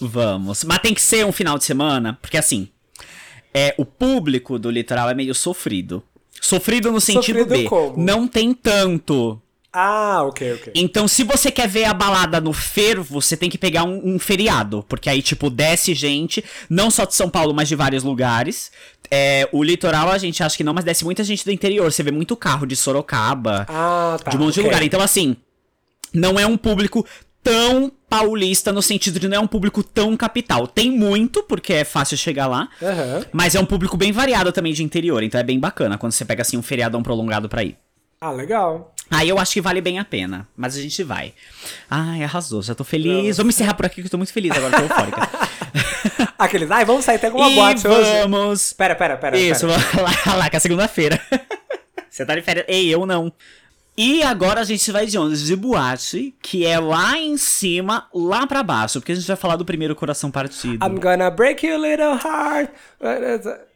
Vamos. 0.00 0.64
Mas 0.64 0.78
tem 0.78 0.94
que 0.94 1.02
ser 1.02 1.24
um 1.26 1.32
final 1.32 1.58
de 1.58 1.64
semana, 1.64 2.18
porque 2.20 2.36
assim, 2.36 2.68
é 3.52 3.74
o 3.78 3.84
público 3.84 4.58
do 4.58 4.70
litoral 4.70 5.10
é 5.10 5.14
meio 5.14 5.34
sofrido. 5.34 6.02
Sofrido 6.40 6.92
no 6.92 7.00
sentido 7.00 7.40
Sofrido 7.40 7.48
B. 7.48 7.64
como? 7.64 7.96
Não 7.96 8.28
tem 8.28 8.54
tanto. 8.54 9.40
Ah, 9.72 10.22
ok, 10.24 10.54
ok. 10.54 10.72
Então, 10.74 11.06
se 11.06 11.22
você 11.22 11.50
quer 11.50 11.68
ver 11.68 11.84
a 11.84 11.92
balada 11.92 12.40
no 12.40 12.52
fervo, 12.54 13.20
você 13.20 13.36
tem 13.36 13.50
que 13.50 13.58
pegar 13.58 13.84
um, 13.84 14.14
um 14.14 14.18
feriado. 14.18 14.84
Porque 14.88 15.10
aí, 15.10 15.20
tipo, 15.20 15.50
desce 15.50 15.94
gente, 15.94 16.42
não 16.70 16.90
só 16.90 17.04
de 17.04 17.14
São 17.14 17.28
Paulo, 17.28 17.52
mas 17.52 17.68
de 17.68 17.74
vários 17.76 18.02
lugares. 18.02 18.72
É, 19.10 19.46
o 19.52 19.62
litoral, 19.62 20.10
a 20.10 20.16
gente 20.18 20.42
acha 20.42 20.56
que 20.56 20.64
não, 20.64 20.72
mas 20.72 20.84
desce 20.84 21.04
muita 21.04 21.22
gente 21.22 21.44
do 21.44 21.52
interior. 21.52 21.92
Você 21.92 22.02
vê 22.02 22.10
muito 22.10 22.34
carro 22.34 22.66
de 22.66 22.74
Sorocaba, 22.74 23.66
Ah, 23.68 24.16
tá. 24.24 24.30
de 24.30 24.36
um 24.36 24.40
monte 24.40 24.54
de 24.54 24.60
ok. 24.60 24.70
lugar. 24.70 24.82
Então, 24.82 25.00
assim, 25.02 25.36
não 26.14 26.38
é 26.40 26.46
um 26.46 26.56
público 26.56 27.04
tão 27.48 27.90
paulista 28.10 28.70
no 28.72 28.82
sentido 28.82 29.18
de 29.18 29.26
não 29.26 29.36
é 29.36 29.40
um 29.40 29.46
público 29.46 29.82
tão 29.82 30.14
capital. 30.16 30.66
Tem 30.66 30.90
muito, 30.90 31.42
porque 31.42 31.72
é 31.72 31.84
fácil 31.84 32.16
chegar 32.18 32.46
lá. 32.46 32.68
Aham. 32.82 33.24
Mas 33.32 33.54
é 33.54 33.60
um 33.60 33.64
público 33.64 33.96
bem 33.96 34.12
variado 34.12 34.52
também 34.52 34.74
de 34.74 34.84
interior. 34.84 35.22
Então 35.22 35.40
é 35.40 35.44
bem 35.44 35.58
bacana 35.58 35.96
quando 35.96 36.12
você 36.12 36.24
pega, 36.24 36.42
assim, 36.42 36.58
um 36.58 36.62
feriadão 36.62 37.02
prolongado 37.02 37.48
pra 37.48 37.64
ir. 37.64 37.76
Ah, 38.20 38.30
legal. 38.32 38.94
Aí 39.10 39.28
eu 39.28 39.38
acho 39.38 39.54
que 39.54 39.60
vale 39.60 39.80
bem 39.80 39.98
a 39.98 40.04
pena. 40.04 40.46
Mas 40.54 40.76
a 40.76 40.80
gente 40.82 41.02
vai. 41.02 41.32
Ai, 41.88 42.22
arrasou. 42.22 42.60
Já 42.62 42.74
tô 42.74 42.84
feliz. 42.84 43.38
Vamos 43.38 43.54
encerrar 43.54 43.74
por 43.74 43.86
aqui 43.86 44.02
que 44.02 44.06
eu 44.06 44.10
tô 44.10 44.18
muito 44.18 44.32
feliz 44.32 44.54
agora, 44.54 44.76
tô 44.76 44.82
eufórica. 44.82 45.28
Aqueles, 46.38 46.70
ai, 46.70 46.84
vamos 46.84 47.04
sair, 47.04 47.18
tem 47.18 47.28
alguma 47.28 47.50
e 47.50 47.54
boate 47.54 47.88
hoje. 47.88 48.10
vamos... 48.22 48.72
Pera, 48.72 48.94
pera, 48.94 49.16
pera. 49.16 49.38
Isso, 49.38 49.66
pera. 49.66 50.02
lá, 50.26 50.34
lá, 50.34 50.50
que 50.50 50.56
é 50.56 50.60
segunda-feira. 50.60 51.20
Você 52.10 52.26
tá 52.26 52.34
de 52.34 52.42
férias? 52.42 52.66
Ei, 52.68 52.88
eu 52.88 53.06
não. 53.06 53.32
E 54.00 54.22
agora 54.22 54.60
a 54.60 54.64
gente 54.64 54.92
vai 54.92 55.06
de 55.06 55.18
onde? 55.18 55.44
De 55.44 55.56
boate, 55.56 56.32
que 56.40 56.64
é 56.64 56.78
lá 56.78 57.18
em 57.18 57.36
cima, 57.36 58.06
lá 58.14 58.46
pra 58.46 58.62
baixo. 58.62 59.00
Porque 59.00 59.10
a 59.10 59.14
gente 59.16 59.26
vai 59.26 59.34
falar 59.36 59.56
do 59.56 59.64
primeiro 59.64 59.96
coração 59.96 60.30
partido. 60.30 60.84
I'm 60.86 61.00
gonna 61.00 61.28
break 61.32 61.66
your 61.66 61.80
little 61.80 62.14
heart. 62.16 62.70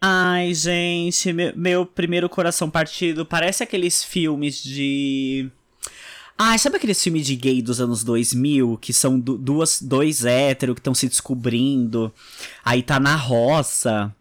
Ai, 0.01 0.55
gente, 0.55 1.33
meu, 1.33 1.53
meu 1.57 1.85
primeiro 1.87 2.29
coração 2.29 2.71
partido 2.71 3.27
parece 3.27 3.65
aqueles 3.65 4.05
filmes 4.05 4.63
de. 4.63 5.49
Ai, 6.39 6.57
sabe 6.59 6.77
aqueles 6.77 7.03
filmes 7.03 7.27
de 7.27 7.35
gay 7.37 7.61
dos 7.61 7.81
anos 7.81 8.05
2000 8.05 8.79
que 8.81 8.93
são 8.93 9.19
du- 9.19 9.37
duas, 9.37 9.83
dois 9.83 10.25
héteros 10.25 10.75
que 10.75 10.81
estão 10.81 10.95
se 10.95 11.09
descobrindo? 11.09 12.13
Aí 12.65 12.81
tá 12.83 13.01
na 13.01 13.17
roça. 13.17 14.15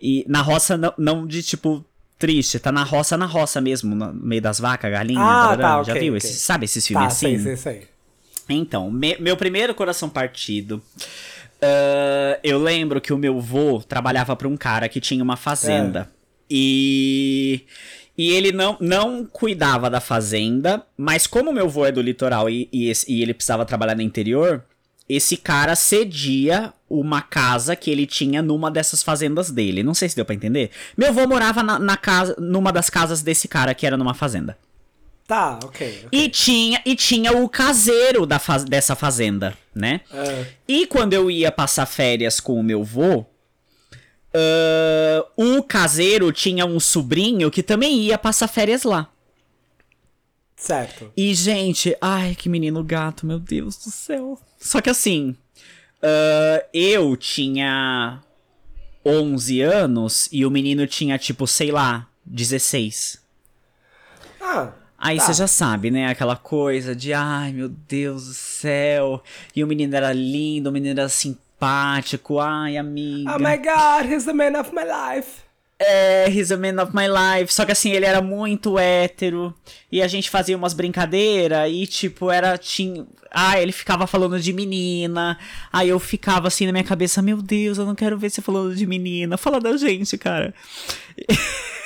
E 0.00 0.24
na 0.28 0.40
roça 0.42 0.76
não, 0.76 0.92
não 0.98 1.26
de 1.26 1.42
tipo 1.42 1.84
triste, 2.20 2.58
tá 2.60 2.70
na 2.70 2.84
roça, 2.84 3.16
na 3.16 3.26
roça 3.26 3.60
mesmo, 3.60 3.94
no 3.96 4.12
meio 4.14 4.40
das 4.42 4.60
vacas, 4.60 4.90
galinhas. 4.92 5.24
Ah, 5.24 5.56
tá, 5.56 5.82
Já 5.82 5.94
viu? 5.94 6.14
ok. 6.14 6.16
Esses, 6.18 6.40
sabe 6.42 6.66
esses 6.66 6.86
filmes 6.86 7.06
Tá, 7.08 7.12
assim? 7.12 7.38
sei, 7.38 7.56
sei, 7.56 7.56
sei. 7.56 7.88
Então, 8.48 8.90
me- 8.90 9.16
meu 9.18 9.36
primeiro 9.36 9.74
coração 9.74 10.08
partido. 10.08 10.80
ah, 11.62 12.38
eu 12.44 12.62
lembro 12.62 13.00
que 13.00 13.12
o 13.12 13.18
meu 13.18 13.40
vô 13.40 13.80
trabalhava 13.82 14.36
pra 14.36 14.46
um 14.48 14.56
cara 14.56 14.88
que 14.88 15.00
tinha 15.00 15.22
uma 15.24 15.36
fazenda. 15.36 16.08
E. 16.48 17.64
E 18.18 18.30
ele 18.32 18.52
não, 18.52 18.76
não 18.80 19.24
cuidava 19.24 19.88
da 19.88 19.98
fazenda, 20.00 20.84
mas 20.94 21.26
como 21.26 21.52
meu 21.54 21.70
vô 21.70 21.86
é 21.86 21.92
do 21.92 22.02
litoral 22.02 22.50
e, 22.50 22.68
e, 22.70 22.90
esse- 22.90 23.10
e 23.10 23.22
ele 23.22 23.32
precisava 23.32 23.64
trabalhar 23.64 23.94
no 23.94 24.02
interior, 24.02 24.62
esse 25.08 25.38
cara 25.38 25.74
cedia 25.74 26.70
uma 26.90 27.22
casa 27.22 27.76
que 27.76 27.90
ele 27.90 28.04
tinha 28.06 28.42
numa 28.42 28.70
dessas 28.70 29.02
fazendas 29.02 29.50
dele. 29.50 29.82
Não 29.84 29.94
sei 29.94 30.08
se 30.08 30.16
deu 30.16 30.24
pra 30.24 30.34
entender. 30.34 30.70
Meu 30.96 31.12
vô 31.14 31.26
morava 31.26 31.62
na, 31.62 31.78
na 31.78 31.96
casa, 31.96 32.34
numa 32.38 32.72
das 32.72 32.90
casas 32.90 33.22
desse 33.22 33.46
cara 33.48 33.72
que 33.74 33.86
era 33.86 33.96
numa 33.96 34.12
fazenda. 34.12 34.58
Tá, 35.26 35.60
ok. 35.64 36.02
ok. 36.06 36.08
E 36.10 36.28
tinha, 36.28 36.82
e 36.84 36.96
tinha 36.96 37.30
o 37.32 37.48
caseiro 37.48 38.26
da 38.26 38.40
faz- 38.40 38.64
dessa 38.64 38.96
fazenda, 38.96 39.56
né? 39.72 40.00
Ah, 40.12 40.44
E 40.66 40.86
quando 40.88 41.12
eu 41.14 41.30
ia 41.30 41.52
passar 41.52 41.86
férias 41.86 42.40
com 42.40 42.58
o 42.58 42.62
meu 42.64 42.82
vô, 42.82 43.24
ah, 44.34 45.24
o 45.36 45.62
caseiro 45.62 46.32
tinha 46.32 46.66
um 46.66 46.80
sobrinho 46.80 47.48
que 47.50 47.62
também 47.62 48.00
ia 48.00 48.18
passar 48.18 48.48
férias 48.48 48.82
lá. 48.82 49.08
certo. 50.56 51.12
E, 51.16 51.32
gente, 51.34 51.96
ai, 52.00 52.34
que 52.34 52.48
menino 52.48 52.82
gato, 52.84 53.24
meu 53.24 53.38
Deus 53.38 53.76
do 53.76 53.90
céu. 53.90 54.38
Só 54.58 54.80
que 54.80 54.90
assim, 54.90 55.36
ah, 56.02 56.64
eu 56.72 57.16
tinha 57.16 58.20
11 59.04 59.60
anos 59.62 60.28
e 60.32 60.44
o 60.44 60.50
menino 60.50 60.86
tinha, 60.86 61.18
tipo, 61.18 61.46
sei 61.46 61.70
lá, 61.70 62.06
16. 62.24 63.20
Ah, 64.40 64.72
Aí 65.02 65.16
tá. 65.16 65.24
você 65.24 65.32
já 65.32 65.46
sabe, 65.46 65.90
né? 65.90 66.08
Aquela 66.08 66.36
coisa 66.36 66.94
de, 66.94 67.14
ai 67.14 67.52
meu 67.52 67.70
Deus 67.70 68.26
do 68.26 68.34
céu. 68.34 69.22
E 69.56 69.64
o 69.64 69.66
menino 69.66 69.96
era 69.96 70.12
lindo, 70.12 70.68
o 70.68 70.72
menino 70.72 71.00
era 71.00 71.08
simpático. 71.08 72.38
Ai, 72.38 72.76
amiga. 72.76 73.34
Oh 73.34 73.38
my 73.38 73.56
god, 73.56 74.12
he's 74.12 74.26
the 74.26 74.34
man 74.34 74.58
of 74.60 74.74
my 74.74 74.84
life. 74.84 75.42
É, 75.82 76.28
he's 76.28 76.52
a 76.52 76.58
man 76.58 76.82
of 76.82 76.94
my 76.94 77.06
life. 77.08 77.52
Só 77.52 77.64
que 77.64 77.72
assim, 77.72 77.90
ele 77.90 78.04
era 78.04 78.20
muito 78.20 78.78
hétero. 78.78 79.54
E 79.90 80.02
a 80.02 80.06
gente 80.06 80.28
fazia 80.28 80.54
umas 80.54 80.74
brincadeiras. 80.74 81.70
E 81.72 81.86
tipo, 81.86 82.30
era. 82.30 82.58
Tinha... 82.58 83.06
Ah, 83.30 83.58
ele 83.58 83.72
ficava 83.72 84.06
falando 84.06 84.38
de 84.38 84.52
menina. 84.52 85.38
Aí 85.72 85.88
eu 85.88 85.98
ficava 85.98 86.48
assim 86.48 86.66
na 86.66 86.72
minha 86.72 86.84
cabeça: 86.84 87.22
Meu 87.22 87.40
Deus, 87.40 87.78
eu 87.78 87.86
não 87.86 87.94
quero 87.94 88.18
ver 88.18 88.28
você 88.28 88.42
falando 88.42 88.76
de 88.76 88.86
menina. 88.86 89.38
Fala 89.38 89.58
da 89.58 89.74
gente, 89.76 90.18
cara. 90.18 90.52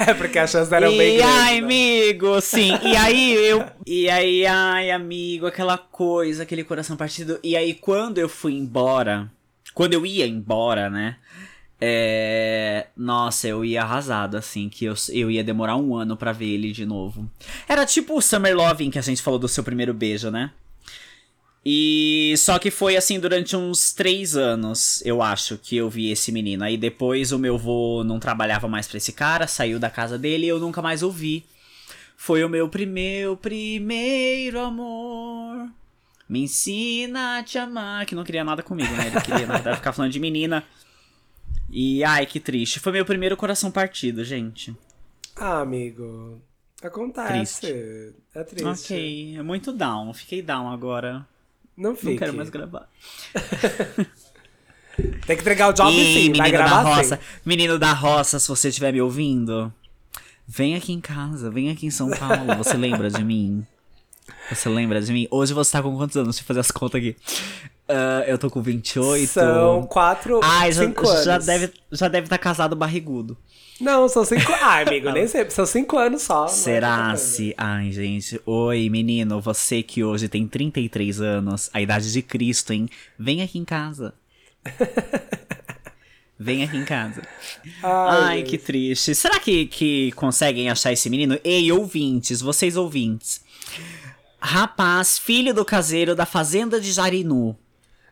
É 0.00 0.12
porque 0.12 0.38
as 0.38 0.50
chances 0.50 0.72
eram 0.72 0.92
e 0.92 0.98
bem 0.98 1.16
grandes. 1.16 1.34
ai, 1.34 1.60
né? 1.60 1.64
amigo, 1.64 2.40
sim. 2.40 2.72
E 2.82 2.96
aí 2.96 3.32
eu. 3.32 3.64
E 3.86 4.10
aí, 4.10 4.44
ai, 4.44 4.90
amigo, 4.90 5.46
aquela 5.46 5.78
coisa, 5.78 6.42
aquele 6.42 6.64
coração 6.64 6.96
partido. 6.96 7.38
E 7.42 7.56
aí, 7.56 7.72
quando 7.72 8.18
eu 8.18 8.28
fui 8.28 8.52
embora. 8.52 9.30
Quando 9.72 9.94
eu 9.94 10.04
ia 10.04 10.26
embora, 10.26 10.90
né? 10.90 11.16
É. 11.80 12.86
Nossa, 12.96 13.48
eu 13.48 13.64
ia 13.64 13.82
arrasado, 13.82 14.36
assim, 14.36 14.68
que 14.68 14.84
eu, 14.84 14.94
eu 15.10 15.30
ia 15.30 15.42
demorar 15.42 15.76
um 15.76 15.94
ano 15.96 16.16
pra 16.16 16.32
ver 16.32 16.48
ele 16.48 16.72
de 16.72 16.84
novo. 16.84 17.30
Era 17.68 17.86
tipo 17.86 18.16
o 18.16 18.20
Summer 18.20 18.54
Loving 18.54 18.90
que 18.90 18.98
a 18.98 19.02
gente 19.02 19.22
falou 19.22 19.38
do 19.38 19.48
seu 19.48 19.64
primeiro 19.64 19.94
beijo, 19.94 20.30
né? 20.30 20.50
E 21.64 22.34
só 22.38 22.58
que 22.58 22.70
foi 22.70 22.96
assim 22.96 23.20
durante 23.20 23.54
uns 23.54 23.92
três 23.92 24.34
anos, 24.34 25.02
eu 25.04 25.20
acho, 25.20 25.58
que 25.58 25.76
eu 25.76 25.90
vi 25.90 26.10
esse 26.10 26.32
menino. 26.32 26.64
Aí 26.64 26.76
depois 26.76 27.32
o 27.32 27.38
meu 27.38 27.58
vô 27.58 28.02
não 28.02 28.18
trabalhava 28.18 28.66
mais 28.66 28.88
pra 28.88 28.96
esse 28.96 29.12
cara, 29.12 29.46
saiu 29.46 29.78
da 29.78 29.90
casa 29.90 30.18
dele 30.18 30.46
e 30.46 30.48
eu 30.48 30.58
nunca 30.58 30.80
mais 30.80 31.02
ouvi. 31.02 31.44
Foi 32.16 32.44
o 32.44 32.48
meu 32.48 32.68
primeiro, 32.68 33.36
primeiro 33.36 34.60
amor. 34.60 35.68
Me 36.28 36.42
ensina 36.42 37.38
a 37.38 37.42
te 37.42 37.58
amar. 37.58 38.06
Que 38.06 38.14
não 38.14 38.24
queria 38.24 38.44
nada 38.44 38.62
comigo, 38.62 38.92
né? 38.94 39.08
Ele 39.08 39.20
queria 39.20 39.46
na 39.46 39.54
verdade, 39.54 39.78
ficar 39.78 39.92
falando 39.92 40.12
de 40.12 40.20
menina. 40.20 40.62
E 41.70 42.02
ai, 42.02 42.26
que 42.26 42.40
triste. 42.40 42.80
Foi 42.80 42.92
meu 42.92 43.04
primeiro 43.04 43.36
coração 43.36 43.70
partido, 43.70 44.24
gente. 44.24 44.74
Ah, 45.36 45.60
amigo. 45.60 46.40
Acontece. 46.82 48.14
É 48.34 48.42
triste. 48.42 48.92
Ok, 48.92 49.36
é 49.38 49.42
muito 49.42 49.72
down. 49.72 50.12
Fiquei 50.12 50.42
down 50.42 50.68
agora. 50.70 51.26
Não 51.76 51.94
fique. 51.94 52.10
Não 52.10 52.16
quero 52.16 52.34
mais 52.34 52.50
gravar. 52.50 52.88
Tem 55.26 55.36
que 55.36 55.42
entregar 55.42 55.68
o 55.68 55.72
job 55.72 55.90
Ih, 55.90 56.14
sim, 56.14 56.30
menino 56.30 56.58
da 56.58 56.82
roça. 56.82 57.16
sim. 57.16 57.22
Menino 57.44 57.78
da 57.78 57.92
roça, 57.92 58.38
se 58.38 58.48
você 58.48 58.68
estiver 58.68 58.92
me 58.92 59.00
ouvindo, 59.00 59.72
vem 60.46 60.74
aqui 60.74 60.92
em 60.92 61.00
casa, 61.00 61.50
vem 61.50 61.70
aqui 61.70 61.86
em 61.86 61.90
São 61.90 62.10
Paulo. 62.10 62.54
Você 62.58 62.76
lembra 62.76 63.08
de 63.08 63.24
mim? 63.24 63.64
Você 64.50 64.68
lembra 64.68 65.00
de 65.00 65.12
mim? 65.12 65.26
Hoje 65.30 65.54
você 65.54 65.72
tá 65.72 65.82
com 65.82 65.96
quantos 65.96 66.16
anos? 66.16 66.34
Deixa 66.36 66.42
eu 66.42 66.46
fazer 66.46 66.60
as 66.60 66.70
contas 66.70 66.98
aqui. 67.00 67.16
Ah, 67.90 68.24
eu 68.26 68.38
tô 68.38 68.48
com 68.48 68.62
28. 68.62 69.26
São 69.28 69.82
quatro, 69.82 70.40
Ai, 70.42 70.70
já, 70.72 70.84
cinco 70.84 71.08
anos. 71.08 71.24
já 71.24 71.38
deve 71.38 71.72
já 71.90 72.08
deve 72.08 72.26
estar 72.26 72.38
casado 72.38 72.76
barrigudo. 72.76 73.36
Não, 73.80 74.08
são 74.08 74.24
cinco... 74.24 74.52
Ah, 74.60 74.80
amigo, 74.80 75.10
nem 75.10 75.26
sei. 75.26 75.48
São 75.50 75.64
cinco 75.66 75.96
anos 75.98 76.22
só. 76.22 76.44
é 76.44 76.48
Será 76.48 77.16
se. 77.16 77.54
Ai, 77.56 77.90
gente. 77.90 78.40
Oi, 78.44 78.88
menino. 78.90 79.40
Você 79.40 79.82
que 79.82 80.04
hoje 80.04 80.28
tem 80.28 80.46
33 80.46 81.20
anos, 81.20 81.70
a 81.72 81.80
idade 81.80 82.12
de 82.12 82.22
Cristo, 82.22 82.72
hein? 82.72 82.88
Vem 83.18 83.42
aqui 83.42 83.58
em 83.58 83.64
casa. 83.64 84.14
Vem 86.38 86.62
aqui 86.62 86.76
em 86.76 86.84
casa. 86.84 87.22
Ai, 87.82 88.22
Ai, 88.22 88.42
que 88.42 88.56
triste. 88.56 89.14
Será 89.14 89.38
que, 89.40 89.66
que 89.66 90.12
conseguem 90.12 90.70
achar 90.70 90.92
esse 90.92 91.10
menino? 91.10 91.38
Ei, 91.44 91.70
ouvintes, 91.70 92.40
vocês 92.40 92.76
ouvintes. 92.76 93.42
Rapaz, 94.40 95.18
filho 95.18 95.52
do 95.52 95.64
caseiro 95.66 96.14
da 96.14 96.24
fazenda 96.24 96.80
de 96.80 96.92
Jarinu. 96.92 97.56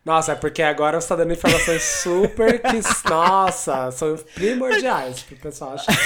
Nossa, 0.05 0.33
é 0.33 0.35
porque 0.35 0.63
agora 0.63 1.01
você 1.01 1.09
tá 1.09 1.17
dando 1.17 1.33
informações 1.33 1.83
super 1.83 2.61
que... 2.61 2.81
Nossa, 3.09 3.91
são 3.91 4.17
primordiais 4.35 5.23
pro 5.23 5.37
pessoal 5.37 5.75
achar. 5.75 5.97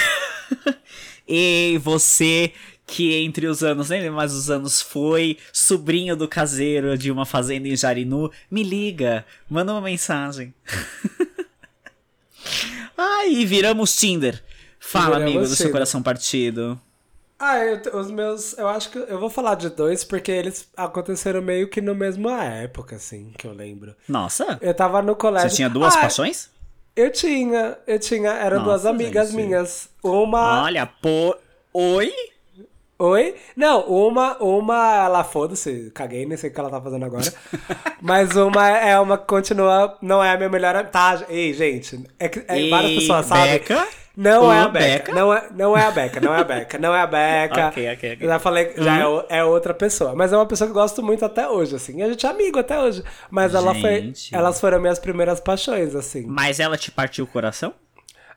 Ei, 1.27 1.79
você 1.79 2.53
que 2.87 3.15
entre 3.15 3.47
os 3.47 3.63
anos, 3.63 3.89
nem 3.89 4.03
lembro 4.03 4.17
mais 4.17 4.35
os 4.35 4.51
anos, 4.51 4.83
foi 4.83 5.39
sobrinho 5.53 6.17
do 6.17 6.29
caseiro 6.29 6.99
de 6.99 7.11
uma 7.11 7.25
fazenda 7.25 7.69
em 7.69 7.77
Jarinu, 7.77 8.31
me 8.51 8.63
liga, 8.63 9.25
manda 9.49 9.73
uma 9.73 9.81
mensagem. 9.81 10.53
Ai, 12.97 13.31
e 13.31 13.47
viramos 13.47 13.97
Tinder. 13.97 14.43
Fala, 14.79 15.17
Viramos 15.17 15.23
amigo 15.23 15.49
do 15.49 15.57
seu 15.57 15.71
coração 15.71 16.03
partido. 16.03 16.79
Ah, 17.45 17.59
eu 17.59 17.99
os 17.99 18.09
meus. 18.11 18.57
Eu 18.57 18.69
acho 18.69 18.89
que 18.91 18.99
eu 18.99 19.19
vou 19.19 19.29
falar 19.29 19.57
de 19.57 19.69
dois 19.69 20.05
porque 20.05 20.31
eles 20.31 20.69
aconteceram 20.77 21.43
meio 21.43 21.69
que 21.69 21.81
na 21.81 21.93
mesma 21.93 22.45
época, 22.45 22.95
assim, 22.97 23.33
que 23.37 23.47
eu 23.47 23.53
lembro. 23.53 23.95
Nossa, 24.09 24.59
Eu 24.61 24.73
tava 24.73 25.03
no 25.03 25.17
colégio. 25.17 25.51
você 25.51 25.57
tinha 25.57 25.69
duas 25.69 25.97
Ah, 25.97 26.01
paixões? 26.03 26.49
Eu 26.95 27.11
tinha, 27.11 27.77
eu 27.87 27.99
tinha. 27.99 28.31
Eram 28.31 28.63
duas 28.63 28.85
Nossa, 28.85 28.91
amigas 28.91 29.31
gente. 29.33 29.43
minhas. 29.43 29.89
Uma. 30.05 30.63
Olha, 30.63 30.87
pô. 30.87 31.35
Oi? 31.75 32.13
Oi? 32.99 33.35
Não, 33.57 33.81
uma, 33.89 34.37
uma, 34.41 35.05
ela 35.05 35.25
foda-se, 35.25 35.91
caguei, 35.93 36.25
nem 36.25 36.37
sei 36.37 36.51
o 36.51 36.53
que 36.55 36.61
ela 36.61 36.71
tá 36.71 36.81
fazendo 36.81 37.05
agora. 37.05 37.33
Mas 38.01 38.37
uma 38.37 38.69
é 38.69 38.97
uma 39.01 39.19
que 39.19 39.27
continua, 39.27 39.99
não 40.01 40.23
é 40.23 40.31
a 40.31 40.37
minha 40.37 40.49
melhor 40.49 40.77
amiga. 40.77 40.91
Tá, 40.91 41.25
ei, 41.29 41.53
gente, 41.53 42.05
é 42.21 42.29
que 42.29 42.45
é, 42.47 42.69
várias 42.69 42.93
pessoas 43.01 43.27
sabem. 43.27 43.55
Beca? 43.55 43.89
Não 44.17 44.53
é 44.53 44.59
a 44.61 44.69
Beca. 44.69 44.87
Beca? 45.07 45.15
Não, 45.15 45.33
é, 45.33 45.49
não 45.55 45.77
é 45.77 45.85
a 45.87 45.91
Beca, 45.91 46.21
não 46.21 46.35
é 46.35 46.41
a 46.41 46.45
Beca, 46.45 46.79
não 46.79 46.95
é 46.95 47.01
a 47.01 47.07
Beca. 47.07 47.69
Ok, 47.73 47.93
ok. 47.95 48.19
Já 48.21 48.39
falei, 48.39 48.75
já 48.77 48.99
é 48.99 49.07
o- 49.07 49.25
é, 49.29 49.43
outra 49.45 49.73
pessoa. 49.73 50.15
Mas 50.15 50.33
é 50.33 50.37
uma 50.37 50.45
pessoa 50.47 50.67
que 50.69 50.77
eu 50.77 50.81
gosto 50.81 51.03
muito 51.03 51.25
até 51.25 51.49
hoje, 51.49 51.77
assim. 51.77 51.99
E 51.99 52.03
a 52.03 52.09
gente 52.09 52.27
é 52.27 52.29
amigo 52.29 52.59
até 52.59 52.79
hoje. 52.79 53.03
Mas 53.31 53.55
ela 53.55 53.75
foi, 53.75 54.01
Gente. 54.03 54.35
elas 54.35 54.61
foram 54.61 54.81
minhas 54.81 54.99
primeiras 54.99 55.41
paixões, 55.41 55.95
assim. 55.95 56.27
Mas 56.27 56.61
ela 56.61 56.77
te 56.77 56.91
partiu 56.91 57.25
o 57.25 57.29
coração? 57.29 57.73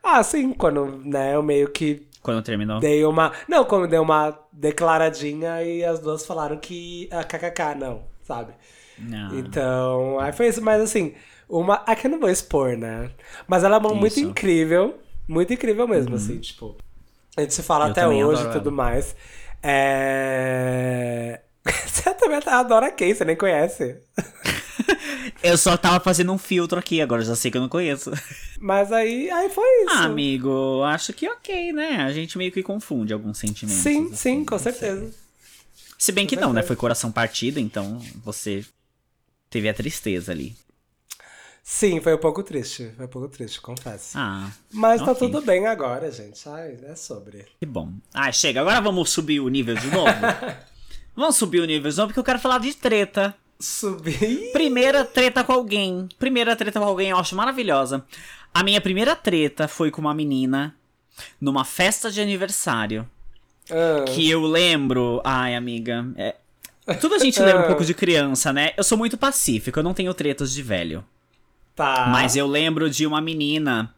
Ah, 0.02 0.24
sim, 0.24 0.54
quando, 0.54 1.02
né, 1.04 1.36
eu 1.36 1.44
meio 1.44 1.68
que 1.70 2.08
Quando 2.22 2.42
terminou? 2.42 2.80
Dei 2.80 3.04
uma. 3.04 3.34
Não, 3.48 3.66
como 3.66 3.88
dei 3.88 4.00
uma 4.00 4.38
declaradinha 4.54 5.62
e 5.64 5.84
as 5.84 6.00
duas 6.00 6.26
falaram 6.26 6.58
que 6.58 7.10
a 7.12 7.24
kkk, 7.24 7.76
não, 7.78 8.04
sabe? 8.24 8.54
Não. 8.98 9.38
Então, 9.38 10.20
aí 10.20 10.32
foi 10.32 10.48
isso, 10.48 10.62
mas 10.62 10.82
assim, 10.82 11.14
uma. 11.50 11.84
Aqui 11.86 12.08
eu 12.08 12.12
não 12.12 12.20
vou 12.20 12.30
expor, 12.30 12.78
né? 12.78 13.10
Mas 13.48 13.64
ela 13.64 13.76
é 13.76 13.80
uma 13.80 13.90
muito 13.94 14.14
Isso. 14.14 14.24
Uhum. 14.24 14.30
incrível. 14.32 15.00
Muito 15.28 15.54
incrível 15.54 15.88
mesmo, 15.88 16.16
assim, 16.16 16.40
tipo. 16.40 16.76
A 17.36 17.42
gente 17.42 17.54
se 17.54 17.64
fala 17.64 17.86
Eu 17.88 17.92
até 17.92 18.08
hoje 18.08 18.44
e 18.44 18.52
tudo 18.52 18.70
ela. 18.70 18.76
mais. 18.76 19.16
É. 19.62 21.42
Você 21.88 22.14
também 22.14 22.40
adora 22.46 22.92
quem? 22.92 23.14
Você 23.14 23.26
nem 23.26 23.36
conhece. 23.36 23.98
Eu 25.42 25.58
só 25.58 25.76
tava 25.76 26.00
fazendo 26.00 26.32
um 26.32 26.38
filtro 26.38 26.78
aqui, 26.78 27.02
agora 27.02 27.22
já 27.24 27.36
sei 27.36 27.50
que 27.50 27.58
eu 27.58 27.62
não 27.62 27.70
conheço. 27.70 28.12
Mas 28.60 28.92
aí, 28.92 29.30
aí 29.30 29.50
foi 29.50 29.66
isso. 29.84 29.96
Ah, 29.96 30.04
amigo, 30.06 30.84
acho 30.84 31.14
que 31.14 31.28
ok, 31.28 31.72
né? 31.74 31.98
A 32.04 32.12
gente 32.12 32.38
meio 32.38 32.52
que 32.52 32.64
confunde 32.64 33.14
alguns 33.14 33.38
sentimentos. 33.38 33.82
sim, 33.82 34.06
assim, 34.06 34.16
sim, 34.16 34.46
com 34.46 34.56
não 34.56 34.60
sei. 34.60 34.74
certeza. 34.74 35.12
Se 35.98 36.12
bem 36.12 36.28
que 36.28 36.36
não, 36.36 36.50
né? 36.50 36.62
certeza. 36.62 36.68
Foi 36.68 36.76
coração 36.76 37.12
partido, 37.12 37.60
então 37.60 38.00
você 38.24 38.64
teve 39.50 39.68
a 39.70 39.74
tristeza 39.74 40.32
ali. 40.32 40.56
Sim, 41.68 42.00
foi 42.00 42.14
um 42.14 42.20
pouco 42.20 42.44
triste. 42.44 42.92
Foi 42.96 43.06
um 43.08 43.10
pouco 43.10 43.28
triste, 43.28 43.60
confesso. 43.60 44.16
Ah, 44.16 44.52
Mas 44.72 45.02
tá 45.02 45.14
ok. 45.14 45.28
tudo 45.28 45.44
bem 45.44 45.66
agora, 45.66 46.12
gente. 46.12 46.48
Ai, 46.48 46.78
é 46.84 46.96
sobre. 46.96 47.44
que 47.60 47.66
bom. 47.66 47.92
Ah, 48.14 48.32
chega, 48.32 48.62
agora 48.62 48.80
vamos 48.80 49.10
subir 49.10 49.40
o 49.40 49.50
nível 49.50 49.74
de 49.74 49.88
novo? 49.88 50.12
vamos 51.16 51.36
subir 51.36 51.62
o 51.62 51.66
nível 51.66 51.90
de 51.90 51.98
novo, 51.98 52.10
porque 52.10 52.20
eu 52.20 52.24
quero 52.24 52.38
falar 52.38 52.60
de 52.60 52.72
treta. 52.76 53.34
Subir. 53.60 54.52
Primeira 54.54 55.04
treta 55.04 55.44
com 55.44 55.54
alguém. 55.54 56.08
Primeira 56.20 56.56
treta 56.56 56.80
com 56.80 56.86
alguém, 56.86 57.10
eu 57.10 57.18
acho 57.18 57.36
maravilhosa. 57.36 58.06
A 58.54 58.62
minha 58.62 58.80
primeira 58.80 59.16
treta 59.16 59.68
foi 59.68 59.90
com 59.90 60.02
uma 60.02 60.14
menina 60.14 60.76
numa 61.42 61.66
festa 61.66 62.12
de 62.12 62.22
aniversário. 62.22 63.10
Ah, 63.72 64.06
Que 64.06 64.30
eu 64.30 64.44
lembro. 64.44 65.20
Ai, 65.26 65.56
amiga. 65.56 66.06
É... 66.16 66.36
Tudo 67.02 67.16
a 67.16 67.18
gente 67.18 67.42
lembra 67.42 67.64
um 67.64 67.68
pouco 67.68 67.84
de 67.84 67.96
criança, 67.96 68.54
né? 68.54 68.72
Eu 68.78 68.84
sou 68.84 68.96
muito 69.00 69.18
pacífico, 69.18 69.80
eu 69.80 69.84
não 69.84 69.96
tenho 69.96 70.14
tretas 70.14 70.54
de 70.54 70.62
velho. 70.62 71.04
Tá. 71.76 72.08
Mas 72.08 72.36
eu 72.36 72.48
lembro 72.48 72.90
de 72.90 73.06
uma 73.06 73.22
menina 73.22 73.94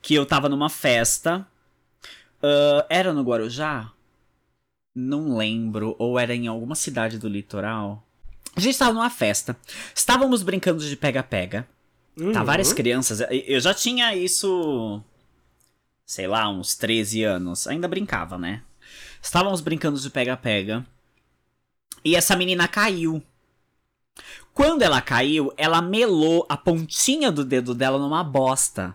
que 0.00 0.14
eu 0.14 0.24
tava 0.24 0.48
numa 0.48 0.68
festa. 0.70 1.46
ah, 2.42 2.86
era 2.88 3.12
no 3.12 3.22
Guarujá? 3.22 3.92
Não 4.94 5.36
lembro. 5.36 5.94
Ou 5.98 6.18
era 6.18 6.34
em 6.34 6.46
alguma 6.46 6.74
cidade 6.74 7.18
do 7.18 7.28
litoral? 7.28 8.02
A 8.56 8.60
gente 8.60 8.78
tava 8.78 8.92
numa 8.92 9.10
festa. 9.10 9.56
Estávamos 9.94 10.42
brincando 10.42 10.84
de 10.84 10.96
pega-pega. 10.96 11.68
Tá, 12.32 12.42
várias 12.42 12.72
crianças. 12.72 13.20
Eu 13.30 13.60
já 13.60 13.72
tinha 13.72 14.14
isso. 14.16 15.00
Sei 16.04 16.26
lá, 16.26 16.48
uns 16.48 16.74
13 16.74 17.22
anos. 17.22 17.68
Ainda 17.68 17.86
brincava, 17.86 18.36
né? 18.36 18.62
Estávamos 19.22 19.60
brincando 19.60 20.00
de 20.00 20.10
pega-pega. 20.10 20.84
E 22.04 22.16
essa 22.16 22.34
menina 22.34 22.66
caiu. 22.66 23.22
Quando 24.58 24.82
ela 24.82 25.00
caiu, 25.00 25.52
ela 25.56 25.80
melou 25.80 26.44
a 26.48 26.56
pontinha 26.56 27.30
do 27.30 27.44
dedo 27.44 27.76
dela 27.76 27.96
numa 27.96 28.24
bosta 28.24 28.92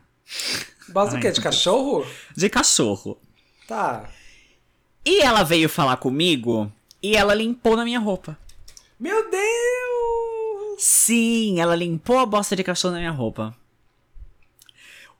Bosta 0.89 1.15
o 1.15 1.21
quê? 1.21 1.31
De 1.31 1.39
cachorro? 1.39 2.05
de 2.35 2.49
cachorro. 2.49 3.17
Tá. 3.65 4.09
E 5.05 5.21
ela 5.21 5.41
veio 5.43 5.69
falar 5.69 5.95
comigo 5.95 6.69
e 7.01 7.15
ela 7.15 7.33
limpou 7.33 7.77
na 7.77 7.85
minha 7.85 7.97
roupa. 7.97 8.37
Meu 8.99 9.31
Deus! 9.31 10.83
Sim, 10.83 11.61
ela 11.61 11.77
limpou 11.77 12.19
a 12.19 12.25
bosta 12.25 12.57
de 12.57 12.63
cachorro 12.65 12.95
na 12.95 12.99
minha 12.99 13.11
roupa. 13.11 13.55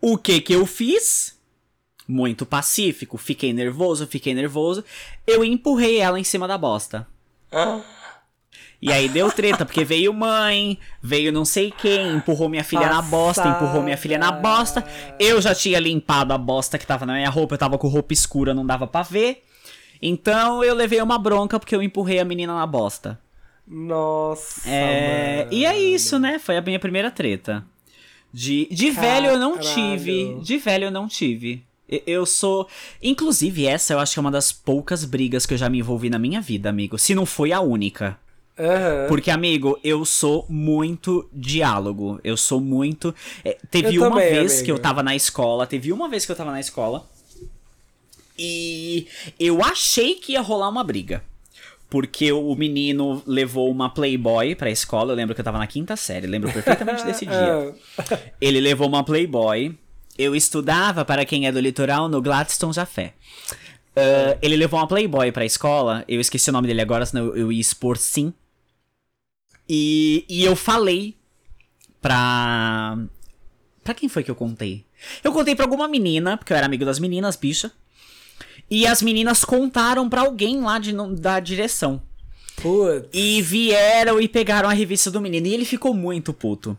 O 0.02 0.18
que 0.18 0.42
que 0.42 0.52
eu 0.52 0.66
fiz? 0.66 1.40
Muito 2.06 2.46
pacífico, 2.46 3.18
fiquei 3.18 3.54
nervoso, 3.54 4.06
fiquei 4.06 4.34
nervoso. 4.34 4.84
Eu 5.26 5.42
empurrei 5.42 6.00
ela 6.00 6.20
em 6.20 6.24
cima 6.26 6.50
da 6.50 6.58
bosta. 6.58 7.08
E 8.84 8.92
aí 8.92 9.08
deu 9.08 9.32
treta, 9.32 9.64
porque 9.64 9.86
veio 9.86 10.14
mãe, 10.14 10.78
veio 11.02 11.32
não 11.32 11.46
sei 11.46 11.72
quem, 11.72 12.18
empurrou 12.18 12.50
minha 12.50 12.66
filha 12.66 12.90
na 12.90 13.02
bosta, 13.02 13.48
empurrou 13.48 13.82
minha 13.82 13.96
filha 13.96 14.18
na 14.18 14.30
bosta. 14.30 14.84
Eu 15.18 15.40
já 15.40 15.56
tinha 15.56 15.80
limpado 15.80 16.34
a 16.34 16.38
bosta 16.38 16.78
que 16.78 16.86
tava 16.86 17.06
na 17.06 17.14
minha 17.14 17.30
roupa, 17.30 17.54
eu 17.54 17.58
tava 17.58 17.78
com 17.78 17.88
roupa 17.88 18.12
escura, 18.12 18.54
não 18.54 18.66
dava 18.66 18.86
pra 18.86 19.02
ver. 19.02 19.46
Então 20.02 20.62
eu 20.62 20.76
levei 20.76 21.02
uma 21.02 21.18
bronca 21.18 21.58
porque 21.58 21.74
eu 21.74 21.82
empurrei 21.82 22.20
a 22.20 22.26
menina 22.26 22.54
na 22.54 22.68
bosta. 22.68 23.18
Nossa. 23.66 24.70
É, 24.70 25.46
mano. 25.46 25.54
e 25.54 25.66
é 25.66 25.80
isso, 25.80 26.20
né? 26.20 26.38
Foi 26.38 26.58
a 26.58 26.62
minha 26.62 26.78
primeira 26.78 27.10
treta. 27.10 27.66
De, 28.34 28.68
de 28.70 28.92
velho 28.92 29.28
eu 29.28 29.40
não 29.40 29.58
tive. 29.60 30.38
De 30.42 30.58
velho 30.58 30.86
eu 30.88 30.92
não 30.92 31.08
tive. 31.08 31.64
Eu 32.06 32.26
sou. 32.26 32.68
Inclusive, 33.02 33.66
essa 33.66 33.94
eu 33.94 34.00
acho 34.00 34.12
que 34.12 34.20
é 34.20 34.22
uma 34.22 34.30
das 34.30 34.52
poucas 34.52 35.06
brigas 35.06 35.46
que 35.46 35.54
eu 35.54 35.58
já 35.58 35.70
me 35.70 35.80
envolvi 35.80 36.10
na 36.10 36.20
minha 36.20 36.42
vida, 36.42 36.70
amigo. 36.70 37.00
Se 37.00 37.16
não 37.16 37.26
foi 37.26 37.54
a 37.54 37.62
única. 37.62 38.22
Aham. 38.58 39.08
Porque, 39.08 39.32
amigo, 39.32 39.80
eu 39.84 40.06
sou 40.06 40.46
muito 40.48 41.28
diálogo. 41.34 42.20
Eu 42.24 42.38
sou 42.38 42.60
muito. 42.60 43.14
é, 43.44 43.58
teve 43.72 43.96
Eu 43.96 44.04
uma 44.04 44.12
também, 44.12 44.30
vez 44.34 44.52
amigo. 44.52 44.66
que 44.66 44.72
eu 44.72 44.78
tava 44.80 45.02
na 45.02 45.16
escola. 45.16 45.66
Teve 45.66 45.92
uma 45.92 46.08
vez 46.08 46.26
que 46.26 46.32
eu 46.32 46.36
tava 46.36 46.52
na 46.52 46.60
escola. 46.60 47.06
E 48.38 49.08
eu 49.40 49.64
achei 49.64 50.16
que 50.16 50.34
ia 50.34 50.42
rolar 50.42 50.70
uma 50.70 50.84
briga. 50.84 51.24
Porque 51.90 52.32
o 52.32 52.56
menino 52.56 53.22
levou 53.28 53.70
uma 53.70 53.90
Playboy 53.90 54.56
pra 54.56 54.70
escola. 54.72 55.12
Eu 55.12 55.16
lembro 55.16 55.36
que 55.36 55.42
eu 55.42 55.46
tava 55.46 55.60
na 55.60 55.68
quinta 55.68 55.96
série. 55.96 56.26
Lembro 56.26 56.52
perfeitamente 56.52 57.04
desse 57.06 57.26
dia. 57.28 57.74
Ah, 57.98 58.20
Ele 58.42 58.60
levou 58.60 58.88
uma 58.88 59.04
Playboy. 59.04 59.76
Eu 60.18 60.36
estudava, 60.36 61.04
para 61.06 61.26
quem 61.26 61.48
é 61.48 61.52
do 61.52 61.60
litoral, 61.60 62.08
no 62.08 62.22
Gladstone 62.22 62.74
Jafé. 62.74 63.14
Ah, 63.96 64.38
ele 64.42 64.56
levou 64.56 64.80
uma 64.80 64.88
Playboy 64.88 65.32
pra 65.32 65.46
escola. 65.46 66.04
Eu 66.08 66.20
esqueci 66.20 66.50
o 66.50 66.54
nome 66.54 66.68
dele 66.68 66.82
agora, 66.82 67.06
senão 67.06 67.36
eu 67.36 67.52
ia 67.52 67.62
expor 67.62 67.98
sim. 67.98 68.34
E, 69.76 70.24
e 70.30 70.44
eu 70.44 70.56
falei 70.56 71.18
pra. 72.00 72.96
Pra 73.84 73.96
quem 73.96 74.08
foi 74.08 74.24
que 74.24 74.30
eu 74.30 74.36
contei? 74.36 74.86
Eu 75.24 75.34
contei 75.34 75.56
pra 75.56 75.66
alguma 75.66 75.88
menina, 75.88 76.38
porque 76.38 76.54
eu 76.54 76.58
era 76.58 76.68
amigo 76.68 76.86
das 76.86 77.00
meninas, 77.00 77.36
bicha. 77.36 77.72
E 78.70 78.86
as 78.86 79.02
meninas 79.02 79.44
contaram 79.44 80.08
pra 80.08 80.22
alguém 80.22 80.62
lá 80.62 80.78
de, 80.78 80.94
da 81.20 81.40
direção. 81.40 82.04
Putz. 82.56 83.10
E 83.12 83.42
vieram 83.42 84.22
e 84.22 84.28
pegaram 84.28 84.70
a 84.70 84.74
revista 84.74 85.10
do 85.10 85.20
menino. 85.20 85.48
E 85.48 85.54
ele 85.56 85.66
ficou 85.66 85.92
muito 85.92 86.32
puto. 86.34 86.78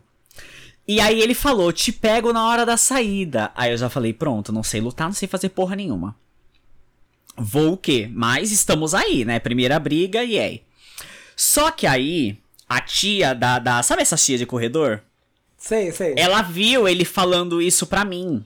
E 0.86 1.00
aí 1.00 1.20
ele 1.20 1.34
falou: 1.34 1.72
Te 1.72 1.90
pego 1.90 2.32
na 2.32 2.46
hora 2.46 2.64
da 2.64 2.76
saída. 2.76 3.50
Aí 3.56 3.72
eu 3.72 3.76
já 3.76 3.90
falei: 3.90 4.12
Pronto, 4.12 4.52
não 4.52 4.62
sei 4.62 4.80
lutar, 4.80 5.08
não 5.08 5.14
sei 5.14 5.26
fazer 5.26 5.48
porra 5.48 5.74
nenhuma. 5.74 6.14
Vou 7.36 7.72
o 7.72 7.76
quê? 7.76 8.08
Mas 8.14 8.52
estamos 8.52 8.94
aí, 8.94 9.24
né? 9.24 9.40
Primeira 9.40 9.80
briga 9.80 10.22
e 10.22 10.38
aí. 10.38 10.62
Só 11.34 11.72
que 11.72 11.88
aí, 11.88 12.38
a 12.68 12.80
tia 12.80 13.34
da, 13.34 13.58
da. 13.58 13.82
Sabe 13.82 14.02
essa 14.02 14.16
tia 14.16 14.38
de 14.38 14.46
corredor? 14.46 15.00
Sei, 15.56 15.90
sei. 15.92 16.14
Ela 16.16 16.42
viu 16.42 16.86
ele 16.86 17.04
falando 17.04 17.62
isso 17.62 17.86
pra 17.86 18.04
mim. 18.04 18.44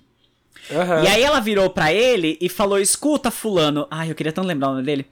Aham. 0.70 1.02
E 1.02 1.08
aí 1.08 1.22
ela 1.22 1.40
virou 1.40 1.70
pra 1.70 1.92
ele 1.92 2.38
e 2.40 2.48
falou: 2.48 2.78
Escuta, 2.78 3.30
Fulano. 3.30 3.86
Ai, 3.90 4.10
eu 4.10 4.14
queria 4.14 4.32
tanto 4.32 4.46
lembrar 4.46 4.68
o 4.68 4.72
nome 4.72 4.84
dele. 4.84 5.06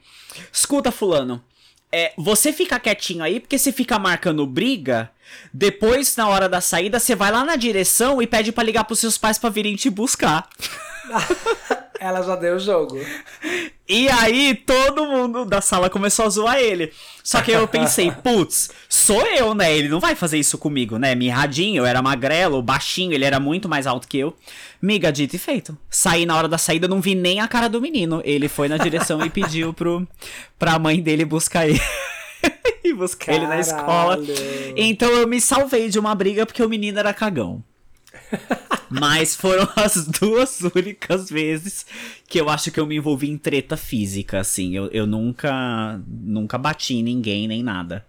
Escuta, 0.51 0.91
Fulano. 0.91 1.43
É, 1.91 2.13
você 2.17 2.51
fica 2.51 2.79
quietinho 2.79 3.23
aí, 3.23 3.39
porque 3.39 3.57
você 3.57 3.71
fica 3.71 3.97
marcando 3.97 4.45
briga. 4.45 5.09
Depois, 5.53 6.15
na 6.15 6.27
hora 6.27 6.49
da 6.49 6.61
saída, 6.61 6.99
você 6.99 7.15
vai 7.15 7.31
lá 7.31 7.45
na 7.45 7.55
direção 7.55 8.21
e 8.21 8.27
pede 8.27 8.51
pra 8.51 8.63
ligar 8.63 8.83
pros 8.83 8.99
seus 8.99 9.17
pais 9.17 9.37
pra 9.37 9.49
virem 9.49 9.75
te 9.75 9.89
buscar. 9.89 10.47
Ela 11.99 12.21
já 12.21 12.35
deu 12.35 12.55
o 12.55 12.59
jogo. 12.59 12.99
E 13.89 14.09
aí 14.09 14.53
todo 14.53 15.05
mundo 15.05 15.45
da 15.45 15.61
sala 15.61 15.89
começou 15.89 16.25
a 16.25 16.29
zoar 16.29 16.57
ele. 16.57 16.91
Só 17.23 17.41
que 17.41 17.51
eu 17.51 17.67
pensei, 17.67 18.11
putz, 18.23 18.69
sou 18.89 19.25
eu, 19.25 19.53
né? 19.53 19.75
Ele 19.75 19.87
não 19.87 19.99
vai 19.99 20.13
fazer 20.13 20.37
isso 20.37 20.57
comigo, 20.57 20.97
né? 20.97 21.15
Mirradinho, 21.15 21.81
eu 21.81 21.85
era 21.85 22.01
magrelo, 22.01 22.61
baixinho, 22.61 23.13
ele 23.13 23.25
era 23.25 23.39
muito 23.39 23.69
mais 23.69 23.87
alto 23.87 24.07
que 24.07 24.17
eu. 24.17 24.35
Miga, 24.81 25.11
dito 25.11 25.35
e 25.35 25.39
feito. 25.39 25.77
Saí 25.89 26.25
na 26.25 26.35
hora 26.35 26.47
da 26.47 26.57
saída, 26.57 26.87
não 26.87 27.01
vi 27.01 27.15
nem 27.15 27.39
a 27.39 27.47
cara 27.47 27.67
do 27.67 27.81
menino. 27.81 28.21
Ele 28.25 28.47
foi 28.47 28.67
na 28.67 28.77
direção 28.77 29.25
e 29.25 29.29
pediu 29.29 29.73
pro, 29.73 30.07
pra 30.59 30.77
mãe 30.77 31.01
dele 31.01 31.23
buscar 31.25 31.67
ele. 31.67 31.81
e 32.83 32.93
buscar 32.93 33.33
ele 33.33 33.47
na 33.47 33.59
escola. 33.59 34.17
Caralho. 34.17 34.73
Então 34.75 35.09
eu 35.09 35.27
me 35.27 35.39
salvei 35.39 35.89
de 35.89 35.97
uma 35.97 36.13
briga 36.13 36.45
porque 36.45 36.61
o 36.61 36.69
menino 36.69 36.99
era 36.99 37.13
cagão. 37.13 37.63
Mas 38.89 39.35
foram 39.35 39.67
as 39.75 40.07
duas 40.07 40.61
únicas 40.61 41.29
vezes 41.29 41.85
que 42.27 42.39
eu 42.39 42.49
acho 42.49 42.71
que 42.71 42.79
eu 42.79 42.85
me 42.85 42.95
envolvi 42.97 43.29
em 43.29 43.37
treta 43.37 43.77
física, 43.77 44.39
assim. 44.39 44.75
Eu, 44.75 44.87
eu 44.87 45.05
nunca, 45.07 46.01
nunca 46.07 46.57
bati 46.57 46.95
em 46.95 47.03
ninguém, 47.03 47.47
nem 47.47 47.63
nada. 47.63 48.05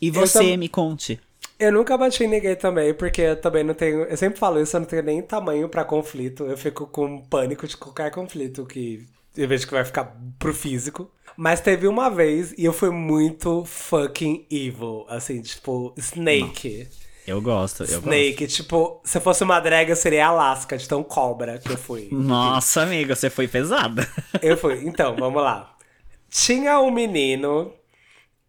E 0.00 0.10
você, 0.10 0.38
tam- 0.50 0.56
me 0.58 0.68
conte. 0.68 1.18
Eu 1.58 1.72
nunca 1.72 1.96
bati 1.96 2.24
em 2.24 2.28
ninguém 2.28 2.56
também, 2.56 2.92
porque 2.94 3.20
eu 3.22 3.40
também 3.40 3.62
não 3.62 3.74
tenho. 3.74 4.02
Eu 4.04 4.16
sempre 4.16 4.38
falo 4.38 4.60
isso, 4.60 4.76
eu 4.76 4.80
não 4.80 4.86
tenho 4.86 5.02
nem 5.02 5.22
tamanho 5.22 5.68
pra 5.68 5.84
conflito. 5.84 6.44
Eu 6.44 6.56
fico 6.56 6.86
com 6.86 7.20
pânico 7.22 7.66
de 7.66 7.76
qualquer 7.76 8.10
conflito 8.10 8.66
que 8.66 9.06
eu 9.36 9.46
vejo 9.48 9.66
que 9.66 9.72
vai 9.72 9.84
ficar 9.84 10.16
pro 10.38 10.52
físico. 10.52 11.10
Mas 11.36 11.60
teve 11.60 11.86
uma 11.86 12.10
vez 12.10 12.52
e 12.58 12.64
eu 12.64 12.72
fui 12.72 12.90
muito 12.90 13.64
fucking 13.64 14.46
evil. 14.50 15.06
Assim, 15.08 15.40
tipo, 15.40 15.94
Snake. 15.96 16.88
Eu 17.26 17.40
gosto, 17.40 17.84
eu 17.84 18.00
Snake, 18.00 18.46
tipo, 18.48 19.00
se 19.04 19.18
eu 19.18 19.22
fosse 19.22 19.44
uma 19.44 19.60
drag, 19.60 19.88
eu 19.88 19.96
seria 19.96 20.26
Alaska, 20.26 20.76
de 20.76 20.88
tão 20.88 21.02
cobra 21.04 21.58
que 21.58 21.70
eu 21.70 21.78
fui. 21.78 22.08
gosto. 22.08 22.14
Nossa, 22.16 22.82
amiga, 22.82 23.14
você 23.14 23.30
foi 23.30 23.46
pesada. 23.46 24.08
Eu 24.42 24.56
fui. 24.56 24.82
Então, 24.84 25.14
vamos 25.16 25.40
lá. 25.42 25.76
Tinha 26.28 26.80
um 26.80 26.90
menino. 26.90 27.72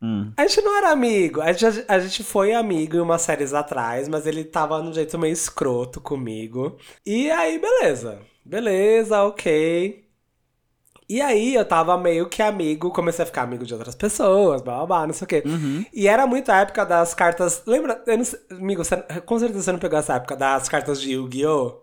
Hum. 0.02 0.32
A 0.36 0.48
gente 0.48 0.62
não 0.62 0.76
era 0.76 0.92
amigo. 0.92 1.40
A 1.40 1.54
gente, 1.54 1.86
a 1.88 2.00
gente 2.00 2.24
foi 2.24 2.52
amigo 2.54 2.98
em 2.98 3.00
umas 3.00 3.22
séries 3.22 3.54
atrás, 3.54 4.08
mas 4.08 4.26
ele 4.26 4.44
tava 4.44 4.82
num 4.82 4.94
jeito 4.94 5.20
meio 5.20 5.34
escroto 5.34 6.02
comigo. 6.02 6.78
E 7.06 7.30
aí, 7.30 7.60
beleza. 7.60 8.20
Beleza, 8.44 9.24
ok. 9.24 10.03
E 11.14 11.22
aí, 11.22 11.54
eu 11.54 11.64
tava 11.64 11.96
meio 11.96 12.28
que 12.28 12.42
amigo, 12.42 12.90
comecei 12.90 13.22
a 13.22 13.26
ficar 13.28 13.44
amigo 13.44 13.64
de 13.64 13.72
outras 13.72 13.94
pessoas, 13.94 14.64
blá 14.64 14.78
blá 14.78 14.86
blá, 14.88 15.06
não 15.06 15.14
sei 15.14 15.26
o 15.26 15.28
quê. 15.28 15.44
E 15.94 16.08
era 16.08 16.26
muito 16.26 16.52
a 16.52 16.62
época 16.62 16.84
das 16.84 17.14
cartas. 17.14 17.62
Lembra? 17.68 18.02
Eu 18.08 18.18
não 18.18 18.26
sei, 18.26 18.40
amigo, 18.50 18.84
você, 18.84 18.98
com 18.98 19.38
certeza 19.38 19.62
você 19.62 19.72
não 19.72 19.78
pegou 19.78 20.00
essa 20.00 20.16
época 20.16 20.36
das 20.36 20.68
cartas 20.68 21.00
de 21.00 21.12
Yu-Gi-Oh! 21.12 21.82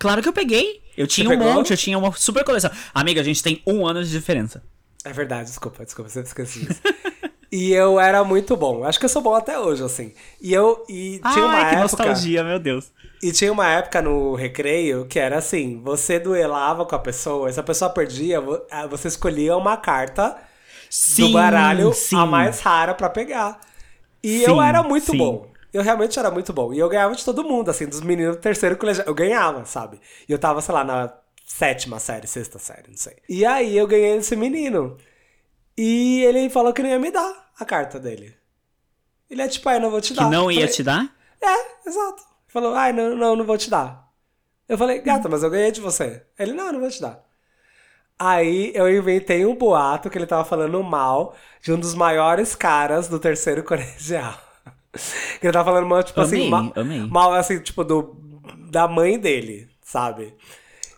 Claro 0.00 0.20
que 0.20 0.28
eu 0.28 0.32
peguei. 0.32 0.82
Eu 0.96 1.06
tinha 1.06 1.28
um 1.28 1.38
pegou? 1.38 1.54
monte, 1.54 1.70
eu 1.70 1.76
tinha 1.76 1.96
uma 1.96 2.10
super 2.10 2.42
coleção. 2.42 2.72
Amiga, 2.92 3.20
a 3.20 3.24
gente 3.24 3.40
tem 3.40 3.62
um 3.64 3.86
ano 3.86 4.02
de 4.02 4.10
diferença. 4.10 4.64
É 5.04 5.12
verdade, 5.12 5.48
desculpa, 5.48 5.84
desculpa, 5.84 6.10
sempre 6.10 6.26
esqueci 6.26 6.66
disso. 6.66 6.80
e 7.56 7.72
eu 7.72 8.00
era 8.00 8.24
muito 8.24 8.56
bom. 8.56 8.82
Acho 8.82 8.98
que 8.98 9.04
eu 9.04 9.08
sou 9.08 9.22
bom 9.22 9.32
até 9.32 9.56
hoje, 9.56 9.84
assim. 9.84 10.12
E 10.40 10.52
eu. 10.52 10.84
E 10.88 11.20
tinha 11.32 11.44
uma 11.44 11.54
Ai, 11.54 11.66
época. 11.66 11.82
nostalgia, 11.82 12.42
meu 12.42 12.58
Deus. 12.58 12.90
E 13.22 13.30
tinha 13.30 13.52
uma 13.52 13.70
época 13.70 14.02
no 14.02 14.34
recreio 14.34 15.06
que 15.06 15.20
era 15.20 15.38
assim: 15.38 15.80
você 15.80 16.18
duelava 16.18 16.84
com 16.84 16.96
a 16.96 16.98
pessoa, 16.98 17.48
e 17.48 17.52
se 17.52 17.60
a 17.60 17.62
pessoa 17.62 17.88
perdia, 17.88 18.42
ah, 18.68 18.88
você 18.88 19.06
escolhia 19.06 19.56
uma 19.56 19.76
carta 19.76 20.36
Sim, 20.90 21.28
do 21.28 21.32
baralho 21.34 21.92
sim. 21.92 22.16
a 22.16 22.26
mais 22.26 22.58
rara 22.58 22.92
pra 22.92 23.08
pegar. 23.08 23.60
E 24.20 24.40
Sim, 24.40 24.46
eu 24.46 24.60
era 24.60 24.82
muito 24.82 25.16
bom. 25.16 25.46
Eu 25.72 25.80
realmente 25.80 26.18
era 26.18 26.32
muito 26.32 26.52
bom. 26.52 26.74
E 26.74 26.80
eu 26.80 26.88
ganhava 26.88 27.14
de 27.14 27.24
todo 27.24 27.44
mundo, 27.44 27.70
assim, 27.70 27.86
dos 27.86 28.00
meninos 28.00 28.34
do 28.34 28.42
terceiro 28.42 28.76
colegial. 28.76 29.06
Eu 29.06 29.14
ganhava, 29.14 29.64
sabe? 29.64 30.00
E 30.28 30.32
eu 30.32 30.40
tava, 30.40 30.60
sei 30.60 30.74
lá, 30.74 30.82
na 30.82 31.12
sétima 31.46 32.00
série, 32.00 32.26
sexta 32.26 32.58
série, 32.58 32.88
não 32.88 32.96
sei. 32.96 33.14
E 33.28 33.46
aí 33.46 33.76
eu 33.76 33.86
ganhei 33.86 34.16
desse 34.16 34.34
menino. 34.34 34.96
E 35.76 36.22
ele 36.24 36.48
falou 36.50 36.72
que 36.72 36.82
não 36.82 36.90
ia 36.90 36.98
me 36.98 37.10
dar 37.10 37.52
a 37.58 37.64
carta 37.64 37.98
dele. 37.98 38.36
Ele 39.30 39.42
é 39.42 39.48
tipo, 39.48 39.68
ai, 39.68 39.78
não 39.80 39.90
vou 39.90 40.00
te 40.00 40.14
Que 40.14 40.14
dar. 40.14 40.30
não 40.30 40.50
Eu 40.50 40.52
ia 40.52 40.60
falei, 40.60 40.74
te 40.74 40.82
dar? 40.82 41.14
É, 41.42 41.88
exato. 41.88 42.22
Falou, 42.48 42.74
ai, 42.74 42.92
não, 42.92 43.16
não, 43.16 43.36
não 43.36 43.44
vou 43.44 43.58
te 43.58 43.68
dar. 43.70 44.08
Eu 44.68 44.78
falei, 44.78 45.00
gata, 45.00 45.28
mas 45.28 45.42
eu 45.42 45.50
ganhei 45.50 45.72
de 45.72 45.80
você. 45.80 46.24
Ele, 46.38 46.52
não, 46.52 46.72
não 46.72 46.80
vou 46.80 46.90
te 46.90 47.00
dar. 47.00 47.22
Aí 48.18 48.72
eu 48.74 48.88
inventei 48.96 49.44
um 49.44 49.54
boato 49.56 50.08
que 50.08 50.16
ele 50.16 50.26
tava 50.26 50.44
falando 50.44 50.82
mal 50.82 51.34
de 51.60 51.72
um 51.72 51.78
dos 51.80 51.94
maiores 51.94 52.54
caras 52.54 53.08
do 53.08 53.18
terceiro 53.18 53.62
colegial. 53.64 54.38
que 55.40 55.46
ele 55.46 55.52
tava 55.52 55.64
falando 55.72 55.88
mal, 55.88 56.02
tipo 56.02 56.20
assim, 56.20 56.36
Amei, 56.36 56.50
mal, 56.50 56.72
amei. 56.76 57.00
mal 57.08 57.32
assim, 57.34 57.58
tipo, 57.60 57.82
do, 57.82 58.16
da 58.70 58.86
mãe 58.86 59.18
dele, 59.18 59.68
sabe? 59.82 60.34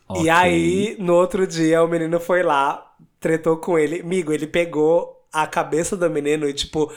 Ok. 0.09 0.25
E 0.25 0.31
aí, 0.31 0.97
no 1.01 1.15
outro 1.15 1.47
dia, 1.47 1.83
o 1.83 1.89
menino 1.89 2.21
foi 2.21 2.43
lá, 2.43 2.86
tretou 3.27 3.57
com 3.57 3.77
ele. 3.77 4.01
Amigo, 4.01 4.33
ele 4.33 4.47
pegou 4.47 5.27
a 5.33 5.47
cabeça 5.49 5.97
do 5.97 6.09
menino 6.09 6.49
e, 6.49 6.55
tipo, 6.55 6.93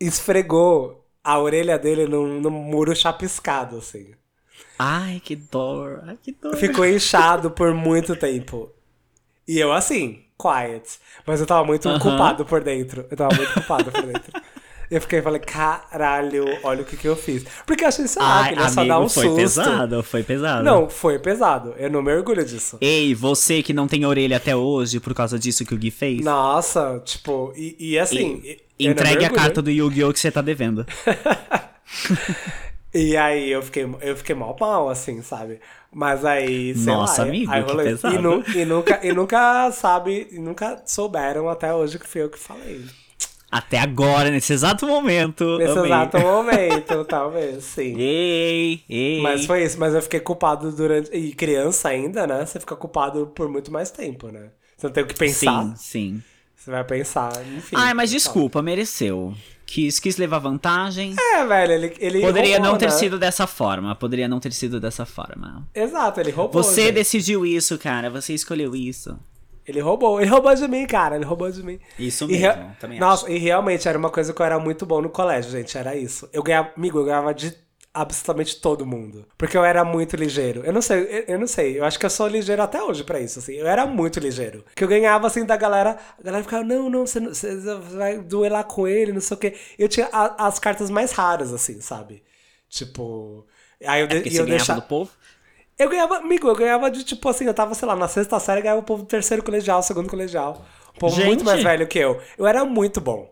esfregou 0.00 1.06
a 1.22 1.38
orelha 1.38 1.78
dele 1.78 2.06
num, 2.06 2.40
num 2.40 2.50
muro 2.50 2.94
chapiscado, 2.96 3.76
assim. 3.76 4.12
Ai, 4.76 5.22
que 5.24 5.36
dor. 5.36 6.02
Ai, 6.04 6.18
que 6.20 6.32
dor. 6.32 6.56
Ficou 6.56 6.84
inchado 6.84 7.50
por 7.52 7.72
muito 7.72 8.16
tempo. 8.16 8.70
E 9.46 9.58
eu, 9.58 9.72
assim, 9.72 10.24
quiet. 10.36 10.98
Mas 11.24 11.40
eu 11.40 11.46
tava 11.46 11.64
muito 11.64 11.88
Aham. 11.88 12.00
culpado 12.00 12.44
por 12.44 12.62
dentro. 12.64 13.06
Eu 13.08 13.16
tava 13.16 13.36
muito 13.36 13.52
culpado 13.54 13.92
por 13.92 14.02
dentro. 14.02 14.32
Eu 14.92 15.00
fiquei 15.00 15.22
falei, 15.22 15.40
caralho, 15.40 16.44
olha 16.62 16.82
o 16.82 16.84
que 16.84 16.98
que 16.98 17.08
eu 17.08 17.16
fiz. 17.16 17.46
Porque 17.66 17.82
eu 17.82 17.88
achei, 17.88 18.06
sei 18.06 18.20
lá, 18.20 18.42
Ai, 18.42 18.54
que 18.54 18.60
ele 18.60 18.68
só 18.68 18.84
dar 18.84 19.00
um 19.00 19.08
foi 19.08 19.24
susto. 19.24 19.36
pesado, 19.36 20.02
foi 20.02 20.22
pesado. 20.22 20.62
Não, 20.62 20.86
foi 20.90 21.18
pesado. 21.18 21.74
Eu 21.78 21.90
não 21.90 22.02
me 22.02 22.12
orgulho 22.14 22.44
disso. 22.44 22.76
Ei, 22.78 23.14
você 23.14 23.62
que 23.62 23.72
não 23.72 23.88
tem 23.88 24.04
orelha 24.04 24.36
até 24.36 24.54
hoje 24.54 25.00
por 25.00 25.14
causa 25.14 25.38
disso 25.38 25.64
que 25.64 25.74
o 25.74 25.78
Gui 25.78 25.90
fez. 25.90 26.22
Nossa, 26.22 27.00
tipo, 27.06 27.54
e, 27.56 27.74
e 27.78 27.98
assim. 27.98 28.42
E- 28.44 28.60
entregue 28.78 29.24
a 29.24 29.30
carta 29.30 29.62
do 29.62 29.70
Yu-Gi-Oh! 29.70 30.12
que 30.12 30.18
você 30.20 30.30
tá 30.30 30.42
devendo. 30.42 30.84
E 32.94 33.16
aí 33.16 33.50
eu 33.50 33.62
fiquei, 33.62 33.88
eu 34.02 34.14
fiquei 34.16 34.34
mal 34.34 34.54
mal, 34.60 34.90
assim, 34.90 35.22
sabe? 35.22 35.60
Mas 35.90 36.26
aí, 36.26 36.74
sei 36.74 36.92
Nossa, 36.92 37.22
lá, 37.22 37.28
amigo, 37.28 37.50
aí 37.50 37.62
rolou. 37.62 37.86
E, 37.86 38.18
nu- 38.18 38.44
e 38.54 38.64
nunca, 38.66 39.00
e 39.02 39.12
nunca 39.14 39.70
sabe, 39.72 40.28
e 40.30 40.38
nunca 40.38 40.82
souberam 40.84 41.48
até 41.48 41.72
hoje 41.74 41.98
que 41.98 42.06
fui 42.06 42.20
eu 42.22 42.28
que 42.28 42.38
falei. 42.38 42.84
Até 43.52 43.78
agora, 43.78 44.30
nesse 44.30 44.54
exato 44.54 44.86
momento. 44.86 45.58
Nesse 45.58 45.72
amei. 45.78 45.84
exato 45.84 46.18
momento, 46.24 47.04
talvez, 47.04 47.62
sim. 47.62 47.94
Ei, 47.98 48.82
ei. 48.88 49.20
Mas 49.20 49.44
foi 49.44 49.62
isso, 49.62 49.78
mas 49.78 49.94
eu 49.94 50.00
fiquei 50.00 50.20
culpado 50.20 50.72
durante. 50.72 51.14
E 51.14 51.34
criança 51.34 51.90
ainda, 51.90 52.26
né? 52.26 52.46
Você 52.46 52.58
fica 52.58 52.74
culpado 52.74 53.26
por 53.34 53.50
muito 53.50 53.70
mais 53.70 53.90
tempo, 53.90 54.28
né? 54.28 54.48
Você 54.74 54.86
não 54.86 54.94
tem 54.94 55.04
o 55.04 55.06
que 55.06 55.14
pensar. 55.14 55.64
Sim, 55.64 55.74
sim. 55.76 56.22
Você 56.56 56.70
vai 56.70 56.82
pensar, 56.82 57.30
enfim. 57.54 57.76
Ai, 57.76 57.92
mas 57.92 58.10
então. 58.10 58.18
desculpa, 58.18 58.62
mereceu. 58.62 59.34
Quis, 59.66 59.98
quis 60.00 60.16
levar 60.16 60.38
vantagem. 60.38 61.14
É, 61.18 61.44
velho, 61.44 61.72
ele, 61.72 61.94
ele 61.98 62.20
Poderia 62.20 62.56
roubou, 62.56 62.72
não 62.72 62.78
ter 62.78 62.86
né? 62.86 62.90
sido 62.92 63.18
dessa 63.18 63.46
forma. 63.46 63.94
Poderia 63.94 64.28
não 64.28 64.40
ter 64.40 64.52
sido 64.52 64.80
dessa 64.80 65.04
forma. 65.04 65.68
Exato, 65.74 66.20
ele 66.20 66.30
roubou. 66.30 66.62
Você 66.62 66.84
gente. 66.84 66.94
decidiu 66.94 67.44
isso, 67.44 67.76
cara. 67.78 68.08
Você 68.08 68.32
escolheu 68.32 68.74
isso. 68.74 69.18
Ele 69.66 69.80
roubou, 69.80 70.20
ele 70.20 70.28
roubou 70.30 70.54
de 70.54 70.66
mim, 70.68 70.86
cara, 70.86 71.16
ele 71.16 71.24
roubou 71.24 71.50
de 71.50 71.62
mim. 71.62 71.78
Isso 71.98 72.26
mesmo, 72.26 72.40
rea- 72.40 72.76
também 72.80 72.98
Nossa, 72.98 73.30
e 73.30 73.38
realmente 73.38 73.88
era 73.88 73.96
uma 73.96 74.10
coisa 74.10 74.32
que 74.32 74.40
eu 74.42 74.46
era 74.46 74.58
muito 74.58 74.84
bom 74.84 75.00
no 75.00 75.08
colégio, 75.10 75.50
gente, 75.52 75.76
era 75.78 75.94
isso. 75.96 76.28
Eu 76.32 76.42
ganhava, 76.42 76.72
amigo, 76.76 76.98
eu 76.98 77.04
ganhava 77.04 77.32
de 77.32 77.54
absolutamente 77.94 78.58
todo 78.60 78.86
mundo. 78.86 79.26
Porque 79.36 79.56
eu 79.56 79.62
era 79.64 79.84
muito 79.84 80.16
ligeiro. 80.16 80.62
Eu 80.64 80.72
não 80.72 80.80
sei, 80.80 80.98
eu, 81.02 81.34
eu 81.34 81.38
não 81.38 81.46
sei, 81.46 81.78
eu 81.78 81.84
acho 81.84 81.98
que 81.98 82.06
eu 82.06 82.10
sou 82.10 82.26
ligeiro 82.26 82.62
até 82.62 82.82
hoje 82.82 83.04
pra 83.04 83.20
isso, 83.20 83.38
assim. 83.38 83.52
Eu 83.54 83.66
era 83.66 83.84
muito 83.86 84.18
ligeiro. 84.18 84.64
Que 84.74 84.82
eu 84.82 84.88
ganhava, 84.88 85.26
assim, 85.26 85.44
da 85.44 85.56
galera, 85.56 85.98
a 86.18 86.22
galera 86.22 86.42
ficava, 86.42 86.64
não, 86.64 86.88
não, 86.88 87.06
você, 87.06 87.20
não- 87.20 87.34
você 87.34 87.54
vai 87.94 88.18
duelar 88.18 88.64
com 88.64 88.88
ele, 88.88 89.12
não 89.12 89.20
sei 89.20 89.36
o 89.36 89.40
quê. 89.40 89.54
Eu 89.78 89.88
tinha 89.88 90.08
a- 90.10 90.46
as 90.46 90.58
cartas 90.58 90.88
mais 90.90 91.12
raras, 91.12 91.52
assim, 91.52 91.80
sabe? 91.80 92.22
Tipo... 92.68 93.46
Aí 93.84 94.00
eu, 94.02 94.08
você 94.08 94.40
eu 94.40 94.46
deixava... 94.46 94.80
do 94.80 94.86
povo. 94.86 95.10
Eu 95.82 95.88
ganhava, 95.88 96.16
amigo, 96.18 96.48
eu 96.48 96.54
ganhava 96.54 96.90
de 96.90 97.04
tipo 97.04 97.28
assim, 97.28 97.44
eu 97.46 97.54
tava, 97.54 97.74
sei 97.74 97.86
lá, 97.88 97.96
na 97.96 98.08
sexta 98.08 98.38
série, 98.40 98.60
eu 98.60 98.62
ganhava 98.62 98.80
o 98.80 98.84
povo 98.84 99.02
do 99.02 99.08
terceiro 99.08 99.42
colegial, 99.42 99.82
segundo 99.82 100.08
colegial. 100.08 100.64
Um 100.94 100.98
povo 100.98 101.16
Gente. 101.16 101.26
muito 101.26 101.44
mais 101.44 101.62
velho 101.62 101.86
que 101.86 101.98
eu. 101.98 102.20
Eu 102.38 102.46
era 102.46 102.64
muito 102.64 103.00
bom. 103.00 103.30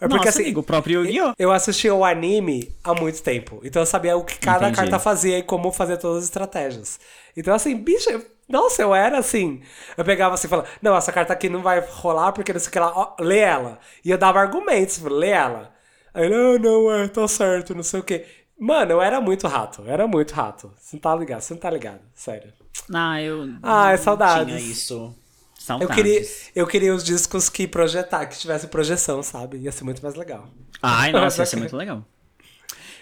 É 0.00 0.08
porque 0.08 0.16
Nossa, 0.26 0.30
assim, 0.30 0.42
amigo, 0.42 0.60
o 0.60 0.62
próprio 0.64 1.04
Yu-Gi-Oh! 1.04 1.32
eu 1.38 1.52
assistia 1.52 1.94
o 1.94 2.04
anime 2.04 2.74
há 2.82 2.92
muito 2.92 3.22
tempo. 3.22 3.60
Então 3.62 3.82
eu 3.82 3.86
sabia 3.86 4.16
o 4.16 4.24
que 4.24 4.36
cada 4.38 4.64
Entendi. 4.68 4.76
carta 4.80 4.98
fazia 4.98 5.38
e 5.38 5.42
como 5.44 5.70
fazer 5.70 5.96
todas 5.96 6.18
as 6.18 6.24
estratégias. 6.24 6.98
Então, 7.36 7.54
assim, 7.54 7.76
bicho, 7.76 8.10
eu- 8.10 8.24
nossa, 8.48 8.82
eu 8.82 8.92
era 8.92 9.18
assim. 9.18 9.62
Eu 9.96 10.04
pegava 10.04 10.34
assim 10.34 10.48
e 10.48 10.50
falava, 10.50 10.68
não, 10.82 10.96
essa 10.96 11.12
carta 11.12 11.32
aqui 11.32 11.48
não 11.48 11.62
vai 11.62 11.78
rolar 11.80 12.32
porque 12.32 12.52
não 12.52 12.58
sei 12.58 12.68
o 12.68 12.72
que 12.72 12.78
lá, 12.80 12.92
ó, 12.94 13.14
lê 13.22 13.38
ela. 13.38 13.78
E 14.04 14.10
eu 14.10 14.18
dava 14.18 14.40
argumentos, 14.40 15.00
lê 15.02 15.28
ela. 15.28 15.72
Aí, 16.12 16.28
não, 16.28 16.58
não, 16.58 16.92
é, 16.92 17.06
tá 17.08 17.26
certo, 17.28 17.72
não 17.74 17.82
sei 17.84 18.00
o 18.00 18.02
que. 18.02 18.24
Mano, 18.62 18.92
eu 18.92 19.02
era 19.02 19.20
muito 19.20 19.48
rato, 19.48 19.82
eu 19.82 19.92
era 19.92 20.06
muito 20.06 20.30
rato. 20.34 20.70
Você 20.78 20.94
não 20.94 21.00
tá 21.00 21.16
ligado, 21.16 21.40
você 21.40 21.52
não 21.52 21.60
tá 21.60 21.68
ligado, 21.68 22.00
sério. 22.14 22.52
Ah, 22.94 23.20
eu. 23.20 23.52
Ah, 23.60 23.88
é 23.90 23.96
não 23.96 24.02
saudades. 24.04 24.54
Tinha 24.56 24.72
isso. 24.72 24.94
Eu 24.94 25.14
Saudades. 25.58 25.96
queria, 25.96 26.22
eu 26.54 26.66
queria 26.68 26.94
os 26.94 27.02
discos 27.02 27.48
que 27.48 27.66
projetar, 27.66 28.24
que 28.26 28.38
tivesse 28.38 28.68
projeção, 28.68 29.20
sabe? 29.20 29.56
Ia 29.56 29.72
ser 29.72 29.82
muito 29.82 30.00
mais 30.00 30.14
legal. 30.14 30.48
Ai, 30.80 31.10
nossa, 31.12 31.42
ia 31.42 31.46
ser 31.46 31.56
muito 31.56 31.76
legal. 31.76 32.04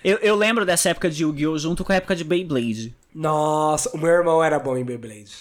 Eu, 0.02 0.16
eu 0.18 0.34
lembro 0.34 0.64
dessa 0.64 0.88
época 0.88 1.10
de 1.10 1.24
Yu-Gi-Oh! 1.24 1.58
junto 1.58 1.84
com 1.84 1.92
a 1.92 1.96
época 1.96 2.16
de 2.16 2.24
Beyblade. 2.24 2.96
Nossa, 3.14 3.94
o 3.94 3.98
meu 3.98 4.08
irmão 4.08 4.42
era 4.42 4.58
bom 4.58 4.78
em 4.78 4.84
Beyblade. 4.84 5.34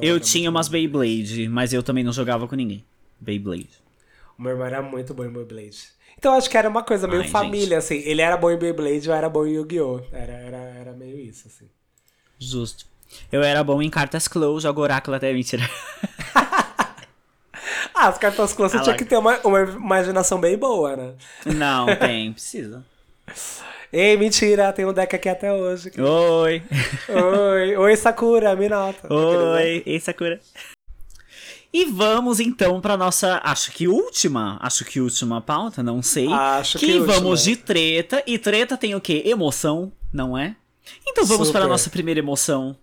Eu 0.00 0.18
tinha 0.18 0.48
umas 0.48 0.68
Beyblade, 0.68 1.50
mas 1.50 1.74
eu 1.74 1.82
também 1.82 2.02
não 2.02 2.12
jogava 2.12 2.48
com 2.48 2.56
ninguém. 2.56 2.82
Beyblade. 3.20 3.68
O 4.38 4.42
meu 4.42 4.52
irmão 4.52 4.66
era 4.66 4.80
muito 4.80 5.12
bom 5.12 5.24
em 5.24 5.30
Beyblade. 5.30 5.95
Então 6.18 6.32
acho 6.34 6.48
que 6.48 6.56
era 6.56 6.68
uma 6.68 6.82
coisa 6.82 7.06
meio 7.06 7.22
Ai, 7.22 7.28
família, 7.28 7.78
assim. 7.78 7.96
Ele 8.04 8.22
era 8.22 8.36
bom 8.36 8.50
em 8.50 8.56
Beyblade, 8.56 9.06
eu 9.08 9.14
era 9.14 9.28
bom 9.28 9.46
em 9.46 9.52
Yu-Gi-Oh! 9.54 10.00
Era, 10.12 10.32
era, 10.32 10.56
era 10.56 10.92
meio 10.92 11.18
isso, 11.18 11.46
assim. 11.48 11.68
Justo. 12.38 12.86
Eu 13.30 13.42
era 13.42 13.62
bom 13.62 13.80
em 13.82 13.90
cartas 13.90 14.26
close, 14.26 14.62
jogo 14.64 14.80
oráculo 14.80 15.16
até 15.16 15.32
mentira. 15.32 15.62
Ah, 17.98 18.08
as 18.08 18.18
cartas 18.18 18.52
close 18.52 18.72
você 18.72 18.78
Ah, 18.78 18.82
tinha 18.82 18.92
lá. 18.92 18.98
que 18.98 19.04
ter 19.06 19.16
uma, 19.16 19.38
uma 19.42 19.60
imaginação 19.62 20.38
bem 20.38 20.56
boa, 20.58 20.94
né? 20.96 21.14
Não, 21.46 21.86
tem, 21.96 22.30
precisa. 22.34 22.84
Ei, 23.90 24.18
mentira, 24.18 24.70
tem 24.70 24.84
um 24.84 24.92
deck 24.92 25.16
aqui 25.16 25.30
até 25.30 25.50
hoje. 25.50 25.90
Oi. 25.98 26.62
Oi, 27.08 27.76
oi 27.76 27.96
Sakura, 27.96 28.54
me 28.54 28.68
nota. 28.68 29.10
Oi, 29.12 29.82
ei 29.86 29.98
Sakura. 29.98 30.38
E 31.76 31.84
vamos 31.84 32.40
então 32.40 32.80
pra 32.80 32.96
nossa, 32.96 33.38
acho 33.44 33.70
que 33.70 33.86
última, 33.86 34.58
acho 34.62 34.82
que 34.82 34.98
última 34.98 35.42
pauta, 35.42 35.82
não 35.82 36.00
sei. 36.00 36.26
Acho 36.32 36.78
que 36.78 36.86
que 36.86 37.00
vamos 37.00 37.44
de 37.44 37.54
treta, 37.54 38.22
e 38.26 38.38
treta 38.38 38.78
tem 38.78 38.94
o 38.94 39.00
quê? 39.00 39.22
Emoção, 39.26 39.92
não 40.10 40.38
é? 40.38 40.56
Então 41.06 41.26
vamos 41.26 41.50
para 41.50 41.66
a 41.66 41.68
nossa 41.68 41.90
primeira 41.90 42.18
emoção. 42.18 42.74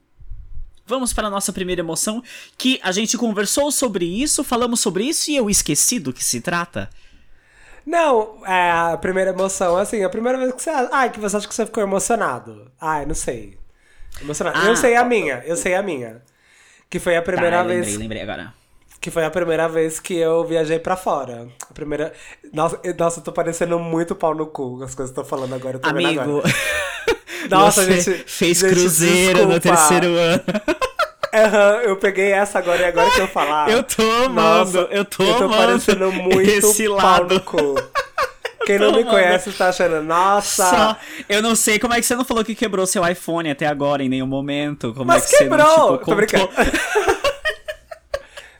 Vamos 0.86 1.12
para 1.12 1.26
a 1.26 1.30
nossa 1.32 1.52
primeira 1.52 1.82
emoção, 1.82 2.22
que 2.56 2.80
a 2.84 2.92
gente 2.92 3.18
conversou 3.18 3.72
sobre 3.72 4.06
isso, 4.06 4.44
falamos 4.44 4.80
sobre 4.80 5.06
isso 5.06 5.32
e 5.32 5.38
eu 5.38 5.50
esqueci 5.50 6.00
do 6.00 6.14
que 6.14 6.24
se 6.24 6.40
trata. 6.40 6.88
Não, 7.84 8.46
é 8.46 8.70
a 8.94 8.96
primeira 9.02 9.32
emoção, 9.32 9.76
assim, 9.76 10.04
a 10.04 10.10
primeira 10.10 10.38
vez 10.38 10.54
que 10.54 10.62
você. 10.62 10.70
Ai, 10.70 11.10
que 11.10 11.20
você 11.20 11.36
acha 11.36 11.48
que 11.48 11.56
você 11.56 11.66
ficou 11.66 11.82
emocionado. 11.82 12.72
Ai, 12.80 13.08
não 13.08 13.16
sei. 13.16 13.58
Emocionado. 14.22 14.60
Ah. 14.62 14.68
eu 14.68 14.76
sei 14.76 14.96
a 14.96 15.04
minha, 15.04 15.42
eu 15.48 15.58
sei 15.58 15.74
a 15.74 15.82
minha. 15.82 16.22
Que 16.92 17.00
foi 17.00 17.18
a 17.18 17.24
primeira 17.24 17.58
tá, 17.58 17.64
vez. 17.64 17.88
lembrei, 17.88 17.98
lembrei 17.98 18.22
agora. 18.22 18.63
Que 19.04 19.12
foi 19.12 19.26
a 19.26 19.30
primeira 19.30 19.68
vez 19.68 20.00
que 20.00 20.16
eu 20.16 20.46
viajei 20.46 20.80
pra 20.80 20.96
fora. 20.96 21.50
A 21.70 21.74
primeira. 21.74 22.14
Nossa, 22.54 22.80
eu- 22.86 22.96
nossa, 22.98 23.20
eu 23.20 23.24
tô 23.26 23.34
parecendo 23.34 23.78
muito 23.78 24.16
pau 24.16 24.34
no 24.34 24.46
cu 24.46 24.82
as 24.82 24.96
coisas 24.96 25.14
que 25.14 25.20
eu 25.20 25.24
tô 25.26 25.30
falando 25.30 25.54
agora. 25.54 25.78
Tô 25.78 25.90
Amigo, 25.90 26.22
agora. 26.40 26.54
Nossa, 27.50 27.84
você 27.84 28.00
gente. 28.00 28.24
fez 28.26 28.60
gente, 28.60 28.70
cruzeiro 28.74 29.40
no 29.46 29.60
desculpa. 29.60 29.78
terceiro 29.78 30.16
ano. 30.16 30.44
Aham, 31.34 31.82
eu 31.84 31.98
peguei 31.98 32.32
essa 32.32 32.60
agora 32.60 32.82
e 32.82 32.86
agora 32.86 33.12
que 33.12 33.20
eu 33.20 33.28
falar. 33.28 33.70
Eu 33.70 33.84
tô 33.84 34.02
amando, 34.26 34.32
Nossa, 34.32 34.78
eu 34.90 35.04
tô 35.04 35.22
Eu 35.24 35.36
tô 35.38 35.50
parecendo 35.50 36.10
muito 36.10 36.40
esse 36.50 36.88
pau 36.88 36.96
lado. 36.96 37.34
no 37.34 37.42
cu. 37.42 37.76
Quem 38.66 38.80
não 38.80 38.94
Tô 38.94 39.00
me 39.00 39.04
conhece 39.04 39.52
tá 39.52 39.68
achando, 39.68 40.02
nossa. 40.02 40.70
Só, 40.70 40.98
eu 41.28 41.42
não 41.42 41.54
sei 41.58 41.78
como 41.78 41.94
é 41.94 41.98
que 42.00 42.06
você 42.06 42.16
não 42.16 42.24
falou 42.24 42.46
que 42.46 42.56
quebrou 42.56 42.88
seu 42.88 43.06
iPhone 43.06 43.52
até 43.52 43.68
agora 43.68 44.02
em 44.02 44.08
nenhum 44.08 44.28
momento. 44.28 44.94
Como 44.94 45.04
Mas 45.08 45.26
é 45.26 45.28
que 45.30 45.44
quebrou! 45.44 45.66
você 45.68 45.76
não, 45.82 45.88
Tô 45.90 45.98
tipo, 45.98 46.16
brincando. 46.16 46.50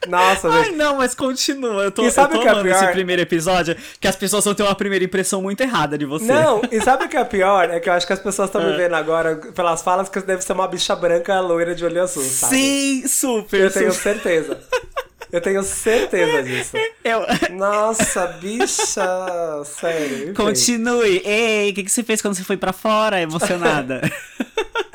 Nossa, 0.08 0.48
Ai, 0.48 0.64
gente. 0.64 0.76
não, 0.76 0.96
mas 0.96 1.14
continua. 1.14 1.84
Eu 1.84 1.90
tô, 1.90 2.02
E 2.04 2.10
sabe 2.10 2.34
eu 2.34 2.36
tô 2.36 2.38
o 2.38 2.42
que 2.42 2.48
é 2.48 2.50
amando 2.52 2.68
esse 2.68 2.78
pior? 2.80 2.92
primeiro 2.92 3.22
episódio, 3.22 3.76
que 4.00 4.06
as 4.08 4.16
pessoas 4.16 4.44
vão 4.44 4.54
ter 4.54 4.62
uma 4.62 4.74
primeira 4.74 5.04
impressão 5.04 5.40
muito 5.42 5.60
errada 5.60 5.96
de 5.98 6.04
você. 6.04 6.26
Não, 6.32 6.60
e 6.70 6.80
sabe 6.80 7.04
o 7.04 7.08
que 7.08 7.16
é 7.16 7.24
pior? 7.24 7.70
É 7.70 7.80
que 7.80 7.88
eu 7.88 7.92
acho 7.92 8.06
que 8.06 8.12
as 8.12 8.20
pessoas 8.20 8.48
estão 8.48 8.60
Ah. 8.60 8.64
me 8.66 8.76
vendo 8.76 8.94
agora 8.94 9.36
pelas 9.36 9.82
falas 9.82 10.08
que 10.08 10.20
deve 10.20 10.42
ser 10.42 10.52
uma 10.52 10.68
bicha 10.68 10.94
branca 10.94 11.38
loira 11.40 11.74
de 11.74 11.84
olho 11.84 12.02
azul, 12.02 12.22
sabe? 12.22 12.54
Sim, 12.56 13.08
super. 13.08 13.60
Eu 13.60 13.70
tenho 13.72 13.92
super. 13.92 14.14
certeza. 14.14 14.58
Eu 15.34 15.40
tenho 15.40 15.64
certeza 15.64 16.44
disso. 16.44 16.76
Eu... 17.02 17.26
Nossa, 17.56 18.28
bicha! 18.40 19.04
Sério. 19.64 20.32
Continue. 20.32 21.20
Ei, 21.24 21.70
o 21.70 21.74
que, 21.74 21.82
que 21.82 21.90
você 21.90 22.04
fez 22.04 22.22
quando 22.22 22.36
você 22.36 22.44
foi 22.44 22.56
pra 22.56 22.72
fora, 22.72 23.20
emocionada? 23.20 24.00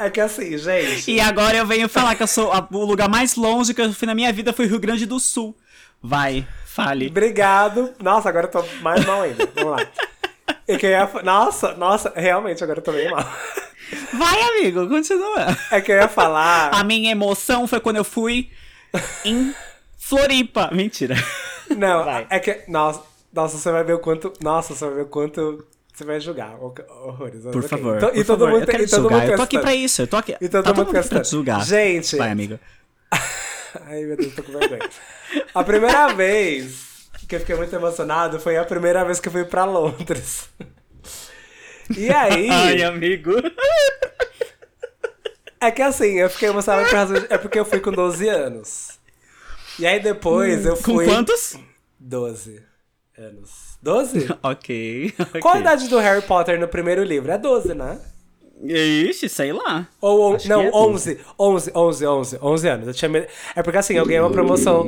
É 0.02 0.10
que 0.10 0.22
assim, 0.22 0.58
gente. 0.58 1.12
e 1.12 1.20
agora 1.20 1.58
eu 1.58 1.66
venho 1.66 1.90
falar 1.90 2.16
que 2.16 2.24
eu 2.24 2.28
sou 2.28 2.54
a- 2.54 2.66
o 2.72 2.86
lugar 2.86 3.10
mais 3.10 3.36
longe 3.36 3.74
que 3.74 3.82
eu 3.82 3.92
fui 3.92 4.06
na 4.06 4.16
minha 4.16 4.32
vida 4.32 4.54
foi 4.54 4.66
o 4.66 4.70
Rio 4.70 4.80
Grande 4.80 5.06
do 5.06 5.20
Sul. 5.20 5.54
Vai, 6.02 6.48
fale. 6.66 7.08
Obrigado. 7.08 7.94
Nossa, 8.02 8.30
agora 8.30 8.46
eu 8.48 8.52
tô 8.52 8.64
mais 8.82 9.04
mal 9.06 9.24
ainda. 9.24 9.46
Vamos 9.54 9.72
lá. 9.72 9.86
Eu 10.66 10.78
queria... 10.80 11.06
fa- 11.06 11.22
Nossa, 11.22 11.74
nossa, 11.74 12.14
realmente 12.16 12.64
agora 12.64 12.80
eu 12.80 12.84
tô 12.84 12.94
bem 12.94 13.12
mal. 13.12 13.30
Vai, 14.14 14.42
amigo, 14.42 14.88
continua. 14.88 15.48
É 15.70 15.82
que 15.82 15.92
eu 15.92 15.98
ia 15.98 16.08
falar. 16.08 16.70
A 16.74 16.82
minha 16.82 17.12
emoção 17.12 17.68
foi 17.68 17.82
quando 17.82 17.98
eu 17.98 18.06
fui 18.06 18.50
em 19.26 19.54
Floripa. 20.10 20.70
Mentira. 20.74 21.16
Não, 21.78 22.04
Vai. 22.04 22.26
é 22.30 22.40
que. 22.40 22.64
Nossa, 22.68 23.02
nossa, 23.32 23.58
você 23.58 23.72
vai 23.72 23.84
ver 23.84 23.94
o 23.94 24.00
quanto. 24.00 24.34
Nossa, 24.42 24.74
você 24.74 24.86
vai 24.86 24.96
ver 24.96 25.02
o 25.02 25.06
quanto. 25.06 25.68
Você 25.94 26.04
vai 26.04 26.20
julgar. 26.20 26.56
ho- 26.56 26.74
Horrores. 27.06 27.44
Por 27.44 27.58
ok. 27.58 27.68
favor. 27.70 27.98
Então- 27.98 28.10
por 28.10 28.18
e 28.18 28.24
todo 28.24 28.40
favor. 28.40 28.52
mundo 28.54 28.62
eu 28.64 28.68
quero 28.68 28.84
e 28.84 28.88
todo 28.88 29.02
julgar. 29.02 29.20
mundo 29.20 29.30
Eu 29.32 29.36
tô 29.38 29.44
aqui 29.44 29.60
pra 29.60 29.76
isso. 29.76 30.02
Eu 30.02 30.08
tô 30.08 30.18
aqui. 30.18 30.36
E 30.42 30.50
todo 30.50 30.64
tá 30.64 30.70
mundo 30.70 30.76
todo 30.78 30.86
mundo 30.88 30.98
aqui 30.98 31.10
pra 31.10 31.22
te 31.22 31.30
julgar. 31.32 31.64
Gente. 31.66 32.16
Vai, 32.16 32.32
amigo. 32.32 32.60
Ai, 33.86 34.02
meu 34.04 34.18
Deus, 34.18 34.34
tô 34.34 34.44
com 34.44 34.52
vergonha. 34.58 34.90
A 35.54 35.64
primeira 35.64 36.08
vez 36.16 37.10
que 37.28 37.36
eu 37.36 37.40
fiquei 37.42 37.56
muito 37.56 37.76
emocionado 37.76 38.40
foi 38.40 38.58
a 38.58 38.64
primeira 38.66 39.04
vez 39.06 39.20
que 39.20 39.28
eu 39.28 39.32
fui 39.32 39.46
pra 39.46 39.66
Londres. 39.66 40.50
E 41.96 42.10
aí. 42.12 42.50
Ai, 42.52 42.82
amigo. 42.82 43.32
É 45.62 45.70
que 45.72 45.82
assim, 45.82 46.18
eu 46.20 46.30
fiquei 46.30 46.50
emocionado 46.50 46.88
por 46.88 46.96
razão 46.96 47.20
de- 47.20 47.28
É 47.34 47.38
porque 47.38 47.60
eu 47.60 47.66
fui 47.66 47.80
com 47.80 47.92
12 47.92 48.28
anos. 48.30 48.98
E 49.80 49.86
aí 49.88 50.00
depois 50.00 50.66
eu 50.66 50.74
Hum, 50.74 50.78
Com 50.78 50.82
fui. 50.96 51.06
quantos? 51.06 51.58
12 52.00 52.62
anos. 53.18 53.78
12? 53.82 54.28
Ok. 54.44 55.14
Qual 55.42 55.56
a 55.56 55.60
idade 55.60 55.88
do 55.88 55.98
Harry 56.00 56.22
Potter 56.22 56.60
no 56.60 56.68
primeiro 56.68 57.04
livro? 57.04 57.32
É 57.32 57.38
12, 57.38 57.74
né? 57.74 58.00
Ixi, 58.62 59.30
sei 59.30 59.54
lá. 59.54 59.88
Ou, 60.02 60.36
Acho 60.36 60.50
não, 60.50 60.62
é 60.62 60.70
11, 60.74 61.18
11, 61.40 61.72
11, 61.74 62.06
11, 62.06 62.40
11 62.42 62.68
anos. 62.68 62.88
Eu 62.88 62.94
tinha 62.94 63.08
me- 63.08 63.26
É 63.56 63.64
porque 63.64 63.78
assim, 63.78 63.94
eu 63.94 64.06
ganhei 64.06 64.20
uma 64.20 64.30
promoção, 64.32 64.86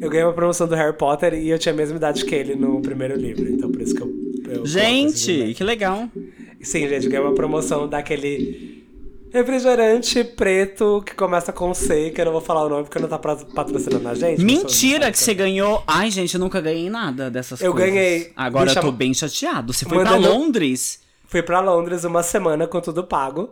eu 0.00 0.10
ganhei 0.10 0.24
uma 0.26 0.32
promoção 0.32 0.66
do 0.66 0.74
Harry 0.74 0.96
Potter 0.96 1.34
e 1.34 1.48
eu 1.48 1.56
tinha 1.58 1.72
a 1.72 1.76
mesma 1.76 1.96
idade 1.96 2.24
que 2.24 2.34
ele 2.34 2.56
no 2.56 2.82
primeiro 2.82 3.14
livro, 3.16 3.48
então 3.48 3.70
por 3.70 3.80
isso 3.80 3.94
que 3.94 4.02
eu... 4.02 4.12
eu 4.48 4.66
Gente, 4.66 5.54
que 5.54 5.62
legal. 5.62 6.08
Sim, 6.60 6.88
gente, 6.88 7.04
eu 7.06 7.12
ganhei 7.12 7.24
uma 7.24 7.34
promoção 7.34 7.88
daquele 7.88 8.81
refrigerante 9.32 10.22
preto 10.24 11.02
que 11.06 11.14
começa 11.14 11.52
com 11.52 11.72
C, 11.74 12.10
que 12.10 12.20
eu 12.20 12.26
não 12.26 12.32
vou 12.32 12.40
falar 12.40 12.64
o 12.64 12.68
nome 12.68 12.84
porque 12.84 12.98
não 12.98 13.08
tá 13.08 13.18
patrocinando 13.18 14.08
a 14.08 14.14
gente. 14.14 14.42
Mentira 14.44 15.10
que 15.10 15.18
você 15.18 15.32
ganhou. 15.34 15.82
Ai, 15.86 16.10
gente, 16.10 16.34
eu 16.34 16.40
nunca 16.40 16.60
ganhei 16.60 16.90
nada 16.90 17.30
dessas 17.30 17.60
Eu 17.60 17.72
coisas. 17.72 17.90
ganhei. 17.90 18.32
Agora 18.36 18.70
eu 18.70 18.80
tô 18.80 18.92
bem 18.92 19.12
chateado. 19.14 19.72
Você 19.72 19.84
foi 19.86 19.98
Mandando- 19.98 20.22
pra 20.22 20.30
Londres? 20.32 21.00
Fui 21.26 21.42
pra 21.42 21.60
Londres 21.60 22.04
uma 22.04 22.22
semana 22.22 22.66
com 22.66 22.80
tudo 22.80 23.02
pago 23.04 23.50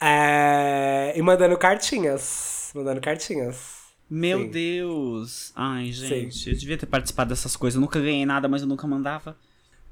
é, 0.00 1.12
e 1.16 1.22
mandando 1.22 1.56
cartinhas. 1.56 2.70
Mandando 2.74 3.00
cartinhas. 3.00 3.80
Meu 4.10 4.40
Sim. 4.40 4.48
Deus. 4.48 5.52
Ai, 5.56 5.90
gente, 5.92 6.50
eu 6.50 6.54
devia 6.56 6.76
ter 6.76 6.84
participado 6.86 7.30
dessas 7.30 7.56
coisas. 7.56 7.76
Eu 7.76 7.80
nunca 7.80 7.98
ganhei 7.98 8.26
nada, 8.26 8.46
mas 8.48 8.60
eu 8.62 8.68
nunca 8.68 8.86
mandava. 8.86 9.34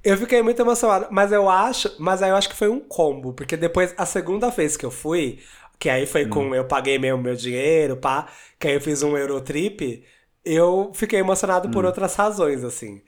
Eu 0.02 0.16
fiquei 0.16 0.43
muito 0.43 0.60
emocionado, 0.60 1.09
mas 1.10 1.31
eu 1.31 1.48
acho, 1.48 1.93
mas 1.98 2.22
aí 2.22 2.31
eu 2.31 2.36
acho 2.36 2.48
que 2.48 2.56
foi 2.56 2.68
um 2.68 2.81
combo, 2.81 3.32
porque 3.35 3.56
depois 3.56 3.94
a 3.98 4.06
segunda 4.06 4.48
vez 4.51 4.77
que 4.77 4.86
eu 4.86 4.90
fui, 4.90 5.39
que 5.78 5.90
aí 5.90 6.06
foi 6.06 6.24
Hum. 6.27 6.31
com 6.31 6.55
eu 6.55 6.64
paguei 6.64 6.98
meu 6.98 7.18
meu 7.18 7.35
dinheiro, 7.35 7.97
pá, 7.97 8.27
que 8.59 8.66
aí 8.68 8.74
eu 8.74 8.81
fiz 8.81 9.02
um 9.02 9.16
Eurotrip, 9.16 10.02
eu 10.44 10.90
fiquei 10.94 11.18
emocionado 11.20 11.68
Hum. 11.68 11.70
por 11.70 11.85
outras 11.85 12.14
razões 12.14 12.64
assim. 12.64 13.02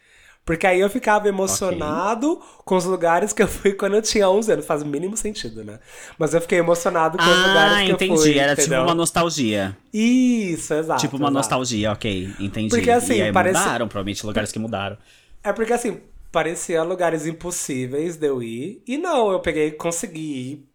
Porque 0.44 0.66
aí 0.66 0.80
eu 0.80 0.90
ficava 0.90 1.28
emocionado 1.28 2.40
com 2.64 2.74
os 2.76 2.84
lugares 2.84 3.32
que 3.32 3.40
eu 3.42 3.46
fui 3.46 3.74
quando 3.74 3.94
eu 3.94 4.02
tinha 4.02 4.28
11 4.28 4.50
anos. 4.52 4.66
Faz 4.66 4.82
o 4.82 4.86
mínimo 4.86 5.16
sentido, 5.16 5.62
né? 5.64 5.78
Mas 6.18 6.34
eu 6.34 6.40
fiquei 6.40 6.58
emocionado 6.58 7.16
com 7.16 7.22
os 7.22 7.30
lugares 7.46 7.72
Ah, 7.78 7.84
que 7.84 7.92
entendi. 7.92 8.10
eu 8.12 8.18
fui. 8.18 8.38
Era 8.38 8.52
entendeu? 8.54 8.78
tipo 8.80 8.88
uma 8.88 8.94
nostalgia. 8.94 9.76
Isso, 9.94 10.74
exato. 10.74 11.00
tipo 11.00 11.16
uma 11.16 11.26
exato. 11.26 11.34
nostalgia, 11.34 11.92
ok. 11.92 12.34
Entendi. 12.40 12.70
Porque, 12.70 12.90
assim, 12.90 13.18
e 13.18 13.22
aí 13.22 13.32
parece- 13.32 13.60
mudaram, 13.60 13.86
provavelmente, 13.86 14.26
lugares 14.26 14.50
que 14.50 14.58
mudaram. 14.58 14.98
É 15.44 15.52
porque 15.52 15.72
assim, 15.72 16.00
parecia 16.32 16.82
lugares 16.82 17.26
impossíveis 17.26 18.16
de 18.16 18.26
eu 18.26 18.42
ir. 18.42 18.82
E 18.86 18.96
não, 18.96 19.30
eu 19.30 19.40
peguei 19.40 19.68
e 19.68 19.72
consegui 19.72 20.20
ir. 20.20 20.68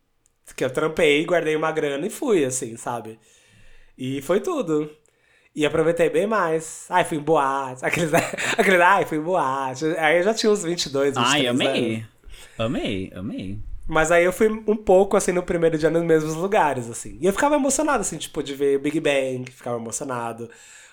Que 0.56 0.64
eu 0.64 0.70
trampei, 0.70 1.26
guardei 1.26 1.56
uma 1.56 1.72
grana 1.72 2.08
e 2.08 2.10
fui, 2.10 2.46
assim, 2.46 2.78
sabe? 2.78 3.20
E 3.98 4.22
foi 4.22 4.40
tudo. 4.40 4.90
E 5.54 5.66
aproveitei 5.66 6.10
bem 6.10 6.28
mais. 6.28 6.86
Ai, 6.90 7.04
fui 7.04 7.18
em 7.18 7.22
boate. 7.22 7.84
Aqueles, 7.86 8.14
aqueles 8.58 8.80
ai, 8.80 9.06
fui 9.06 9.18
em 9.18 9.22
boate. 9.22 9.86
Aí 9.98 10.18
eu 10.20 10.24
já 10.24 10.34
tinha 10.34 10.52
uns 10.52 10.64
22, 10.64 11.16
23 11.16 11.34
Ai, 11.34 11.48
amei. 11.48 11.96
anos. 11.96 12.06
Amei, 12.58 13.12
amei. 13.16 13.60
Mas 13.88 14.12
aí 14.12 14.24
eu 14.24 14.34
fui 14.34 14.50
um 14.50 14.76
pouco, 14.76 15.18
assim, 15.18 15.32
no 15.32 15.42
primeiro 15.42 15.78
dia 15.78 15.90
nos 15.90 16.04
mesmos 16.04 16.36
lugares, 16.36 16.90
assim. 16.90 17.18
E 17.22 17.26
eu 17.26 17.34
ficava 17.34 17.56
emocionado, 17.56 18.02
assim, 18.02 18.18
tipo, 18.18 18.44
de 18.44 18.54
ver 18.54 18.80
Big 18.80 19.00
Bang, 19.00 19.50
ficava 19.50 19.78
emocionado. 19.78 20.50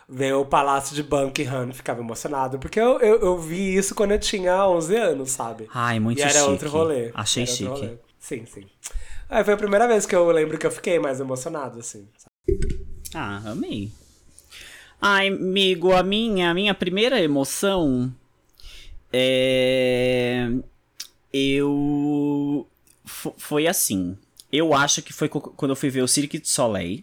Ver 0.09 0.35
o 0.35 0.44
Palácio 0.44 0.94
de 0.94 1.02
Buckingham, 1.02 1.72
ficava 1.72 2.01
emocionado. 2.01 2.59
Porque 2.59 2.78
eu, 2.78 3.01
eu, 3.01 3.20
eu 3.20 3.39
vi 3.39 3.74
isso 3.74 3.94
quando 3.94 4.10
eu 4.12 4.18
tinha 4.18 4.66
11 4.68 4.94
anos, 4.97 5.31
sabe? 5.31 5.68
Ai, 5.72 5.98
muito 5.98 6.18
e 6.18 6.22
era 6.22 6.32
chique. 6.32 6.51
outro 6.51 6.68
rolê. 6.70 7.10
Achei 7.14 7.43
Era 7.44 7.52
chique. 7.52 7.68
rolê. 7.70 7.90
Sim, 8.18 8.44
sim. 8.47 8.66
Aí 9.31 9.43
foi 9.44 9.55
a 9.55 9.56
primeira 9.56 9.89
vez 9.89 10.05
que 10.06 10.14
eu 10.14 10.31
lembro 10.31 10.59
que 10.59 10.66
eu 10.66 10.70
fiquei 10.70 10.98
mais 10.98 11.20
emocionado, 11.20 11.78
assim. 11.78 12.06
Ah, 13.14 13.43
amei. 13.47 13.90
Ai, 15.01 15.28
amigo, 15.28 15.93
a 15.93 16.02
minha, 16.02 16.51
a 16.51 16.55
minha 16.55 16.74
primeira 16.74 17.20
emoção 17.20 18.14
é. 19.12 20.48
Eu. 21.32 22.66
fo- 23.05 23.35
Foi 23.39 23.66
assim. 23.66 24.16
Eu 24.52 24.72
acho 24.74 25.02
que 25.02 25.12
foi 25.12 25.28
quando 25.28 25.70
eu 25.72 25.76
fui 25.76 25.90
ver 25.90 26.02
o 26.02 26.09
Cirque 26.09 26.39
du 26.39 26.47
Soleil. 26.48 27.02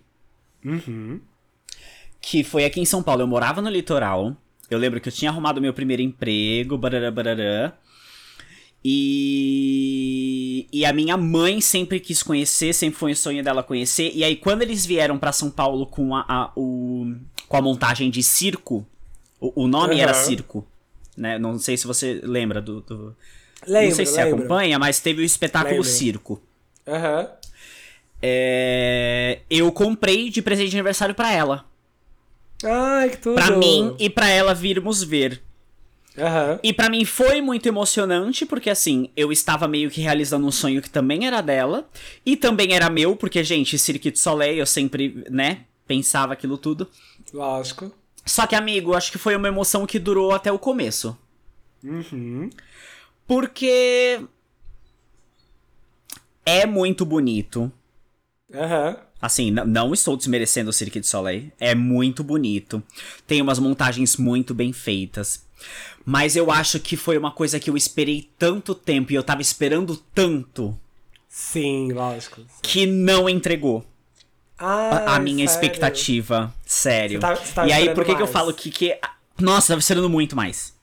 Uhum. 0.64 1.20
Que 2.22 2.44
foi 2.44 2.64
aqui 2.66 2.80
em 2.80 2.86
São 2.86 3.02
Paulo. 3.02 3.22
Eu 3.24 3.28
morava 3.28 3.62
no 3.62 3.70
litoral. 3.70 4.36
Eu 4.70 4.78
lembro 4.80 5.02
que 5.02 5.10
eu 5.10 5.14
tinha 5.14 5.30
arrumado 5.32 5.60
meu 5.60 5.74
primeiro 5.74 6.02
emprego, 6.02 6.78
barará, 6.78 7.12
barará. 7.12 7.74
E, 8.84 10.68
e 10.72 10.86
a 10.86 10.94
minha 10.94 11.16
mãe 11.18 11.60
sempre 11.62 12.00
quis 12.00 12.24
conhecer, 12.24 12.74
sempre 12.74 12.98
foi 13.00 13.12
um 13.12 13.16
sonho 13.16 13.44
dela 13.44 13.64
conhecer. 13.64 14.12
E 14.16 14.24
aí, 14.24 14.36
quando 14.36 14.62
eles 14.62 14.86
vieram 14.86 15.18
pra 15.18 15.32
São 15.32 15.50
Paulo 15.52 15.86
com 15.86 16.16
a, 16.16 16.26
a- 16.28 16.52
o, 16.56 17.14
com 17.48 17.58
a 17.58 17.62
montagem 17.62 18.10
de 18.10 18.24
circo, 18.24 18.86
o, 19.40 19.64
o 19.64 19.68
nome 19.68 20.00
era 20.00 20.12
Aham. 20.14 20.24
circo, 20.24 20.68
né? 21.18 21.38
Não 21.38 21.58
sei 21.60 21.78
se 21.78 21.86
você 21.88 22.20
lembra 22.24 22.62
do. 22.62 22.82
do- 22.82 23.16
Lembro, 23.68 23.90
não 23.90 23.96
sei 23.96 24.06
se 24.08 24.18
lembro. 24.18 24.36
acompanha, 24.40 24.80
mas 24.80 25.00
teve 25.00 25.22
o 25.22 25.26
espetáculo 25.26 25.74
Lembro. 25.76 25.88
circo. 25.90 26.42
Aham. 26.88 27.28
É, 28.22 29.40
eu 29.50 29.72
comprei 29.72 30.30
de 30.30 30.42
presente 30.42 30.70
de 30.72 30.78
aniversário 30.78 31.14
pra 31.14 31.32
ela. 31.32 31.66
Ai, 32.64 33.10
que 33.10 33.18
tudo. 33.18 33.36
Pra 33.36 33.52
mim 33.52 33.96
e 34.00 34.10
pra 34.10 34.30
ela 34.30 34.54
virmos 34.54 35.04
ver. 35.04 35.42
Aham. 36.18 36.60
E 36.62 36.74
pra 36.74 36.90
mim 36.90 37.06
foi 37.06 37.42
muito 37.42 37.68
emocionante, 37.68 38.46
porque 38.46 38.70
assim, 38.70 39.10
eu 39.16 39.32
estava 39.32 39.68
meio 39.68 39.90
que 39.90 40.02
realizando 40.02 40.46
um 40.46 40.52
sonho 40.52 40.82
que 40.82 40.90
também 40.90 41.26
era 41.26 41.42
dela, 41.42 41.90
e 42.26 42.36
também 42.36 42.74
era 42.74 42.90
meu, 42.90 43.16
porque, 43.16 43.44
gente, 43.44 43.80
Cirque 43.80 44.12
du 44.12 44.20
Soleil, 44.20 44.58
eu 44.58 44.66
sempre, 44.66 45.24
né, 45.30 45.62
pensava 45.88 46.34
aquilo 46.34 46.58
tudo. 46.58 46.88
Lógico. 47.34 47.92
Só 48.26 48.46
que, 48.46 48.56
amigo, 48.56 48.94
acho 48.94 49.12
que 49.12 49.18
foi 49.18 49.36
uma 49.36 49.48
emoção 49.48 49.86
que 49.86 49.98
durou 49.98 50.32
até 50.34 50.52
o 50.52 50.60
começo. 50.60 51.18
Uhum. 51.84 52.50
Porque. 53.26 54.22
É 56.46 56.66
muito 56.66 57.06
bonito. 57.06 57.72
Aham. 58.54 58.98
Assim, 59.22 59.52
não 59.52 59.94
estou 59.94 60.18
desmerecendo 60.18 60.70
o 60.70 60.74
Cirque 60.74 61.00
du 61.00 61.06
Soleil. 61.06 61.52
É 61.60 61.76
muito 61.76 62.24
bonito. 62.24 62.82
Tem 63.28 63.42
umas 63.42 63.60
montagens 63.60 64.18
muito 64.18 64.54
bem 64.54 64.74
feitas. 64.74 65.46
Mas 66.04 66.36
eu 66.36 66.50
acho 66.52 66.80
que 66.80 66.98
foi 66.98 67.18
uma 67.18 67.32
coisa 67.32 67.60
que 67.60 67.70
eu 67.70 67.78
esperei 67.78 68.28
tanto 68.40 68.74
tempo 68.74 69.12
e 69.12 69.16
eu 69.16 69.22
tava 69.24 69.42
esperando 69.44 69.96
tanto 70.16 70.76
Sim, 71.30 71.92
lógico. 71.94 72.42
que 72.64 72.88
não 72.88 73.30
entregou 73.30 73.86
a, 74.58 75.20
minha 75.20 75.48
sério? 75.48 75.52
expectativa. 75.52 76.54
Sério. 76.66 77.18
Você 77.20 77.22
tava- 77.28 77.36
você 77.46 77.54
tava 77.54 77.68
e 77.68 77.74
aí, 77.74 77.94
por 77.94 78.04
que, 78.06 78.16
que 78.16 78.22
eu 78.22 78.28
falo 78.28 78.52
que, 78.54 78.72
que. 78.72 78.98
Nossa, 79.40 79.70
tava 79.70 79.80
esperando 79.80 80.10
muito 80.10 80.36
mais. 80.36 80.74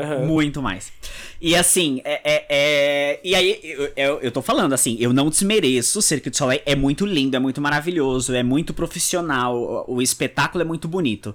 Aham. 0.00 0.26
Muito 0.26 0.62
mais. 0.62 0.92
E 1.40 1.54
assim, 1.54 2.00
é. 2.04 2.20
é- 2.24 2.46
é- 2.48 3.20
E 3.24 3.34
aí, 3.34 3.60
eu, 3.62 3.92
eu, 3.96 4.20
eu 4.20 4.30
tô 4.32 4.42
falando 4.42 4.72
assim, 4.72 4.96
eu 5.00 5.12
não 5.12 5.28
desmereço. 5.30 5.98
O 5.98 6.02
Cirque 6.02 6.30
du 6.30 6.36
Soleil 6.36 6.62
é 6.66 6.74
muito 6.76 7.04
lindo, 7.06 7.36
é 7.36 7.38
muito 7.40 7.60
maravilhoso, 7.60 8.34
é 8.34 8.42
muito 8.42 8.72
profissional. 8.74 9.84
O, 9.88 9.96
o 9.96 10.02
espetáculo 10.02 10.62
é 10.62 10.64
muito 10.64 10.86
bonito. 10.88 11.34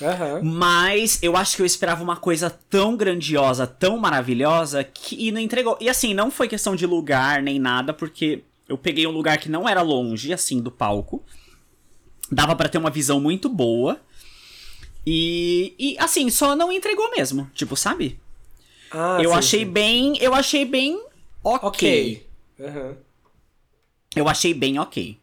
Aham. 0.00 0.40
Mas 0.42 1.18
eu 1.22 1.36
acho 1.36 1.56
que 1.56 1.62
eu 1.62 1.66
esperava 1.66 2.02
uma 2.02 2.16
coisa 2.16 2.48
tão 2.70 2.96
grandiosa, 2.96 3.66
tão 3.66 3.98
maravilhosa, 3.98 4.84
que 4.84 5.26
e 5.28 5.32
não 5.32 5.40
entregou. 5.40 5.76
E 5.80 5.88
assim, 5.88 6.14
não 6.14 6.30
foi 6.30 6.46
questão 6.48 6.76
de 6.76 6.86
lugar 6.86 7.42
nem 7.42 7.58
nada, 7.58 7.92
porque 7.92 8.42
eu 8.68 8.78
peguei 8.78 9.06
um 9.06 9.10
lugar 9.10 9.38
que 9.38 9.48
não 9.48 9.68
era 9.68 9.82
longe, 9.82 10.32
assim, 10.32 10.60
do 10.60 10.70
palco. 10.70 11.22
Dava 12.30 12.54
pra 12.54 12.68
ter 12.68 12.78
uma 12.78 12.90
visão 12.90 13.18
muito 13.20 13.48
boa. 13.48 14.00
E, 15.10 15.74
e 15.78 15.96
assim, 15.98 16.28
só 16.28 16.54
não 16.54 16.70
entregou 16.70 17.10
mesmo, 17.12 17.50
tipo, 17.54 17.74
sabe? 17.76 18.20
Ah, 18.90 19.24
eu 19.24 19.32
sim, 19.32 19.38
achei 19.38 19.64
sim. 19.64 19.64
bem, 19.64 20.16
eu 20.20 20.34
achei 20.34 20.64
bem 20.66 21.02
ok. 21.42 21.82
Ok. 21.82 22.26
Aham. 22.60 22.98
Eu 24.14 24.28
achei 24.28 24.52
bem 24.52 24.78
ok. 24.78 25.18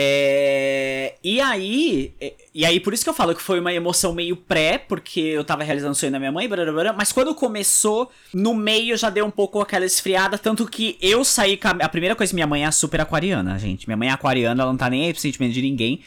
É, 0.00 1.14
E 1.24 1.40
aí, 1.40 2.14
é- 2.20 2.32
e 2.54 2.64
aí 2.64 2.78
por 2.78 2.94
isso 2.94 3.02
que 3.02 3.10
eu 3.10 3.14
falo 3.14 3.34
que 3.34 3.42
foi 3.42 3.58
uma 3.58 3.72
emoção 3.72 4.12
meio 4.14 4.36
pré, 4.36 4.78
porque 4.78 5.18
eu 5.20 5.42
tava 5.44 5.64
realizando 5.64 5.92
o 5.92 5.94
sonho 5.96 6.12
da 6.12 6.18
minha 6.20 6.30
mãe, 6.30 6.48
blá, 6.48 6.62
blá, 6.64 6.72
blá, 6.72 6.92
mas 6.92 7.10
quando 7.10 7.34
começou, 7.34 8.08
no 8.32 8.54
meio 8.54 8.96
já 8.96 9.10
deu 9.10 9.26
um 9.26 9.30
pouco 9.30 9.60
aquela 9.60 9.84
esfriada, 9.84 10.38
tanto 10.38 10.66
que 10.68 10.96
eu 11.02 11.24
saí 11.24 11.58
a, 11.62 11.84
a 11.84 11.88
primeira 11.88 12.14
coisa, 12.14 12.32
minha 12.32 12.46
mãe 12.46 12.64
é 12.64 12.70
super 12.70 13.00
aquariana, 13.00 13.58
gente, 13.58 13.88
minha 13.88 13.96
mãe 13.96 14.08
é 14.08 14.12
aquariana, 14.12 14.62
ela 14.62 14.70
não 14.70 14.78
tá 14.78 14.88
nem 14.88 15.06
aí 15.06 15.12
pro 15.12 15.20
sentimento 15.20 15.52
de 15.52 15.62
ninguém. 15.62 16.02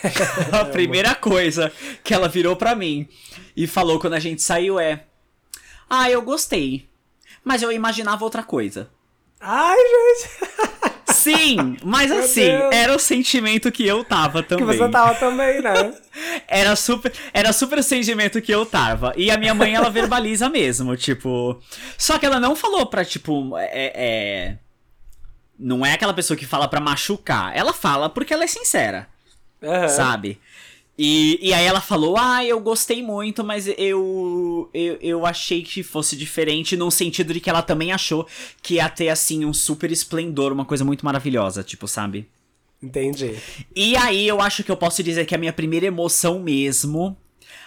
a 0.52 0.64
primeira 0.66 1.14
coisa 1.14 1.72
que 2.04 2.12
ela 2.12 2.28
virou 2.28 2.54
pra 2.56 2.74
mim 2.74 3.08
e 3.56 3.66
falou 3.66 3.98
quando 3.98 4.14
a 4.14 4.20
gente 4.20 4.42
saiu 4.42 4.78
é: 4.78 5.04
"Ah, 5.88 6.10
eu 6.10 6.20
gostei, 6.20 6.86
mas 7.42 7.62
eu 7.62 7.72
imaginava 7.72 8.22
outra 8.24 8.42
coisa". 8.42 8.90
Ai, 9.40 9.78
gente. 9.78 10.69
Sim, 11.22 11.76
mas 11.84 12.10
assim, 12.10 12.48
era 12.72 12.94
o 12.94 12.98
sentimento 12.98 13.70
que 13.70 13.86
eu 13.86 14.02
tava 14.04 14.42
Que 14.42 14.48
também. 14.50 14.66
você 14.78 14.88
tava 14.88 15.14
também, 15.14 15.60
né? 15.62 15.92
Era 16.48 16.74
super, 16.74 17.12
era 17.32 17.52
super 17.52 17.78
o 17.78 17.82
sentimento 17.82 18.42
que 18.42 18.52
eu 18.52 18.66
tava. 18.66 19.12
E 19.16 19.30
a 19.30 19.36
minha 19.38 19.54
mãe, 19.54 19.74
ela 19.74 19.88
verbaliza 19.90 20.48
mesmo, 20.48 20.96
tipo. 20.96 21.60
Só 21.96 22.18
que 22.18 22.26
ela 22.26 22.40
não 22.40 22.56
falou 22.56 22.84
pra, 22.86 23.04
tipo, 23.04 23.56
é. 23.56 23.68
é- 23.94 24.56
Não 25.58 25.84
é 25.86 25.92
aquela 25.92 26.12
pessoa 26.14 26.36
que 26.36 26.44
fala 26.46 26.66
pra 26.66 26.80
machucar. 26.80 27.56
Ela 27.56 27.72
fala 27.72 28.08
porque 28.10 28.34
ela 28.34 28.44
é 28.44 28.46
sincera, 28.48 29.06
Aham. 29.62 29.88
sabe? 29.88 30.40
E, 31.02 31.38
e 31.40 31.54
aí 31.54 31.64
ela 31.64 31.80
falou, 31.80 32.18
ah, 32.18 32.44
eu 32.44 32.60
gostei 32.60 33.02
muito, 33.02 33.42
mas 33.42 33.66
eu, 33.78 34.68
eu 34.74 34.98
eu 35.00 35.24
achei 35.24 35.62
que 35.62 35.82
fosse 35.82 36.14
diferente 36.14 36.76
num 36.76 36.90
sentido 36.90 37.32
de 37.32 37.40
que 37.40 37.48
ela 37.48 37.62
também 37.62 37.90
achou 37.90 38.26
que 38.60 38.74
ia 38.74 38.86
ter, 38.86 39.08
assim, 39.08 39.46
um 39.46 39.52
super 39.54 39.90
esplendor, 39.90 40.52
uma 40.52 40.66
coisa 40.66 40.84
muito 40.84 41.02
maravilhosa, 41.02 41.62
tipo, 41.62 41.88
sabe? 41.88 42.28
Entendi. 42.82 43.34
E 43.74 43.96
aí 43.96 44.28
eu 44.28 44.42
acho 44.42 44.62
que 44.62 44.70
eu 44.70 44.76
posso 44.76 45.02
dizer 45.02 45.24
que 45.24 45.32
é 45.32 45.36
a 45.36 45.40
minha 45.40 45.54
primeira 45.54 45.86
emoção 45.86 46.38
mesmo. 46.38 47.16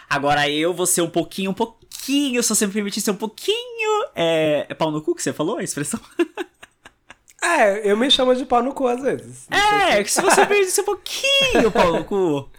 Agora 0.07 0.47
eu 0.47 0.71
vou 0.71 0.85
ser 0.85 1.01
um 1.01 1.09
pouquinho, 1.09 1.49
um 1.49 1.55
pouquinho, 1.55 2.43
se 2.43 2.49
você 2.49 2.67
me 2.67 2.73
permitir 2.73 3.01
ser 3.01 3.09
um 3.09 3.15
pouquinho. 3.15 4.09
É, 4.13 4.67
é 4.69 4.75
pau 4.75 4.91
no 4.91 5.01
cu 5.01 5.15
que 5.15 5.23
você 5.23 5.33
falou 5.33 5.57
a 5.57 5.63
expressão? 5.63 5.99
É, 7.45 7.91
eu 7.91 7.97
me 7.97 8.09
chamo 8.09 8.33
de 8.33 8.45
pau 8.45 8.63
no 8.63 8.73
cu 8.73 8.87
às 8.87 9.01
vezes. 9.01 9.47
É, 9.51 10.01
que 10.01 10.09
se 10.09 10.21
você 10.21 10.45
ser 10.63 10.79
um 10.79 10.85
pouquinho 10.85 11.69
pau 11.73 11.91
no 11.91 12.05
cu. 12.05 12.49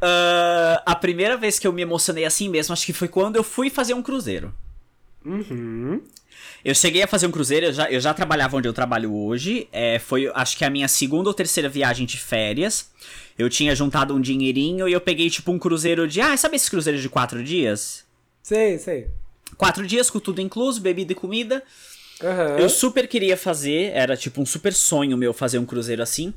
Ah, 0.00 0.82
a 0.84 0.94
primeira 0.94 1.36
vez 1.36 1.58
que 1.58 1.66
eu 1.66 1.72
me 1.72 1.82
emocionei 1.82 2.24
assim 2.24 2.48
mesmo, 2.48 2.72
acho 2.72 2.84
que 2.84 2.92
foi 2.92 3.08
quando 3.08 3.36
eu 3.36 3.44
fui 3.44 3.70
fazer 3.70 3.94
um 3.94 4.02
cruzeiro. 4.02 4.52
Uhum. 5.24 6.00
Eu 6.64 6.74
cheguei 6.74 7.02
a 7.02 7.06
fazer 7.06 7.26
um 7.26 7.30
cruzeiro, 7.30 7.66
eu 7.66 7.72
já, 7.72 7.90
eu 7.90 8.00
já 8.00 8.12
trabalhava 8.12 8.56
onde 8.56 8.68
eu 8.68 8.72
trabalho 8.72 9.14
hoje. 9.14 9.68
É, 9.72 9.98
foi, 9.98 10.30
acho 10.34 10.56
que 10.56 10.64
a 10.64 10.70
minha 10.70 10.88
segunda 10.88 11.28
ou 11.28 11.34
terceira 11.34 11.68
viagem 11.68 12.06
de 12.06 12.18
férias. 12.18 12.90
Eu 13.38 13.50
tinha 13.50 13.74
juntado 13.74 14.14
um 14.14 14.20
dinheirinho 14.20 14.88
e 14.88 14.92
eu 14.92 15.00
peguei, 15.00 15.28
tipo, 15.28 15.52
um 15.52 15.58
cruzeiro 15.58 16.08
de. 16.08 16.20
Ah, 16.20 16.36
sabe 16.36 16.56
esses 16.56 16.68
cruzeiros 16.68 17.02
de 17.02 17.08
quatro 17.08 17.42
dias? 17.42 18.04
Sei, 18.42 18.78
sei. 18.78 19.08
Quatro 19.56 19.86
dias 19.86 20.10
com 20.10 20.18
tudo 20.18 20.40
incluso, 20.40 20.80
bebida 20.80 21.12
e 21.12 21.14
comida. 21.14 21.62
Aham. 22.22 22.58
Eu 22.58 22.68
super 22.68 23.06
queria 23.06 23.36
fazer, 23.36 23.92
era 23.92 24.16
tipo 24.16 24.40
um 24.40 24.46
super 24.46 24.72
sonho 24.72 25.16
meu 25.16 25.34
fazer 25.34 25.58
um 25.58 25.66
cruzeiro 25.66 26.02
assim. 26.02 26.32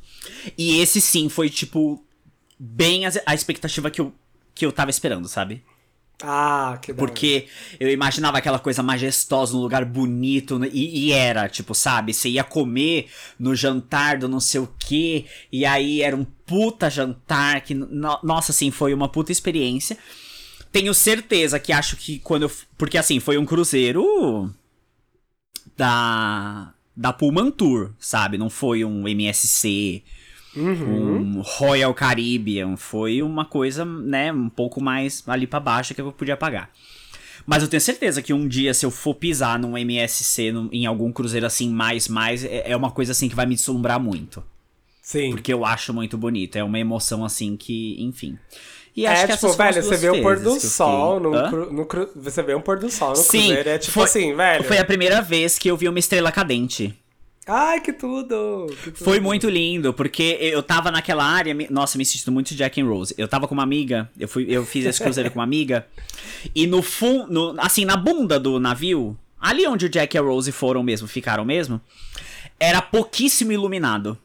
E 0.57 0.79
esse 0.81 0.99
sim 0.99 1.29
foi, 1.29 1.49
tipo, 1.49 2.03
bem 2.59 3.05
a, 3.05 3.11
a 3.25 3.33
expectativa 3.33 3.89
que 3.89 4.01
eu, 4.01 4.13
que 4.53 4.65
eu 4.65 4.71
tava 4.71 4.91
esperando, 4.91 5.27
sabe? 5.27 5.63
Ah, 6.21 6.77
que 6.81 6.91
da 6.91 7.05
hora. 7.07 7.11
Porque 7.13 7.47
eu 7.79 7.89
imaginava 7.89 8.37
aquela 8.37 8.59
coisa 8.59 8.83
majestosa, 8.83 9.55
um 9.55 9.61
lugar 9.61 9.85
bonito, 9.85 10.59
né? 10.59 10.69
e, 10.73 11.07
e 11.07 11.11
era, 11.13 11.47
tipo, 11.47 11.73
sabe? 11.73 12.13
Você 12.13 12.27
ia 12.29 12.43
comer 12.43 13.09
no 13.39 13.55
jantar 13.55 14.17
do 14.17 14.27
não 14.27 14.41
sei 14.41 14.59
o 14.59 14.69
quê, 14.77 15.25
e 15.49 15.65
aí 15.65 16.01
era 16.01 16.15
um 16.15 16.25
puta 16.25 16.89
jantar, 16.89 17.61
que, 17.61 17.73
no- 17.73 18.19
nossa, 18.21 18.51
assim, 18.51 18.69
foi 18.69 18.93
uma 18.93 19.07
puta 19.07 19.31
experiência. 19.31 19.97
Tenho 20.71 20.93
certeza 20.93 21.59
que 21.59 21.71
acho 21.73 21.95
que 21.97 22.19
quando 22.19 22.43
eu. 22.43 22.51
Porque 22.77 22.97
assim, 22.97 23.19
foi 23.19 23.37
um 23.37 23.45
cruzeiro 23.45 24.53
da. 25.77 26.73
Da 26.95 27.13
Pullman 27.13 27.49
Tour, 27.49 27.91
sabe? 27.97 28.37
Não 28.37 28.49
foi 28.49 28.83
um 28.83 29.07
MSC, 29.07 30.03
um 30.61 31.41
Royal 31.41 31.93
Caribbean. 31.93 32.75
Foi 32.77 33.21
uma 33.21 33.45
coisa, 33.45 33.83
né, 33.85 34.31
um 34.31 34.49
pouco 34.49 34.81
mais 34.81 35.23
ali 35.27 35.47
pra 35.47 35.59
baixo 35.59 35.93
que 35.93 36.01
eu 36.01 36.11
podia 36.11 36.37
pagar. 36.37 36.69
Mas 37.45 37.63
eu 37.63 37.69
tenho 37.69 37.81
certeza 37.81 38.21
que 38.21 38.33
um 38.33 38.47
dia, 38.47 38.73
se 38.73 38.85
eu 38.85 38.91
for 38.91 39.15
pisar 39.15 39.57
num 39.57 39.77
MSC, 39.77 40.51
num- 40.51 40.69
em 40.71 40.85
algum 40.85 41.11
cruzeiro 41.11 41.45
assim, 41.45 41.69
mais, 41.69 42.07
mais, 42.07 42.43
é 42.43 42.71
é 42.71 42.75
uma 42.77 42.91
coisa 42.91 43.11
assim 43.13 43.27
que 43.29 43.35
vai 43.35 43.45
me 43.45 43.55
deslumbrar 43.55 43.99
muito. 43.99 44.43
Sim. 45.01 45.31
Porque 45.31 45.51
eu 45.51 45.65
acho 45.65 45.91
muito 45.93 46.15
bonito. 46.17 46.55
É 46.57 46.63
uma 46.63 46.77
emoção 46.77 47.25
assim 47.25 47.57
que, 47.57 47.95
enfim. 47.99 48.37
E 48.95 49.05
é, 49.05 49.09
acho 49.09 49.25
que 49.27 49.33
tipo, 49.33 49.53
velho, 49.53 49.81
você 49.81 49.97
vê 49.97 50.09
o 50.09 50.21
pôr 50.21 50.37
do 50.39 50.59
sol 50.59 51.19
no, 51.19 51.49
cru, 51.49 51.73
no 51.73 51.85
cru- 51.85 52.09
Você 52.17 52.43
vê 52.43 52.53
um 52.53 52.61
pôr 52.61 52.77
do 52.77 52.91
sol 52.91 53.09
no 53.11 53.15
Sim, 53.15 53.39
cruzeiro. 53.47 53.69
É 53.69 53.77
tipo 53.79 53.93
foi- 53.93 54.03
assim, 54.03 54.35
velho. 54.35 54.63
Foi 54.65 54.77
a 54.77 54.85
primeira 54.85 55.21
vez 55.21 55.57
que 55.57 55.67
eu 55.69 55.77
vi 55.77 55.87
uma 55.87 55.97
estrela 55.97 56.31
cadente. 56.31 56.93
Ai, 57.51 57.81
que 57.81 57.91
tudo! 57.91 58.67
que 58.83 58.91
tudo. 58.91 59.03
Foi 59.03 59.19
muito 59.19 59.49
lindo, 59.49 59.91
porque 59.91 60.37
eu 60.39 60.61
tava 60.61 60.91
naquela 60.91 61.25
área. 61.25 61.55
Nossa, 61.71 61.97
me 61.97 62.05
sentindo 62.05 62.31
muito 62.31 62.53
Jack 62.53 62.79
and 62.79 62.85
Rose. 62.85 63.15
Eu 63.17 63.27
tava 63.27 63.47
com 63.47 63.55
uma 63.55 63.63
amiga, 63.63 64.07
eu, 64.19 64.27
fui, 64.27 64.45
eu 64.47 64.63
fiz 64.63 64.85
esse 64.85 65.01
cruzeiro 65.01 65.31
com 65.31 65.39
uma 65.39 65.43
amiga, 65.43 65.87
e 66.53 66.67
no 66.67 66.83
fundo, 66.83 67.55
assim, 67.57 67.85
na 67.85 67.97
bunda 67.97 68.39
do 68.39 68.59
navio, 68.59 69.17
ali 69.41 69.65
onde 69.65 69.87
o 69.87 69.89
Jack 69.89 70.15
e 70.15 70.19
a 70.19 70.21
Rose 70.21 70.51
foram 70.51 70.83
mesmo, 70.83 71.07
ficaram 71.07 71.43
mesmo, 71.43 71.81
era 72.59 72.83
pouquíssimo 72.83 73.51
iluminado. 73.51 74.15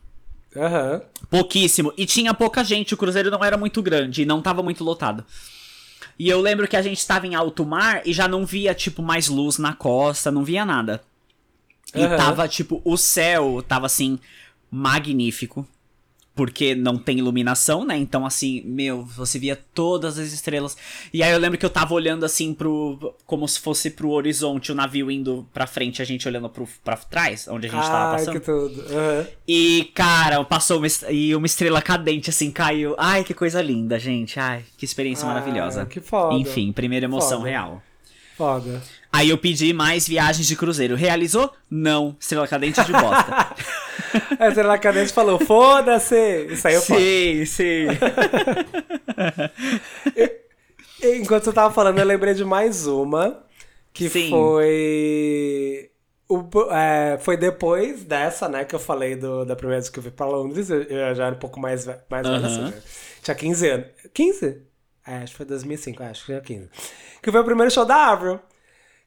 Aham. 0.55 1.01
Pouquíssimo. 1.31 1.95
E 1.97 2.05
tinha 2.05 2.35
pouca 2.35 2.63
gente, 2.63 2.93
o 2.93 2.97
cruzeiro 2.97 3.31
não 3.31 3.43
era 3.43 3.57
muito 3.57 3.83
grande 3.83 4.23
e 4.23 4.27
não 4.27 4.43
tava 4.43 4.63
muito 4.63 4.85
lotado. 4.85 5.25
E 6.19 6.29
eu 6.29 6.43
lembro 6.43 6.69
que 6.69 6.77
a 6.77 6.83
gente 6.83 6.99
estava 6.99 7.27
em 7.27 7.35
alto 7.35 7.65
mar 7.65 8.03
e 8.05 8.13
já 8.13 8.29
não 8.29 8.45
via, 8.45 8.75
tipo, 8.75 9.03
mais 9.03 9.29
luz 9.29 9.57
na 9.57 9.73
costa, 9.73 10.31
não 10.31 10.45
via 10.45 10.65
nada. 10.67 11.01
E 11.95 12.03
Aham. 12.03 12.17
tava, 12.17 12.49
tipo, 12.49 12.81
o 12.85 12.97
céu 12.97 13.63
tava 13.67 13.87
assim, 13.87 14.19
magnífico. 14.71 15.67
Porque 16.37 16.75
não 16.75 16.99
tem 16.99 17.19
iluminação, 17.21 17.85
né? 17.85 17.97
Então, 17.97 18.27
assim, 18.27 18.61
meu, 18.65 19.05
você 19.05 19.39
via 19.39 19.55
todas 19.73 20.19
as 20.19 20.33
estrelas. 20.33 20.77
E 21.13 21.23
aí 21.23 21.31
eu 21.31 21.39
lembro 21.39 21.57
que 21.57 21.65
eu 21.65 21.71
tava 21.71 21.95
olhando 21.95 22.25
assim 22.25 22.53
pro. 22.53 23.15
Como 23.25 23.47
se 23.47 23.61
fosse 23.61 23.89
pro 23.89 24.11
horizonte, 24.11 24.73
o 24.73 24.75
navio 24.75 25.13
indo 25.13 25.49
pra 25.55 25.65
frente, 25.65 26.03
a 26.03 26.05
gente 26.05 26.27
olhando 26.27 26.49
pro, 26.49 26.67
pra 26.83 26.97
trás, 26.97 27.47
onde 27.47 27.69
a 27.69 27.71
gente 27.71 27.85
tava 27.87 28.07
Ai, 28.07 28.11
passando. 28.19 28.33
que 28.33 28.41
tudo. 28.41 28.81
Aham. 28.93 29.27
E, 29.47 29.93
cara, 29.95 30.43
passou 30.43 30.79
uma, 30.79 30.89
e 31.13 31.37
uma 31.37 31.47
estrela 31.47 31.81
cadente, 31.81 32.31
assim, 32.31 32.51
caiu. 32.51 32.97
Ai, 32.99 33.23
que 33.23 33.33
coisa 33.33 33.63
linda, 33.63 33.97
gente. 33.97 34.41
Ai, 34.41 34.65
que 34.77 34.85
experiência 34.85 35.25
Ah, 35.27 35.35
maravilhosa. 35.35 35.87
que 35.87 36.01
foda. 36.01 36.35
Enfim, 36.35 36.73
primeira 36.73 37.05
emoção 37.07 37.39
Foda. 37.39 37.49
real. 37.49 37.81
Foda. 38.37 38.83
Aí 39.13 39.31
eu 39.31 39.39
pedi 39.39 39.73
mais 39.73 40.07
viagens 40.09 40.47
de 40.47 40.57
cruzeiro. 40.57 40.97
Realizou? 40.97 41.51
Não. 41.71 42.17
Estrela 42.21 42.49
cadente 42.49 42.83
de 42.85 42.93
bosta. 42.93 43.55
A 44.39 44.49
estrela 44.49 44.77
cadente 44.79 45.13
falou, 45.13 45.39
foda-se! 45.39 46.47
Isso 46.51 46.67
aí 46.69 46.75
eu 46.75 46.83
falo. 46.83 47.01
sim, 47.01 47.45
sim. 47.47 47.87
E 51.03 51.17
Enquanto 51.19 51.45
você 51.45 51.53
tava 51.53 51.73
falando, 51.73 51.99
eu 51.99 52.05
lembrei 52.07 52.35
de 52.35 52.45
mais 52.45 52.87
uma. 52.87 53.43
Que 53.93 54.09
Sim. 54.09 54.31
foi. 54.31 55.91
o- 56.29 56.49
é, 56.73 57.19
foi 57.21 57.37
depois 57.37 58.05
dessa, 58.05 58.49
né, 58.49 58.65
que 58.65 58.75
eu 58.75 58.79
falei 58.81 59.15
do, 59.15 59.45
da 59.45 59.55
primeira 59.55 59.81
vez 59.81 59.89
que 59.91 59.99
eu 59.99 60.03
fui 60.03 60.11
pra 60.13 60.27
Londres. 60.27 60.71
Eu, 60.71 60.83
eu 60.83 61.15
já 61.15 61.27
era 61.27 61.35
um 61.35 61.39
pouco 61.39 61.61
mais, 61.61 61.87
mais 62.11 62.27
velho 62.27 62.45
assim, 62.47 62.61
Aham. 62.61 62.71
né? 62.71 62.83
Tinha 63.23 63.35
15 63.35 63.69
anos. 63.69 63.87
15? 64.13 64.63
É, 65.07 65.17
acho 65.19 65.33
que 65.33 65.37
foi 65.37 65.47
2005, 65.47 66.03
acho 66.03 66.21
que 66.21 66.27
tinha 66.27 66.41
15. 66.41 66.71
Que 67.23 67.31
foi 67.31 67.41
o 67.41 67.45
primeiro 67.45 67.71
show 67.71 67.85
da 67.85 67.97
Avril. 68.09 68.41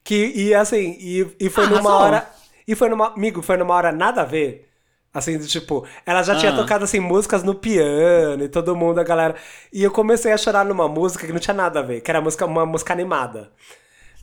Que, 0.03 0.31
e 0.35 0.53
assim, 0.53 0.95
e, 0.99 1.35
e 1.39 1.49
foi 1.49 1.65
numa 1.65 1.79
Arrasou. 1.79 1.99
hora. 2.01 2.29
E 2.67 2.75
foi 2.75 2.89
numa. 2.89 3.07
Amigo, 3.13 3.41
foi 3.41 3.57
numa 3.57 3.73
hora 3.73 3.91
nada 3.91 4.21
a 4.21 4.25
ver. 4.25 4.69
Assim, 5.13 5.37
de 5.39 5.47
tipo, 5.47 5.85
ela 6.05 6.21
já 6.21 6.35
tinha 6.35 6.51
Ah. 6.51 6.55
tocado 6.55 6.83
assim 6.83 6.99
músicas 6.99 7.41
no 7.43 7.55
piano 7.55 8.43
e 8.43 8.49
todo 8.49 8.75
mundo, 8.75 8.99
a 8.99 9.03
galera. 9.03 9.35
E 9.73 9.83
eu 9.83 9.89
comecei 9.89 10.31
a 10.31 10.37
chorar 10.37 10.63
numa 10.63 10.87
música 10.87 11.25
que 11.25 11.33
não 11.33 11.39
tinha 11.39 11.53
nada 11.55 11.79
a 11.79 11.81
ver, 11.83 12.01
que 12.01 12.11
era 12.11 12.21
música, 12.21 12.45
uma 12.45 12.65
música 12.65 12.93
animada. 12.93 13.51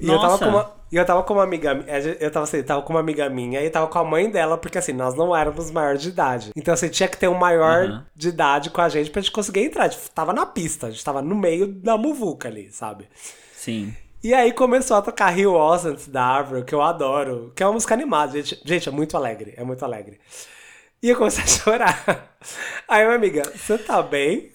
E 0.01 0.09
eu 0.09 0.19
tava 0.21 0.39
com 0.39 0.45
uma. 0.47 0.73
E 0.93 0.97
eu 0.97 1.05
tava 1.05 1.23
com 1.25 1.35
uma 1.35 1.43
amiga. 1.43 1.75
mi- 1.75 1.85
Eu 2.21 2.31
tava 2.31 2.45
assim, 2.45 2.63
tava 2.63 2.83
com 2.83 2.93
uma 2.93 3.01
amiga 3.01 3.29
minha 3.29 3.61
e 3.63 3.69
tava 3.71 3.87
com 3.89 3.99
a 3.99 4.05
mãe 4.05 4.31
dela, 4.31 4.57
porque 4.57 4.79
assim, 4.79 4.93
nós 4.93 5.15
não 5.15 5.35
éramos 5.35 5.71
maiores 5.71 6.03
de 6.03 6.09
idade. 6.11 6.51
Então, 6.57 6.73
assim, 6.75 6.89
tinha 6.89 7.09
que 7.09 7.17
ter 7.17 7.29
um 7.29 7.35
maior 7.35 7.85
Aham. 7.85 8.07
de 8.15 8.29
idade 8.29 8.71
com 8.71 8.81
a 8.81 8.89
gente 8.89 9.11
pra 9.11 9.21
gente 9.23 9.33
conseguir 9.33 9.61
entrar. 9.65 9.85
A 9.85 9.89
gente 9.89 10.09
tava 10.11 10.33
na 10.33 10.47
pista, 10.47 10.87
a 10.87 10.91
gente 10.91 11.05
tava 11.05 11.21
no 11.23 11.35
meio 11.35 11.67
da 11.67 11.97
muvuca 11.97 12.49
ali, 12.49 12.71
sabe? 12.71 13.09
Sim. 13.55 13.95
E 14.23 14.33
aí 14.33 14.53
começou 14.53 14.97
a 14.97 15.03
tocar 15.03 15.29
Rio 15.31 15.53
Wasn't 15.55 16.09
da 16.11 16.25
Avril, 16.39 16.65
que 16.65 16.75
eu 16.75 16.81
adoro, 16.81 17.53
que 17.55 17.63
é 17.63 17.67
uma 17.67 17.73
música 17.75 17.93
animada, 17.95 18.33
gente. 18.41 18.61
Gente, 18.65 18.89
é 18.89 18.93
muito 18.93 19.17
alegre, 19.17 19.53
é 19.57 19.65
muito 19.65 19.85
alegre. 19.85 20.19
E 21.05 21.11
eu 21.11 21.17
comecei 21.17 21.45
a 21.45 21.47
chorar. 21.47 22.35
Aí 22.89 23.05
minha 23.05 23.17
amiga, 23.17 23.43
você 23.55 23.77
tá 23.77 24.01
bem? 24.03 24.51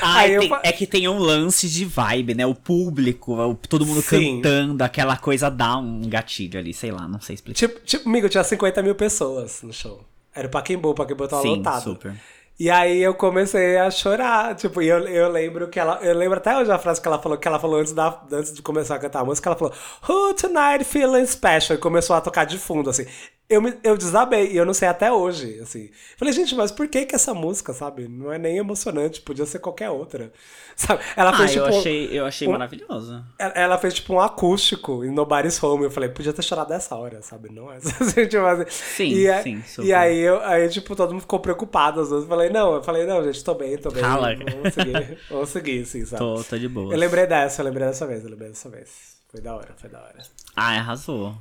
Ai, 0.00 0.26
aí 0.26 0.34
eu 0.34 0.40
tem- 0.42 0.48
fa- 0.48 0.60
é 0.62 0.70
que 0.72 0.86
tem 0.86 1.08
um 1.08 1.18
lance 1.18 1.68
de 1.68 1.84
vibe, 1.84 2.34
né? 2.34 2.46
O 2.46 2.54
público, 2.54 3.34
o- 3.34 3.54
todo 3.56 3.84
mundo 3.84 4.00
Sim. 4.00 4.36
cantando, 4.40 4.84
aquela 4.84 5.16
coisa 5.16 5.50
dá 5.50 5.76
um 5.78 6.02
gatilho 6.02 6.60
ali, 6.60 6.72
sei 6.72 6.92
lá, 6.92 7.08
não 7.08 7.20
sei 7.20 7.34
explicar. 7.34 7.58
Tipo, 7.58 7.80
tipo, 7.80 8.08
amigo, 8.08 8.28
tinha 8.28 8.44
50 8.44 8.80
mil 8.82 8.94
pessoas 8.94 9.62
no 9.62 9.72
show. 9.72 10.04
Era 10.32 10.46
o 10.46 10.50
Paquembu, 10.50 10.90
o 10.90 10.94
Paquembu 10.94 11.26
tava 11.26 11.42
Sim, 11.42 11.56
lotado. 11.56 11.82
super. 11.82 12.14
E 12.58 12.70
aí 12.70 13.00
eu 13.02 13.14
comecei 13.14 13.76
a 13.78 13.90
chorar, 13.90 14.54
tipo, 14.54 14.80
e 14.82 14.86
eu, 14.88 14.98
eu 15.08 15.28
lembro 15.28 15.66
que 15.68 15.80
ela, 15.80 15.98
eu 16.02 16.14
lembro 16.14 16.38
até 16.38 16.56
hoje 16.56 16.70
a 16.70 16.78
frase 16.78 17.00
que 17.00 17.08
ela 17.08 17.18
falou, 17.18 17.36
que 17.38 17.48
ela 17.48 17.58
falou 17.58 17.80
antes, 17.80 17.92
da, 17.92 18.20
antes 18.30 18.52
de 18.54 18.62
começar 18.62 18.94
a 18.94 18.98
cantar 18.98 19.20
a 19.20 19.24
música, 19.24 19.48
ela 19.48 19.56
falou, 19.58 19.74
Who 20.08 20.34
tonight 20.34 20.84
feeling 20.84 21.26
special? 21.26 21.76
E 21.76 21.80
começou 21.80 22.14
a 22.14 22.20
tocar 22.20 22.44
de 22.44 22.58
fundo, 22.58 22.90
assim. 22.90 23.06
Eu, 23.50 23.60
me, 23.60 23.74
eu 23.82 23.96
desabei, 23.96 24.52
e 24.52 24.56
eu 24.56 24.64
não 24.64 24.72
sei 24.72 24.86
até 24.86 25.12
hoje, 25.12 25.58
assim. 25.58 25.90
Falei, 26.16 26.32
gente, 26.32 26.54
mas 26.54 26.70
por 26.70 26.86
que 26.86 27.04
que 27.04 27.16
essa 27.16 27.34
música, 27.34 27.72
sabe? 27.72 28.06
Não 28.06 28.32
é 28.32 28.38
nem 28.38 28.58
emocionante, 28.58 29.20
podia 29.20 29.44
ser 29.44 29.58
qualquer 29.58 29.90
outra, 29.90 30.32
sabe? 30.76 31.02
Ela 31.16 31.30
Ah, 31.30 31.36
fez, 31.36 31.56
eu 31.56 31.64
tipo, 31.64 31.76
achei, 31.76 32.08
eu 32.16 32.24
achei 32.24 32.46
um- 32.46 32.52
maravilhoso. 32.52 33.24
ela- 33.38 33.76
fez 33.76 33.94
tipo 33.94 34.14
um 34.14 34.20
acústico 34.20 35.04
em 35.04 35.10
Nobody's 35.10 35.60
Home. 35.62 35.82
Eu 35.82 35.90
falei, 35.90 36.08
podia 36.10 36.32
ter 36.32 36.42
chorado 36.42 36.68
dessa 36.68 36.94
hora, 36.94 37.20
sabe? 37.22 37.52
Não 37.52 37.72
é 37.72 37.78
assim, 37.82 38.28
tipo 38.28 38.46
assim. 38.46 38.64
Sim, 38.70 39.08
e, 39.14 39.28
a- 39.28 39.42
sim, 39.42 39.62
super. 39.66 39.84
E 39.88 39.92
aí, 39.92 40.18
eu, 40.20 40.40
aí, 40.42 40.68
tipo, 40.68 40.94
todo 40.94 41.10
mundo 41.12 41.22
ficou 41.22 41.40
preocupado. 41.40 42.00
Às 42.02 42.08
vezes 42.10 42.22
eu 42.22 42.28
falei, 42.28 42.50
não, 42.50 42.74
eu 42.74 42.82
falei, 42.84 43.04
não, 43.04 43.20
gente, 43.24 43.42
tô 43.42 43.54
bem, 43.54 43.76
tô 43.76 43.90
bem. 43.90 44.00
Cala. 44.00 44.32
Vamos 44.36 44.72
seguir, 44.74 45.18
vamos 45.28 45.48
seguir, 45.48 45.84
sim, 45.86 46.04
sabe? 46.04 46.18
Tô, 46.24 46.44
tô 46.44 46.56
de 46.56 46.68
boa. 46.68 46.94
Eu 46.94 46.98
lembrei 46.98 47.26
dessa, 47.26 47.62
eu 47.62 47.66
lembrei 47.66 47.88
dessa 47.88 48.06
vez, 48.06 48.22
eu 48.22 48.30
lembrei 48.30 48.50
dessa 48.50 48.68
vez. 48.68 49.18
Foi 49.28 49.40
da 49.40 49.56
hora, 49.56 49.74
foi 49.76 49.90
da 49.90 49.98
hora. 50.00 50.18
Ai, 50.54 50.76
arrasou. 50.76 51.34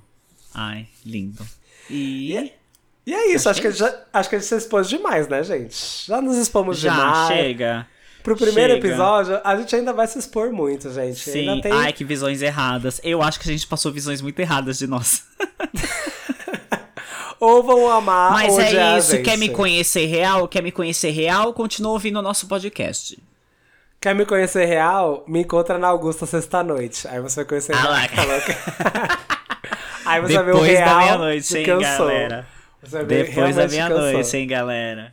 Ai, 0.55 0.87
lindo. 1.05 1.45
E. 1.89 2.51
E 3.05 3.13
é 3.13 3.33
isso, 3.33 3.49
acho 3.49 3.59
que, 3.59 3.67
a 3.67 3.71
gente 3.71 3.79
já, 3.79 3.93
acho 4.13 4.29
que 4.29 4.35
a 4.35 4.39
gente 4.39 4.47
se 4.47 4.55
expôs 4.55 4.87
demais, 4.87 5.27
né, 5.27 5.43
gente? 5.43 6.05
Já 6.05 6.21
nos 6.21 6.37
expomos 6.37 6.77
Já, 6.77 6.93
demais. 6.93 7.27
chega. 7.27 7.87
Pro 8.21 8.35
primeiro 8.35 8.73
Chega. 8.73 8.87
episódio, 8.87 9.41
a 9.43 9.55
gente 9.55 9.75
ainda 9.75 9.93
vai 9.93 10.05
se 10.05 10.19
expor 10.19 10.51
muito, 10.51 10.93
gente. 10.93 11.19
Sim, 11.19 11.59
tem... 11.61 11.71
ai, 11.71 11.93
que 11.93 12.03
visões 12.03 12.41
erradas. 12.41 12.99
Eu 13.03 13.23
acho 13.23 13.39
que 13.39 13.49
a 13.49 13.51
gente 13.51 13.65
passou 13.65 13.91
visões 13.91 14.21
muito 14.21 14.39
erradas 14.39 14.77
de 14.77 14.85
nós. 14.85 15.23
Ou 17.39 17.63
vão 17.63 17.89
amar 17.89 18.33
Mas 18.33 18.53
ou 18.53 18.59
é 18.59 18.97
isso, 18.97 19.23
quer 19.23 19.37
me 19.37 19.47
conhecer 19.47 20.05
real? 20.07 20.45
Quer 20.45 20.61
me 20.61 20.73
conhecer 20.73 21.11
real? 21.11 21.53
Continua 21.53 21.93
ouvindo 21.93 22.19
o 22.19 22.21
nosso 22.21 22.47
podcast. 22.47 23.17
Quer 24.01 24.13
me 24.13 24.25
conhecer 24.25 24.65
real? 24.65 25.23
Me 25.25 25.39
encontra 25.39 25.77
na 25.77 25.87
Augusta 25.87 26.25
sexta-noite. 26.25 27.07
Aí 27.07 27.21
você 27.21 27.37
vai 27.37 27.45
conhecer 27.45 27.73
Ah 27.73 28.05
real. 28.05 28.27
lá. 28.27 29.19
Aí 30.09 30.21
você 30.21 30.33
vai 30.33 30.43
ver 30.43 30.51
o 30.51 30.53
Depois 30.55 30.71
real 30.71 30.89
da 30.89 30.97
meia-noite, 30.97 31.57
hein, 31.57 31.65
galera? 31.65 32.47
Depois 33.07 33.55
da 33.55 33.67
meia-noite, 33.67 34.37
hein, 34.37 34.47
galera? 34.47 35.11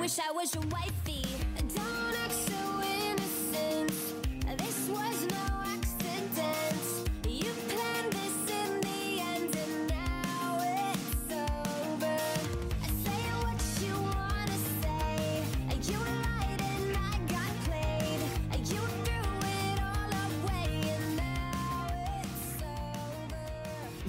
Wish 0.00 0.18
I 0.18 0.32
was 0.32 0.54
your 0.54 0.64
wifey. 0.70 1.39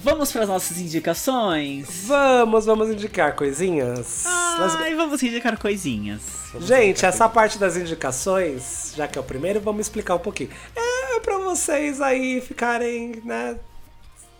Vamos 0.02 0.32
para 0.32 0.42
as 0.42 0.48
nossas 0.48 0.78
indicações? 0.78 2.06
Vamos, 2.06 2.66
vamos 2.66 2.90
indicar 2.90 3.36
coisinhas. 3.36 4.24
Let's. 4.58 4.74
Ai, 4.74 4.96
vamos 4.96 5.22
indicar 5.22 5.56
coisinhas. 5.56 6.20
Gente, 6.60 7.06
essa 7.06 7.28
parte 7.28 7.56
das 7.56 7.76
indicações, 7.76 8.94
já 8.96 9.06
que 9.06 9.16
é 9.16 9.20
o 9.20 9.24
primeiro, 9.24 9.60
vamos 9.60 9.86
explicar 9.86 10.16
um 10.16 10.18
pouquinho. 10.18 10.50
É 10.74 11.20
pra 11.20 11.38
vocês 11.38 12.00
aí 12.00 12.40
ficarem, 12.40 13.22
né, 13.24 13.56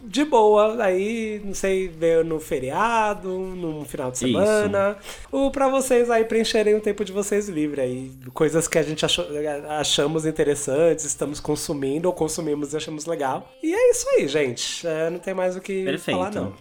de 0.04 0.24
boa, 0.24 0.82
aí, 0.82 1.40
não 1.44 1.54
sei, 1.54 1.88
ver 1.88 2.24
no 2.24 2.40
feriado, 2.40 3.28
num 3.28 3.84
final 3.84 4.10
de 4.10 4.16
Isso. 4.18 4.26
semana, 4.26 4.96
ou 5.30 5.50
pra 5.50 5.68
vocês 5.68 6.10
aí 6.10 6.24
preencherem 6.24 6.74
o 6.74 6.80
tempo 6.80 7.04
de 7.04 7.12
vocês 7.12 7.48
livre 7.48 7.80
aí, 7.80 8.12
coisas 8.34 8.66
que 8.66 8.78
a 8.78 8.82
gente 8.82 9.04
achou- 9.04 9.26
achamos 9.68 10.26
interessantes, 10.26 11.04
estamos 11.04 11.38
consumindo 11.40 12.08
ou 12.08 12.14
consumimos 12.14 12.72
e 12.72 12.76
achamos 12.76 13.06
legal. 13.06 13.48
E 13.62 13.72
é 13.72 13.90
isso 13.90 14.08
aí, 14.10 14.26
gente. 14.28 14.86
É, 14.86 15.08
não 15.10 15.18
tem 15.18 15.34
mais 15.34 15.56
o 15.56 15.60
que 15.60 15.84
Perfeito. 15.84 16.18
falar, 16.18 16.32
não. 16.32 16.52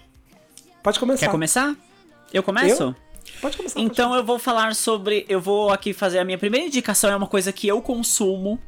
Pode 0.83 0.99
começar. 0.99 1.25
Quer 1.25 1.31
começar? 1.31 1.75
Eu 2.33 2.43
começo? 2.43 2.83
Eu? 2.83 2.95
Pode 3.41 3.57
começar. 3.57 3.75
pode 3.75 3.85
Então 3.91 4.15
eu 4.15 4.23
vou 4.23 4.39
falar 4.39 4.73
sobre. 4.75 5.25
Eu 5.29 5.39
vou 5.39 5.69
aqui 5.71 5.93
fazer 5.93 6.19
a 6.19 6.25
minha 6.25 6.37
primeira 6.37 6.65
indicação. 6.67 7.09
É 7.11 7.15
uma 7.15 7.27
coisa 7.27 7.51
que 7.51 7.67
eu 7.67 7.81
consumo, 7.81 8.59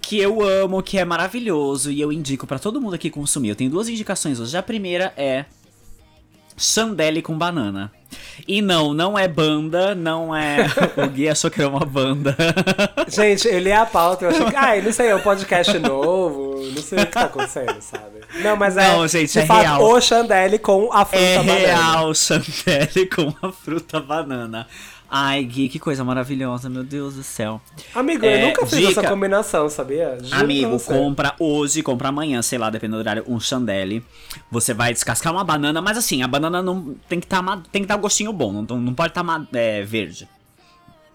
que 0.00 0.18
eu 0.18 0.42
amo, 0.42 0.82
que 0.82 0.98
é 0.98 1.04
maravilhoso 1.04 1.90
e 1.90 2.00
eu 2.00 2.12
indico 2.12 2.46
pra 2.46 2.58
todo 2.58 2.80
mundo 2.80 2.94
aqui 2.94 3.10
consumir. 3.10 3.50
Eu 3.50 3.56
tenho 3.56 3.70
duas 3.70 3.88
indicações 3.88 4.40
hoje. 4.40 4.56
A 4.56 4.62
primeira 4.62 5.12
é 5.16 5.44
Chandelle 6.56 7.22
com 7.22 7.36
banana. 7.38 7.90
E 8.46 8.60
não, 8.60 8.92
não 8.92 9.18
é 9.18 9.26
banda, 9.28 9.94
não 9.94 10.34
é. 10.34 10.66
o 10.98 11.06
Gui 11.08 11.28
achou 11.28 11.50
que 11.50 11.60
era 11.60 11.70
uma 11.70 11.86
banda. 11.86 12.36
Gente, 13.08 13.48
eu 13.48 13.58
li 13.60 13.72
a 13.72 13.86
pauta, 13.86 14.24
eu 14.24 14.30
achei 14.30 14.44
que. 14.46 14.56
Ai, 14.56 14.82
não 14.82 14.92
sei, 14.92 15.08
é 15.08 15.14
um 15.14 15.20
podcast 15.20 15.78
novo, 15.78 16.60
não 16.74 16.82
sei 16.82 16.98
o 16.98 17.06
que 17.06 17.12
tá 17.12 17.22
acontecendo, 17.22 17.80
sabe? 17.80 18.20
Não, 18.42 18.56
mas 18.56 18.76
é. 18.76 18.88
Não, 18.92 19.06
gente, 19.08 19.38
é 19.38 19.46
fato, 19.46 19.60
real. 19.60 19.82
O 19.82 20.00
Chandelle 20.00 20.58
com 20.58 20.92
a 20.92 21.04
fruta 21.04 21.22
É 21.24 21.36
banana. 21.38 21.58
real, 21.58 22.14
Chandelle 22.14 23.06
com 23.14 23.34
a 23.42 23.52
fruta 23.52 24.00
banana. 24.00 24.66
Ai, 25.12 25.42
Gui, 25.42 25.68
que 25.68 25.80
coisa 25.80 26.04
maravilhosa, 26.04 26.70
meu 26.70 26.84
Deus 26.84 27.16
do 27.16 27.22
céu. 27.24 27.60
Amigo, 27.94 28.24
É, 28.24 28.42
eu 28.44 28.46
nunca 28.46 28.64
fiz 28.64 28.78
dica. 28.78 29.00
essa 29.00 29.08
combinação, 29.08 29.68
sabia? 29.68 30.16
Juro 30.22 30.40
Amigo, 30.40 30.78
compra 30.80 31.34
hoje, 31.40 31.82
compra 31.82 32.10
amanhã, 32.10 32.40
sei 32.42 32.58
lá, 32.58 32.70
dependendo 32.70 32.98
do 32.98 33.00
horário, 33.00 33.24
um 33.26 33.40
chandelle. 33.40 34.04
Você 34.52 34.72
vai 34.72 34.92
descascar 34.92 35.32
uma 35.32 35.42
banana, 35.42 35.82
mas 35.82 35.98
assim, 35.98 36.22
a 36.22 36.28
banana 36.28 36.62
não 36.62 36.94
tem 37.08 37.18
que 37.18 37.26
tá, 37.26 37.42
tem 37.72 37.82
que 37.82 37.88
dar 37.88 37.96
um 37.96 38.00
gostinho 38.00 38.32
bom, 38.32 38.52
não, 38.52 38.78
não 38.78 38.94
pode 38.94 39.10
estar 39.10 39.24
verde. 39.84 40.28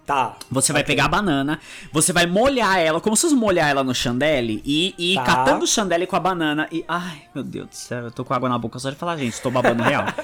Tá. 0.04 0.36
Você 0.50 0.72
vai 0.72 0.84
pegar 0.84 1.06
a 1.06 1.08
banana, 1.08 1.58
você 1.92 2.12
vai 2.12 2.26
molhar 2.26 2.78
ela, 2.78 3.00
como 3.00 3.16
se 3.16 3.22
fosse 3.22 3.34
molhar 3.34 3.68
ela 3.68 3.82
no 3.82 3.92
chandelle 3.94 4.62
e 4.64 4.94
e 4.96 5.12
ir 5.14 5.16
Tá. 5.16 5.24
catando 5.24 5.64
o 5.64 5.66
chandelle 5.66 6.06
com 6.06 6.14
a 6.14 6.20
banana 6.20 6.68
e. 6.70 6.84
Ai, 6.86 7.22
meu 7.34 7.42
Deus 7.42 7.68
do 7.68 7.74
céu, 7.74 8.04
eu 8.04 8.10
tô 8.12 8.24
com 8.24 8.32
água 8.32 8.48
na 8.48 8.56
boca 8.58 8.78
só 8.78 8.88
de 8.90 8.94
falar, 8.96 9.16
gente, 9.16 9.40
tô 9.40 9.50
babando 9.50 9.82
real. 9.82 10.04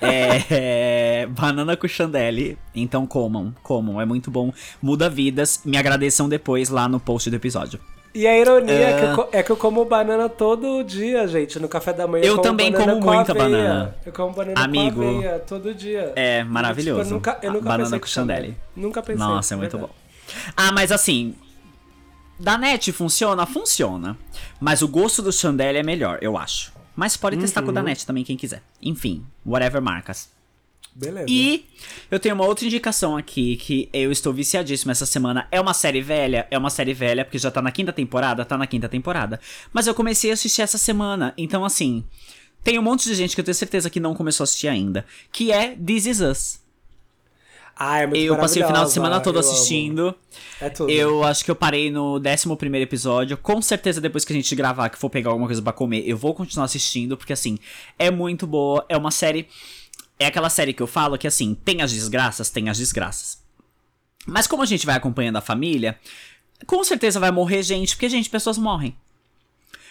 É, 0.00 1.26
banana 1.30 1.76
com 1.76 1.86
chandelle. 1.88 2.58
Então 2.74 3.06
comam, 3.06 3.54
comam, 3.62 4.00
é 4.00 4.04
muito 4.04 4.30
bom. 4.30 4.52
Muda 4.80 5.08
vidas. 5.10 5.60
Me 5.64 5.76
agradeçam 5.76 6.28
depois 6.28 6.68
lá 6.68 6.88
no 6.88 6.98
post 7.00 7.28
do 7.30 7.36
episódio. 7.36 7.78
E 8.12 8.26
a 8.26 8.36
ironia 8.36 8.74
é, 8.74 8.98
que 8.98 9.04
eu, 9.06 9.14
co- 9.14 9.28
é 9.30 9.42
que 9.42 9.50
eu 9.52 9.56
como 9.56 9.84
banana 9.84 10.28
todo 10.28 10.82
dia, 10.82 11.28
gente. 11.28 11.60
No 11.60 11.68
café 11.68 11.92
da 11.92 12.08
manhã 12.08 12.24
Eu 12.24 12.32
como 12.36 12.42
também 12.42 12.72
banana 12.72 12.92
como 12.94 13.04
com 13.06 13.14
muita 13.14 13.32
aveia. 13.32 13.48
banana. 13.48 13.96
Eu 14.04 14.12
como 14.12 14.32
banana 14.34 14.60
Amigo, 14.64 15.00
com 15.00 15.08
aveia 15.18 15.38
todo 15.38 15.72
dia. 15.72 16.12
é 16.16 16.42
maravilhoso. 16.42 17.02
Tipo, 17.02 17.10
eu 17.10 17.14
nunca, 17.16 17.38
eu 17.40 17.52
nunca 17.52 17.68
Banana 17.68 18.00
com 18.00 18.06
chandelle. 18.08 18.56
Nunca 18.74 19.00
pensei. 19.00 19.24
Nossa, 19.24 19.54
é 19.54 19.56
muito 19.56 19.78
verdade. 19.78 19.92
bom. 19.92 20.42
Ah, 20.56 20.72
mas 20.72 20.90
assim. 20.90 21.36
Da 22.36 22.56
net 22.58 22.90
funciona? 22.90 23.46
Funciona. 23.46 24.16
Mas 24.58 24.82
o 24.82 24.88
gosto 24.88 25.22
do 25.22 25.30
chandelle 25.32 25.78
é 25.78 25.82
melhor, 25.82 26.18
eu 26.20 26.36
acho. 26.36 26.72
Mas 27.00 27.16
pode 27.16 27.38
testar 27.38 27.62
com 27.62 27.70
o 27.70 27.72
da 27.72 27.82
net 27.82 28.04
também, 28.04 28.22
quem 28.22 28.36
quiser. 28.36 28.62
Enfim, 28.82 29.24
whatever 29.46 29.80
marcas. 29.80 30.28
Beleza. 30.94 31.24
E 31.30 31.64
eu 32.10 32.20
tenho 32.20 32.34
uma 32.34 32.44
outra 32.44 32.66
indicação 32.66 33.16
aqui 33.16 33.56
que 33.56 33.88
eu 33.90 34.12
estou 34.12 34.34
viciadíssimo 34.34 34.92
essa 34.92 35.06
semana. 35.06 35.48
É 35.50 35.58
uma 35.58 35.72
série 35.72 36.02
velha, 36.02 36.46
é 36.50 36.58
uma 36.58 36.68
série 36.68 36.92
velha, 36.92 37.24
porque 37.24 37.38
já 37.38 37.50
tá 37.50 37.62
na 37.62 37.72
quinta 37.72 37.90
temporada, 37.90 38.44
tá 38.44 38.58
na 38.58 38.66
quinta 38.66 38.86
temporada. 38.86 39.40
Mas 39.72 39.86
eu 39.86 39.94
comecei 39.94 40.30
a 40.30 40.34
assistir 40.34 40.60
essa 40.60 40.76
semana, 40.76 41.32
então 41.38 41.64
assim, 41.64 42.04
tem 42.62 42.78
um 42.78 42.82
monte 42.82 43.04
de 43.08 43.14
gente 43.14 43.34
que 43.34 43.40
eu 43.40 43.44
tenho 43.46 43.54
certeza 43.54 43.88
que 43.88 43.98
não 43.98 44.14
começou 44.14 44.42
a 44.42 44.44
assistir 44.44 44.68
ainda, 44.68 45.06
que 45.32 45.50
é 45.50 45.74
This 45.74 46.04
Is 46.04 46.20
Us. 46.20 46.60
Ah, 47.82 48.00
é 48.00 48.06
muito 48.06 48.22
Eu 48.22 48.36
passei 48.36 48.62
o 48.62 48.66
final 48.66 48.84
de 48.84 48.92
semana 48.92 49.20
todo 49.20 49.36
eu 49.36 49.40
amo. 49.40 49.50
assistindo. 49.50 50.14
É 50.60 50.68
tudo. 50.68 50.90
Eu 50.90 51.24
acho 51.24 51.42
que 51.42 51.50
eu 51.50 51.56
parei 51.56 51.90
no 51.90 52.20
11 52.20 52.54
primeiro 52.58 52.86
episódio. 52.86 53.38
Com 53.38 53.62
certeza, 53.62 54.02
depois 54.02 54.22
que 54.22 54.34
a 54.34 54.36
gente 54.36 54.54
gravar, 54.54 54.90
que 54.90 54.98
for 54.98 55.08
pegar 55.08 55.30
alguma 55.30 55.46
coisa 55.46 55.62
pra 55.62 55.72
comer, 55.72 56.06
eu 56.06 56.14
vou 56.14 56.34
continuar 56.34 56.66
assistindo, 56.66 57.16
porque 57.16 57.32
assim, 57.32 57.58
é 57.98 58.10
muito 58.10 58.46
boa. 58.46 58.84
É 58.86 58.98
uma 58.98 59.10
série. 59.10 59.48
É 60.18 60.26
aquela 60.26 60.50
série 60.50 60.74
que 60.74 60.82
eu 60.82 60.86
falo 60.86 61.16
que 61.16 61.26
assim, 61.26 61.54
tem 61.64 61.80
as 61.80 61.90
desgraças, 61.90 62.50
tem 62.50 62.68
as 62.68 62.76
desgraças. 62.76 63.42
Mas 64.26 64.46
como 64.46 64.62
a 64.62 64.66
gente 64.66 64.84
vai 64.84 64.96
acompanhando 64.96 65.36
a 65.36 65.40
família, 65.40 65.98
com 66.66 66.84
certeza 66.84 67.18
vai 67.18 67.30
morrer 67.30 67.62
gente, 67.62 67.96
porque, 67.96 68.10
gente, 68.10 68.28
pessoas 68.28 68.58
morrem. 68.58 68.94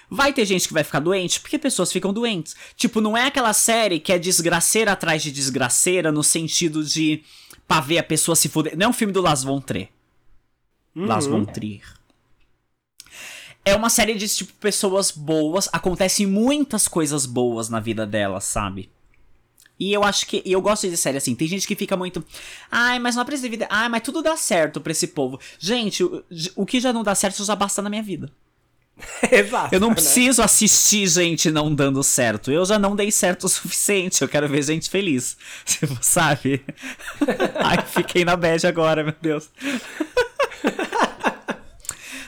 Vai 0.07 0.31
ter 0.31 0.45
gente 0.45 0.67
que 0.67 0.73
vai 0.75 0.83
ficar 0.83 0.99
doente, 0.99 1.39
porque 1.39 1.57
pessoas 1.57 1.91
ficam 1.91 2.13
doentes. 2.13 2.55
Tipo, 2.75 3.01
não 3.01 3.17
é 3.17 3.25
aquela 3.25 3.53
série 3.53 3.99
que 3.99 4.13
é 4.13 4.19
desgraceira 4.19 4.91
atrás 4.91 5.23
de 5.23 5.31
desgraceira, 5.31 6.11
no 6.11 6.23
sentido 6.23 6.83
de 6.83 7.23
pra 7.69 7.79
ver 7.79 7.99
a 7.99 8.03
pessoa 8.03 8.35
se 8.35 8.49
fuder. 8.49 8.75
Não 8.75 8.87
é 8.87 8.89
um 8.89 8.93
filme 8.93 9.13
do 9.13 9.21
Las 9.21 9.43
Von 9.43 9.61
Trier. 9.61 9.89
Las 10.95 11.27
Von 11.27 11.45
Trier. 11.45 11.83
É 13.63 13.75
uma 13.75 13.91
série 13.91 14.15
de, 14.15 14.27
tipo, 14.27 14.51
pessoas 14.53 15.11
boas. 15.11 15.69
Acontecem 15.71 16.25
muitas 16.25 16.87
coisas 16.87 17.27
boas 17.27 17.69
na 17.69 17.79
vida 17.79 18.07
delas, 18.07 18.45
sabe? 18.45 18.89
E 19.79 19.93
eu 19.93 20.03
acho 20.03 20.25
que. 20.25 20.41
E 20.43 20.51
eu 20.51 20.61
gosto 20.61 20.89
de 20.89 20.97
série 20.97 21.17
assim. 21.17 21.35
Tem 21.35 21.47
gente 21.47 21.67
que 21.67 21.75
fica 21.75 21.95
muito. 21.95 22.25
Ai, 22.71 22.97
mas 22.97 23.15
não 23.15 23.23
precisa 23.23 23.47
de 23.47 23.51
vida. 23.51 23.67
Ai, 23.69 23.87
mas 23.87 24.01
tudo 24.01 24.23
dá 24.23 24.35
certo 24.35 24.81
pra 24.81 24.91
esse 24.91 25.07
povo. 25.07 25.39
Gente, 25.59 26.03
o, 26.03 26.25
o 26.55 26.65
que 26.65 26.79
já 26.79 26.91
não 26.91 27.03
dá 27.03 27.13
certo 27.13 27.45
já 27.45 27.55
basta 27.55 27.83
na 27.83 27.89
minha 27.89 28.03
vida. 28.03 28.31
Exato. 29.31 29.73
Eu 29.73 29.79
não 29.79 29.89
né? 29.89 29.95
preciso 29.95 30.41
assistir 30.41 31.07
gente 31.07 31.51
não 31.51 31.73
dando 31.73 32.03
certo. 32.03 32.51
Eu 32.51 32.65
já 32.65 32.77
não 32.77 32.95
dei 32.95 33.11
certo 33.11 33.45
o 33.45 33.49
suficiente. 33.49 34.21
Eu 34.21 34.27
quero 34.27 34.47
ver 34.47 34.63
gente 34.63 34.89
feliz. 34.89 35.37
Tipo, 35.65 35.97
sabe? 36.01 36.63
Ai, 37.55 37.83
fiquei 37.85 38.25
na 38.25 38.35
bad 38.35 38.65
agora, 38.65 39.03
meu 39.03 39.15
Deus. 39.21 39.49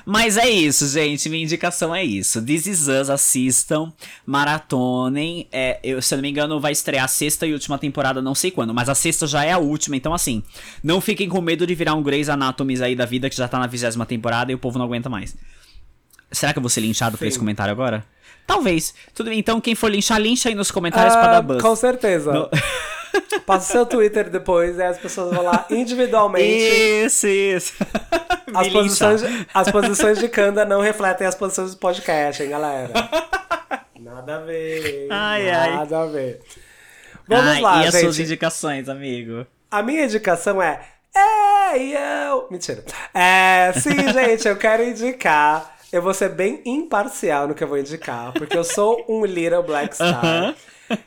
Mas 0.06 0.36
é 0.36 0.50
isso, 0.50 0.88
gente. 0.88 1.30
Minha 1.30 1.44
indicação 1.44 1.94
é 1.94 2.04
isso. 2.04 2.42
This 2.42 2.66
Is 2.66 2.88
Us, 2.88 3.10
assistam, 3.10 3.94
maratonem. 4.26 5.48
É, 5.52 5.80
eu, 5.84 6.02
se 6.02 6.14
eu 6.14 6.18
não 6.18 6.24
me 6.24 6.30
engano, 6.30 6.60
vai 6.60 6.72
estrear 6.72 7.06
a 7.06 7.08
sexta 7.08 7.46
e 7.46 7.54
última 7.54 7.78
temporada, 7.78 8.22
não 8.22 8.34
sei 8.34 8.52
quando, 8.52 8.74
mas 8.74 8.90
a 8.90 8.96
sexta 8.96 9.28
já 9.28 9.44
é 9.44 9.52
a 9.52 9.58
última, 9.58 9.96
então 9.96 10.14
assim, 10.14 10.44
não 10.84 11.00
fiquem 11.00 11.30
com 11.30 11.40
medo 11.40 11.68
de 11.68 11.76
virar 11.76 11.94
um 11.94 12.02
Grey's 12.02 12.30
Anatomy 12.30 12.82
aí 12.82 12.96
da 12.96 13.06
vida, 13.06 13.30
que 13.30 13.36
já 13.36 13.48
tá 13.48 13.60
na 13.60 13.68
vigésima 13.68 14.06
temporada 14.06 14.52
e 14.52 14.56
o 14.56 14.60
povo 14.60 14.80
não 14.80 14.86
aguenta 14.86 15.08
mais. 15.08 15.36
Será 16.32 16.54
que 16.54 16.60
eu 16.60 16.62
vou 16.62 16.70
ser 16.70 16.82
linchado 16.82 17.18
por 17.18 17.26
Sim. 17.26 17.30
esse 17.30 17.40
comentário 17.40 17.72
agora? 17.72 18.04
Talvez. 18.48 18.94
Tudo 19.14 19.30
bem, 19.30 19.40
então 19.40 19.60
quem 19.62 19.76
for 19.76 19.90
linchar, 19.92 20.20
lincha 20.20 20.50
aí 20.50 20.56
nos 20.56 20.72
comentários 20.72 21.14
pra 21.16 21.28
dar 21.28 21.38
Ah, 21.38 21.42
buzz. 21.42 21.62
com 21.62 21.76
certeza. 21.76 22.32
No- 22.32 22.50
Passa 23.46 23.68
o 23.70 23.72
seu 23.72 23.86
Twitter 23.86 24.30
depois 24.30 24.78
e 24.78 24.84
as 24.84 24.98
pessoas 24.98 25.34
vão 25.34 25.44
lá 25.44 25.66
individualmente. 25.70 26.46
Isso, 27.06 27.28
isso. 27.28 27.74
As 28.54 28.68
posições, 28.70 29.22
de, 29.22 29.48
as 29.54 29.70
posições 29.72 30.20
de 30.20 30.30
Kanda 30.30 30.64
não 30.64 30.80
refletem 30.82 31.28
as 31.28 31.36
posições 31.36 31.72
do 31.72 31.78
podcast, 31.78 32.42
hein, 32.42 32.50
galera? 32.50 32.94
Nada 34.00 34.36
a 34.38 34.40
ver. 34.40 35.08
Ai, 35.10 35.50
ai. 35.50 35.76
nada 35.76 36.02
a 36.02 36.06
ver. 36.06 36.40
Vamos 37.28 37.46
Ai, 37.48 37.62
lá, 37.62 37.84
e 37.84 37.88
as 37.88 37.94
gente. 37.94 38.04
suas 38.04 38.20
indicações, 38.20 38.88
amigo? 38.90 39.46
A 39.70 39.82
minha 39.84 40.06
indicação 40.06 40.62
é. 40.62 40.82
Ei, 41.74 41.94
eu. 41.96 42.48
Mentira. 42.50 42.84
É, 43.14 43.74
sim, 43.76 43.96
gente, 44.14 44.48
eu 44.48 44.56
quero 44.56 44.84
indicar. 44.84 45.78
Eu 45.92 46.02
vou 46.02 46.14
ser 46.14 46.30
bem 46.30 46.62
imparcial 46.66 47.48
no 47.48 47.54
que 47.54 47.64
eu 47.64 47.68
vou 47.68 47.78
indicar, 47.78 48.32
porque 48.34 48.58
eu 48.58 48.64
sou 48.64 49.04
um 49.10 49.26
Little 49.26 49.64
Black 49.64 49.94
Star. 49.94 50.24
Aham. 50.24 50.56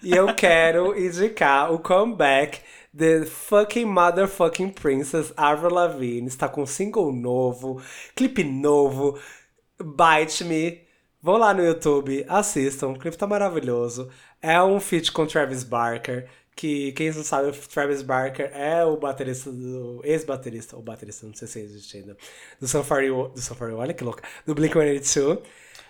E 0.02 0.12
eu 0.12 0.35
quero 0.35 0.98
indicar 0.98 1.73
o 1.73 1.78
comeback 1.78 2.61
The 2.97 3.24
fucking 3.27 3.86
motherfucking 3.86 4.70
princess 4.70 5.32
Avril 5.36 5.74
Lavigne 5.74 6.28
está 6.28 6.48
com 6.48 6.65
single 6.65 7.12
novo, 7.12 7.82
clipe 8.15 8.44
novo, 8.44 9.19
Bite 9.82 10.44
Me. 10.44 10.81
Vão 11.20 11.36
lá 11.36 11.52
no 11.52 11.65
YouTube, 11.65 12.24
assistam, 12.28 12.89
o 12.89 12.98
clipe 12.98 13.16
tá 13.16 13.27
maravilhoso. 13.27 14.11
É 14.40 14.62
um 14.62 14.78
feat 14.78 15.11
com 15.11 15.27
Travis 15.27 15.65
Barker, 15.65 16.28
Que 16.56 16.93
quem 16.93 17.10
não 17.10 17.24
sabe, 17.24 17.48
o 17.48 17.52
Travis 17.52 18.02
Barker 18.02 18.51
é 18.55 18.85
o 18.85 18.97
baterista 18.97 19.51
do. 19.51 20.01
ex-baterista, 20.05 20.76
ou 20.76 20.82
baterista, 20.82 21.26
não 21.26 21.35
sei 21.35 21.48
se 21.48 21.60
existe 21.60 21.97
ainda. 21.98 22.16
Do 22.60 22.68
Sun 22.68 22.85
41. 22.85 23.31
Do 23.31 23.40
Sun 23.40 23.55
41, 23.56 23.78
olha 23.78 23.94
que 23.94 24.05
louca. 24.05 24.22
Do 24.47 24.55
Blink 24.55 24.72
182. 24.72 25.39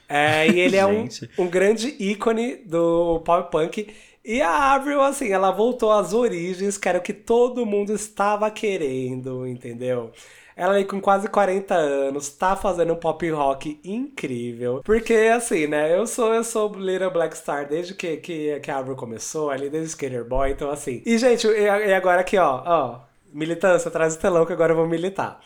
É, 0.08 0.48
e 0.48 0.60
ele 0.60 0.76
é 0.76 0.86
um, 0.86 1.08
um 1.38 1.48
grande 1.48 1.88
ícone 1.98 2.56
do 2.56 3.20
pop 3.20 3.50
punk. 3.50 3.94
E 4.24 4.40
a 4.40 4.72
Avril, 4.74 5.02
assim, 5.02 5.30
ela 5.32 5.50
voltou 5.50 5.92
às 5.92 6.14
origens, 6.14 6.78
que 6.78 6.88
era 6.88 6.98
o 6.98 7.02
que 7.02 7.12
todo 7.12 7.66
mundo 7.66 7.92
estava 7.92 8.50
querendo, 8.50 9.46
entendeu? 9.46 10.12
Ela 10.56 10.74
aí 10.74 10.84
com 10.84 11.00
quase 11.00 11.28
40 11.28 11.74
anos, 11.74 12.28
tá 12.28 12.54
fazendo 12.54 12.92
um 12.92 12.96
pop 12.96 13.28
rock 13.30 13.80
incrível. 13.84 14.82
Porque, 14.84 15.14
assim, 15.14 15.66
né, 15.66 15.96
eu 15.96 16.06
sou, 16.06 16.32
eu 16.32 16.44
sou 16.44 16.72
Little 16.74 17.10
Black 17.10 17.36
Star 17.36 17.68
desde 17.68 17.94
que, 17.94 18.18
que, 18.18 18.60
que 18.60 18.70
a 18.70 18.78
Avril 18.78 18.94
começou, 18.94 19.50
ali 19.50 19.68
desde 19.68 19.90
Skater 19.90 20.24
Boy, 20.24 20.52
então 20.52 20.70
assim. 20.70 21.02
E, 21.04 21.18
gente, 21.18 21.46
e, 21.46 21.62
e 21.62 21.92
agora 21.92 22.20
aqui, 22.20 22.38
ó, 22.38 22.62
ó, 22.64 23.00
militância, 23.32 23.90
traz 23.90 24.14
o 24.14 24.18
telão 24.18 24.46
que 24.46 24.52
agora 24.52 24.72
eu 24.72 24.76
vou 24.76 24.86
militar. 24.86 25.40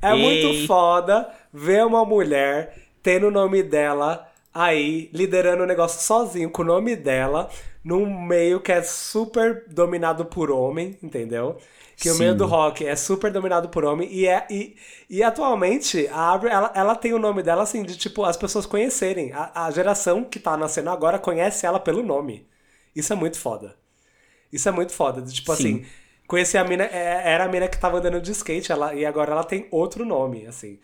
É 0.00 0.12
Ei. 0.12 0.22
muito 0.22 0.66
foda 0.66 1.28
ver 1.52 1.84
uma 1.84 2.04
mulher 2.04 2.74
tendo 3.02 3.28
o 3.28 3.30
nome 3.30 3.62
dela 3.62 4.26
aí, 4.54 5.10
liderando 5.12 5.62
o 5.62 5.66
negócio 5.66 6.00
sozinho, 6.00 6.50
com 6.50 6.62
o 6.62 6.64
nome 6.64 6.96
dela, 6.96 7.50
num 7.84 8.26
meio 8.26 8.60
que 8.60 8.72
é 8.72 8.82
super 8.82 9.64
dominado 9.68 10.24
por 10.24 10.50
homem, 10.50 10.96
entendeu? 11.02 11.58
Que 11.98 12.10
o 12.10 12.14
Sim. 12.14 12.18
meio 12.18 12.34
do 12.36 12.46
rock 12.46 12.86
é 12.86 12.94
super 12.96 13.32
dominado 13.32 13.68
por 13.70 13.84
homem 13.84 14.08
e 14.12 14.26
é 14.26 14.46
e, 14.50 14.76
e 15.10 15.22
atualmente 15.22 16.06
a 16.08 16.32
Avril, 16.32 16.50
ela, 16.52 16.72
ela 16.74 16.94
tem 16.96 17.12
o 17.12 17.18
nome 17.18 17.42
dela 17.42 17.64
assim 17.64 17.82
de 17.84 17.96
tipo 17.96 18.24
as 18.24 18.36
pessoas 18.36 18.66
conhecerem. 18.66 19.32
A, 19.32 19.66
a 19.66 19.70
geração 19.72 20.24
que 20.24 20.38
tá 20.40 20.56
nascendo 20.56 20.90
agora 20.90 21.18
conhece 21.18 21.66
ela 21.66 21.80
pelo 21.80 22.02
nome. 22.02 22.48
Isso 22.94 23.12
é 23.12 23.16
muito 23.16 23.38
foda. 23.38 23.76
Isso 24.52 24.68
é 24.68 24.72
muito 24.72 24.92
foda. 24.92 25.22
de, 25.22 25.32
Tipo 25.34 25.52
Sim. 25.52 25.82
assim, 25.82 25.86
conhecer 26.26 26.58
a 26.58 26.64
mina, 26.64 26.84
é- 26.84 27.22
era 27.32 27.44
a 27.44 27.48
mina 27.48 27.68
que 27.68 27.78
tava 27.78 27.98
andando 27.98 28.20
de 28.20 28.32
skate, 28.32 28.72
ela, 28.72 28.94
e 28.94 29.04
agora 29.06 29.32
ela 29.32 29.44
tem 29.44 29.68
outro 29.70 30.04
nome, 30.04 30.46
assim. 30.46 30.78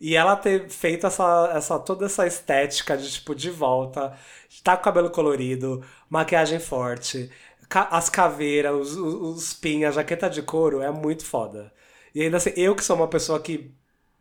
E 0.00 0.16
ela 0.16 0.36
ter 0.36 0.68
feito 0.70 1.06
essa, 1.06 1.52
essa, 1.54 1.78
toda 1.78 2.06
essa 2.06 2.26
estética 2.26 2.96
de, 2.96 3.10
tipo, 3.12 3.34
de 3.34 3.50
volta, 3.50 4.16
tá 4.62 4.76
com 4.76 4.82
o 4.82 4.84
cabelo 4.84 5.10
colorido, 5.10 5.84
maquiagem 6.10 6.58
forte, 6.60 7.30
ca- 7.68 7.88
as 7.90 8.08
caveiras, 8.08 8.74
os, 8.74 8.96
os, 8.96 9.14
os 9.38 9.52
pin, 9.54 9.84
a 9.84 9.90
jaqueta 9.90 10.28
de 10.30 10.42
couro, 10.42 10.80
é 10.82 10.90
muito 10.90 11.24
foda. 11.24 11.72
E 12.14 12.22
ainda 12.22 12.36
assim, 12.38 12.52
eu 12.56 12.74
que 12.76 12.84
sou 12.84 12.96
uma 12.96 13.08
pessoa 13.08 13.40
que 13.40 13.70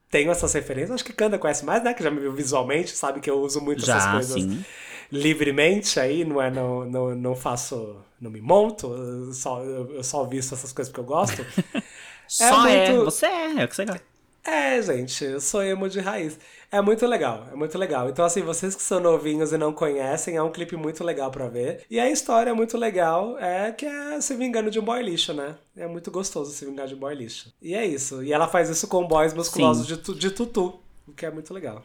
tenho 0.09 0.31
essas 0.31 0.53
referências, 0.53 0.91
acho 0.91 1.05
que 1.05 1.13
Kanda 1.13 1.39
conhece 1.39 1.65
mais, 1.65 1.83
né? 1.83 1.93
Que 1.93 2.03
já 2.03 2.11
me 2.11 2.19
viu 2.19 2.33
visualmente, 2.33 2.91
sabe 2.95 3.19
que 3.19 3.29
eu 3.29 3.39
uso 3.41 3.61
muito 3.61 3.83
essas 3.83 4.03
Já, 4.03 4.11
coisas 4.11 4.41
sim. 4.41 4.63
livremente 5.11 5.99
aí, 5.99 6.25
não 6.25 6.41
é? 6.41 6.49
Não, 6.51 6.85
não, 6.85 7.15
não 7.15 7.35
faço. 7.35 7.97
Não 8.21 8.31
me 8.31 8.39
monto, 8.41 8.87
eu 8.93 9.33
só, 9.33 9.61
eu 9.61 10.03
só 10.03 10.23
visto 10.25 10.53
essas 10.55 10.71
coisas 10.71 10.89
porque 10.91 11.01
eu 11.01 11.05
gosto. 11.05 11.45
Só 12.27 12.65
é, 12.67 12.89
muito- 12.89 13.05
Você 13.05 13.25
é, 13.25 13.61
é 13.61 13.65
o 13.65 13.67
que 13.67 13.75
você 13.75 13.85
gosta. 13.85 14.12
É, 14.45 14.81
gente, 14.81 15.23
eu 15.23 15.39
sou 15.39 15.63
emo 15.63 15.87
de 15.87 15.99
raiz. 16.01 16.37
É 16.69 16.81
muito 16.81 17.05
legal, 17.07 17.47
é 17.51 17.55
muito 17.55 17.77
legal. 17.77 18.09
Então, 18.09 18.25
assim, 18.25 18.41
vocês 18.41 18.75
que 18.75 18.81
são 18.81 18.99
novinhos 18.99 19.53
e 19.53 19.57
não 19.57 19.71
conhecem, 19.71 20.35
é 20.35 20.43
um 20.43 20.51
clipe 20.51 20.75
muito 20.75 21.01
legal 21.03 21.31
pra 21.31 21.47
ver. 21.47 21.85
E 21.89 21.97
a 21.99 22.09
história 22.09 22.49
é 22.49 22.53
muito 22.53 22.77
legal, 22.77 23.37
é 23.39 23.71
que 23.71 23.85
é 23.85 24.19
se 24.19 24.35
vingando 24.35 24.69
de 24.69 24.79
um 24.79 24.83
boy 24.83 25.01
lixo, 25.01 25.33
né? 25.33 25.55
É 25.77 25.87
muito 25.87 26.11
gostoso 26.11 26.51
se 26.51 26.65
vingar 26.65 26.87
de 26.87 26.95
um 26.95 26.97
boy 26.99 27.15
lixo. 27.15 27.53
E 27.61 27.73
é 27.73 27.85
isso. 27.85 28.21
E 28.23 28.33
ela 28.33 28.47
faz 28.47 28.69
isso 28.69 28.87
com 28.87 29.07
boys 29.07 29.33
musculosos 29.33 29.87
de, 29.87 29.97
tu- 29.97 30.15
de 30.15 30.29
tutu, 30.31 30.77
o 31.07 31.13
que 31.13 31.25
é 31.25 31.31
muito 31.31 31.53
legal. 31.53 31.83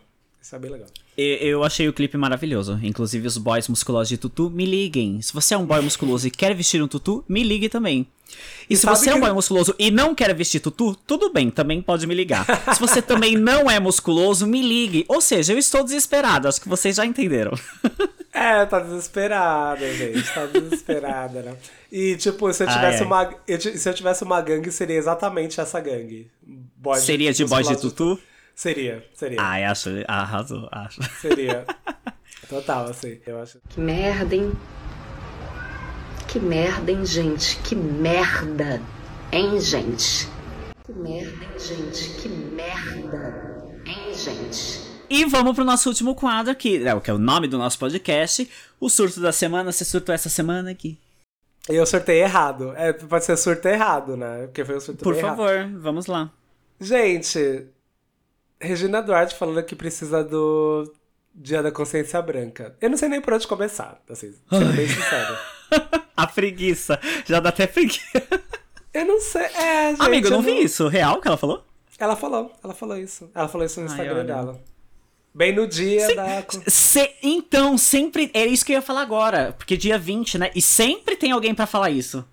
Isso 0.49 0.57
é 0.57 0.59
bem 0.59 0.71
legal. 0.71 0.89
Eu 1.15 1.63
achei 1.63 1.87
o 1.87 1.93
clipe 1.93 2.17
maravilhoso. 2.17 2.79
Inclusive, 2.83 3.27
os 3.27 3.37
boys 3.37 3.69
musculosos 3.69 4.09
de 4.09 4.17
tutu, 4.17 4.49
me 4.49 4.65
liguem. 4.65 5.21
Se 5.21 5.31
você 5.35 5.53
é 5.53 5.59
um 5.59 5.67
boy 5.67 5.79
musculoso 5.83 6.27
e 6.27 6.31
quer 6.31 6.55
vestir 6.55 6.83
um 6.83 6.89
tutu, 6.89 7.23
me 7.29 7.43
ligue 7.43 7.69
também. 7.69 8.07
E, 8.71 8.73
E 8.73 8.77
se 8.79 8.87
você 8.87 9.11
é 9.11 9.13
um 9.13 9.17
que- 9.17 9.27
boy 9.27 9.33
musculoso 9.35 9.75
e 9.79 9.91
não 9.91 10.15
quer 10.15 10.35
vestir 10.35 10.61
tutu, 10.61 10.97
tudo 11.07 11.31
bem, 11.31 11.51
também 11.51 11.83
pode 11.83 12.07
me 12.07 12.15
ligar. 12.15 12.47
se 12.75 12.81
você 12.81 13.03
também 13.03 13.37
não 13.37 13.71
é 13.71 13.79
musculoso, 13.79 14.47
me 14.47 14.63
ligue. 14.63 15.05
Ou 15.07 15.21
seja, 15.21 15.53
eu 15.53 15.59
estou 15.59 15.85
desesperado, 15.85 16.49
acho 16.49 16.63
que 16.63 16.69
vocês 16.69 16.97
já 16.97 17.05
entenderam. 17.05 17.53
É, 18.31 18.65
tá 18.67 18.79
desesperada, 18.79 19.81
gente. 19.97 20.23
Tá 20.33 20.47
desesperada, 20.47 21.43
né? 21.43 21.57
E, 21.91 22.15
tipo, 22.17 22.53
se 22.53 22.63
eu 22.63 22.69
Ai, 22.69 22.75
tivesse 22.75 22.99
ai. 23.01 23.07
uma. 23.07 23.35
eu 23.49 23.59
ti- 23.59 23.77
se 23.79 23.89
eu 23.89 23.95
tivesse 23.95 24.23
uma 24.23 24.41
gangue, 24.41 24.71
seria 24.71 24.97
exatamente 24.97 25.61
essa 25.61 25.81
gangue. 25.81 26.31
Boy 26.77 27.01
Seria 27.01 27.33
de 27.33 27.45
boy 27.45 27.63
de 27.65 27.71
musculosos 27.71 27.93
tutu? 27.93 28.21
Seria, 28.59 29.05
seria. 29.15 29.41
Ai, 29.41 29.63
acho, 29.63 29.89
arrasou, 30.09 30.69
acho. 30.73 31.01
Seria. 31.21 31.65
Total, 32.51 32.87
assim. 32.87 33.21
Eu 33.25 33.41
acho. 33.41 33.61
Que 33.69 33.79
merda, 33.79 34.35
hein? 34.35 34.53
Que 36.27 36.41
merda, 36.41 36.91
hein, 36.91 37.07
gente? 37.07 37.57
Que 37.59 37.77
merda, 37.77 38.83
hein, 39.31 39.61
gente? 39.61 40.27
Que 40.85 40.93
merda, 40.93 41.45
hein, 41.45 41.51
gente? 41.57 42.21
Que 42.21 42.29
merda, 42.29 43.81
hein, 43.87 44.13
gente? 44.13 44.81
E 45.09 45.25
vamos 45.27 45.55
pro 45.55 45.65
nosso 45.65 45.89
último 45.89 46.17
quadro 46.17 46.51
aqui, 46.51 46.85
é 46.85 46.93
o 46.93 47.01
que 47.01 47.13
é 47.13 47.15
o 47.15 47.19
nome 47.19 47.47
do 47.47 47.59
nosso 47.59 47.79
podcast, 47.79 48.51
o 48.81 48.91
surto 48.91 49.21
da 49.21 49.31
semana. 49.31 49.71
Você 49.71 49.85
surtou 49.85 50.13
essa 50.13 50.29
semana 50.29 50.73
aqui? 50.73 50.99
Eu 51.69 51.87
sortei 51.87 52.23
errado. 52.23 52.73
É, 52.75 52.93
pode 52.93 53.25
ser 53.25 53.37
surto 53.37 53.69
errado, 53.69 54.17
né? 54.17 54.47
Porque 54.47 54.65
foi 54.65 54.75
o 54.75 54.81
surto 54.81 55.05
Por 55.05 55.15
bem 55.15 55.23
errado. 55.23 55.37
favor, 55.37 55.71
vamos 55.81 56.07
lá. 56.07 56.33
Gente, 56.81 57.69
Regina 58.61 59.01
Duarte 59.03 59.35
falando 59.37 59.63
que 59.63 59.77
precisa 59.77 60.23
do 60.25 60.93
Dia 61.35 61.63
da 61.63 61.71
Consciência 61.71 62.21
Branca. 62.21 62.77
Eu 62.81 62.91
não 62.91 62.97
sei 62.97 63.09
nem 63.09 63.21
por 63.21 63.33
onde 63.33 63.47
começar, 63.47 64.01
assim, 64.11 64.35
sendo 64.51 64.73
bem 64.73 64.89
sincero. 64.89 65.37
A 66.17 66.27
preguiça. 66.27 66.99
Já 67.27 67.39
dá 67.39 67.51
até 67.51 67.67
preguiça. 67.67 68.03
Eu 68.93 69.05
não 69.07 69.21
sei. 69.21 69.43
É, 69.43 69.91
gente. 69.91 70.03
Amigo, 70.03 70.27
eu 70.27 70.31
não 70.33 70.39
eu 70.39 70.43
vi 70.43 70.63
isso. 70.65 70.89
Real 70.89 71.21
que 71.21 71.29
ela 71.29 71.37
falou? 71.37 71.65
Ela 71.99 72.17
falou, 72.17 72.53
ela 72.65 72.75
falou 72.75 72.97
isso. 72.97 73.31
Ela 73.35 73.47
falou 73.49 73.65
isso 73.67 73.81
no 73.81 73.87
Ai, 73.87 73.93
Instagram 73.93 74.15
olha. 74.17 74.25
dela. 74.25 74.61
Bem 75.35 75.55
no 75.55 75.69
dia 75.69 76.17
da. 76.17 76.45
Se- 76.67 77.13
então, 77.23 77.79
sempre. 77.79 78.31
É 78.35 78.45
isso 78.47 78.65
que 78.67 78.73
eu 78.73 78.77
ia 78.77 78.83
falar 78.83 79.03
agora. 79.03 79.55
Porque 79.57 79.77
dia 79.77 79.97
20, 79.99 80.39
né? 80.39 80.51
E 80.55 80.61
sempre 80.63 81.15
tem 81.15 81.31
alguém 81.31 81.55
pra 81.55 81.67
falar 81.67 81.91
isso. 81.91 82.25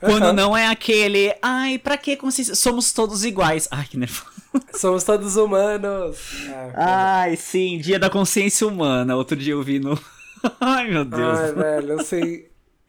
Quando 0.00 0.24
Aham. 0.24 0.32
não 0.34 0.54
é 0.56 0.66
aquele. 0.66 1.34
Ai, 1.40 1.78
pra 1.78 1.96
que 1.96 2.16
consciência? 2.16 2.54
Somos 2.54 2.92
todos 2.92 3.24
iguais. 3.24 3.68
Ai, 3.70 3.86
que 3.88 3.96
nervoso. 3.96 4.39
Somos 4.74 5.04
todos 5.04 5.36
humanos. 5.36 6.48
É. 6.48 6.72
Ai, 6.74 7.36
sim. 7.36 7.78
Dia 7.78 7.98
da 7.98 8.10
consciência 8.10 8.66
humana. 8.66 9.16
Outro 9.16 9.36
dia 9.36 9.52
eu 9.52 9.62
vi 9.62 9.78
no. 9.78 9.98
Ai, 10.60 10.88
meu 10.88 11.04
Deus. 11.04 11.38
Ai, 11.38 11.52
velho, 11.52 12.00
assim. 12.00 12.44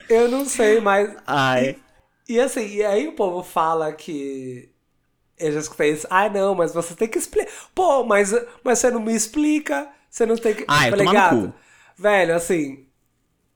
Eu 0.09 0.29
não 0.29 0.45
sei, 0.45 0.79
mas. 0.79 1.15
Ai. 1.25 1.77
E 2.27 2.39
assim, 2.39 2.65
e 2.67 2.83
aí 2.83 3.07
o 3.07 3.13
povo 3.13 3.43
fala 3.43 3.91
que. 3.91 4.69
Eu 5.37 5.51
já 5.51 5.59
escutei 5.59 5.91
isso. 5.91 6.07
Ah, 6.09 6.29
não, 6.29 6.53
mas 6.53 6.73
você 6.73 6.93
tem 6.95 7.07
que 7.07 7.17
explicar. 7.17 7.51
Pô, 7.73 8.03
mas, 8.03 8.33
mas 8.63 8.79
você 8.79 8.91
não 8.91 9.01
me 9.01 9.13
explica. 9.13 9.89
Você 10.09 10.25
não 10.25 10.35
tem 10.35 10.53
que. 10.53 10.65
Ah, 10.67 10.87
eu 10.87 10.91
Falei, 10.91 11.05
tomar 11.05 11.31
no 11.31 11.41
"Gato, 11.41 11.53
cu." 11.53 11.59
Velho, 12.01 12.35
assim. 12.35 12.85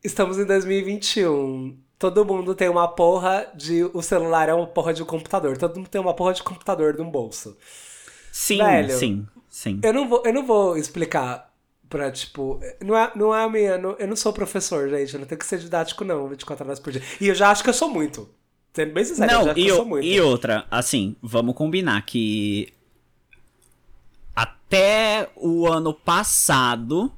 Estamos 0.03 0.37
em 0.37 0.45
2021. 0.45 1.77
Todo 1.97 2.25
mundo 2.25 2.53
tem 2.53 2.69
uma 2.69 2.87
porra 2.87 3.51
de. 3.55 3.83
O 3.93 4.01
celular 4.01 4.49
é 4.49 4.53
uma 4.53 4.67
porra 4.67 4.93
de 4.93 5.01
um 5.01 5.05
computador. 5.05 5.57
Todo 5.57 5.77
mundo 5.77 5.89
tem 5.89 6.01
uma 6.01 6.13
porra 6.13 6.33
de 6.33 6.43
computador 6.43 6.95
no 6.97 7.05
bolso. 7.05 7.57
Sim, 8.37 8.57
Velho. 8.57 8.99
sim, 8.99 9.27
sim. 9.47 9.79
Eu 9.81 9.93
não 9.93 10.09
vou, 10.09 10.21
eu 10.25 10.33
não 10.33 10.45
vou 10.45 10.75
explicar 10.77 11.53
pra, 11.89 12.11
tipo. 12.11 12.59
Não 12.83 12.95
é, 12.97 13.09
não 13.15 13.33
é 13.33 13.43
a 13.45 13.49
minha. 13.49 13.77
não- 13.77 13.95
eu 13.97 14.07
não 14.07 14.15
sou 14.15 14.33
professor, 14.33 14.89
gente. 14.89 15.13
Eu 15.13 15.21
não 15.21 15.27
tenho 15.27 15.39
que 15.39 15.45
ser 15.45 15.57
didático, 15.57 16.03
não, 16.03 16.27
24 16.27 16.65
horas 16.65 16.79
por 16.79 16.91
dia. 16.91 17.01
E 17.21 17.27
eu 17.29 17.35
já 17.35 17.49
acho 17.49 17.63
que 17.63 17.69
eu 17.69 17.73
sou 17.73 17.87
muito. 17.89 18.29
Sendo 18.73 18.93
bem 18.93 19.05
sincero, 19.05 19.35
eu 19.35 19.41
já 19.41 19.43
Não, 19.45 19.51
acho 19.51 19.61
e, 19.61 19.63
que 19.63 19.71
eu 19.71 19.75
sou 19.77 19.85
muito. 19.85 20.05
e 20.05 20.19
outra, 20.19 20.65
assim, 20.69 21.15
vamos 21.21 21.55
combinar 21.55 22.01
que 22.05 22.73
até 24.35 25.29
o 25.35 25.65
ano 25.67 25.93
passado 25.93 27.11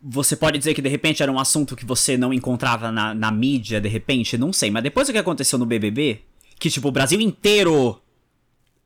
você 0.00 0.34
pode 0.34 0.58
dizer 0.58 0.74
que 0.74 0.82
de 0.82 0.88
repente 0.88 1.22
era 1.22 1.30
um 1.30 1.38
assunto 1.38 1.76
que 1.76 1.86
você 1.86 2.16
não 2.16 2.32
encontrava 2.34 2.90
na, 2.90 3.14
na 3.14 3.30
mídia, 3.30 3.80
de 3.80 3.88
repente, 3.88 4.36
não 4.36 4.52
sei, 4.52 4.70
mas 4.70 4.82
depois 4.82 5.06
do 5.06 5.12
que 5.12 5.18
aconteceu 5.18 5.58
no 5.58 5.64
BBB, 5.66 6.20
que 6.58 6.68
tipo, 6.68 6.88
o 6.88 6.92
Brasil 6.92 7.20
inteiro 7.20 8.01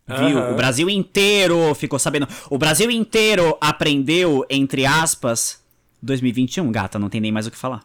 viu, 0.06 0.38
Aham. 0.38 0.52
o 0.52 0.54
Brasil 0.56 0.88
inteiro 0.90 1.74
ficou 1.74 1.98
sabendo, 1.98 2.28
o 2.50 2.56
Brasil 2.58 2.90
inteiro 2.90 3.56
aprendeu, 3.60 4.44
entre 4.48 4.86
aspas, 4.86 5.62
2021, 6.02 6.70
gata, 6.70 6.98
não 6.98 7.08
tem 7.08 7.20
nem 7.20 7.32
mais 7.32 7.46
o 7.46 7.50
que 7.50 7.56
falar. 7.56 7.82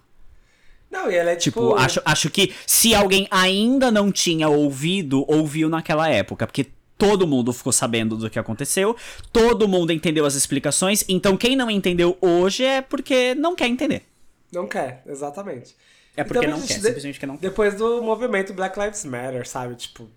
Não, 0.90 1.10
e 1.10 1.16
ela 1.16 1.32
é 1.32 1.36
tipo. 1.36 1.60
Tipo, 1.62 1.76
acho, 1.76 2.02
acho 2.04 2.30
que 2.30 2.54
se 2.68 2.94
alguém 2.94 3.28
ainda 3.32 3.90
não 3.90 4.12
tinha 4.12 4.50
ouvido, 4.50 5.24
ouviu 5.28 5.70
naquela 5.70 6.10
época, 6.10 6.46
porque 6.46 6.68
todo 6.98 7.26
mundo 7.26 7.52
ficou 7.54 7.72
sabendo 7.72 8.16
do 8.18 8.30
que 8.30 8.38
aconteceu, 8.38 8.96
todo 9.32 9.68
mundo 9.68 9.92
entendeu 9.94 10.26
as 10.26 10.36
explicações, 10.36 11.04
então 11.08 11.36
quem 11.38 11.56
não 11.56 11.70
entendeu 11.72 12.18
hoje 12.22 12.64
é 12.64 12.82
porque 12.82 13.34
não 13.36 13.56
quer 13.56 13.68
entender. 13.68 14.04
Não 14.52 14.68
quer, 14.68 15.02
exatamente. 15.08 15.76
É 16.16 16.26
porque 16.26 16.46
Então, 16.46 16.60
não 16.60 16.68
quer, 16.68 16.78
de- 16.78 16.84
simplesmente 16.84 17.20
que 17.20 17.26
não 17.26 17.38
quer. 17.38 17.48
Depois 17.50 17.74
do 17.76 18.02
movimento 18.04 18.54
Black 18.54 18.78
Lives 18.78 19.06
Matter, 19.06 19.48
sabe? 19.48 19.76
Tipo, 19.76 20.10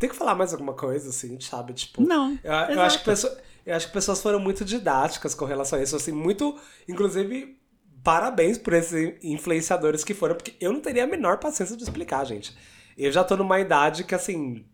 tem 0.00 0.08
que 0.10 0.16
falar 0.16 0.34
mais 0.34 0.52
alguma 0.52 0.72
coisa, 0.74 1.10
assim, 1.10 1.38
sabe? 1.40 1.72
Tipo. 1.74 2.02
Não, 2.02 2.36
Eu, 2.42 2.52
eu 2.74 2.80
acho 2.80 2.98
que 2.98 3.04
pessoa- 3.04 3.38
eu 3.64 3.76
acho 3.76 3.86
que 3.86 3.92
pessoas 3.92 4.20
foram 4.20 4.40
muito 4.40 4.64
didáticas 4.64 5.34
com 5.34 5.44
relação 5.44 5.78
a 5.78 5.82
isso, 5.82 5.94
assim, 5.94 6.10
muito, 6.10 6.58
inclusive, 6.88 7.56
parabéns 8.02 8.58
por 8.58 8.72
esses 8.72 9.14
influenciadores 9.22 10.02
que 10.02 10.14
foram, 10.14 10.34
porque 10.34 10.54
eu 10.58 10.72
não 10.72 10.80
teria 10.80 11.04
a 11.04 11.06
menor 11.06 11.38
paciência 11.38 11.76
de 11.76 11.82
explicar, 11.84 12.24
gente. 12.24 12.56
Eu 12.96 13.12
já 13.12 13.22
tô 13.22 13.36
numa 13.36 13.60
idade 13.60 14.02
que, 14.04 14.14
assim, 14.14 14.64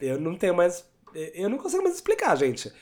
eu 0.00 0.18
não 0.20 0.34
tenho 0.36 0.54
mais. 0.54 0.84
Eu 1.34 1.50
não 1.50 1.58
consigo 1.58 1.82
mais 1.82 1.96
explicar, 1.96 2.36
gente. 2.36 2.72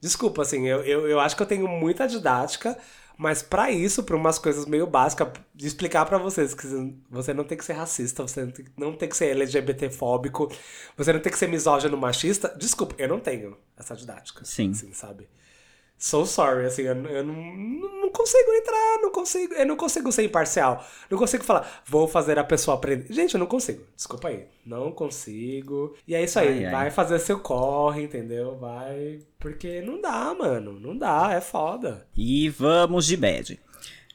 Desculpa, 0.00 0.42
assim, 0.42 0.66
eu, 0.68 0.82
eu, 0.84 1.08
eu 1.08 1.18
acho 1.18 1.34
que 1.36 1.42
eu 1.42 1.46
tenho 1.46 1.66
muita 1.66 2.06
didática, 2.06 2.78
mas 3.18 3.42
pra 3.42 3.68
isso, 3.72 4.04
pra 4.04 4.16
umas 4.16 4.38
coisas 4.38 4.64
meio 4.64 4.86
básicas, 4.86 5.28
de 5.52 5.66
explicar 5.66 6.06
pra 6.06 6.18
vocês 6.18 6.54
que 6.54 6.66
você 7.10 7.34
não 7.34 7.42
tem 7.42 7.58
que 7.58 7.64
ser 7.64 7.72
racista, 7.72 8.22
você 8.22 8.44
não 8.44 8.52
tem, 8.52 8.64
não 8.76 8.92
tem 8.92 9.08
que 9.08 9.16
ser 9.16 9.30
LGBTfóbico, 9.30 10.48
você 10.96 11.12
não 11.12 11.18
tem 11.18 11.32
que 11.32 11.38
ser 11.38 11.48
misógino 11.48 11.96
machista, 11.96 12.54
desculpa, 12.56 12.94
eu 12.96 13.08
não 13.08 13.18
tenho 13.18 13.56
essa 13.76 13.96
didática. 13.96 14.44
Sim. 14.44 14.70
Assim, 14.70 14.92
sabe? 14.92 15.28
So 15.98 16.24
sorry, 16.24 16.64
assim, 16.64 16.82
eu, 16.82 16.94
eu 17.06 17.24
não, 17.24 17.34
não 17.34 18.10
consigo 18.10 18.52
entrar, 18.52 18.98
não 19.02 19.10
consigo, 19.10 19.52
eu 19.54 19.66
não 19.66 19.76
consigo 19.76 20.12
ser 20.12 20.22
imparcial. 20.22 20.86
Não 21.10 21.18
consigo 21.18 21.42
falar, 21.42 21.82
vou 21.84 22.06
fazer 22.06 22.38
a 22.38 22.44
pessoa 22.44 22.76
aprender. 22.76 23.12
Gente, 23.12 23.34
eu 23.34 23.40
não 23.40 23.46
consigo, 23.48 23.82
desculpa 23.96 24.28
aí. 24.28 24.46
Não 24.64 24.92
consigo. 24.92 25.96
E 26.06 26.14
é 26.14 26.22
isso 26.22 26.38
aí, 26.38 26.58
Ai, 26.58 26.64
ai. 26.66 26.70
vai 26.72 26.90
fazer 26.92 27.18
seu 27.18 27.40
corre, 27.40 28.04
entendeu? 28.04 28.56
Vai. 28.56 29.18
Porque 29.40 29.80
não 29.82 30.00
dá, 30.00 30.32
mano, 30.38 30.78
não 30.78 30.96
dá, 30.96 31.32
é 31.32 31.40
foda. 31.40 32.06
E 32.16 32.48
vamos 32.48 33.04
de 33.04 33.16
bad. 33.16 33.60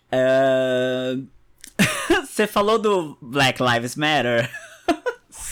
Ah, 0.10 1.15
Você 2.26 2.47
falou 2.47 2.80
do 2.80 3.18
Black 3.22 3.61
Lives 3.61 3.95
Matter? 3.95 4.49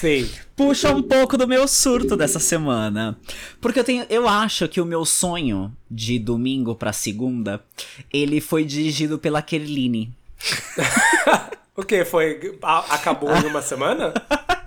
Sim. 0.02 0.28
Puxa 0.56 0.94
um 0.94 1.02
pouco 1.04 1.38
do 1.38 1.48
meu 1.48 1.68
surto 1.68 2.18
dessa 2.18 2.40
semana. 2.40 3.18
Porque 3.62 3.80
eu 3.80 3.84
tenho. 3.84 4.06
Eu 4.10 4.28
acho 4.28 4.68
que 4.68 4.82
o 4.82 4.86
meu 4.86 5.06
sonho 5.06 5.72
de 5.90 6.18
domingo 6.18 6.74
pra 6.76 6.92
segunda, 6.92 7.64
ele 8.12 8.42
foi 8.42 8.66
dirigido 8.66 9.18
pela 9.20 9.42
Kerline. 9.42 10.12
O 11.74 11.84
que? 11.84 12.04
Foi. 12.04 12.58
a- 12.62 12.96
acabou 12.96 13.34
em 13.34 13.46
uma 13.46 13.62
semana? 13.62 14.14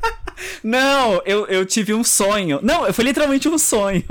Não, 0.65 1.21
eu, 1.27 1.47
eu 1.49 1.67
tive 1.67 1.93
um 1.93 2.03
sonho. 2.03 2.59
Não, 2.63 2.91
foi 2.95 3.05
literalmente 3.05 3.47
um 3.47 3.59
sonho. 3.59 4.03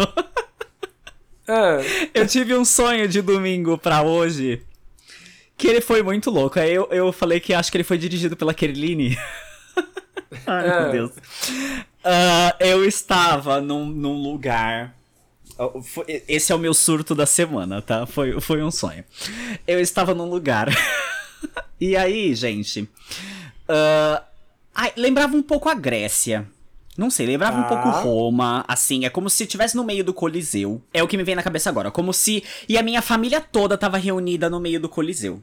Ah, 1.48 1.80
Eu 2.14 2.28
tive 2.28 2.54
um 2.56 2.64
sonho 2.64 3.08
de 3.08 3.20
domingo 3.22 3.78
pra 3.80 4.04
hoje. 4.04 4.62
Que 5.58 5.68
ele 5.68 5.82
foi 5.82 6.04
muito 6.04 6.30
louco. 6.30 6.60
Aí 6.60 6.72
eu, 6.74 6.88
eu 6.92 7.12
falei 7.12 7.40
que 7.40 7.54
acho 7.54 7.72
que 7.72 7.78
ele 7.78 7.84
foi 7.84 7.98
dirigido 7.98 8.38
pela 8.38 8.54
Kerline. 8.54 9.18
Ai, 10.48 10.70
Ah. 10.70 10.82
meu 10.84 10.92
Deus. 10.92 11.12
Ah, 12.04 12.56
eu 12.60 12.84
estava 12.86 13.62
num, 13.62 13.86
num 13.86 14.22
lugar. 14.22 14.96
Ah, 15.58 15.70
Esse 16.28 16.52
é 16.52 16.56
o 16.56 16.60
meu 16.60 16.74
surto 16.74 17.14
da 17.16 17.26
semana, 17.26 17.82
tá? 17.82 18.06
Foi, 18.06 18.40
foi 18.42 18.62
um 18.64 18.72
sonho. 18.72 19.04
Eu 19.68 19.80
estava 19.80 20.14
num 20.14 20.30
lugar. 20.30 20.68
e 21.80 21.96
aí, 21.96 22.34
gente. 22.36 22.90
ah, 23.68 24.24
ai, 24.74 24.92
lembrava 24.98 25.36
um 25.36 25.44
pouco 25.44 25.70
a 25.70 25.74
Grécia. 25.74 26.48
Não 26.96 27.10
sei, 27.10 27.26
lembrava 27.26 27.58
um 27.58 27.64
Tá. 27.64 27.70
pouco 27.70 27.90
Roma, 27.90 28.64
assim, 28.68 29.04
é 29.04 29.10
como 29.10 29.28
se 29.28 29.44
estivesse 29.44 29.76
no 29.76 29.84
meio 29.84 30.04
do 30.04 30.14
Coliseu. 30.14 30.80
É 30.94 31.02
o 31.02 31.08
que 31.08 31.18
me 31.18 31.24
vem 31.24 31.34
na 31.34 31.42
cabeça 31.42 31.68
agora, 31.70 31.90
como 31.90 32.14
se 32.14 32.44
e 32.70 32.78
a 32.78 32.84
minha 32.84 33.02
família 33.02 33.42
toda 33.42 33.76
tava 33.78 33.98
reunida 33.98 34.48
no 34.48 34.60
meio 34.60 34.80
do 34.80 34.88
Coliseu. 34.88 35.42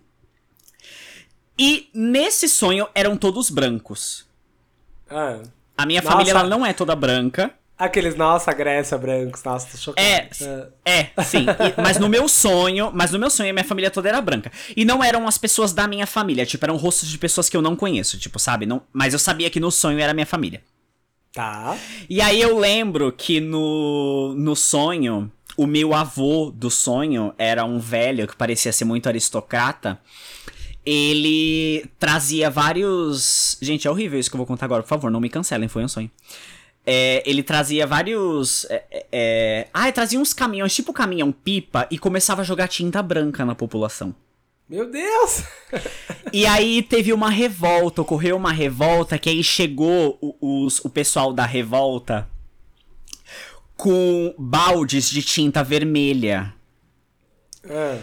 E 1.59 1.89
nesse 1.93 2.49
sonho 2.49 2.87
eram 2.95 3.17
todos 3.17 3.51
brancos. 3.51 4.25
Ah. 5.11 5.41
A 5.77 5.87
minha 5.87 6.01
Nossa. 6.03 6.13
família 6.13 6.31
ela 6.33 6.45
não 6.45 6.65
é 6.65 6.73
toda 6.73 6.95
branca. 6.95 7.51
Aqueles, 7.79 8.15
nossa, 8.15 8.53
Grécia, 8.53 8.99
brancos, 8.99 9.43
nossa, 9.43 9.67
tô 9.73 9.79
chocado. 9.79 10.07
É, 10.07 10.29
Ah. 10.45 10.69
é, 10.85 11.23
sim. 11.25 11.47
E- 11.49 11.81
mas 11.83 11.99
no 11.99 12.11
meu 12.11 12.29
sonho, 12.29 12.91
mas 12.93 13.11
no 13.11 13.19
meu 13.19 13.31
sonho 13.31 13.49
a 13.49 13.53
minha 13.55 13.65
família 13.65 13.91
toda 13.91 14.07
era 14.11 14.21
branca. 14.21 14.53
E 14.77 14.85
não 14.85 15.03
eram 15.03 15.27
as 15.27 15.39
pessoas 15.39 15.73
da 15.73 15.89
minha 15.89 16.07
família, 16.07 16.45
tipo, 16.45 16.63
eram 16.65 16.77
rostos 16.77 17.09
de 17.09 17.17
pessoas 17.17 17.49
que 17.49 17.57
eu 17.57 17.63
não 17.63 17.75
conheço, 17.75 18.19
tipo, 18.19 18.39
sabe? 18.39 18.67
Não, 18.67 18.83
mas 18.93 19.15
eu 19.15 19.19
sabia 19.19 19.49
que 19.49 19.59
no 19.59 19.71
sonho 19.71 19.99
era 19.99 20.13
minha 20.13 20.27
família. 20.27 20.63
Tá. 21.33 21.75
E 22.09 22.21
aí 22.21 22.39
eu 22.43 22.59
lembro 22.59 23.11
que 23.13 23.41
no, 23.41 24.35
no 24.37 24.55
sonho, 24.55 25.33
o 25.57 25.67
meu 25.67 25.95
avô 25.95 26.53
do 26.55 26.69
sonho 26.71 27.33
era 27.39 27.65
um 27.65 27.79
velho 27.79 28.27
que 28.29 28.37
parecia 28.37 28.73
ser 28.75 28.85
muito 28.85 29.09
aristocrata. 29.09 29.99
Ele 30.85 31.85
trazia 31.99 32.49
vários. 32.51 33.57
Gente, 33.61 33.87
é 33.87 33.91
horrível 33.91 34.19
isso 34.19 34.31
que 34.31 34.35
eu 34.37 34.39
vou 34.39 34.47
contar 34.47 34.67
agora, 34.67 34.83
por 34.83 34.89
favor, 34.89 35.11
não 35.11 35.21
me 35.21 35.29
cancelem, 35.29 35.69
foi 35.69 35.85
um 35.85 35.89
sonho. 35.89 36.11
É, 36.87 37.23
ele 37.27 37.43
trazia 37.43 37.87
vários. 37.87 38.65
É, 38.71 38.85
é, 38.91 39.07
é... 39.13 39.69
Ah, 39.75 39.83
ele 39.85 39.93
trazia 39.93 40.19
uns 40.19 40.33
caminhões, 40.33 40.75
tipo 40.75 40.93
caminhão-pipa, 40.93 41.87
e 41.91 41.99
começava 41.99 42.41
a 42.41 42.45
jogar 42.45 42.69
tinta 42.69 43.03
branca 43.03 43.45
na 43.45 43.55
população. 43.55 44.15
Meu 44.69 44.91
Deus! 44.91 45.43
E 46.33 46.47
aí 46.47 46.81
teve 46.81 47.13
uma 47.13 47.29
revolta, 47.29 48.03
ocorreu 48.03 48.37
uma 48.37 48.53
revolta, 48.53 49.19
que 49.19 49.29
aí 49.29 49.43
chegou 49.43 50.17
o, 50.21 50.65
os- 50.65 50.79
o 50.85 50.89
pessoal 50.89 51.33
da 51.33 51.45
revolta 51.45 52.29
com 53.77 54.33
baldes 54.39 55.11
de 55.11 55.23
tinta 55.23 55.65
vermelha. 55.65 56.55
Ah. 57.69 57.99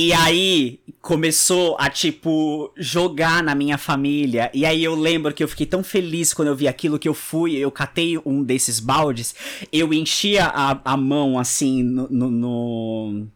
E 0.00 0.12
aí 0.12 0.78
começou 1.02 1.76
a, 1.76 1.90
tipo, 1.90 2.72
jogar 2.76 3.42
na 3.42 3.52
minha 3.52 3.76
família. 3.76 4.48
E 4.54 4.64
aí 4.64 4.84
eu 4.84 4.94
lembro 4.94 5.34
que 5.34 5.42
eu 5.42 5.48
fiquei 5.48 5.66
tão 5.66 5.82
feliz 5.82 6.32
quando 6.32 6.46
eu 6.46 6.54
vi 6.54 6.68
aquilo 6.68 7.00
que 7.00 7.08
eu 7.08 7.14
fui, 7.14 7.56
eu 7.56 7.68
catei 7.68 8.16
um 8.24 8.44
desses 8.44 8.78
baldes, 8.78 9.34
eu 9.72 9.92
enchia 9.92 10.44
a, 10.44 10.78
a 10.84 10.96
mão 10.96 11.36
assim 11.36 11.82
no. 11.82 12.08
no, 12.08 12.30
no 12.30 13.26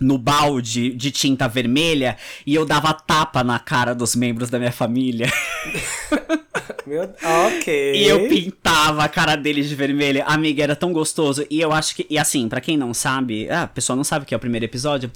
no 0.00 0.18
balde 0.18 0.92
de 0.94 1.12
tinta 1.12 1.46
vermelha 1.46 2.16
e 2.44 2.56
eu 2.56 2.64
dava 2.64 2.92
tapa 2.92 3.44
na 3.44 3.60
cara 3.60 3.94
dos 3.94 4.16
membros 4.16 4.50
da 4.50 4.58
minha 4.58 4.72
família. 4.72 5.30
Meu... 6.86 7.02
Ok. 7.02 7.94
E 7.94 8.08
eu 8.08 8.28
pintava 8.28 9.04
a 9.04 9.08
cara 9.08 9.36
deles 9.36 9.68
de 9.68 9.74
vermelho. 9.74 10.24
Amiga, 10.26 10.62
era 10.62 10.74
tão 10.74 10.92
gostoso. 10.92 11.46
E 11.48 11.60
eu 11.60 11.72
acho 11.72 11.94
que. 11.94 12.06
E 12.10 12.18
assim, 12.18 12.48
pra 12.48 12.60
quem 12.60 12.76
não 12.76 12.92
sabe. 12.92 13.48
Ah, 13.48 13.62
a 13.62 13.66
pessoa 13.68 13.96
não 13.96 14.04
sabe 14.04 14.24
o 14.24 14.26
que 14.26 14.34
é 14.34 14.36
o 14.36 14.40
primeiro 14.40 14.64
episódio. 14.64 15.10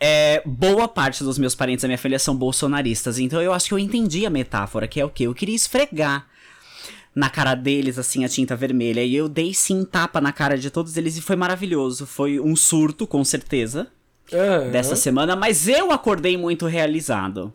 É, 0.00 0.42
boa 0.44 0.86
parte 0.88 1.22
dos 1.24 1.38
meus 1.38 1.54
parentes 1.54 1.82
da 1.82 1.88
minha 1.88 1.96
família 1.98 2.18
são 2.18 2.36
bolsonaristas. 2.36 3.18
Então 3.18 3.40
eu 3.40 3.52
acho 3.52 3.68
que 3.68 3.74
eu 3.74 3.78
entendi 3.78 4.26
a 4.26 4.30
metáfora, 4.30 4.86
que 4.88 5.00
é 5.00 5.04
o 5.04 5.10
quê? 5.10 5.24
Eu 5.24 5.34
queria 5.34 5.54
esfregar 5.54 6.26
na 7.14 7.30
cara 7.30 7.54
deles, 7.54 7.96
assim, 7.98 8.24
a 8.24 8.28
tinta 8.28 8.56
vermelha. 8.56 9.02
E 9.02 9.14
eu 9.14 9.28
dei 9.28 9.54
sim 9.54 9.84
tapa 9.84 10.20
na 10.20 10.32
cara 10.32 10.58
de 10.58 10.68
todos 10.70 10.96
eles 10.96 11.16
e 11.16 11.22
foi 11.22 11.36
maravilhoso. 11.36 12.06
Foi 12.06 12.40
um 12.40 12.56
surto, 12.56 13.06
com 13.06 13.24
certeza, 13.24 13.86
Aham. 14.32 14.70
dessa 14.70 14.96
semana, 14.96 15.36
mas 15.36 15.68
eu 15.68 15.92
acordei 15.92 16.36
muito 16.36 16.66
realizado. 16.66 17.52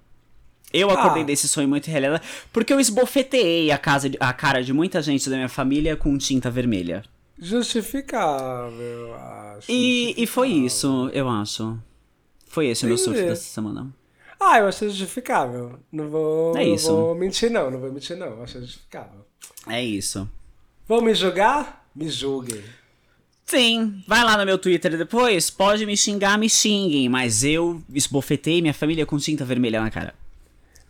Eu 0.72 0.90
acordei 0.90 1.24
Ah. 1.24 1.26
desse 1.26 1.48
sonho 1.48 1.68
muito 1.68 1.88
realizado, 1.88 2.22
porque 2.54 2.72
eu 2.72 2.80
esbofeteei 2.80 3.70
a, 3.72 3.78
casa 3.78 4.10
a 4.20 4.32
cara 4.32 4.64
de 4.64 4.72
muita 4.72 5.02
gente 5.02 5.30
da 5.30 5.36
minha 5.36 5.50
família 5.50 5.96
com 5.96 6.18
tinta 6.18 6.50
vermelha. 6.50 7.04
Justificável, 7.38 8.80
eu 8.82 9.14
acho. 9.16 9.72
E, 9.72 10.14
e 10.18 10.28
foi 10.28 10.50
isso, 10.50 11.10
eu 11.14 11.28
acho. 11.30 11.78
Foi 12.50 12.68
esse 12.68 12.84
o 12.84 12.88
meu 12.88 12.98
surto 12.98 13.12
Entendi. 13.20 13.30
dessa 13.30 13.44
semana. 13.44 13.88
Ah, 14.40 14.60
eu 14.60 14.68
achei 14.68 14.90
justificável. 14.90 15.80
Não 15.92 16.10
vou, 16.10 16.58
É 16.58 16.64
isso. 16.64 16.90
não 16.92 16.98
vou 16.98 17.16
mentir, 17.16 17.50
não. 17.52 17.70
Não 17.72 17.80
vou 17.80 17.92
mentir, 17.92 18.18
não. 18.18 18.28
Eu 18.28 18.44
achei 18.44 18.60
justificável. 18.62 19.26
É 19.68 19.82
isso. 19.84 20.30
Vão 20.88 21.02
me 21.02 21.14
julgar? 21.14 21.88
Me 21.96 22.10
julguem. 22.10 22.62
Sim, 23.46 24.04
vai 24.08 24.24
lá 24.24 24.38
no 24.38 24.46
meu 24.46 24.58
Twitter 24.60 24.96
depois, 24.96 25.50
pode 25.50 25.84
me 25.86 25.98
xingar, 25.98 26.38
me 26.38 26.48
xinguem, 26.48 27.10
mas 27.10 27.44
eu 27.44 27.82
esbofetei 27.92 28.62
minha 28.62 28.76
família 28.76 29.08
com 29.08 29.18
tinta 29.18 29.44
vermelha 29.44 29.82
na 29.82 29.90
cara. 29.90 30.14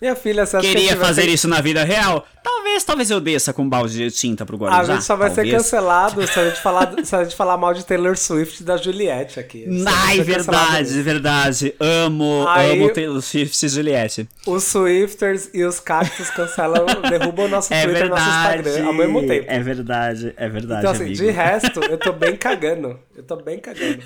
Minha 0.01 0.15
filha, 0.15 0.43
a 0.43 0.59
Queria 0.61 0.95
fazer 0.95 1.23
ser- 1.23 1.29
isso 1.29 1.47
na 1.47 1.59
vida 1.59 1.83
real? 1.83 2.25
Talvez, 2.41 2.83
talvez 2.85 3.11
eu 3.11 3.19
desça 3.19 3.51
com 3.51 3.63
um 3.63 3.69
balde 3.69 3.97
de 3.97 4.09
tinta 4.11 4.45
pro 4.45 4.55
Guarujá. 4.57 4.79
A 4.81 4.95
gente 4.95 5.03
só 5.03 5.15
vai 5.15 5.29
ser 5.29 5.35
talvez. 5.37 5.55
cancelado 5.57 6.25
se 6.25 6.39
a 6.39 6.49
gente 6.49 6.61
falar, 6.61 6.93
se 7.03 7.15
a 7.15 7.23
gente 7.23 7.35
falar 7.35 7.57
mal 7.57 7.73
de 7.73 7.85
Taylor 7.85 8.15
Swift 8.17 8.61
e 8.61 8.63
da 8.65 8.77
Juliette 8.77 9.39
aqui. 9.39 9.65
Ai, 9.85 10.15
ser 10.17 10.23
verdade, 10.23 11.01
verdade. 11.01 11.75
Amo, 11.79 12.45
Aí- 12.47 12.71
amo 12.79 12.93
Taylor 12.93 13.21
Swift 13.21 13.65
e 13.65 13.69
Juliette. 13.69 14.29
Os 14.47 14.63
Swifters 14.63 15.49
e 15.53 15.63
os 15.65 15.79
cactos 15.81 16.29
cancelam, 16.29 16.85
derrubam 17.09 17.45
o 17.45 17.49
nosso 17.49 17.73
É 17.73 17.83
Twitter 17.83 18.05
e 18.05 18.09
nosso. 18.09 18.23
Instagram 18.23 18.85
ao 18.87 18.93
mesmo 18.93 19.27
tempo. 19.27 19.45
É 19.49 19.59
verdade, 19.59 20.33
é 20.37 20.47
verdade, 20.49 20.79
Então, 20.81 20.91
assim, 20.91 21.03
amigo. 21.05 21.17
de 21.23 21.29
resto, 21.31 21.79
eu 21.81 21.97
tô 21.97 22.13
bem 22.13 22.35
cagando. 22.37 22.97
Eu 23.17 23.23
tô 23.23 23.35
bem 23.35 23.59
cagando. 23.59 23.99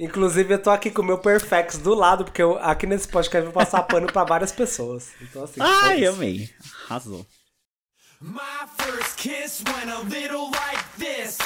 Inclusive, 0.00 0.54
eu 0.54 0.62
tô 0.62 0.70
aqui 0.70 0.90
com 0.90 1.02
o 1.02 1.04
meu 1.04 1.18
Perfex 1.18 1.76
do 1.76 1.92
lado, 1.92 2.24
porque 2.24 2.40
eu, 2.40 2.58
aqui 2.58 2.86
nesse 2.86 3.06
podcast 3.06 3.44
eu 3.44 3.52
vou 3.52 3.62
passar 3.62 3.82
pano 3.82 4.06
pra 4.10 4.24
várias 4.24 4.50
pessoas. 4.50 5.10
Então, 5.20 5.44
assim. 5.44 5.60
Ai, 5.60 5.98
foda-se. 5.98 6.06
amei. 6.06 6.50
Arrasou. 6.88 7.26
My 8.18 8.66
first 8.78 9.18
kiss 9.18 9.62
went 9.66 9.90
a 9.90 10.00
little 10.04 10.50
like 10.50 10.82
this, 10.98 11.38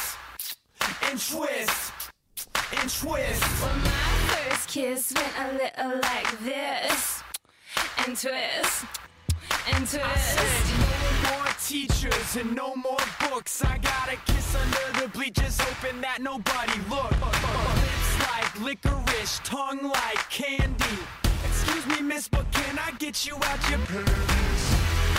and 1.03 1.19
twist, 1.19 1.93
and 2.79 2.89
twist. 2.89 3.43
Well, 3.61 3.77
my 3.77 4.49
first 4.49 4.69
kiss 4.69 5.13
went 5.17 5.37
a 5.37 5.53
little 5.55 6.01
like 6.01 6.31
this, 6.45 7.25
and 8.07 8.17
twist, 8.17 8.87
and 9.67 9.85
twist. 9.85 10.39
No 10.79 11.37
more 11.37 11.55
teachers 11.67 12.37
and 12.37 12.55
no 12.55 12.77
more 12.77 13.05
books. 13.19 13.65
I 13.65 13.79
got 13.79 14.13
a 14.13 14.17
kiss 14.33 14.55
under 14.55 15.01
the 15.01 15.09
bleachers, 15.09 15.61
hoping 15.61 16.01
that 16.03 16.23
nobody 16.23 16.79
looked. 16.89 17.84
Licorice, 18.63 19.41
tongue 19.43 19.83
like 19.83 20.31
candy. 20.31 20.99
Excuse 21.45 21.87
me, 21.89 22.03
miss, 22.03 22.29
but 22.29 22.47
can 22.53 22.79
I 22.79 22.93
get 22.99 23.27
you 23.27 23.35
out 23.35 23.71
your 23.71 23.81
pants? 23.81 24.65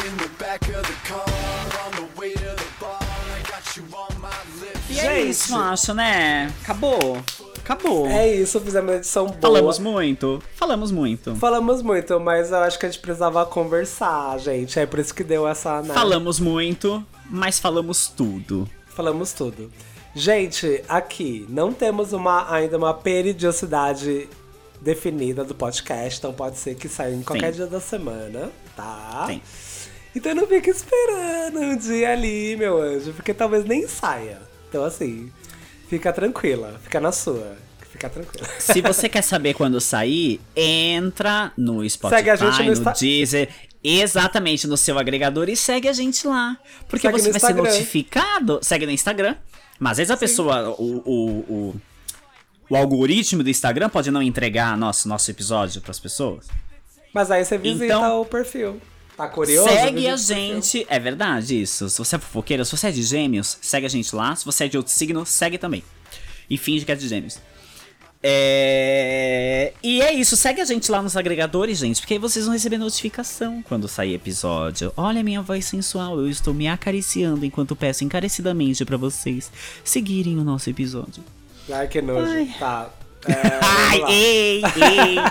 In 0.08 0.16
the 0.18 0.30
back 0.40 0.62
of 0.70 0.84
the 0.84 0.96
car, 1.04 1.86
on 1.86 1.92
the 1.92 2.20
way 2.20 2.34
to 2.34 2.40
the 2.40 2.68
bar, 2.80 2.98
I 3.02 3.42
got 3.50 3.76
you 3.76 3.84
on 3.94 4.22
my 4.22 4.30
lips. 4.62 4.90
E 4.90 5.00
é 5.00 5.16
Gente. 5.18 5.30
isso, 5.30 5.56
acho, 5.56 5.94
né? 5.94 6.52
Acabou. 6.64 7.18
Acabou. 7.58 8.08
É 8.08 8.34
isso, 8.36 8.62
fizemos 8.62 8.90
uma 8.90 8.98
edição 8.98 9.26
boa. 9.26 9.42
Falamos 9.42 9.80
muito. 9.80 10.44
Falamos 10.56 10.92
muito. 10.92 11.36
Falamos 11.36 11.82
muito, 11.82 12.20
mas 12.20 12.52
eu 12.52 12.60
acho 12.60 12.80
que 12.80 12.86
a 12.86 12.90
gente 12.90 13.02
precisava 13.02 13.46
conversar, 13.46 14.40
gente. 14.40 14.80
É 14.80 14.86
por 14.86 15.00
isso 15.00 15.14
que 15.14 15.24
deu 15.24 15.46
essa. 15.48 15.82
Né? 15.82 15.94
Falamos 15.94 16.40
muito, 16.40 17.06
mas 17.30 17.60
falamos 17.60 18.08
tudo. 18.08 18.70
Falamos 18.88 19.34
tudo. 19.34 19.70
Gente, 20.16 20.82
aqui 20.88 21.46
não 21.50 21.74
temos 21.74 22.14
uma, 22.14 22.50
ainda 22.50 22.78
uma 22.78 22.94
periodicidade 22.94 24.30
definida 24.80 25.44
do 25.44 25.54
podcast, 25.54 26.20
então 26.20 26.34
pode 26.34 26.58
ser 26.58 26.76
que 26.76 26.88
saia 26.88 27.14
em 27.14 27.22
qualquer 27.22 27.52
Sim. 27.52 27.58
dia 27.58 27.68
da 27.68 27.82
semana, 27.82 28.50
tá? 28.78 29.26
Sim. 29.28 29.42
Então 30.16 30.34
não 30.34 30.48
fique 30.48 30.70
esperando 30.70 31.60
um 31.60 31.76
dia 31.76 32.14
ali, 32.14 32.56
meu 32.56 32.82
anjo, 32.82 33.12
porque 33.12 33.34
talvez 33.34 33.66
nem 33.66 33.86
saia. 33.90 34.42
Então 34.70 34.86
assim, 34.86 35.30
fica 35.90 36.14
tranquila, 36.14 36.80
fica 36.82 37.02
na 37.02 37.12
sua, 37.12 37.58
fica 37.92 38.10
tranquila. 38.10 38.48
Se 38.58 38.80
você 38.82 39.10
quer 39.10 39.22
saber 39.22 39.54
quando 39.54 39.82
sair, 39.82 40.40
entra 40.56 41.52
no 41.58 41.88
Spotify, 41.90 42.20
Segue 42.20 42.30
a 42.30 42.36
gente 42.38 42.60
no 42.60 42.66
no, 42.66 42.72
Insta- 42.72 42.94
Deezer, 42.94 43.50
exatamente 43.84 44.66
no 44.66 44.78
seu 44.78 44.98
agregador 44.98 45.50
e 45.50 45.58
segue 45.58 45.90
a 45.90 45.94
gente 45.94 46.26
lá. 46.26 46.58
Porque 46.88 47.06
Segue 47.06 47.20
você 47.22 47.32
vai 47.32 47.40
ser 47.42 47.54
notificado. 47.54 48.60
Segue 48.62 48.86
no 48.86 48.94
Instagram. 48.94 49.36
Mas 49.80 49.92
às 49.94 49.98
vezes 49.98 50.12
a 50.12 50.18
pessoa, 50.18 50.70
o, 50.80 51.02
o, 51.06 51.30
o, 51.50 51.76
o 52.70 52.76
algoritmo 52.76 53.44
do 53.44 53.50
Instagram 53.50 53.90
pode 53.90 54.10
não 54.12 54.22
entregar 54.22 54.78
nosso, 54.78 55.08
nosso 55.08 55.30
episódio 55.30 55.82
pras 55.82 56.00
pessoas. 56.00 56.48
Mas 57.14 57.30
aí 57.32 57.44
você 57.46 57.58
visita 57.58 57.86
Então- 57.86 58.22
o 58.22 58.26
perfil. 58.26 58.82
Tá 59.16 59.30
curioso? 59.30 59.70
segue 59.70 60.10
a 60.10 60.18
gente. 60.18 60.86
É 60.90 61.00
verdade 61.00 61.62
isso. 61.62 61.90
Se 61.90 61.98
você 62.00 62.18
é 62.18 62.20
fofoqueira, 62.20 62.66
se 62.66 62.72
você 62.76 62.88
é 62.88 62.92
de 62.92 63.02
gêmeos, 63.02 63.58
segue 63.62 63.86
a 63.86 63.90
gente 63.90 64.14
lá. 64.14 64.36
Se 64.36 64.44
você 64.44 64.66
é 64.66 64.68
de 64.68 64.76
outro 64.76 64.92
signo, 64.92 65.26
segue 65.26 65.58
também. 65.58 65.82
E 66.50 66.58
finge 66.58 66.84
que 66.84 66.92
é 66.92 66.96
de 66.96 67.08
gêmeos. 67.08 67.40
É... 68.28 69.72
E 69.84 70.02
é 70.02 70.12
isso, 70.12 70.36
segue 70.36 70.60
a 70.60 70.66
gente 70.66 70.92
lá 70.92 71.00
nos 71.00 71.16
agregadores, 71.16 71.78
gente, 71.78 72.02
porque 72.02 72.16
aí 72.16 72.20
vocês 72.20 72.46
vão 72.46 72.56
receber 72.56 72.80
notificação 72.80 73.62
quando 73.62 73.88
sair 73.88 74.16
episódio. 74.16 74.92
Olha 74.98 75.22
a 75.22 75.24
minha 75.24 75.44
voz 75.44 75.66
sensual, 75.66 76.20
eu 76.20 76.28
estou 76.28 76.52
me 76.52 76.68
acariciando 76.68 77.46
enquanto 77.46 77.76
peço 77.76 78.04
encarecidamente 78.04 78.84
pra 78.84 78.98
vocês 78.98 79.52
seguirem 79.84 80.40
o 80.40 80.44
nosso 80.44 80.72
episódio. 80.72 81.24
Ai, 81.72 81.88
que 81.88 82.02
nojo. 82.02 82.32
Ai. 82.32 82.50
Tá. 82.60 82.90
É, 83.28 83.60
Ai, 83.60 84.04
ei, 84.08 84.62
ei! 84.62 85.16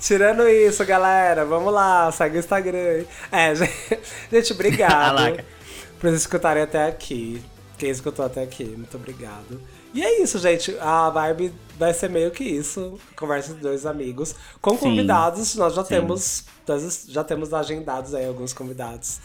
Tirando 0.00 0.48
isso, 0.48 0.84
galera, 0.84 1.44
vamos 1.44 1.72
lá, 1.72 2.10
segue 2.10 2.36
o 2.36 2.40
Instagram. 2.40 3.04
É, 3.30 3.54
gente, 3.54 4.00
gente 4.32 4.52
obrigado 4.52 5.36
por 6.00 6.08
vocês 6.08 6.22
escutarem 6.22 6.64
até 6.64 6.88
aqui. 6.88 7.40
Quem 7.76 7.90
escutou 7.90 8.24
até 8.24 8.42
aqui, 8.42 8.64
muito 8.64 8.96
obrigado. 8.96 9.62
E 9.94 10.02
é 10.02 10.22
isso, 10.22 10.38
gente. 10.38 10.76
A 10.80 11.08
vibe 11.10 11.52
vai 11.78 11.94
ser 11.94 12.10
meio 12.10 12.30
que 12.30 12.44
isso. 12.44 12.98
Conversa 13.16 13.54
de 13.54 13.60
dois 13.60 13.86
amigos. 13.86 14.34
Com 14.60 14.72
Sim. 14.72 14.78
convidados, 14.78 15.54
nós 15.54 15.74
já 15.74 15.82
Sim. 15.82 15.88
temos. 15.90 16.44
nós 16.66 17.06
já 17.08 17.24
temos 17.24 17.52
agendados 17.54 18.14
aí 18.14 18.26
alguns 18.26 18.52
convidados 18.52 19.18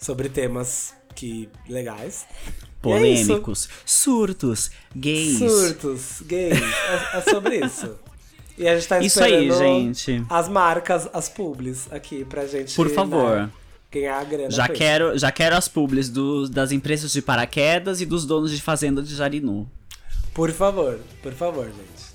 sobre 0.00 0.28
temas 0.28 0.94
que 1.14 1.48
legais. 1.68 2.26
É. 2.62 2.66
Polêmicos, 2.82 3.68
surtos, 3.84 4.70
gays. 4.94 5.38
Surtos, 5.38 6.22
gays. 6.24 6.60
É, 6.60 7.18
é 7.18 7.20
sobre 7.22 7.56
isso. 7.64 7.96
E 8.56 8.66
a 8.66 8.74
gente 8.76 8.88
tá 8.88 9.00
Isso 9.00 9.22
aí, 9.22 9.48
esperando 9.48 9.94
gente. 9.94 10.24
as 10.30 10.48
marcas, 10.48 11.08
as 11.12 11.28
publis 11.28 11.88
aqui 11.92 12.24
pra 12.24 12.46
gente. 12.46 12.74
Por 12.74 12.88
favor. 12.88 13.36
né, 13.36 13.50
ganhar 13.90 14.18
a 14.20 14.24
grana. 14.24 14.50
Já 14.50 14.64
isso. 14.66 14.72
quero, 14.74 15.18
já 15.18 15.30
quero 15.32 15.56
as 15.56 15.68
publis 15.68 16.08
do- 16.08 16.48
das 16.48 16.70
empresas 16.72 17.12
de 17.12 17.20
paraquedas 17.20 18.00
e 18.00 18.06
dos 18.06 18.24
donos 18.24 18.50
de 18.50 18.62
fazenda 18.62 19.02
de 19.02 19.14
Jarinu. 19.14 19.68
Por 20.36 20.52
favor, 20.52 21.00
por 21.22 21.32
favor, 21.32 21.64
gente. 21.64 22.06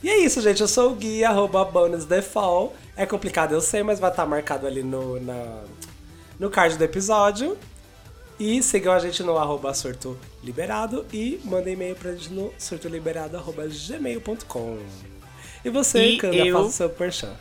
E 0.00 0.08
é 0.08 0.18
isso, 0.18 0.40
gente. 0.40 0.60
Eu 0.60 0.68
sou 0.68 0.92
o 0.92 0.94
Gui, 0.94 1.24
arroba 1.24 1.64
bonusdefall. 1.64 2.72
É 2.96 3.04
complicado, 3.04 3.50
eu 3.52 3.60
sei, 3.60 3.82
mas 3.82 3.98
vai 3.98 4.10
estar 4.10 4.24
marcado 4.26 4.64
ali 4.64 4.84
no, 4.84 5.18
na, 5.20 5.64
no 6.38 6.48
card 6.50 6.78
do 6.78 6.84
episódio. 6.84 7.58
E 8.38 8.62
sigam 8.62 8.92
a 8.92 9.00
gente 9.00 9.24
no 9.24 9.36
arroba 9.36 9.74
surto 9.74 10.16
liberado 10.42 11.04
e 11.12 11.40
mandem 11.44 11.74
e-mail 11.74 11.94
pra 11.96 12.12
gente 12.12 12.32
no 12.32 12.52
surtoliberado.gmail.com. 12.58 14.78
E 15.64 15.70
você, 15.70 16.04
E 16.04 16.16
Canda, 16.18 16.36
eu- 16.36 16.56
faça 16.56 16.68
o 16.68 16.72
seu 16.72 16.88
perchan. 16.90 17.32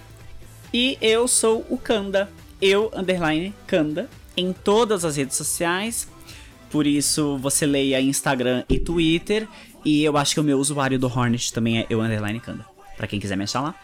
E 0.74 0.98
eu 1.00 1.28
sou 1.28 1.64
o 1.70 1.78
Kanda. 1.78 2.28
Eu, 2.62 2.90
underline, 2.96 3.54
Kanda, 3.68 4.10
em 4.36 4.52
todas 4.54 5.06
as 5.06 5.16
redes 5.18 5.36
sociais. 5.38 6.08
Por 6.72 6.88
isso, 6.88 7.38
você 7.38 7.66
leia 7.68 8.02
Instagram 8.02 8.64
e 8.70 8.80
Twitter. 8.80 9.48
E 9.86 10.04
eu 10.04 10.18
acho 10.18 10.34
que 10.34 10.40
o 10.40 10.44
meu 10.44 10.60
usuário 10.60 10.98
do 10.98 11.08
Hornet 11.08 11.52
também 11.52 11.80
é 11.80 11.86
eu, 11.90 12.02
underline, 12.02 12.40
Kanda. 12.40 12.66
Pra 12.96 13.08
quem 13.08 13.20
quiser 13.20 13.36
me 13.36 13.44
achar 13.44 13.62
lá. 13.62 13.76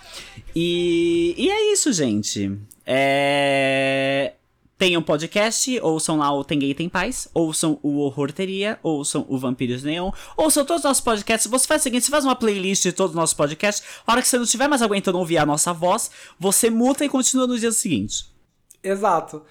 E, 0.55 1.33
e 1.37 1.49
é 1.49 1.73
isso, 1.73 1.91
gente. 1.91 2.57
É... 2.85 4.33
Tem 4.77 4.95
um 4.95 5.01
podcast, 5.01 5.77
ouçam 5.81 6.17
lá 6.19 6.31
o 6.31 6.41
Tem 6.41 6.57
Gay 6.57 6.73
Tem 6.73 6.87
Paz, 6.87 7.27
ouçam 7.33 7.77
o 7.83 7.97
Horrorteria, 7.97 8.79
ouçam 8.81 9.25
o 9.27 9.37
Vampiros 9.37 9.83
Neon, 9.83 10.09
ouçam 10.37 10.63
todos 10.63 10.79
os 10.79 10.87
nossos 10.87 11.03
podcasts. 11.03 11.51
Você 11.51 11.67
faz 11.67 11.81
o 11.81 11.83
seguinte, 11.83 12.05
você 12.05 12.11
faz 12.11 12.23
uma 12.23 12.33
playlist 12.33 12.83
de 12.83 12.93
todos 12.93 13.11
os 13.11 13.15
nossos 13.15 13.33
podcasts, 13.33 13.83
a 14.07 14.13
hora 14.13 14.21
que 14.21 14.27
você 14.29 14.37
não 14.37 14.45
estiver 14.45 14.69
mais 14.69 14.81
aguentando 14.81 15.17
ouvir 15.17 15.37
a 15.37 15.45
nossa 15.45 15.73
voz, 15.73 16.09
você 16.39 16.69
muta 16.69 17.03
e 17.03 17.09
continua 17.09 17.45
no 17.45 17.59
dia 17.59 17.73
seguinte. 17.73 18.33
Exato. 18.81 19.43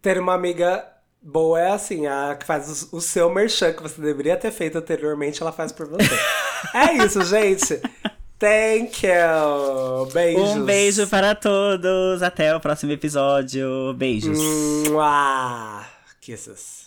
Ter 0.00 0.18
uma 0.18 0.32
amiga 0.32 0.82
boa 1.22 1.60
é 1.60 1.70
assim, 1.72 2.06
a 2.06 2.36
que 2.38 2.46
faz 2.46 2.88
o, 2.92 2.96
o 2.96 3.00
seu 3.00 3.30
merchan 3.30 3.72
que 3.72 3.82
você 3.82 4.00
deveria 4.00 4.36
ter 4.36 4.50
feito 4.50 4.78
anteriormente, 4.78 5.42
ela 5.42 5.52
faz 5.52 5.72
por 5.72 5.86
você. 5.86 6.18
é 6.74 7.04
isso, 7.04 7.22
gente. 7.24 7.80
Thank 8.38 9.06
you. 9.06 10.06
Beijos. 10.14 10.50
Um 10.50 10.64
beijo 10.64 11.06
para 11.08 11.34
todos, 11.34 12.22
até 12.22 12.56
o 12.56 12.60
próximo 12.60 12.90
episódio. 12.92 13.92
Beijos. 13.94 14.38
Mua. 14.88 15.84
Kisses. 16.22 16.79